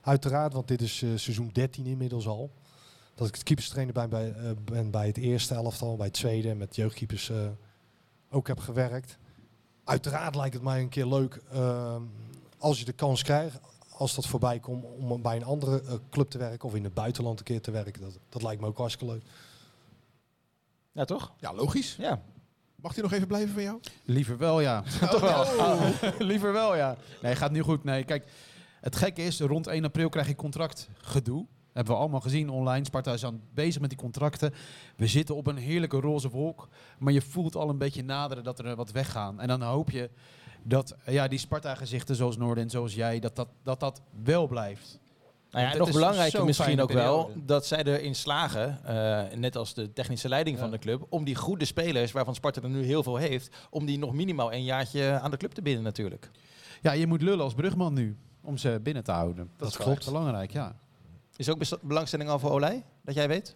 Uiteraard, 0.01 0.53
want 0.53 0.67
dit 0.67 0.81
is 0.81 1.01
eh, 1.01 1.09
seizoen 1.15 1.49
13 1.53 1.85
inmiddels 1.85 2.27
al. 2.27 2.51
Dat 3.15 3.27
ik 3.27 3.33
het 3.33 3.43
keeperstrainer 3.43 3.93
ben 3.93 4.09
bij, 4.09 4.35
ben 4.63 4.91
bij 4.91 5.07
het 5.07 5.17
eerste 5.17 5.53
elftal, 5.53 5.95
bij 5.95 6.05
het 6.05 6.15
tweede 6.15 6.49
en 6.49 6.57
met 6.57 6.75
jeugdkeepers 6.75 7.29
eh, 7.29 7.37
ook 8.29 8.47
heb 8.47 8.59
gewerkt. 8.59 9.17
Uiteraard 9.83 10.35
lijkt 10.35 10.53
het 10.53 10.63
mij 10.63 10.81
een 10.81 10.89
keer 10.89 11.05
leuk 11.07 11.41
als 12.57 12.79
je 12.79 12.85
de 12.85 12.93
kans 12.93 13.23
krijgt. 13.23 13.59
als 13.89 14.15
dat 14.15 14.25
voorbij 14.25 14.59
komt, 14.59 14.85
om 14.85 15.21
bij 15.21 15.35
een 15.35 15.43
andere 15.43 16.01
club 16.09 16.29
te 16.29 16.37
werken 16.37 16.67
of 16.67 16.75
in 16.75 16.83
het 16.83 16.93
buitenland 16.93 17.39
een 17.39 17.45
keer 17.45 17.61
te 17.61 17.71
werken. 17.71 18.01
Dat, 18.01 18.19
dat 18.29 18.41
lijkt 18.41 18.61
me 18.61 18.67
ook 18.67 18.77
hartstikke 18.77 19.13
leuk. 19.13 19.23
Ja, 20.91 21.05
toch? 21.05 21.33
Ja, 21.39 21.53
logisch. 21.53 21.95
Ja. 21.95 22.21
Mag 22.86 22.93
hij 22.93 23.03
nog 23.03 23.13
even 23.13 23.27
blijven 23.27 23.53
van 23.53 23.63
jou? 23.63 23.79
Liever 24.03 24.38
wel, 24.38 24.61
ja. 24.61 24.83
Toch 25.11 25.19
wel. 25.19 25.93
Liever 26.27 26.53
wel, 26.53 26.75
ja. 26.75 26.97
Nee, 27.21 27.36
gaat 27.36 27.51
nu 27.51 27.61
goed. 27.61 27.83
Nee, 27.83 28.03
kijk, 28.03 28.25
het 28.81 28.95
gekke 28.95 29.21
is, 29.23 29.39
rond 29.39 29.67
1 29.67 29.83
april 29.86 30.09
krijg 30.09 30.27
je 30.27 30.36
contractgedoe. 30.36 31.45
Hebben 31.73 31.93
we 31.93 31.99
allemaal 31.99 32.19
gezien 32.19 32.49
online. 32.49 32.86
Sparta 32.86 33.13
is 33.13 33.25
aan 33.25 33.41
bezig 33.53 33.81
met 33.81 33.89
die 33.89 33.99
contracten. 33.99 34.53
We 34.95 35.07
zitten 35.07 35.36
op 35.36 35.47
een 35.47 35.57
heerlijke 35.57 35.99
roze 35.99 36.29
wolk. 36.29 36.67
Maar 36.97 37.13
je 37.13 37.21
voelt 37.21 37.55
al 37.55 37.69
een 37.69 37.77
beetje 37.77 38.03
naderen 38.03 38.43
dat 38.43 38.59
er 38.59 38.75
wat 38.75 38.91
weggaan. 38.91 39.39
En 39.39 39.47
dan 39.47 39.61
hoop 39.61 39.91
je 39.91 40.09
dat 40.63 40.95
ja, 41.05 41.27
die 41.27 41.39
Sparta-gezichten 41.39 42.15
zoals 42.15 42.38
Noorden 42.38 42.63
en 42.63 42.69
zoals 42.69 42.95
jij, 42.95 43.19
dat 43.19 43.36
dat, 43.36 43.49
dat, 43.63 43.79
dat 43.79 44.01
wel 44.23 44.47
blijft. 44.47 44.99
Nou 45.56 45.68
ja, 45.68 45.78
nog 45.78 45.88
is 45.88 45.93
belangrijker 45.93 46.45
misschien 46.45 46.82
ook 46.82 46.91
wel 46.91 47.32
dat 47.36 47.66
zij 47.66 47.84
erin 47.84 48.16
slagen, 48.16 48.80
eh, 48.86 49.38
net 49.38 49.56
als 49.56 49.74
de 49.74 49.93
technische 49.93 50.30
leiding 50.30 50.60
van 50.60 50.72
de 50.72 50.80
club, 50.80 51.06
om 51.10 51.24
die 51.24 51.36
goede 51.36 51.66
spelers, 51.66 52.12
waarvan 52.12 52.36
Sparta 52.36 52.62
er 52.62 52.70
nu 52.70 52.84
heel 52.84 53.03
veel 53.03 53.16
heeft, 53.16 53.56
om 53.70 53.86
die 53.86 53.97
nog 53.97 54.14
minimaal 54.14 54.53
een 54.53 54.64
jaartje 54.64 55.20
aan 55.22 55.32
de 55.32 55.38
club 55.38 55.51
te 55.51 55.62
binden 55.62 55.84
natuurlijk. 55.84 56.30
Ja, 56.82 56.91
je 56.91 57.08
moet 57.08 57.22
lullen 57.22 57.43
als 57.43 57.53
brugman 57.53 57.93
nu 57.93 58.18
om 58.41 58.58
ze 58.58 58.80
binnen 58.84 59.03
te 59.03 59.12
houden. 59.12 59.49
Dat, 59.58 59.70
is 59.70 59.78
wel 59.78 59.88
klopt. 59.88 60.06
belangrijk, 60.06 60.51
ja. 60.51 60.76
Is 61.36 61.49
ook 61.49 61.80
belangstelling 61.82 62.30
al 62.30 62.39
voor 62.39 62.51
Olij, 62.51 62.84
dat 63.03 63.16
jij 63.16 63.28
weet? 63.28 63.56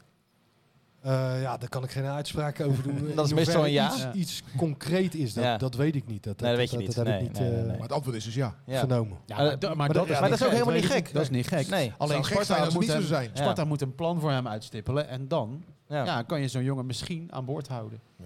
Eh, 1.01 1.41
ja, 1.41 1.57
daar 1.57 1.69
kan 1.69 1.83
ik 1.83 1.91
geen 1.91 2.05
uitspraak 2.05 2.59
over 2.61 2.83
doen. 2.83 3.11
Dat 3.15 3.25
is 3.25 3.33
meestal 3.33 3.63
een 3.65 3.71
ja. 3.71 3.87
Iets, 3.91 4.01
Ja. 4.01 4.13
iets 4.13 4.43
concreet 4.57 5.15
is, 5.15 5.33
dat, 5.33 5.43
Ja. 5.43 5.57
dat 5.57 5.75
weet 5.75 5.95
ik 5.95 6.07
niet. 6.07 6.23
Dat, 6.23 6.39
Nee, 6.39 6.49
dat 6.49 6.59
weet 6.59 6.71
je 6.71 6.77
niet. 6.77 6.85
Dat, 6.85 6.95
heb 6.95 7.05
Nee, 7.05 7.15
ik 7.15 7.21
niet 7.21 7.39
nee, 7.39 7.51
eh. 7.59 7.67
Maar 7.67 7.79
het 7.81 7.91
antwoord 7.91 8.15
is 8.15 8.23
dus 8.23 8.33
ja. 8.35 8.55
Ja. 8.65 8.79
vernomen. 8.79 9.17
Ja, 9.25 9.35
maar 9.37 9.45
maar, 9.45 9.57
dat- 9.57 9.67
dat, 9.77 9.95
dat- 9.95 10.05
is 10.07 10.13
ja, 10.13 10.19
maar 10.19 10.29
niet 10.29 10.39
dat 10.39 10.39
is 10.39 10.45
ook 10.45 10.51
helemaal 10.51 10.73
niet 10.81 10.85
gek. 10.91 11.13
Dat 11.13 11.21
is 11.21 11.29
niet 11.29 11.47
gek. 11.47 11.67
Nee. 11.67 11.93
Alleen 11.97 12.23
Sparta, 12.23 12.69
moet 12.73 12.87
hem, 12.87 13.01
zijn. 13.03 13.29
Sparta 13.33 13.61
Ja. 13.61 13.67
moet 13.67 13.81
een 13.81 13.95
plan 13.95 14.19
voor 14.19 14.31
hem 14.31 14.47
uitstippelen. 14.47 15.07
En 15.07 15.27
dan 15.27 15.63
Ja. 15.87 16.05
ja. 16.05 16.21
kan 16.21 16.41
je 16.41 16.47
zo'n 16.47 16.63
jongen 16.63 16.85
misschien 16.85 17.27
aan 17.31 17.45
boord 17.45 17.67
houden. 17.67 17.99
Ja. 18.17 18.25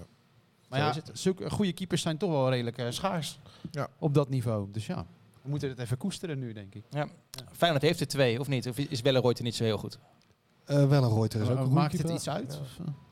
Maar 0.68 0.78
ja, 0.78 0.94
zulke 1.12 1.50
goede 1.50 1.72
keepers 1.72 2.02
zijn 2.02 2.16
toch 2.18 2.30
wel 2.30 2.50
redelijk 2.50 2.78
eh, 2.78 2.86
schaars 2.90 3.38
Ja. 3.70 3.88
op 3.98 4.14
dat 4.14 4.28
niveau. 4.28 4.68
Dus 4.72 4.86
ja, 4.86 5.06
we 5.42 5.48
moeten 5.50 5.68
het 5.68 5.78
even 5.78 5.96
koesteren 5.96 6.38
nu, 6.38 6.52
denk 6.52 6.74
ik. 6.74 6.82
Feyenoord 7.52 7.82
heeft 7.82 8.00
er 8.00 8.06
twee, 8.06 8.40
of 8.40 8.48
niet? 8.48 8.68
Of 8.68 8.78
is 8.78 9.00
Welleroyd 9.00 9.38
er 9.38 9.44
niet 9.44 9.54
zo 9.54 9.64
heel 9.64 9.78
goed? 9.78 9.98
Eh 10.64 10.88
wel 10.88 11.02
een 11.04 11.14
Reuter 11.14 11.40
is 11.42 11.48
ook 11.48 11.58
een 11.58 11.72
Maakt 11.72 11.98
het 11.98 12.10
iets 12.10 12.28
uit? 12.28 12.48
Nou, 12.48 12.60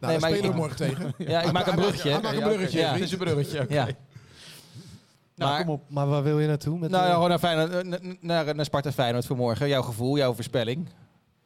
Nee, 0.00 0.18
maar 0.18 0.30
spelen 0.30 0.40
we 0.42 0.48
ik- 0.48 0.54
morgen 0.54 0.76
tegen. 0.76 1.14
Ja, 1.32 1.42
ik 1.42 1.52
maak 1.52 1.66
een 1.66 1.74
bruggetje. 1.74 2.10
Hij 2.10 2.20
maakt 2.22 2.36
een 2.36 2.42
bruggetje. 2.42 2.78
Ja. 2.78 2.92
Het 2.92 3.00
is 3.02 3.12
een 3.12 3.18
bruggetje. 3.18 3.66
Ja. 3.68 3.84
Nou, 3.84 5.50
Maar- 5.50 5.64
kom 5.64 5.74
op. 5.74 5.82
Maar 5.90 6.06
waar 6.06 6.22
wil 6.22 6.38
je 6.40 6.46
naartoe? 6.46 6.78
Met, 6.78 6.90
Nou 6.90 7.02
ja, 7.02 7.08
eh, 7.08 7.14
gewoon 7.14 7.28
naar, 7.28 7.38
Feyenoord, 7.38 7.72
eh, 8.00 8.12
naar, 8.20 8.54
naar 8.54 8.64
Sparta 8.64 8.92
Feyenoord 8.92 9.26
voor 9.26 9.36
morgen. 9.36 9.68
Jouw 9.68 9.82
gevoel, 9.82 10.16
jouw 10.16 10.34
voorspelling. 10.34 10.88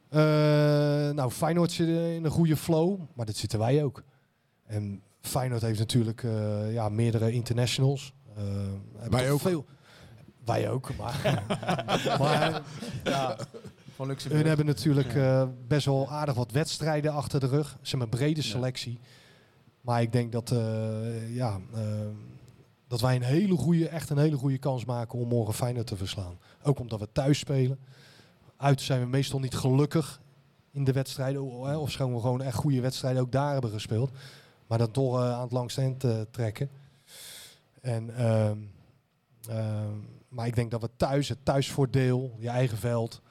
Eh, 0.09 0.19
nou, 1.09 1.29
Feyenoord 1.31 1.71
zit 1.71 1.87
in 1.87 2.25
een 2.25 2.31
goede 2.31 2.57
flow, 2.57 2.99
maar 3.13 3.25
dat 3.25 3.35
zitten 3.35 3.59
wij 3.59 3.83
ook. 3.83 4.03
En 4.65 5.01
Feyenoord 5.21 5.61
heeft 5.61 5.79
natuurlijk 5.79 6.23
eh, 6.23 6.73
ja, 6.73 6.89
meerdere 6.89 7.31
internationals. 7.31 8.13
Hebben 8.97 9.19
Wij 9.19 9.31
ook. 9.31 9.39
Veel, 9.39 9.65
wij 10.45 10.69
ook, 10.69 10.89
maar, 10.97 11.43
maar 12.19 12.61
Ja, 13.03 13.35
van 13.97 14.07
Luxemburg. 14.07 14.41
hun 14.41 14.47
hebben 14.47 14.65
natuurlijk 14.65 15.15
eh, 15.15 15.47
best 15.67 15.85
wel 15.85 16.09
aardig 16.09 16.35
wat 16.35 16.51
wedstrijden 16.51 17.13
achter 17.13 17.39
de 17.39 17.47
rug. 17.47 17.77
Ze 17.81 17.97
hebben 17.97 18.01
een 18.11 18.17
brede 18.17 18.41
selectie. 18.41 18.99
Maar 19.81 20.01
ik 20.01 20.11
denk 20.11 20.31
dat, 20.31 20.51
eh, 20.51 21.35
ja, 21.35 21.59
eh, 21.73 21.81
dat 22.87 23.01
wij 23.01 23.15
een 23.15 23.21
hele 23.21 23.55
goede, 23.55 23.89
echt 23.89 24.09
een 24.09 24.17
hele 24.17 24.35
goede 24.35 24.57
kans 24.57 24.85
maken 24.85 25.19
om 25.19 25.27
morgen 25.27 25.53
Feyenoord 25.53 25.87
te 25.87 25.97
verslaan. 25.97 26.37
Ook 26.63 26.79
omdat 26.79 26.99
we 26.99 27.07
thuis 27.11 27.39
spelen. 27.39 27.79
Uit 28.57 28.81
zijn 28.81 28.99
we 28.99 29.07
meestal 29.07 29.39
niet 29.39 29.55
gelukkig 29.55 30.21
in 30.71 30.83
de 30.83 30.91
wedstrijden. 30.91 31.41
Of 31.79 31.91
schoon 31.91 32.13
we 32.13 32.19
gewoon 32.19 32.41
echt 32.41 32.55
goede 32.55 32.81
wedstrijden 32.81 33.21
ook 33.21 33.31
daar 33.31 33.51
hebben 33.53 33.71
gespeeld. 33.71 34.11
Maar 34.67 34.77
dan 34.77 34.91
toch 34.91 35.19
aan 35.21 35.41
het 35.41 35.51
langste 35.51 35.81
eind 35.81 36.05
trekken. 36.31 36.69
En, 37.81 38.15
ehm, 38.15 38.57
ehm, 39.49 39.93
maar 40.29 40.47
ik 40.47 40.55
denk 40.55 40.71
dat 40.71 40.81
we 40.81 40.89
thuis, 40.97 41.29
het 41.29 41.45
thuisvoordeel, 41.45 42.35
je 42.39 42.49
eigen 42.49 42.77
veld. 42.77 43.21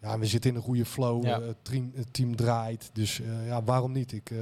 Ja, 0.00 0.18
we 0.18 0.26
zitten 0.26 0.50
in 0.50 0.56
een 0.56 0.62
goede 0.62 0.84
flow. 0.84 1.24
Ja. 1.24 1.40
eh, 1.40 1.46
het, 1.46 1.56
team, 1.64 1.92
het 1.94 2.12
team 2.12 2.36
draait. 2.36 2.90
Dus 2.92 3.20
eh, 3.20 3.46
ja, 3.46 3.62
waarom 3.62 3.92
niet? 3.92 4.12
Ik, 4.12 4.30
eh, 4.30 4.38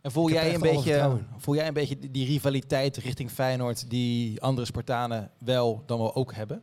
En 0.00 0.10
voel 0.12 0.30
jij, 0.30 0.54
een 0.54 0.60
beetje, 0.60 1.18
voel 1.36 1.54
jij 1.54 1.66
een 1.66 1.74
beetje 1.74 2.10
die- 2.10 2.26
rivaliteit 2.26 2.96
richting 2.96 3.30
Feyenoord 3.30 3.90
die 3.90 4.40
andere 4.40 4.66
Spartanen 4.66 5.30
wel 5.38 5.82
dan 5.86 5.98
wel 5.98 6.14
ook 6.14 6.34
hebben? 6.34 6.62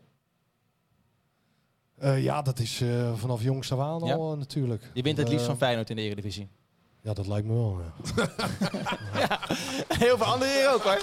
eh, 1.98 2.24
ja, 2.24 2.42
dat 2.42 2.60
is 2.60 2.82
eh, 2.82 3.14
vanaf 3.16 3.42
jongs 3.44 3.72
af 3.72 3.80
aan 3.80 4.06
Ja. 4.06 4.14
al 4.16 4.32
eh, 4.32 4.38
natuurlijk. 4.38 4.92
Je 4.94 5.02
wint 5.02 5.18
het 5.18 5.28
liefst 5.28 5.42
Eh, 5.44 5.50
van 5.50 5.58
Feyenoord 5.58 5.90
in 5.90 5.96
de 5.96 6.02
Eredivisie. 6.02 6.48
Ja, 7.02 7.14
dat 7.14 7.28
lijkt 7.28 7.48
me 7.48 7.54
wel. 7.54 7.80
Ja. 7.82 9.40
Heel 10.04 10.18
veel 10.18 10.26
anderen 10.26 10.54
hier 10.54 10.74
ook 10.74 10.82
hoor. 10.84 11.02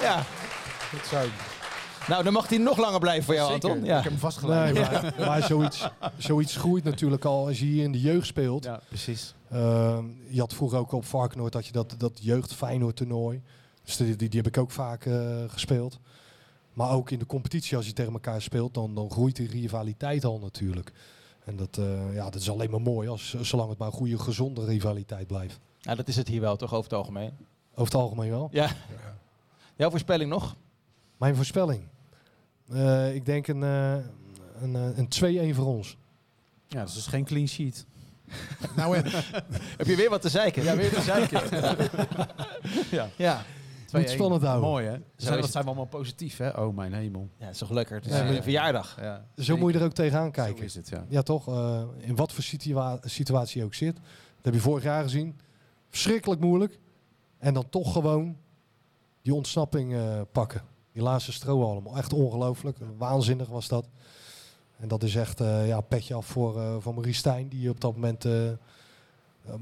Ja. 0.00 0.22
Goed 0.90 1.06
zo. 1.06 1.16
Nou, 2.08 2.22
dan 2.24 2.32
mag 2.32 2.48
hij 2.48 2.58
nog 2.58 2.78
langer 2.78 3.00
blijven 3.00 3.24
voor 3.24 3.34
jou, 3.34 3.52
Zeker. 3.52 3.68
Anton. 3.68 3.84
Ik 3.84 3.90
Ja. 3.90 3.94
heb 4.00 4.04
hem 4.04 4.18
vastgelegd. 4.18 4.74
Nee, 4.74 4.82
maar, 4.82 5.14
maar 5.26 5.42
zoiets, 5.42 5.88
zoiets 6.18 6.56
groeit 6.56 6.84
natuurlijk 6.84 7.24
al 7.24 7.46
als 7.46 7.58
je 7.58 7.64
hier 7.64 7.84
in 7.84 7.92
de 7.92 8.00
jeugd 8.00 8.26
speelt. 8.26 8.64
Ja, 8.64 8.80
precies. 8.88 9.34
Ehm, 9.50 10.04
je 10.28 10.40
had 10.40 10.54
vroeger 10.54 10.78
ook 10.78 10.92
op 10.92 11.04
Varkenoord 11.04 11.52
dat 11.52 11.66
je 11.66 11.72
dat, 11.72 11.94
dat 11.98 12.18
jeugd 12.22 12.54
Feyenoord 12.54 12.96
toernooi. 12.96 13.42
Dus 13.84 13.96
die, 13.96 14.16
die, 14.16 14.28
die 14.28 14.40
heb 14.42 14.48
ik 14.48 14.58
ook 14.58 14.70
vaak 14.70 15.04
eh, 15.06 15.44
gespeeld. 15.46 15.98
Maar 16.72 16.90
ook 16.90 17.10
in 17.10 17.18
de 17.18 17.26
competitie 17.26 17.76
als 17.76 17.86
je 17.86 17.92
tegen 17.92 18.12
elkaar 18.12 18.42
speelt, 18.42 18.74
dan, 18.74 18.94
dan 18.94 19.10
groeit 19.10 19.36
die 19.36 19.48
rivaliteit 19.48 20.24
al 20.24 20.38
natuurlijk. 20.38 20.92
En 21.44 21.56
dat, 21.56 21.78
eh, 21.78 22.14
ja, 22.14 22.24
dat 22.24 22.40
is 22.40 22.50
alleen 22.50 22.70
maar 22.70 22.80
mooi, 22.80 23.08
als, 23.08 23.34
zolang 23.40 23.68
het 23.68 23.78
maar 23.78 23.88
een 23.88 23.94
goede, 23.94 24.18
gezonde 24.18 24.64
rivaliteit 24.64 25.26
blijft. 25.26 25.58
Nou, 25.82 25.96
dat 25.96 26.08
is 26.08 26.16
het 26.16 26.28
hier 26.28 26.40
wel, 26.40 26.56
toch 26.56 26.72
over 26.72 26.84
het 26.90 26.98
algemeen. 26.98 27.32
Over 27.72 27.84
het 27.92 27.94
algemeen 28.02 28.30
wel. 28.30 28.48
Ja. 28.52 28.68
Jouw 29.76 29.90
voorspelling 29.90 30.30
nog? 30.30 30.54
Mijn 31.16 31.36
voorspelling. 31.36 31.82
Eh, 32.72 33.14
ik 33.14 33.24
denk 33.24 33.46
een, 33.46 33.62
eh, 33.62 33.94
een, 34.60 34.76
eh, 34.76 34.98
een 34.98 35.08
2-1 35.08 35.54
voor 35.54 35.66
ons. 35.66 35.96
Ja, 36.68 36.82
dus 36.82 36.90
het 36.90 37.00
is 37.00 37.06
geen 37.06 37.24
clean 37.24 37.48
sheet. 37.48 37.86
Nou 38.76 38.96
en, 38.96 39.04
Heb 39.78 39.86
je 39.86 39.96
weer 39.96 40.10
wat 40.10 40.22
te 40.22 40.28
zeiken? 40.28 40.62
Ja, 40.62 40.76
weer 40.76 40.92
te 40.92 41.00
zeiken. 41.00 41.40
ja. 42.98 43.08
ja. 43.16 43.42
Moet 43.92 44.10
spannend 44.10 44.42
houden. 44.42 44.68
Mooi, 44.68 44.86
hè? 44.86 44.94
is 44.94 45.00
Zijn, 45.16 45.34
dat 45.34 45.42
het. 45.42 45.52
zijn 45.52 45.62
we 45.64 45.68
allemaal 45.70 45.86
positief, 45.88 46.36
hè? 46.36 46.48
Oh, 46.50 46.74
mijn 46.76 46.92
hemel. 46.92 47.28
Ja, 47.38 47.44
dat 47.44 47.54
is 47.54 47.58
toch 47.58 47.70
lekker. 47.70 47.96
Het 47.96 48.06
is 48.06 48.12
Ja, 48.12 48.28
een 48.28 48.42
verjaardag. 48.42 48.96
Ja, 49.00 49.26
Zo 49.36 49.56
moet 49.56 49.72
je 49.72 49.78
er 49.78 49.84
ook 49.84 49.92
tegenaan 49.92 50.24
Zo 50.24 50.30
kijken. 50.30 50.64
is 50.64 50.74
het, 50.74 50.88
ja. 50.88 51.04
Ja, 51.08 51.22
toch? 51.22 51.48
Eh, 51.48 51.82
in 51.98 52.16
wat 52.16 52.32
voor 52.32 52.42
situa 52.44 52.98
situatie 53.02 53.60
je 53.60 53.64
ook 53.66 53.74
zit. 53.74 53.94
Dat 53.96 54.04
heb 54.44 54.54
je 54.54 54.60
vorig 54.60 54.82
jaar 54.82 55.02
gezien. 55.02 55.38
Verschrikkelijk 55.90 56.40
moeilijk. 56.40 56.78
En 57.38 57.54
dan 57.54 57.68
toch 57.68 57.92
gewoon 57.92 58.36
die 59.22 59.34
ontsnapping 59.34 59.94
eh, 59.94 60.20
pakken. 60.32 60.62
Die 60.96 61.04
laatste 61.04 61.32
strohalm. 61.32 61.86
Echt 61.96 62.12
ongelooflijk. 62.12 62.76
Waanzinnig 62.96 63.48
was 63.48 63.68
dat. 63.68 63.88
En 64.76 64.88
dat 64.88 65.02
is 65.02 65.14
echt 65.14 65.40
eh, 65.40 65.66
ja, 65.66 65.80
petje 65.80 66.14
af 66.14 66.26
voor, 66.26 66.60
eh 66.60 66.76
voor 66.78 66.94
Marie 66.94 67.12
Stijn. 67.12 67.48
Die 67.48 67.70
op 67.70 67.80
dat 67.80 67.92
moment... 67.92 68.24
eh, 68.24 68.50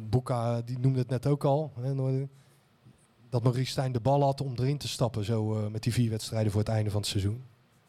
Boeka, 0.09 0.62
die 0.62 0.78
noemde 0.78 0.99
het 0.99 1.09
net 1.09 1.26
ook 1.26 1.45
al. 1.45 1.72
Hè, 1.80 1.95
dat 3.30 3.43
Marie 3.43 3.66
Stijn 3.66 3.93
de 3.93 4.01
bal 4.01 4.22
had 4.22 4.41
om 4.41 4.53
erin 4.57 4.78
te 4.78 4.89
stappen. 4.89 5.24
Zo 5.24 5.70
met 5.70 5.82
die 5.82 5.93
vier 5.93 6.11
wedstrijden 6.11 6.53
voor 6.53 6.61
het 6.61 6.70
einde 6.70 6.91
van 6.91 7.01
het 7.01 7.11
seizoen. 7.11 7.43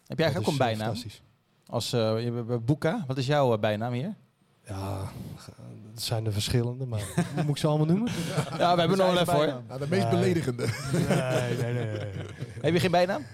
Heb 0.08 0.18
jij 0.18 0.28
Dat 0.32 0.36
eigenlijk 0.36 0.48
ook 0.48 0.70
een 0.70 0.78
bijnaam? 0.78 0.96
Als 1.66 1.96
Boeka. 2.66 3.04
Wat 3.08 3.18
is 3.18 3.26
jouw 3.26 3.58
bijnaam 3.58 3.94
hier? 3.94 4.16
Ja, 4.68 5.12
het 5.94 6.04
zijn 6.04 6.26
er 6.26 6.34
verschillende, 6.34 6.86
maar 6.86 7.02
moet 7.36 7.50
ik 7.50 7.58
ze 7.58 7.68
allemaal 7.68 7.86
noemen? 7.88 8.12
Ja, 8.58 8.74
we 8.74 8.80
hebben 8.80 8.98
nog 8.98 9.12
wel 9.12 9.20
even 9.22 9.34
hoor. 9.34 9.62
nou, 9.68 9.80
de 9.80 9.88
meest 9.90 10.04
Nee. 10.04 10.12
beledigende. 10.12 10.66
Nee, 10.92 11.58
nee, 11.58 11.74
nee. 11.74 11.86
nee. 11.86 12.26
Heb 12.62 12.74
je 12.74 12.80
geen 12.80 12.92
bijnaam? 12.92 13.26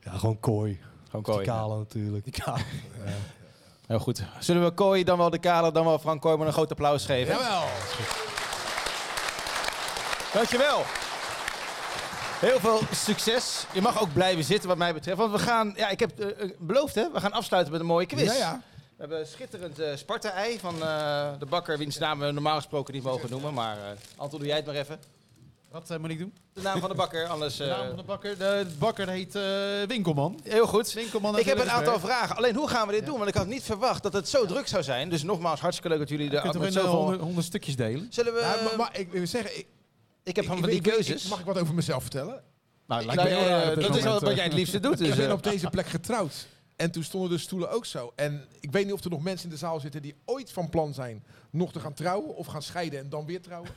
Ja, 0.00 0.12
gewoon 0.12 0.40
kooi. 0.40 0.80
Gewoon 1.10 1.36
Die 1.36 1.46
kale 1.46 1.78
natuurlijk. 1.78 2.26
Heel 3.86 3.98
goed. 3.98 4.22
Zullen 4.38 4.64
we 4.64 4.70
Kooi, 4.70 5.04
dan 5.04 5.18
wel 5.18 5.30
de 5.30 5.38
Kale, 5.38 5.72
dan 5.72 5.84
wel 5.84 5.98
Frank 5.98 6.20
Kooijman 6.20 6.46
een 6.46 6.52
groot 6.52 6.70
applaus 6.70 7.04
geven? 7.04 7.34
Jawel. 7.34 7.62
Dankjewel. 10.32 10.82
Heel 12.40 12.60
veel 12.60 12.80
succes. 12.92 13.66
Je 13.72 13.80
mag 13.80 14.00
ook 14.00 14.12
blijven 14.12 14.44
zitten 14.44 14.68
wat 14.68 14.78
mij 14.78 14.92
betreft. 14.92 15.18
Want 15.18 15.32
we 15.32 15.38
gaan, 15.38 15.72
ja, 15.76 15.88
ik 15.88 16.00
heb 16.00 16.18
eh, 16.20 16.26
eh, 16.44 16.50
beloofd 16.58 16.94
hè, 16.94 17.10
we 17.12 17.20
gaan 17.20 17.32
afsluiten 17.32 17.72
met 17.72 17.80
een 17.80 17.86
mooie 17.86 18.06
quiz. 18.06 18.22
Ja, 18.24 18.34
ja. 18.34 18.60
We 19.02 19.08
hebben 19.08 19.26
een 19.26 19.32
schitterend 19.32 19.78
eh 19.78 19.96
Sparta-ei 19.96 20.58
van 20.58 20.82
eh, 20.82 21.30
de 21.38 21.46
bakker, 21.46 21.78
wiens 21.78 21.98
naam 21.98 22.18
we 22.18 22.30
normaal 22.30 22.56
gesproken 22.56 22.94
niet 22.94 23.02
mogen 23.02 23.30
noemen. 23.30 23.54
Maar 23.54 23.76
eh 23.76 23.82
Anton, 24.16 24.38
doe 24.38 24.48
jij 24.48 24.56
het 24.56 24.66
maar 24.66 24.74
even. 24.74 25.00
Wat 25.70 25.98
moet 26.00 26.10
ik 26.10 26.18
doen? 26.18 26.32
De 26.52 26.62
naam 26.62 26.80
van 26.80 26.88
de 26.88 26.94
bakker, 26.94 27.26
anders... 27.26 27.56
De 27.56 27.66
naam 27.66 27.86
van 27.86 27.96
de 27.96 28.02
bakker, 28.02 28.38
de 28.38 28.66
bakker 28.78 29.08
heet 29.08 29.38
Winkelman. 29.88 30.40
Heel 30.42 30.66
goed. 30.66 30.92
Winkelman 30.92 31.38
Ik 31.38 31.44
heb 31.44 31.58
een 31.58 31.70
aantal 31.70 32.00
vragen. 32.00 32.36
Alleen 32.36 32.54
hoe 32.54 32.68
gaan 32.68 32.86
we 32.86 32.92
dit 32.92 33.00
Ja. 33.00 33.06
doen? 33.06 33.16
Want 33.16 33.28
ik 33.28 33.34
had 33.34 33.46
niet 33.46 33.62
verwacht 33.62 34.02
dat 34.02 34.12
het 34.12 34.28
zo 34.28 34.46
druk 34.46 34.68
zou 34.68 34.82
zijn. 34.82 35.08
Dus 35.08 35.22
nogmaals, 35.22 35.60
hartstikke 35.60 35.90
leuk 35.90 35.98
dat 36.08 36.08
jullie 36.18 36.40
kunt 36.40 36.52
toch 36.52 36.62
met 36.62 36.72
zoveel... 36.72 36.90
100, 36.94 37.20
100 37.20 37.46
stukjes 37.46 37.76
delen? 37.76 38.06
Zullen 38.10 38.34
we... 38.34 38.40
Ja, 38.40 38.56
maar, 38.64 38.76
maar 38.76 38.98
ik 38.98 39.12
wil 39.12 39.26
zeggen, 39.26 39.58
ik, 39.58 39.66
ik 40.22 40.36
heb 40.36 40.44
van 40.44 40.56
die 40.62 40.70
ik- 40.70 40.86
ik- 40.86 40.92
keuzes. 40.92 41.28
mag 41.28 41.38
ik 41.38 41.44
wat 41.46 41.58
over 41.58 41.74
mezelf 41.74 42.02
vertellen? 42.02 42.42
Nou, 42.86 43.06
dat 43.06 43.96
is 43.96 44.02
wel 44.02 44.20
wat 44.20 44.34
jij 44.34 44.44
het 44.44 44.52
liefste 44.52 44.80
doet. 44.80 44.98
Dus, 44.98 45.08
ik 45.08 45.16
ben 45.16 45.32
op 45.32 45.42
deze 45.42 45.70
plek 45.70 45.86
getrouwd 45.86 46.46
En 46.76 46.90
toen 46.90 47.02
stonden 47.02 47.30
de 47.30 47.38
stoelen 47.38 47.70
ook 47.70 47.86
zo. 47.86 48.12
En 48.16 48.46
ik 48.60 48.70
weet 48.72 48.84
niet 48.84 48.94
of 48.94 49.04
er 49.04 49.10
nog 49.10 49.22
mensen 49.22 49.44
in 49.44 49.52
de 49.52 49.56
zaal 49.58 49.80
zitten 49.80 50.02
die 50.02 50.14
ooit 50.24 50.52
van 50.52 50.68
plan 50.68 50.94
zijn 50.94 51.24
nog 51.50 51.72
te 51.72 51.80
gaan 51.80 51.94
trouwen 51.94 52.36
of 52.36 52.46
gaan 52.46 52.62
scheiden 52.62 52.98
en 52.98 53.08
dan 53.08 53.26
weer 53.26 53.40
trouwen. 53.42 53.70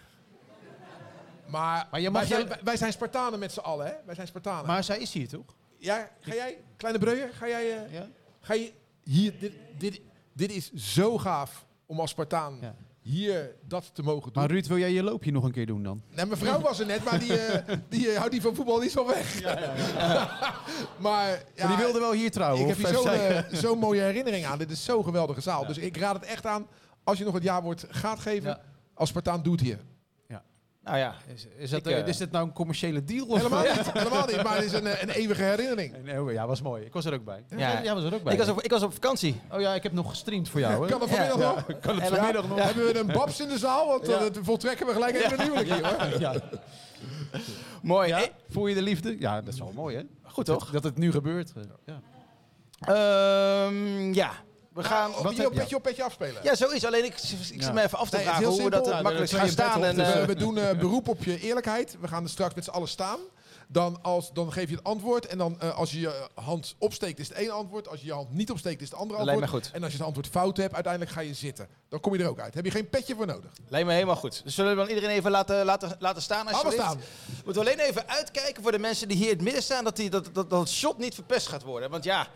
Maar, 1.47 1.87
Maar 1.91 2.11
wij, 2.11 2.25
zijn, 2.25 2.47
wij 2.63 2.77
zijn 2.77 2.91
Spartanen 2.91 3.39
met 3.39 3.51
z'n 3.51 3.59
allen, 3.59 3.85
hè? 3.85 3.93
Wij 4.05 4.15
zijn 4.15 4.27
Spartanen. 4.27 4.65
Maar 4.65 4.83
zij 4.83 4.99
is 4.99 5.13
hier 5.13 5.27
toch? 5.27 5.55
ja, 5.77 6.11
ga 6.19 6.33
jij, 6.33 6.57
kleine 6.77 6.99
Breuer, 6.99 7.33
ga 7.33 7.47
jij, 7.47 7.83
eh, 7.85 7.93
Ja. 7.93 8.07
ga 8.41 8.53
je 8.53 8.73
hier, 9.03 9.39
dit, 9.39 9.53
dit, 9.77 10.01
dit 10.33 10.51
is 10.51 10.73
zo 10.73 11.17
gaaf 11.17 11.65
om 11.85 11.99
als 11.99 12.09
Spartaan 12.09 12.57
Ja. 12.61 12.75
Hier 13.05 13.55
dat 13.67 13.89
te 13.93 14.03
mogen 14.03 14.33
doen. 14.33 14.41
Maar 14.41 14.51
Ruud, 14.51 14.67
wil 14.67 14.77
jij 14.77 14.91
je 14.91 15.03
loopje 15.03 15.31
nog 15.31 15.43
een 15.43 15.51
keer 15.51 15.65
doen 15.65 15.83
dan? 15.83 16.01
Nee, 16.15 16.25
mijn 16.25 16.37
vrouw 16.39 16.59
was 16.59 16.79
er 16.79 16.85
net, 16.85 17.03
maar 17.03 17.19
die, 17.19 17.37
eh, 17.37 17.75
die 17.89 18.09
eh, 18.09 18.17
houdt 18.17 18.31
die 18.31 18.41
van 18.41 18.55
voetbal 18.55 18.79
niet 18.79 18.91
zo 18.91 19.07
weg. 19.07 19.41
maar 19.43 21.29
ja, 21.55 21.67
Maar 21.67 21.67
die 21.67 21.77
wilde 21.77 21.99
wel 21.99 22.11
hier 22.11 22.31
trouwen. 22.31 22.61
ik 22.61 22.67
heb 22.67 22.77
hier 22.77 22.87
zo'n 22.97 23.09
eh, 23.09 23.43
zo'n 23.51 23.79
mooie 23.79 24.01
herinnering 24.01 24.45
aan. 24.45 24.57
Dit 24.57 24.71
is 24.71 24.83
zo'n 24.83 25.03
geweldige 25.03 25.41
zaal. 25.41 25.65
Dus 25.65 25.77
ik 25.77 25.97
raad 25.97 26.15
het 26.15 26.23
echt 26.25 26.45
aan, 26.45 26.67
als 27.03 27.17
je 27.17 27.23
nog 27.23 27.33
het 27.33 27.43
jaarwoord 27.43 27.85
gaat 27.89 28.19
geven, 28.19 28.49
Ja. 28.49 28.61
als 28.93 29.09
Spartaan 29.09 29.43
doet 29.43 29.59
hier. 29.61 29.79
Nou 30.85 30.97
ja, 30.97 31.15
Is, 31.33 31.47
is, 31.57 31.69
dat, 31.69 31.79
Ik, 31.87 31.95
eh, 31.95 32.07
is 32.07 32.17
dit 32.17 32.31
nou 32.31 32.45
een 32.47 32.53
commerciële 32.53 33.03
deal? 33.03 33.25
Of? 33.25 33.37
Helemaal 33.37 33.63
niet, 33.63 33.91
helemaal 33.91 34.25
niet, 34.27 34.43
maar 34.43 34.55
het 34.55 34.65
is 34.65 34.71
een, 34.73 34.87
eh, 34.87 35.01
een 35.01 35.09
eeuwige 35.09 35.41
herinnering. 35.43 36.03
Nee, 36.03 36.33
ja, 36.33 36.47
was 36.47 36.61
mooi. 36.61 36.85
Ik 36.85 36.93
was 36.93 37.05
er 37.05 37.13
ook 37.13 37.23
bij. 37.25 37.43
Ja. 37.57 37.83
Jij 37.83 37.93
was 37.93 38.03
er 38.03 38.13
ook 38.13 38.23
bij. 38.23 38.33
ik 38.33 38.39
was, 38.39 38.49
op, 38.49 38.61
ik 38.61 38.71
was 38.71 38.83
op 38.83 38.93
vakantie. 38.93 39.41
Oh 39.51 39.59
ja, 39.59 39.73
ik 39.73 39.83
heb 39.83 39.91
nog 39.91 40.09
gestreamd 40.09 40.49
voor 40.49 40.59
jou. 40.59 40.83
Hè? 40.83 40.89
Kan 40.91 41.01
het 41.01 41.09
vanmiddag 41.09 41.39
Ja. 41.39 41.53
nog? 41.53 41.79
Kan 41.79 41.99
het 41.99 42.13
vanmiddag 42.13 42.47
nog? 42.47 42.59
Hebben 42.63 42.85
we 42.85 42.99
een 42.99 43.07
babs 43.07 43.39
in 43.39 43.47
de 43.47 43.57
zaal? 43.57 43.87
Want 43.87 44.07
eh, 44.09 44.21
voltrekken 44.41 44.85
we 44.85 44.93
gelijk 44.93 45.15
even 45.15 45.39
een 45.39 45.45
huwelijk 45.45 45.69
hier 45.73 45.85
hoor. 45.87 46.19
Ja. 46.19 46.33
Mooi. 47.81 48.07
Ja? 48.07 48.21
Eh, 48.21 48.27
Voel 48.49 48.67
je 48.67 48.75
de 48.75 48.81
liefde? 48.81 49.15
Ja, 49.19 49.41
dat 49.41 49.53
is 49.53 49.59
wel 49.59 49.71
mooi, 49.75 49.95
hè? 49.95 50.03
Goed 50.23 50.45
toch? 50.45 50.63
Dat, 50.63 50.73
dat 50.73 50.83
het 50.83 50.97
nu 50.97 51.11
gebeurt. 51.11 51.53
Ja. 51.85 51.99
Ehm, 52.79 54.13
ja, 54.13 54.31
we 54.75 54.83
gaan... 54.83 55.15
Op 55.15 55.31
je? 55.31 55.49
petje 55.49 55.75
op 55.75 55.83
petje 55.83 56.03
afspelen. 56.03 56.43
Ja, 56.43 56.55
zo 56.55 56.69
is. 56.69 56.85
Alleen 56.85 57.05
ik, 57.05 57.13
ik 57.13 57.21
Ja. 57.55 57.63
zit 57.63 57.73
me 57.73 57.81
even 57.83 57.97
af 57.97 58.09
te 58.09 58.15
Nee, 58.15 58.25
vragen 58.25 58.43
heel 58.43 58.51
hoe 58.53 58.63
we 58.63 58.69
dat 58.69 58.85
Ja, 58.85 58.93
het 58.93 59.03
makkelijk 59.03 59.31
gaan 59.31 59.49
staan. 59.49 59.83
En, 59.83 59.89
op, 59.89 59.95
dus, 59.95 60.13
eh, 60.13 60.19
we, 60.19 60.25
we 60.25 60.35
doen 60.35 60.57
eh, 60.57 60.77
beroep 60.77 61.07
op 61.07 61.23
je 61.23 61.39
eerlijkheid. 61.39 61.97
We 61.99 62.07
gaan 62.07 62.23
er 62.23 62.29
straks 62.29 62.53
met 62.53 62.63
z'n 62.63 62.69
allen 62.69 62.87
staan. 62.87 63.19
Dan, 63.67 63.99
als, 64.01 64.31
dan 64.33 64.51
geef 64.51 64.69
je 64.69 64.75
het 64.75 64.83
antwoord. 64.83 65.25
En 65.25 65.37
dan 65.37 65.59
eh, 65.61 65.77
als 65.77 65.91
je 65.91 65.99
je 65.99 66.27
hand 66.33 66.75
opsteekt 66.77 67.19
is 67.19 67.27
het 67.27 67.37
één 67.37 67.49
antwoord. 67.51 67.87
Als 67.87 67.99
je 67.99 68.05
je 68.05 68.13
hand 68.13 68.33
niet 68.33 68.51
opsteekt 68.51 68.81
is 68.81 68.89
het 68.89 68.99
andere 68.99 69.23
lijkt 69.23 69.41
antwoord. 69.41 69.63
me 69.63 69.67
goed. 69.69 69.75
En 69.75 69.83
als 69.83 69.91
je 69.91 69.97
het 69.97 70.05
antwoord 70.07 70.27
fout 70.27 70.57
hebt, 70.57 70.73
uiteindelijk 70.73 71.11
ga 71.13 71.21
je 71.21 71.33
zitten. 71.33 71.67
Dan 71.89 71.99
kom 71.99 72.15
je 72.15 72.23
er 72.23 72.29
ook 72.29 72.39
uit. 72.39 72.53
Heb 72.53 72.65
je 72.65 72.71
geen 72.71 72.89
petje 72.89 73.15
voor 73.15 73.25
nodig. 73.25 73.51
Lijkt 73.67 73.87
me 73.87 73.93
helemaal 73.93 74.15
goed. 74.15 74.41
Dus 74.43 74.55
zullen 74.55 74.71
we 74.71 74.77
dan 74.77 74.87
iedereen 74.87 75.09
even 75.09 75.31
laten, 75.31 75.65
laten, 75.65 75.95
laten 75.99 76.21
staan? 76.21 76.47
Allemaal 76.47 76.63
alsjeblieft? 76.63 76.91
staan. 76.91 77.01
Moeten 77.45 77.63
we 77.63 77.69
alleen 77.69 77.85
even 77.85 78.07
uitkijken 78.07 78.63
voor 78.63 78.71
de 78.71 78.79
mensen 78.79 79.07
die 79.07 79.17
hier 79.17 79.29
in 79.29 79.33
het 79.33 79.41
midden 79.41 79.63
staan, 79.63 79.83
dat, 79.83 79.95
die, 79.95 80.09
dat, 80.09 80.29
dat, 80.33 80.49
dat 80.49 80.59
het 80.59 80.69
shot 80.69 80.97
niet 80.97 81.13
verpest 81.13 81.47
gaat 81.47 81.63
worden. 81.63 81.89
Want 81.89 82.03
ja, 82.03 82.27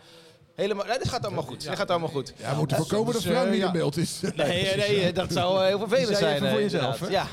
helemaal, 0.60 0.86
nee, 0.86 0.98
dit 0.98 1.08
gaat 1.08 1.24
allemaal 1.24 1.42
goed. 1.42 1.62
Dit 1.62 1.76
gaat 1.76 1.90
allemaal 1.90 2.08
goed. 2.08 2.32
Ja, 2.36 2.50
we 2.50 2.58
moeten 2.58 2.76
voorkomen 2.76 3.12
dat 3.12 3.22
dus, 3.22 3.30
Frank 3.30 3.44
eh, 3.44 3.50
niet 3.50 3.60
ja. 3.60 3.66
in 3.66 3.72
beeld 3.72 3.96
is. 3.96 4.20
Nee, 4.20 4.76
nee, 4.76 4.76
nee, 4.76 5.12
dat 5.12 5.32
zou 5.32 5.60
eh, 5.60 5.66
heel 5.66 5.78
vervelend 5.78 6.16
zijn. 6.16 6.34
even 6.34 6.48
voor 6.48 6.58
eh, 6.58 6.62
jezelf. 6.62 7.10
Ja. 7.10 7.26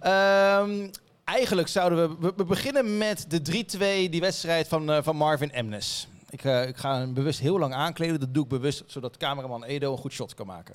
Ehm, 0.00 0.88
eigenlijk 1.24 1.68
zouden 1.68 2.08
we, 2.08 2.16
we... 2.20 2.32
we 2.36 2.44
beginnen 2.44 2.98
met 2.98 3.24
de 3.28 3.64
3-2, 4.06 4.10
die 4.10 4.20
wedstrijd 4.20 4.68
van, 4.68 4.90
eh, 4.90 5.02
van 5.02 5.16
Marvin 5.16 5.52
Emnes. 5.52 6.08
Ik, 6.30 6.44
eh, 6.44 6.68
ik 6.68 6.76
ga 6.76 6.98
hem 6.98 7.14
bewust 7.14 7.40
heel 7.40 7.58
lang 7.58 7.74
aankleden. 7.74 8.20
Dat 8.20 8.34
doe 8.34 8.42
ik 8.42 8.48
bewust, 8.48 8.82
zodat 8.86 9.16
cameraman 9.16 9.64
Edo 9.64 9.92
een 9.92 9.98
goed 9.98 10.12
shot 10.12 10.34
kan 10.34 10.46
maken. 10.46 10.74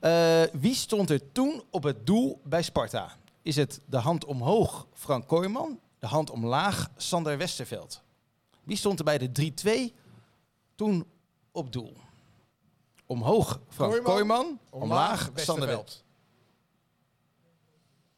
Eh, 0.00 0.42
wie 0.52 0.74
stond 0.74 1.10
er 1.10 1.32
toen 1.32 1.62
op 1.70 1.82
het 1.82 2.06
doel 2.06 2.40
bij 2.44 2.62
Sparta? 2.62 3.16
Is 3.42 3.56
het 3.56 3.80
de 3.86 3.96
hand 3.96 4.24
omhoog 4.24 4.86
Frank 4.92 5.28
Kooijman? 5.28 5.80
De 5.98 6.06
hand 6.06 6.30
omlaag 6.30 6.88
Sander 6.96 7.38
Westerveld? 7.38 8.02
Wie 8.64 8.76
stond 8.76 8.98
er 8.98 9.04
bij 9.04 9.18
de 9.18 9.32
3-2 9.32 9.94
toen 10.74 11.06
op 11.56 11.72
doel? 11.72 11.96
Omhoog 13.06 13.60
Frank 13.68 13.90
Kooijman, 13.90 14.12
Kooijman, 14.12 14.58
omlaag 14.70 15.18
Sander 15.20 15.34
Westerveld. 15.34 15.66
Westerveld. 15.66 16.04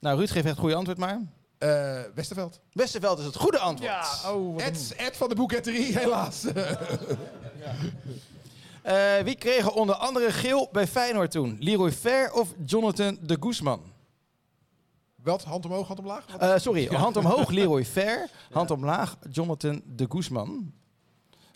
Nou, 0.01 0.17
Ruud 0.17 0.29
geeft 0.31 0.45
echt 0.45 0.55
het 0.55 0.59
goede 0.59 0.75
antwoord 0.75 0.99
maar. 0.99 1.21
Eh, 1.59 2.01
Westerveld. 2.15 2.61
Westerveld 2.73 3.19
is 3.19 3.25
het 3.25 3.37
goede 3.37 3.59
antwoord. 3.59 4.25
oh, 4.27 4.53
wat 4.53 4.63
Ed, 4.63 4.95
Ed 4.97 5.17
van 5.17 5.29
de 5.29 5.35
boeketterie, 5.35 5.99
helaas. 5.99 6.45
Eh, 8.83 9.19
wie 9.25 9.35
kregen 9.35 9.75
onder 9.75 9.95
andere 9.95 10.33
geel 10.33 10.69
bij 10.73 10.87
Feyenoord 10.87 11.31
toen? 11.31 11.57
Leroy 11.61 11.93
Fer 11.93 12.33
of 12.33 12.55
Jonathan 12.67 13.19
de 13.21 13.37
Guzman? 13.41 13.81
Wat? 15.23 15.45
Hand 15.45 15.65
omhoog, 15.65 15.87
hand 15.87 15.99
omlaag? 15.99 16.25
Eh, 16.39 16.57
sorry, 16.57 16.87
hand 16.87 17.17
omhoog 17.17 17.51
Leroy 17.59 17.85
Fer, 17.85 18.31
hand 18.51 18.71
omlaag 18.71 19.17
Jonathan 19.31 19.83
de 19.87 20.07
Guzman. 20.09 20.73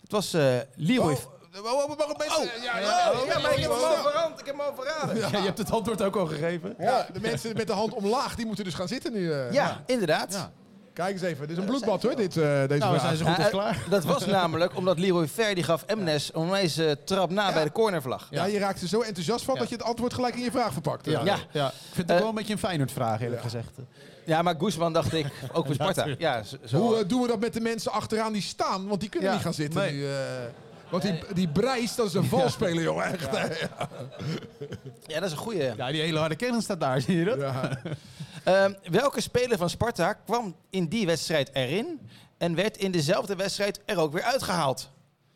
Het 0.01 0.11
was 0.11 0.33
eh 0.33 0.57
Leroy... 0.75 1.13
Oh, 1.13 1.32
oh, 1.61 1.73
oh, 1.73 1.87
maar 1.97 2.07
mensen, 2.17 2.41
Oh. 2.41 2.63
ja, 2.63 2.79
Ja, 2.79 3.39
maar 3.39 3.53
ik 3.53 3.59
heb 3.59 3.71
hem 3.71 3.79
al. 3.81 4.29
Ik 4.39 4.45
heb 4.45 4.55
hem 4.55 4.59
al 4.59 4.73
verraden. 4.75 5.17
Ja, 5.17 5.27
je 5.27 5.37
hebt 5.45 5.57
het 5.57 5.71
antwoord 5.71 6.01
ook 6.01 6.15
al 6.15 6.25
gegeven. 6.25 6.75
Ja, 6.79 7.07
de 7.13 7.19
mensen 7.19 7.55
met 7.55 7.67
de 7.67 7.73
hand 7.73 7.93
omlaag, 7.93 8.35
die 8.35 8.45
moeten 8.45 8.63
dus 8.63 8.73
gaan 8.73 8.87
zitten 8.87 9.13
nu. 9.13 9.31
eh. 9.33 9.51
Ja, 9.51 9.83
inderdaad. 9.85 10.33
Ja. 10.33 10.51
Kijk 10.93 11.13
eens 11.13 11.21
even, 11.21 11.47
dit 11.47 11.57
is 11.57 11.63
een 11.63 11.69
bloedbad 11.69 12.03
hoor, 12.03 12.15
dit, 12.15 12.37
eh, 12.37 12.43
deze 12.43 12.67
Nou, 12.67 12.79
vraag. 12.97 13.01
zijn 13.01 13.17
ze 13.17 13.23
goed 13.23 13.35
als 13.35 13.43
Ja, 13.45 13.49
klaar. 13.51 13.69
eh, 13.85 13.89
Dat 13.95 14.03
was 14.03 14.25
namelijk 14.25 14.75
omdat 14.75 14.99
Leroy 14.99 15.27
die 15.53 15.63
gaf 15.63 15.83
Emnes 15.85 16.29
een 16.33 16.41
onwijs 16.41 16.77
eh, 16.77 16.91
trap 17.05 17.29
na 17.29 17.53
bij 17.53 17.63
de 17.63 17.71
cornervlag. 17.71 18.27
Ja, 18.29 18.45
je 18.45 18.59
raakt 18.59 18.81
er 18.81 18.87
zo 18.87 19.01
enthousiast 19.01 19.45
van 19.45 19.53
Ja. 19.53 19.59
dat 19.59 19.69
je 19.69 19.75
het 19.75 19.83
antwoord 19.83 20.13
gelijk 20.13 20.35
in 20.35 20.43
je 20.43 20.51
vraag 20.51 20.73
verpakt. 20.73 21.05
Ja, 21.05 21.19
Eh, 21.19 21.25
Ja. 21.25 21.37
ja. 21.51 21.67
Ik 21.67 21.73
vind 21.91 21.97
het 21.97 22.09
Eh, 22.09 22.13
ook 22.15 22.19
wel 22.19 22.29
een 22.29 22.35
beetje 22.35 22.53
een 22.53 22.59
Feyenoord-vraag, 22.59 23.21
eerlijk 23.21 23.41
gezegd. 23.41 23.69
Ja, 24.25 24.41
maar 24.41 24.55
Guzman 24.59 24.93
dacht 24.93 25.13
ik, 25.13 25.25
ook 25.51 25.65
voor 25.65 25.75
Sparta. 25.81 26.05
Ja, 26.17 26.41
zo-. 26.65 26.77
Hoe 26.77 26.97
eh, 26.97 27.03
doen 27.07 27.21
we 27.21 27.27
dat 27.27 27.39
met 27.39 27.53
de 27.53 27.61
mensen 27.61 27.91
achteraan 27.91 28.33
die 28.33 28.41
staan? 28.41 28.87
Want 28.87 28.99
die 28.99 29.09
kunnen 29.09 29.29
Ja, 29.29 29.35
niet 29.35 29.43
gaan 29.43 29.53
zitten 29.53 29.81
nee. 29.81 29.91
nu. 29.91 30.05
Want 30.93 31.03
die, 31.03 31.33
die 31.33 31.47
Brijs, 31.47 31.95
dat 31.95 32.07
is 32.07 32.13
een 32.13 32.25
valspeler, 32.25 32.83
joh. 32.83 33.05
Echt. 33.05 33.29
ja, 35.11 35.19
dat 35.19 35.23
is 35.23 35.31
een 35.31 35.37
goeie. 35.37 35.75
Ja, 35.75 35.91
die 35.91 36.01
hele 36.01 36.19
harde 36.19 36.35
kern 36.35 36.61
staat 36.61 36.79
daar, 36.79 37.01
zie 37.01 37.17
je 37.17 37.25
dat? 37.25 37.39
Ja. 37.39 37.69
Ehm, 38.43 38.73
welke 38.91 39.21
speler 39.21 39.57
van 39.57 39.69
Sparta 39.69 40.13
kwam 40.13 40.55
in 40.69 40.87
die 40.87 41.05
wedstrijd 41.05 41.49
erin 41.53 41.99
en 42.37 42.55
werd 42.55 42.77
in 42.77 42.91
dezelfde 42.91 43.35
wedstrijd 43.35 43.81
er 43.85 43.97
ook 43.97 44.13
weer 44.13 44.23
uitgehaald? 44.23 44.89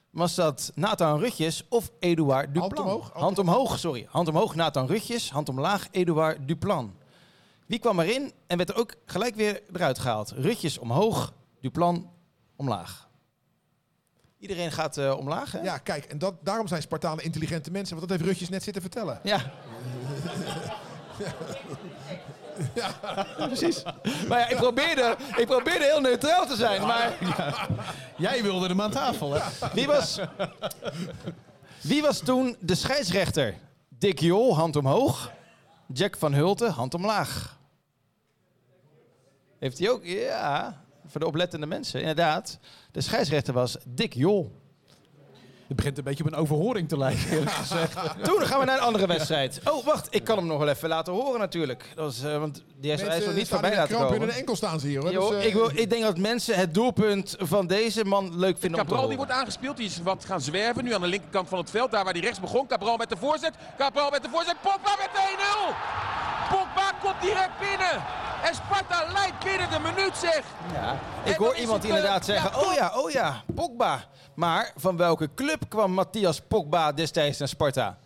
Was 0.09 0.35
dat 0.35 0.71
Nathan 0.75 1.19
Rutjes 1.19 1.63
of 1.69 1.91
Eduard 1.99 2.53
Duplan? 2.53 2.85
omhoog, 2.85 3.01
hand 3.01 3.23
Hand 3.23 3.39
omhoog, 3.39 3.79
sorry. 3.79 4.07
Hand 4.09 4.27
omhoog 4.27 4.55
Nathan 4.55 4.87
Rutjes, 4.87 5.31
hand 5.31 5.49
omlaag 5.49 5.87
Eduard 5.91 6.47
Duplan. 6.47 6.95
Wie 7.65 7.79
kwam 7.79 7.99
erin 7.99 8.31
en 8.47 8.57
werd 8.57 8.69
er 8.69 8.75
ook 8.75 8.93
gelijk 9.05 9.35
weer 9.35 9.61
eruit 9.73 9.99
gehaald? 9.99 10.31
Rutjes 10.31 10.77
omhoog, 10.77 11.33
Duplan 11.61 12.09
omlaag. 12.55 13.06
Iedereen 14.39 14.71
gaat 14.71 14.97
eh, 14.97 15.17
omlaag, 15.17 15.51
hè? 15.51 15.61
ja, 15.61 15.77
kijk, 15.77 16.05
en 16.05 16.17
dat, 16.17 16.33
daarom 16.41 16.67
zijn 16.67 16.81
Spartanen 16.81 17.23
intelligente 17.23 17.71
mensen. 17.71 17.95
Want 17.95 18.09
dat 18.09 18.17
heeft 18.17 18.29
Rutjes 18.29 18.49
net 18.49 18.63
zitten 18.63 18.81
vertellen. 18.81 19.19
Ja. 19.23 19.41
Precies. 23.47 23.83
Maar 24.27 24.39
ja, 24.39 24.47
ik 24.47 24.55
probeerde, 24.55 25.17
ik 25.35 25.45
probeerde 25.45 25.85
heel 25.85 26.01
neutraal 26.01 26.47
te 26.47 26.55
zijn. 26.55 26.81
Maar 26.81 27.17
Jij 28.17 28.43
wilde 28.43 28.67
hem 28.67 28.81
aan 28.81 28.91
tafel, 28.91 29.33
hè? 29.33 29.41
wie 29.73 29.87
was, 29.87 30.19
wie 31.81 32.01
was 32.01 32.19
toen 32.19 32.55
de 32.59 32.75
scheidsrechter? 32.75 33.55
Dick 33.89 34.19
Jol, 34.19 34.55
hand 34.55 34.75
omhoog. 34.75 35.31
Jack 35.93 36.17
van 36.17 36.33
Hulten, 36.33 36.71
hand 36.71 36.93
omlaag. 36.93 37.57
Heeft 39.59 39.79
hij 39.79 39.89
ook? 39.89 40.05
Ja, 40.05 40.81
voor 41.07 41.19
de 41.19 41.27
oplettende 41.27 41.65
mensen, 41.65 41.99
inderdaad. 41.99 42.59
De 42.91 43.01
scheidsrechter 43.01 43.53
was 43.53 43.77
Dick 43.85 44.13
Jol. 44.13 44.51
Het 45.67 45.75
begint 45.75 45.97
een 45.97 46.03
beetje 46.03 46.23
op 46.23 46.31
een 46.31 46.37
overhoring 46.37 46.89
te 46.89 46.97
lijken, 46.97 47.29
eerlijk 47.29 47.51
gezegd. 47.51 47.93
Toen 48.23 48.41
gaan 48.41 48.59
we 48.59 48.65
naar 48.65 48.77
een 48.77 48.83
andere 48.83 49.07
wedstrijd. 49.07 49.61
Oh, 49.63 49.85
wacht, 49.85 50.07
ik 50.15 50.23
kan 50.23 50.37
hem 50.37 50.47
nog 50.47 50.59
wel 50.59 50.67
even 50.67 50.89
laten 50.89 51.13
horen 51.13 51.39
natuurlijk. 51.39 51.91
Dat 51.95 52.11
is, 52.11 52.23
eh, 52.23 52.39
want 52.39 52.63
die 52.79 52.91
is, 52.91 53.25
nog 53.25 53.33
niet 53.33 53.47
voorbij 53.47 53.75
laten 53.75 53.95
kramp 53.95 54.07
in 54.07 54.13
komen. 54.13 54.27
hun 54.27 54.37
enkel 54.37 54.55
staan 54.55 54.79
ze 54.79 54.87
hier. 54.87 55.01
Hoor. 55.01 55.11
Jo, 55.11 55.29
Dus, 55.29 55.39
eh, 55.39 55.45
ik, 55.45 55.53
wil, 55.53 55.69
ik 55.73 55.89
denk 55.89 56.03
dat 56.03 56.17
mensen 56.17 56.55
het 56.55 56.73
doelpunt 56.73 57.35
van 57.39 57.67
deze 57.67 58.05
man 58.05 58.39
leuk 58.39 58.57
vinden 58.59 58.79
Cabral 58.79 59.07
die 59.07 59.17
wordt 59.17 59.31
aangespeeld. 59.31 59.77
Die 59.77 59.85
is 59.85 60.01
wat 60.01 60.25
gaan 60.25 60.41
zwerven. 60.41 60.83
Nu 60.83 60.93
aan 60.93 61.01
de 61.01 61.07
linkerkant 61.07 61.49
van 61.49 61.57
het 61.57 61.69
veld. 61.69 61.91
Daar 61.91 62.03
waar 62.03 62.13
hij 62.13 62.21
rechts 62.21 62.39
begon. 62.39 62.67
Cabral 62.67 62.97
met 62.97 63.09
de 63.09 63.17
voorzet. 63.17 63.53
Cabral 63.77 64.09
met 64.09 64.23
de 64.23 64.29
voorzet. 64.29 64.55
Pogba 64.61 64.95
met 64.97 65.09
de 65.13 65.35
1-0. 66.49 66.55
Pogba 66.57 66.91
komt 67.01 67.21
direct 67.21 67.59
binnen. 67.59 68.03
En 68.43 68.55
Sparta 68.55 69.11
leidt 69.13 69.43
binnen 69.43 69.69
de 69.69 69.79
minuut 69.79 70.17
zeg. 70.17 70.43
Ja. 70.73 70.99
Ik 71.23 71.35
hoor 71.35 71.55
iemand 71.55 71.83
het, 71.83 71.91
eh, 71.91 71.97
inderdaad 71.97 72.25
zeggen, 72.25 72.51
ja, 72.51 72.67
oh 72.67 72.73
ja, 72.73 72.91
oh 72.95 73.11
ja, 73.11 73.43
Pogba. 73.55 74.05
Maar 74.33 74.71
van 74.75 74.97
welke 74.97 75.29
club 75.35 75.69
kwam 75.69 75.91
Matthias 75.91 76.41
Pogba 76.47 76.91
destijds 76.91 77.37
naar 77.37 77.47
Sparta? 77.47 77.97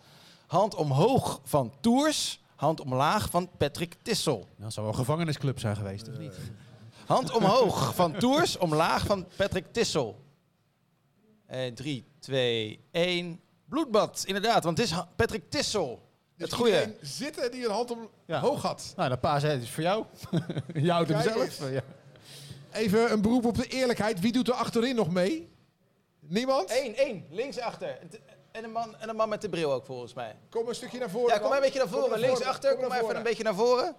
Hand 0.46 0.74
omhoog 0.74 1.40
van 1.44 1.72
Tours, 1.80 2.41
hand 2.62 2.80
omlaag 2.80 3.30
van 3.30 3.50
Patrick 3.58 3.94
Tissel. 4.02 4.48
Dat 4.56 4.72
zou 4.72 4.86
wel 4.86 4.94
een 4.94 5.00
gevangenisclub 5.04 5.58
zijn 5.58 5.76
geweest, 5.76 6.08
of 6.08 6.18
niet? 6.18 6.34
Hand 7.06 7.30
omhoog 7.32 7.94
van 7.94 8.12
Tours, 8.12 8.58
omlaag 8.58 9.06
van 9.06 9.26
Patrick 9.36 9.72
Tissel. 9.72 10.20
En 11.46 11.74
3, 11.74 12.04
2, 12.18 12.84
1. 12.90 13.40
Bloedbad, 13.68 14.22
inderdaad, 14.26 14.64
want 14.64 14.78
het 14.78 14.86
is 14.86 14.94
Patrick 15.16 15.50
Tissel. 15.50 16.08
dus 16.36 16.50
Het 16.50 16.52
goede. 16.58 16.70
iedereen 16.72 16.96
zitten 17.00 17.50
die 17.50 17.64
een 17.64 17.70
hand 17.70 17.94
Ja. 18.26 18.36
omhoog 18.42 18.62
had. 18.62 18.92
Nou, 18.96 19.08
dat 19.08 19.20
pa 19.20 19.38
zei, 19.38 19.52
het 19.52 19.62
is 19.62 19.70
voor 19.70 19.82
jou. 19.82 20.04
Je 20.74 20.90
houdt 20.90 21.08
hem 21.08 21.20
zelf. 21.22 21.70
Ja. 21.70 21.82
Even 22.72 23.12
een 23.12 23.22
beroep 23.22 23.44
op 23.44 23.56
de 23.56 23.66
eerlijkheid. 23.66 24.20
Wie 24.20 24.32
doet 24.32 24.48
er 24.48 24.54
achterin 24.54 24.94
nog 24.96 25.10
mee? 25.10 25.50
Niemand? 26.20 26.70
Eén, 26.70 26.96
één. 26.96 27.24
Linksachter. 27.30 27.98
En 28.52 28.64
een, 28.64 28.72
man, 28.72 28.94
en 28.98 29.08
een 29.08 29.16
man 29.16 29.28
met 29.28 29.40
de 29.40 29.48
bril 29.48 29.72
ook, 29.72 29.86
volgens 29.86 30.14
mij. 30.14 30.36
Kom 30.50 30.68
een 30.68 30.74
stukje 30.74 30.98
naar 30.98 31.10
voren. 31.10 31.34
Ja, 31.34 31.38
kom 31.38 31.48
maar 31.48 31.56
een 31.56 31.64
beetje 31.64 31.78
naar 31.78 31.88
Kom 31.88 32.00
voren. 32.00 32.18
Linksachter, 32.18 32.70
kom 32.70 32.80
naar 32.80 32.88
maar 32.88 33.00
even 33.02 33.16
een 33.16 33.22
beetje 33.22 33.42
naar 33.42 33.54
voren. 33.54 33.94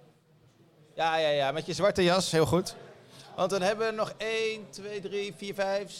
Ja, 0.94 1.16
ja, 1.16 1.28
ja. 1.28 1.52
Met 1.52 1.66
je 1.66 1.72
zwarte 1.72 2.02
jas. 2.02 2.30
Heel 2.30 2.46
goed. 2.46 2.74
Want 3.36 3.50
dan 3.50 3.62
hebben 3.62 3.86
we 3.86 3.92
nog 3.92 4.12
1, 4.16 4.66
2, 4.70 5.00
3, 5.00 5.34
4, 5.36 5.54
5. 5.54 5.92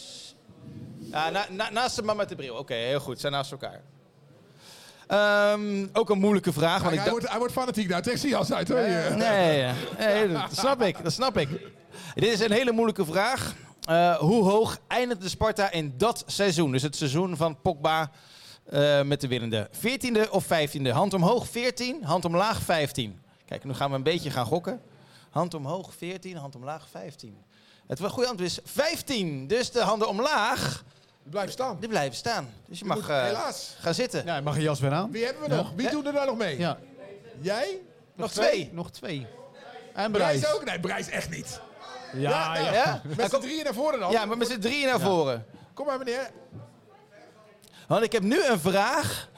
Ja, 0.97 1.29
na, 1.29 1.45
na- 1.49 1.69
naast 1.69 1.95
de 1.95 2.01
man 2.01 2.15
met 2.17 2.29
de 2.29 2.35
bril. 2.35 2.55
Oké, 2.55 2.73
heel 2.73 2.99
goed. 2.99 3.19
Zijn 3.19 3.31
naast 3.33 3.51
elkaar. 3.51 3.81
Ehm, 5.07 5.87
ook 5.93 6.09
een 6.09 6.19
moeilijke 6.19 6.53
vraag. 6.53 6.81
Want 6.81 6.93
ik 6.93 6.99
hij, 6.99 7.09
wordt, 7.09 7.29
hij 7.29 7.37
wordt 7.37 7.53
fanatiek 7.53 7.89
nou. 7.89 8.01
Trek 8.01 8.17
zijn 8.17 8.31
jas 8.31 8.51
uit 8.53 8.67
hoor. 8.67 8.77
Nee, 9.17 9.71
nee, 9.97 10.31
dat 10.31 10.55
snap 10.57 10.81
ik. 10.81 11.03
Dat 11.03 11.11
snap 11.11 11.37
ik. 11.37 11.49
Dit 12.15 12.33
is 12.33 12.39
een 12.39 12.51
hele 12.51 12.71
moeilijke 12.71 13.05
vraag. 13.05 13.53
Eh, 13.87 14.15
hoe 14.15 14.43
hoog 14.43 14.77
eindigde 14.87 15.29
Sparta 15.29 15.71
in 15.71 15.93
dat 15.97 16.23
seizoen? 16.25 16.71
Dus 16.71 16.81
het 16.81 16.95
seizoen 16.95 17.37
van 17.37 17.61
Pogba 17.61 18.11
eh, 18.69 19.01
met 19.01 19.21
de 19.21 19.27
winnende. 19.27 19.69
14e 19.71 20.29
of 20.29 20.45
15e? 20.45 20.89
Hand 20.91 21.13
omhoog 21.13 21.47
14, 21.47 22.03
hand 22.03 22.25
omlaag 22.25 22.61
15. 22.61 23.19
Kijk, 23.45 23.63
nu 23.63 23.73
gaan 23.73 23.89
we 23.89 23.95
een 23.95 24.03
beetje 24.03 24.29
gaan 24.31 24.45
gokken. 24.45 24.81
Hand 25.29 25.53
omhoog 25.53 25.93
14, 25.97 26.37
hand 26.37 26.55
omlaag 26.55 26.87
15. 26.91 27.37
Het 27.87 27.99
goede 27.99 28.27
antwoord 28.29 28.49
is 28.51 28.59
15. 28.63 29.47
Dus 29.47 29.71
de 29.71 29.79
handen 29.81 30.07
omlaag, 30.07 30.83
Blijf 31.23 31.51
staan. 31.51 31.77
die 31.79 31.89
blijven 31.89 32.15
staan. 32.17 32.49
Dus 32.67 32.79
je 32.79 32.85
mag 32.85 32.97
moet- 32.97 33.09
eh, 33.09 33.23
helaas. 33.23 33.75
gaan 33.79 33.93
zitten. 33.93 34.25
Ja, 34.25 34.41
mag 34.41 34.55
je 34.55 34.61
jas 34.61 34.79
weer 34.79 34.91
aan? 34.91 35.11
Wie 35.11 35.25
hebben 35.25 35.49
we 35.49 35.55
nog? 35.55 35.71
Wie 35.75 35.89
doet 35.89 36.05
er 36.05 36.13
daar 36.13 36.25
nog 36.25 36.37
mee? 36.37 36.57
Ja. 36.57 36.77
Jij? 37.41 37.81
Nog 38.15 38.31
twee. 38.31 38.69
Nog 38.73 38.91
twee. 38.91 39.27
En 39.93 40.11
Brijs 40.11 40.39
Brijs. 40.39 40.55
ook? 40.55 40.65
Nee, 40.65 40.79
Brijs 40.79 41.07
echt 41.09 41.29
niet. 41.29 41.61
Ja, 42.13 42.57
ja. 42.57 42.73
Ja? 42.73 43.01
Met 43.17 43.29
z'n 43.29 43.39
drieën 43.39 43.63
naar 43.63 43.73
voren 43.73 43.99
dan. 43.99 44.11
Ja, 44.11 44.25
maar 44.25 44.37
met 44.37 44.47
z'n 44.47 44.59
drieën 44.59 44.87
naar 44.87 44.99
voren. 44.99 45.45
Kom 45.73 45.85
maar 45.85 45.97
meneer. 45.97 46.29
Want 47.87 48.03
ik 48.03 48.11
heb 48.11 48.23
nu 48.23 48.45
een 48.45 48.59
vraag. 48.59 49.29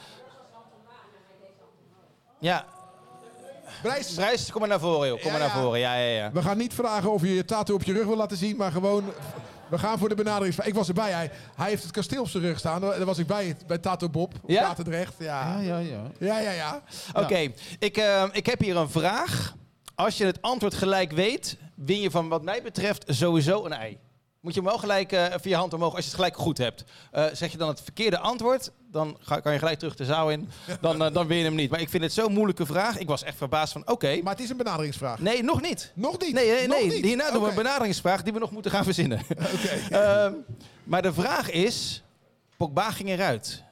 Ja, 2.39 2.65
Brijs. 3.81 4.13
Brijs, 4.13 4.51
kom 4.51 4.59
maar 4.59 4.69
naar 4.69 4.79
voren, 4.79 5.07
joh. 5.07 5.21
Kom 5.21 5.31
Ja, 5.31 5.37
maar 5.37 5.47
naar 5.47 5.57
ja. 5.57 5.61
voren. 5.63 5.79
Ja, 5.79 5.95
ja, 5.95 6.15
ja. 6.15 6.31
We 6.31 6.41
gaan 6.41 6.57
niet 6.57 6.73
vragen 6.73 7.11
of 7.11 7.21
je 7.21 7.33
je 7.33 7.45
tattoo 7.45 7.75
op 7.75 7.83
je 7.83 7.93
rug 7.93 8.05
wil 8.05 8.15
laten 8.15 8.37
zien, 8.37 8.57
maar 8.57 8.71
gewoon... 8.71 9.03
We 9.69 9.77
gaan 9.77 9.97
voor 9.97 10.09
de 10.09 10.15
benaderingsvraag. 10.15 10.67
Ik 10.67 10.73
was 10.73 10.87
erbij. 10.87 11.11
Hij, 11.11 11.31
hij 11.55 11.69
heeft 11.69 11.83
het 11.83 11.91
kasteel 11.91 12.21
op 12.21 12.27
zijn 12.27 12.43
rug 12.43 12.59
staan. 12.59 12.81
Daar 12.81 13.05
was 13.05 13.17
ik 13.17 13.27
bij, 13.27 13.55
bij 13.67 13.77
Tato 13.77 14.09
Bob. 14.09 14.33
Op 14.41 14.49
Ja? 14.49 14.67
Katendrecht. 14.67 15.13
Ja, 15.17 15.59
Ja, 15.59 15.59
ja, 15.59 15.77
ja. 15.77 16.11
ja, 16.19 16.39
ja. 16.39 16.51
ja. 16.51 16.81
Oké, 17.13 17.51
ik, 17.79 17.97
eh, 17.97 18.23
ik 18.31 18.45
heb 18.45 18.59
hier 18.59 18.75
een 18.77 18.89
vraag. 18.89 19.55
Als 19.95 20.17
je 20.17 20.25
het 20.25 20.41
antwoord 20.41 20.73
gelijk 20.73 21.11
weet, 21.11 21.57
win 21.75 21.99
je 21.99 22.11
van 22.11 22.29
wat 22.29 22.43
mij 22.43 22.61
betreft 22.61 23.03
sowieso 23.07 23.65
een 23.65 23.73
ei. 23.73 23.97
Moet 24.41 24.53
je 24.53 24.59
hem 24.59 24.69
wel 24.69 24.79
gelijk 24.79 25.11
eh 25.11 25.25
via 25.41 25.57
hand 25.57 25.73
omhoog, 25.73 25.91
als 25.95 25.99
je 26.03 26.09
het 26.09 26.15
gelijk 26.15 26.37
goed 26.37 26.57
hebt. 26.57 26.83
Eh, 27.11 27.25
zeg 27.33 27.51
je 27.51 27.57
dan 27.57 27.67
het 27.67 27.81
verkeerde 27.81 28.19
antwoord, 28.19 28.71
dan 28.91 29.17
ga, 29.19 29.39
kan 29.39 29.53
je 29.53 29.59
gelijk 29.59 29.79
terug 29.79 29.95
de 29.95 30.05
zaal 30.05 30.31
in. 30.31 30.49
Dan, 30.81 31.03
eh, 31.03 31.13
dan 31.13 31.27
win 31.27 31.37
je 31.37 31.43
hem 31.43 31.55
niet. 31.55 31.69
Maar 31.69 31.79
ik 31.81 31.89
vind 31.89 32.03
het 32.03 32.13
zo'n 32.13 32.33
moeilijke 32.33 32.65
vraag. 32.65 32.97
Ik 32.97 33.07
was 33.07 33.23
echt 33.23 33.37
verbaasd 33.37 33.73
van, 33.73 33.87
oké. 33.89 34.19
Maar 34.23 34.33
het 34.33 34.43
is 34.43 34.49
een 34.49 34.57
benaderingsvraag. 34.57 35.19
Nee, 35.19 35.43
nog 35.43 35.61
niet. 35.61 35.91
Nog 35.95 36.19
niet? 36.19 36.33
Nee, 36.33 36.49
nee, 36.51 36.67
Nog 36.67 36.77
nee. 36.77 36.89
niet? 36.89 37.05
hierna 37.05 37.31
doen 37.31 37.41
we 37.43 37.49
een 37.49 37.55
benaderingsvraag 37.55 38.23
die 38.23 38.33
we 38.33 38.39
nog 38.39 38.51
moeten 38.51 38.71
gaan 38.71 38.83
verzinnen. 38.83 39.19
Oké. 39.55 39.69
Ehm, 39.97 40.33
maar 40.83 41.01
de 41.01 41.13
vraag 41.13 41.49
is, 41.49 42.03
Pogba 42.57 42.91
ging 42.91 43.09
eruit. 43.09 43.63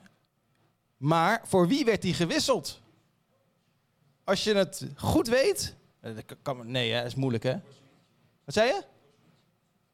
Maar 0.98 1.42
voor 1.46 1.68
wie 1.68 1.86
werd 1.86 2.04
hij 2.04 2.12
gewisseld? 2.12 2.82
Als 4.24 4.44
je 4.44 4.56
het 4.56 4.88
goed 4.96 5.28
weet... 5.28 5.76
kan, 6.42 6.72
nee, 6.72 6.92
hè, 6.92 6.98
dat 6.98 7.08
is 7.08 7.16
moeilijk, 7.16 7.44
hè? 7.44 7.56
Wat 8.46 8.54
zei 8.54 8.68
je? 8.68 8.84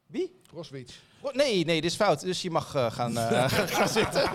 Wie? 0.07 0.39
Roswitz. 0.53 0.93
Oh, 1.21 1.33
Nee, 1.33 1.65
nee, 1.65 1.81
dit 1.81 1.91
is 1.91 1.95
fout. 1.97 2.21
Dus 2.21 2.41
je 2.41 2.49
mag 2.51 2.75
eh, 2.75 2.91
gaan, 2.91 3.17
eh, 3.17 3.49
gaan 3.77 3.89
zitten. 3.89 4.29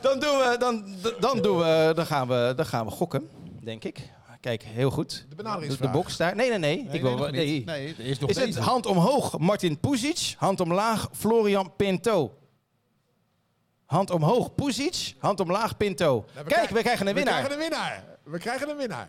Dan, 0.00 0.18
doen 0.20 0.38
we, 0.38 0.56
dan, 0.58 0.94
dan, 1.20 1.42
doen 1.42 1.58
we, 1.58 1.92
dan, 1.94 2.06
gaan 2.06 2.28
we, 2.28 2.52
dan 2.56 2.66
gaan 2.66 2.84
we 2.86 2.90
gokken, 2.90 3.28
denk 3.62 3.84
ik. 3.84 4.10
Kijk, 4.40 4.62
heel 4.62 4.90
goed. 4.90 5.10
De 5.10 5.28
De, 5.28 5.34
benaderingsvraag. 5.34 5.90
de 5.92 5.96
box 5.98 6.16
daar. 6.16 6.36
Nee, 6.36 6.48
nee, 6.48 6.58
nee. 6.58 6.88
ik 6.90 7.00
wil, 7.00 7.16
nee. 7.30 7.64
Nee, 7.64 7.94
er 7.98 8.04
is 8.06 8.18
nog 8.18 8.30
Is 8.30 8.36
het 8.36 8.44
deze. 8.46 8.60
hand 8.60 8.86
omhoog 8.86 9.38
Martin 9.38 9.78
Puzic, 9.80 10.34
hand 10.38 10.60
omlaag 10.60 11.08
Florian 11.12 11.76
Pinto? 11.76 12.34
Hand 13.86 14.10
omhoog 14.10 14.54
Puzic, 14.54 15.14
hand 15.18 15.40
omlaag 15.40 15.76
Pinto. 15.76 16.24
Nou, 16.34 16.46
Kijk, 16.46 16.70
we 16.70 16.80
krijgen 16.80 17.06
een 17.06 17.14
We 17.14 17.20
winnaar. 17.20 17.34
krijgen 17.44 17.52
een 17.64 17.68
winnaar. 17.70 18.04
We 18.22 18.38
krijgen 18.38 18.68
een 18.68 18.76
winnaar. 18.76 19.08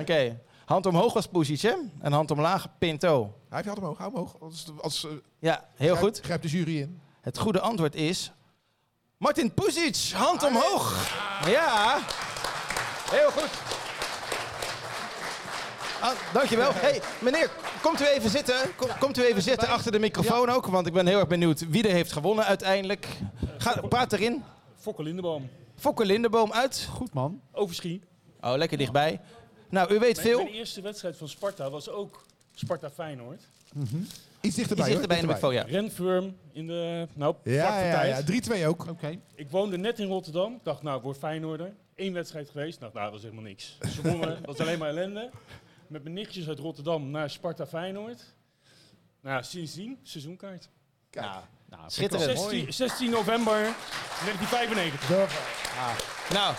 Oké, 0.00 0.40
hand 0.68 0.86
omhoog 0.86 1.12
was 1.12 1.28
hè? 1.62 1.74
En 2.00 2.12
hand 2.12 2.30
omlaag 2.30 2.66
Pinto. 2.78 3.20
Hij 3.48 3.62
heeft 3.62 3.64
je 3.64 3.68
hand 3.70 3.78
omhoog. 3.78 3.98
Hou 3.98 4.12
omhoog. 4.12 4.36
Als, 4.40 4.66
als, 4.80 5.04
eh, 5.04 5.10
Ja, 5.38 5.64
heel 5.74 5.96
grijp- 5.96 6.14
goed. 6.14 6.24
Grijp 6.24 6.42
de 6.42 6.48
jury 6.48 6.78
in. 6.80 7.00
Het 7.20 7.38
goede 7.38 7.60
antwoord 7.60 7.94
is... 7.94 8.32
Martin 9.16 9.54
Puzic, 9.54 10.10
hand 10.14 10.42
omhoog. 10.44 11.10
Ja, 11.46 11.98
heel 13.10 13.30
goed. 13.30 13.50
Ah, 16.00 16.10
dankjewel. 16.32 16.70
Hey, 16.74 17.00
meneer, 17.20 17.50
komt 17.82 18.00
u 18.00 18.04
even 18.06 18.30
zitten. 18.30 18.74
Kom- 18.76 18.88
Komt 18.98 19.18
u 19.18 19.22
even 19.24 19.42
zitten 19.42 19.68
achter 19.68 19.92
de 19.92 19.98
microfoon 19.98 20.48
ook, 20.50 20.66
want 20.66 20.86
ik 20.86 20.92
ben 20.92 21.06
heel 21.06 21.18
erg 21.18 21.28
benieuwd 21.28 21.68
wie 21.68 21.82
er 21.88 21.92
heeft 21.94 22.12
gewonnen 22.12 22.44
uiteindelijk. 22.44 23.08
Ga, 23.58 23.80
praat 23.88 24.12
erin. 24.12 24.42
Fokker 24.76 25.04
Lindeboom. 25.04 25.48
Fokker 25.76 26.06
Lindeboom 26.06 26.52
uit. 26.52 26.88
Goed, 26.92 27.12
man. 27.14 27.40
Overschie. 27.52 28.02
Oh, 28.40 28.54
lekker 28.56 28.78
dichtbij. 28.78 29.20
Nou, 29.68 29.94
u 29.94 29.98
weet 29.98 30.16
Mijn, 30.16 30.26
veel. 30.28 30.42
mijn 30.42 30.54
eerste 30.54 30.80
wedstrijd 30.80 31.16
van 31.16 31.28
Sparta 31.28 31.70
was 31.70 31.88
ook 31.88 32.24
Sparta 32.54 32.90
Feyenoord. 32.90 33.42
Iets 34.40 34.56
dichterbij 34.56 34.84
Iets 34.84 34.92
dichterbij 34.98 35.18
in 35.18 35.26
de 35.26 35.38
hoor. 35.40 35.52
ja. 35.52 35.62
Renfurm 35.62 36.36
in 36.52 36.66
de 36.66 37.08
nou, 37.14 37.34
Ja, 37.42 37.72
voor 37.76 37.86
ja, 37.86 38.00
tijd. 38.00 38.44
ja. 38.44 38.62
3-2 38.62 38.66
ook. 38.66 38.86
Oké. 38.88 39.18
Ik 39.34 39.50
woonde 39.50 39.78
net 39.78 39.98
in 39.98 40.06
Rotterdam. 40.06 40.54
Ik 40.54 40.64
dacht, 40.64 40.82
nou, 40.82 40.96
ik 40.96 41.02
word 41.02 41.18
Feyenoorder. 41.18 41.74
Eén 41.96 42.12
wedstrijd 42.12 42.50
geweest. 42.50 42.80
Nou, 42.80 42.92
nou, 42.92 43.04
dat 43.04 43.12
was 43.14 43.22
helemaal 43.22 43.44
niks. 43.44 43.78
Ze 43.94 44.02
wonnen, 44.02 44.28
dat 44.36 44.46
was 44.46 44.58
alleen 44.58 44.78
maar 44.78 44.88
ellende. 44.88 45.30
Met 45.86 46.02
mijn 46.02 46.14
nichtjes 46.14 46.48
uit 46.48 46.58
Rotterdam 46.58 47.10
naar 47.10 47.30
Sparta 47.30 47.66
Feyenoord. 47.66 48.24
Nou, 49.20 49.42
sindsdien, 49.42 49.98
seizoenkaart. 50.02 50.68
Kijk. 51.10 51.26
Nou, 51.68 51.82
Schitterend. 51.86 52.38
16, 52.38 52.72
16 52.72 53.10
november 53.10 53.60
1995. 54.24 56.32
Nou. 56.32 56.54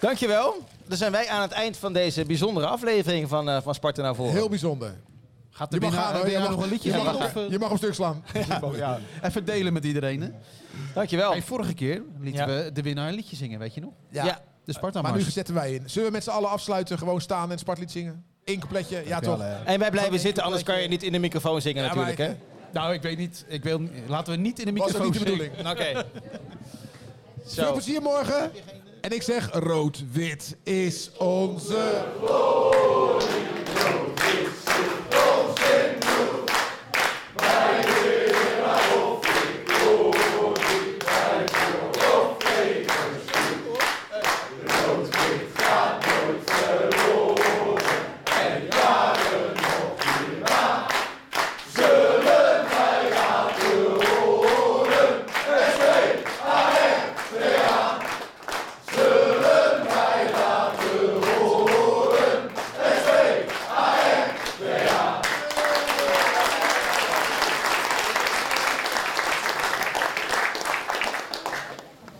Dankjewel. 0.00 0.56
Dan 0.86 0.96
zijn 0.96 1.12
wij 1.12 1.28
aan 1.28 1.42
het 1.42 1.52
eind 1.52 1.76
van 1.76 1.92
deze 1.92 2.24
bijzondere 2.24 2.66
aflevering 2.66 3.28
van, 3.28 3.48
eh, 3.48 3.62
van 3.62 3.74
Sparta 3.74 4.02
naar 4.02 4.14
voren. 4.14 4.32
Heel 4.32 4.48
bijzonder. 4.48 4.94
Gaat 5.50 5.70
de 5.70 5.76
Je 5.76 5.82
mag 5.82 5.90
winnaar, 5.90 6.14
gaan 6.14 6.24
de 6.24 6.30
Je 6.30 6.38
mag, 6.38 6.50
nog 6.50 6.62
een 6.62 6.68
liedje 6.68 6.88
je 6.90 6.96
zingen? 6.98 7.12
mag, 7.14 7.24
Of, 7.26 7.36
eh, 7.36 7.50
je 7.50 7.58
mag 7.58 7.70
op 7.70 7.76
stuk 7.76 7.94
slaan. 7.94 8.24
ja. 8.76 8.98
Even 9.22 9.44
delen 9.44 9.72
met 9.72 9.84
iedereen, 9.84 10.20
hè? 10.22 10.28
Dankjewel. 10.94 11.30
Hey, 11.30 11.42
vorige 11.42 11.74
keer 11.74 12.02
lieten 12.20 12.48
Ja. 12.48 12.62
we 12.64 12.70
de 12.72 12.82
winnaar 12.82 13.08
een 13.08 13.14
liedje 13.14 13.36
zingen, 13.36 13.58
weet 13.58 13.74
je 13.74 13.80
nog? 13.80 13.92
Ja. 14.10 14.40
De 14.64 14.72
Sparta 14.72 15.02
Maar 15.02 15.12
nu 15.16 15.20
zetten 15.20 15.54
wij 15.54 15.72
in. 15.74 15.82
Zullen 15.90 16.08
we 16.08 16.14
met 16.14 16.24
z'n 16.24 16.30
allen 16.30 16.50
afsluiten, 16.50 16.98
gewoon 16.98 17.20
staan 17.20 17.50
en 17.52 17.58
Spartlied 17.58 17.90
zingen? 17.90 18.24
Eén 18.44 18.58
coupletje, 18.58 19.02
ja 19.06 19.20
toch? 19.20 19.42
En 19.64 19.78
wij 19.78 19.90
blijven 19.90 20.18
zitten, 20.20 20.42
anders 20.42 20.62
kan 20.62 20.80
je 20.82 20.88
niet 20.88 21.02
in 21.02 21.12
de 21.12 21.18
microfoon 21.18 21.60
zingen 21.60 21.82
Ja, 21.82 21.88
natuurlijk, 21.88 22.18
maar- 22.18 22.26
hè? 22.26 22.34
Nou, 22.72 22.92
ik 22.94 23.02
weet 23.02 23.18
niet. 23.18 23.44
Ik 23.48 23.62
wil, 23.62 23.80
laten 24.06 24.32
we 24.32 24.38
niet 24.38 24.58
in 24.58 24.74
de 24.74 24.80
Was 24.80 24.94
ook 24.96 25.02
microfoon 25.02 25.12
niet 25.12 25.26
de 25.26 25.30
zingen. 25.30 25.52
bedoeling. 25.52 26.02
Oké. 26.02 26.04
Veel 27.54 27.72
plezier 27.72 28.02
morgen. 28.02 28.50
En 29.00 29.10
ik 29.10 29.22
zeg 29.22 29.48
rood-wit 29.52 30.56
is 30.62 31.10
onze 31.18 32.04
glorie. 32.24 33.57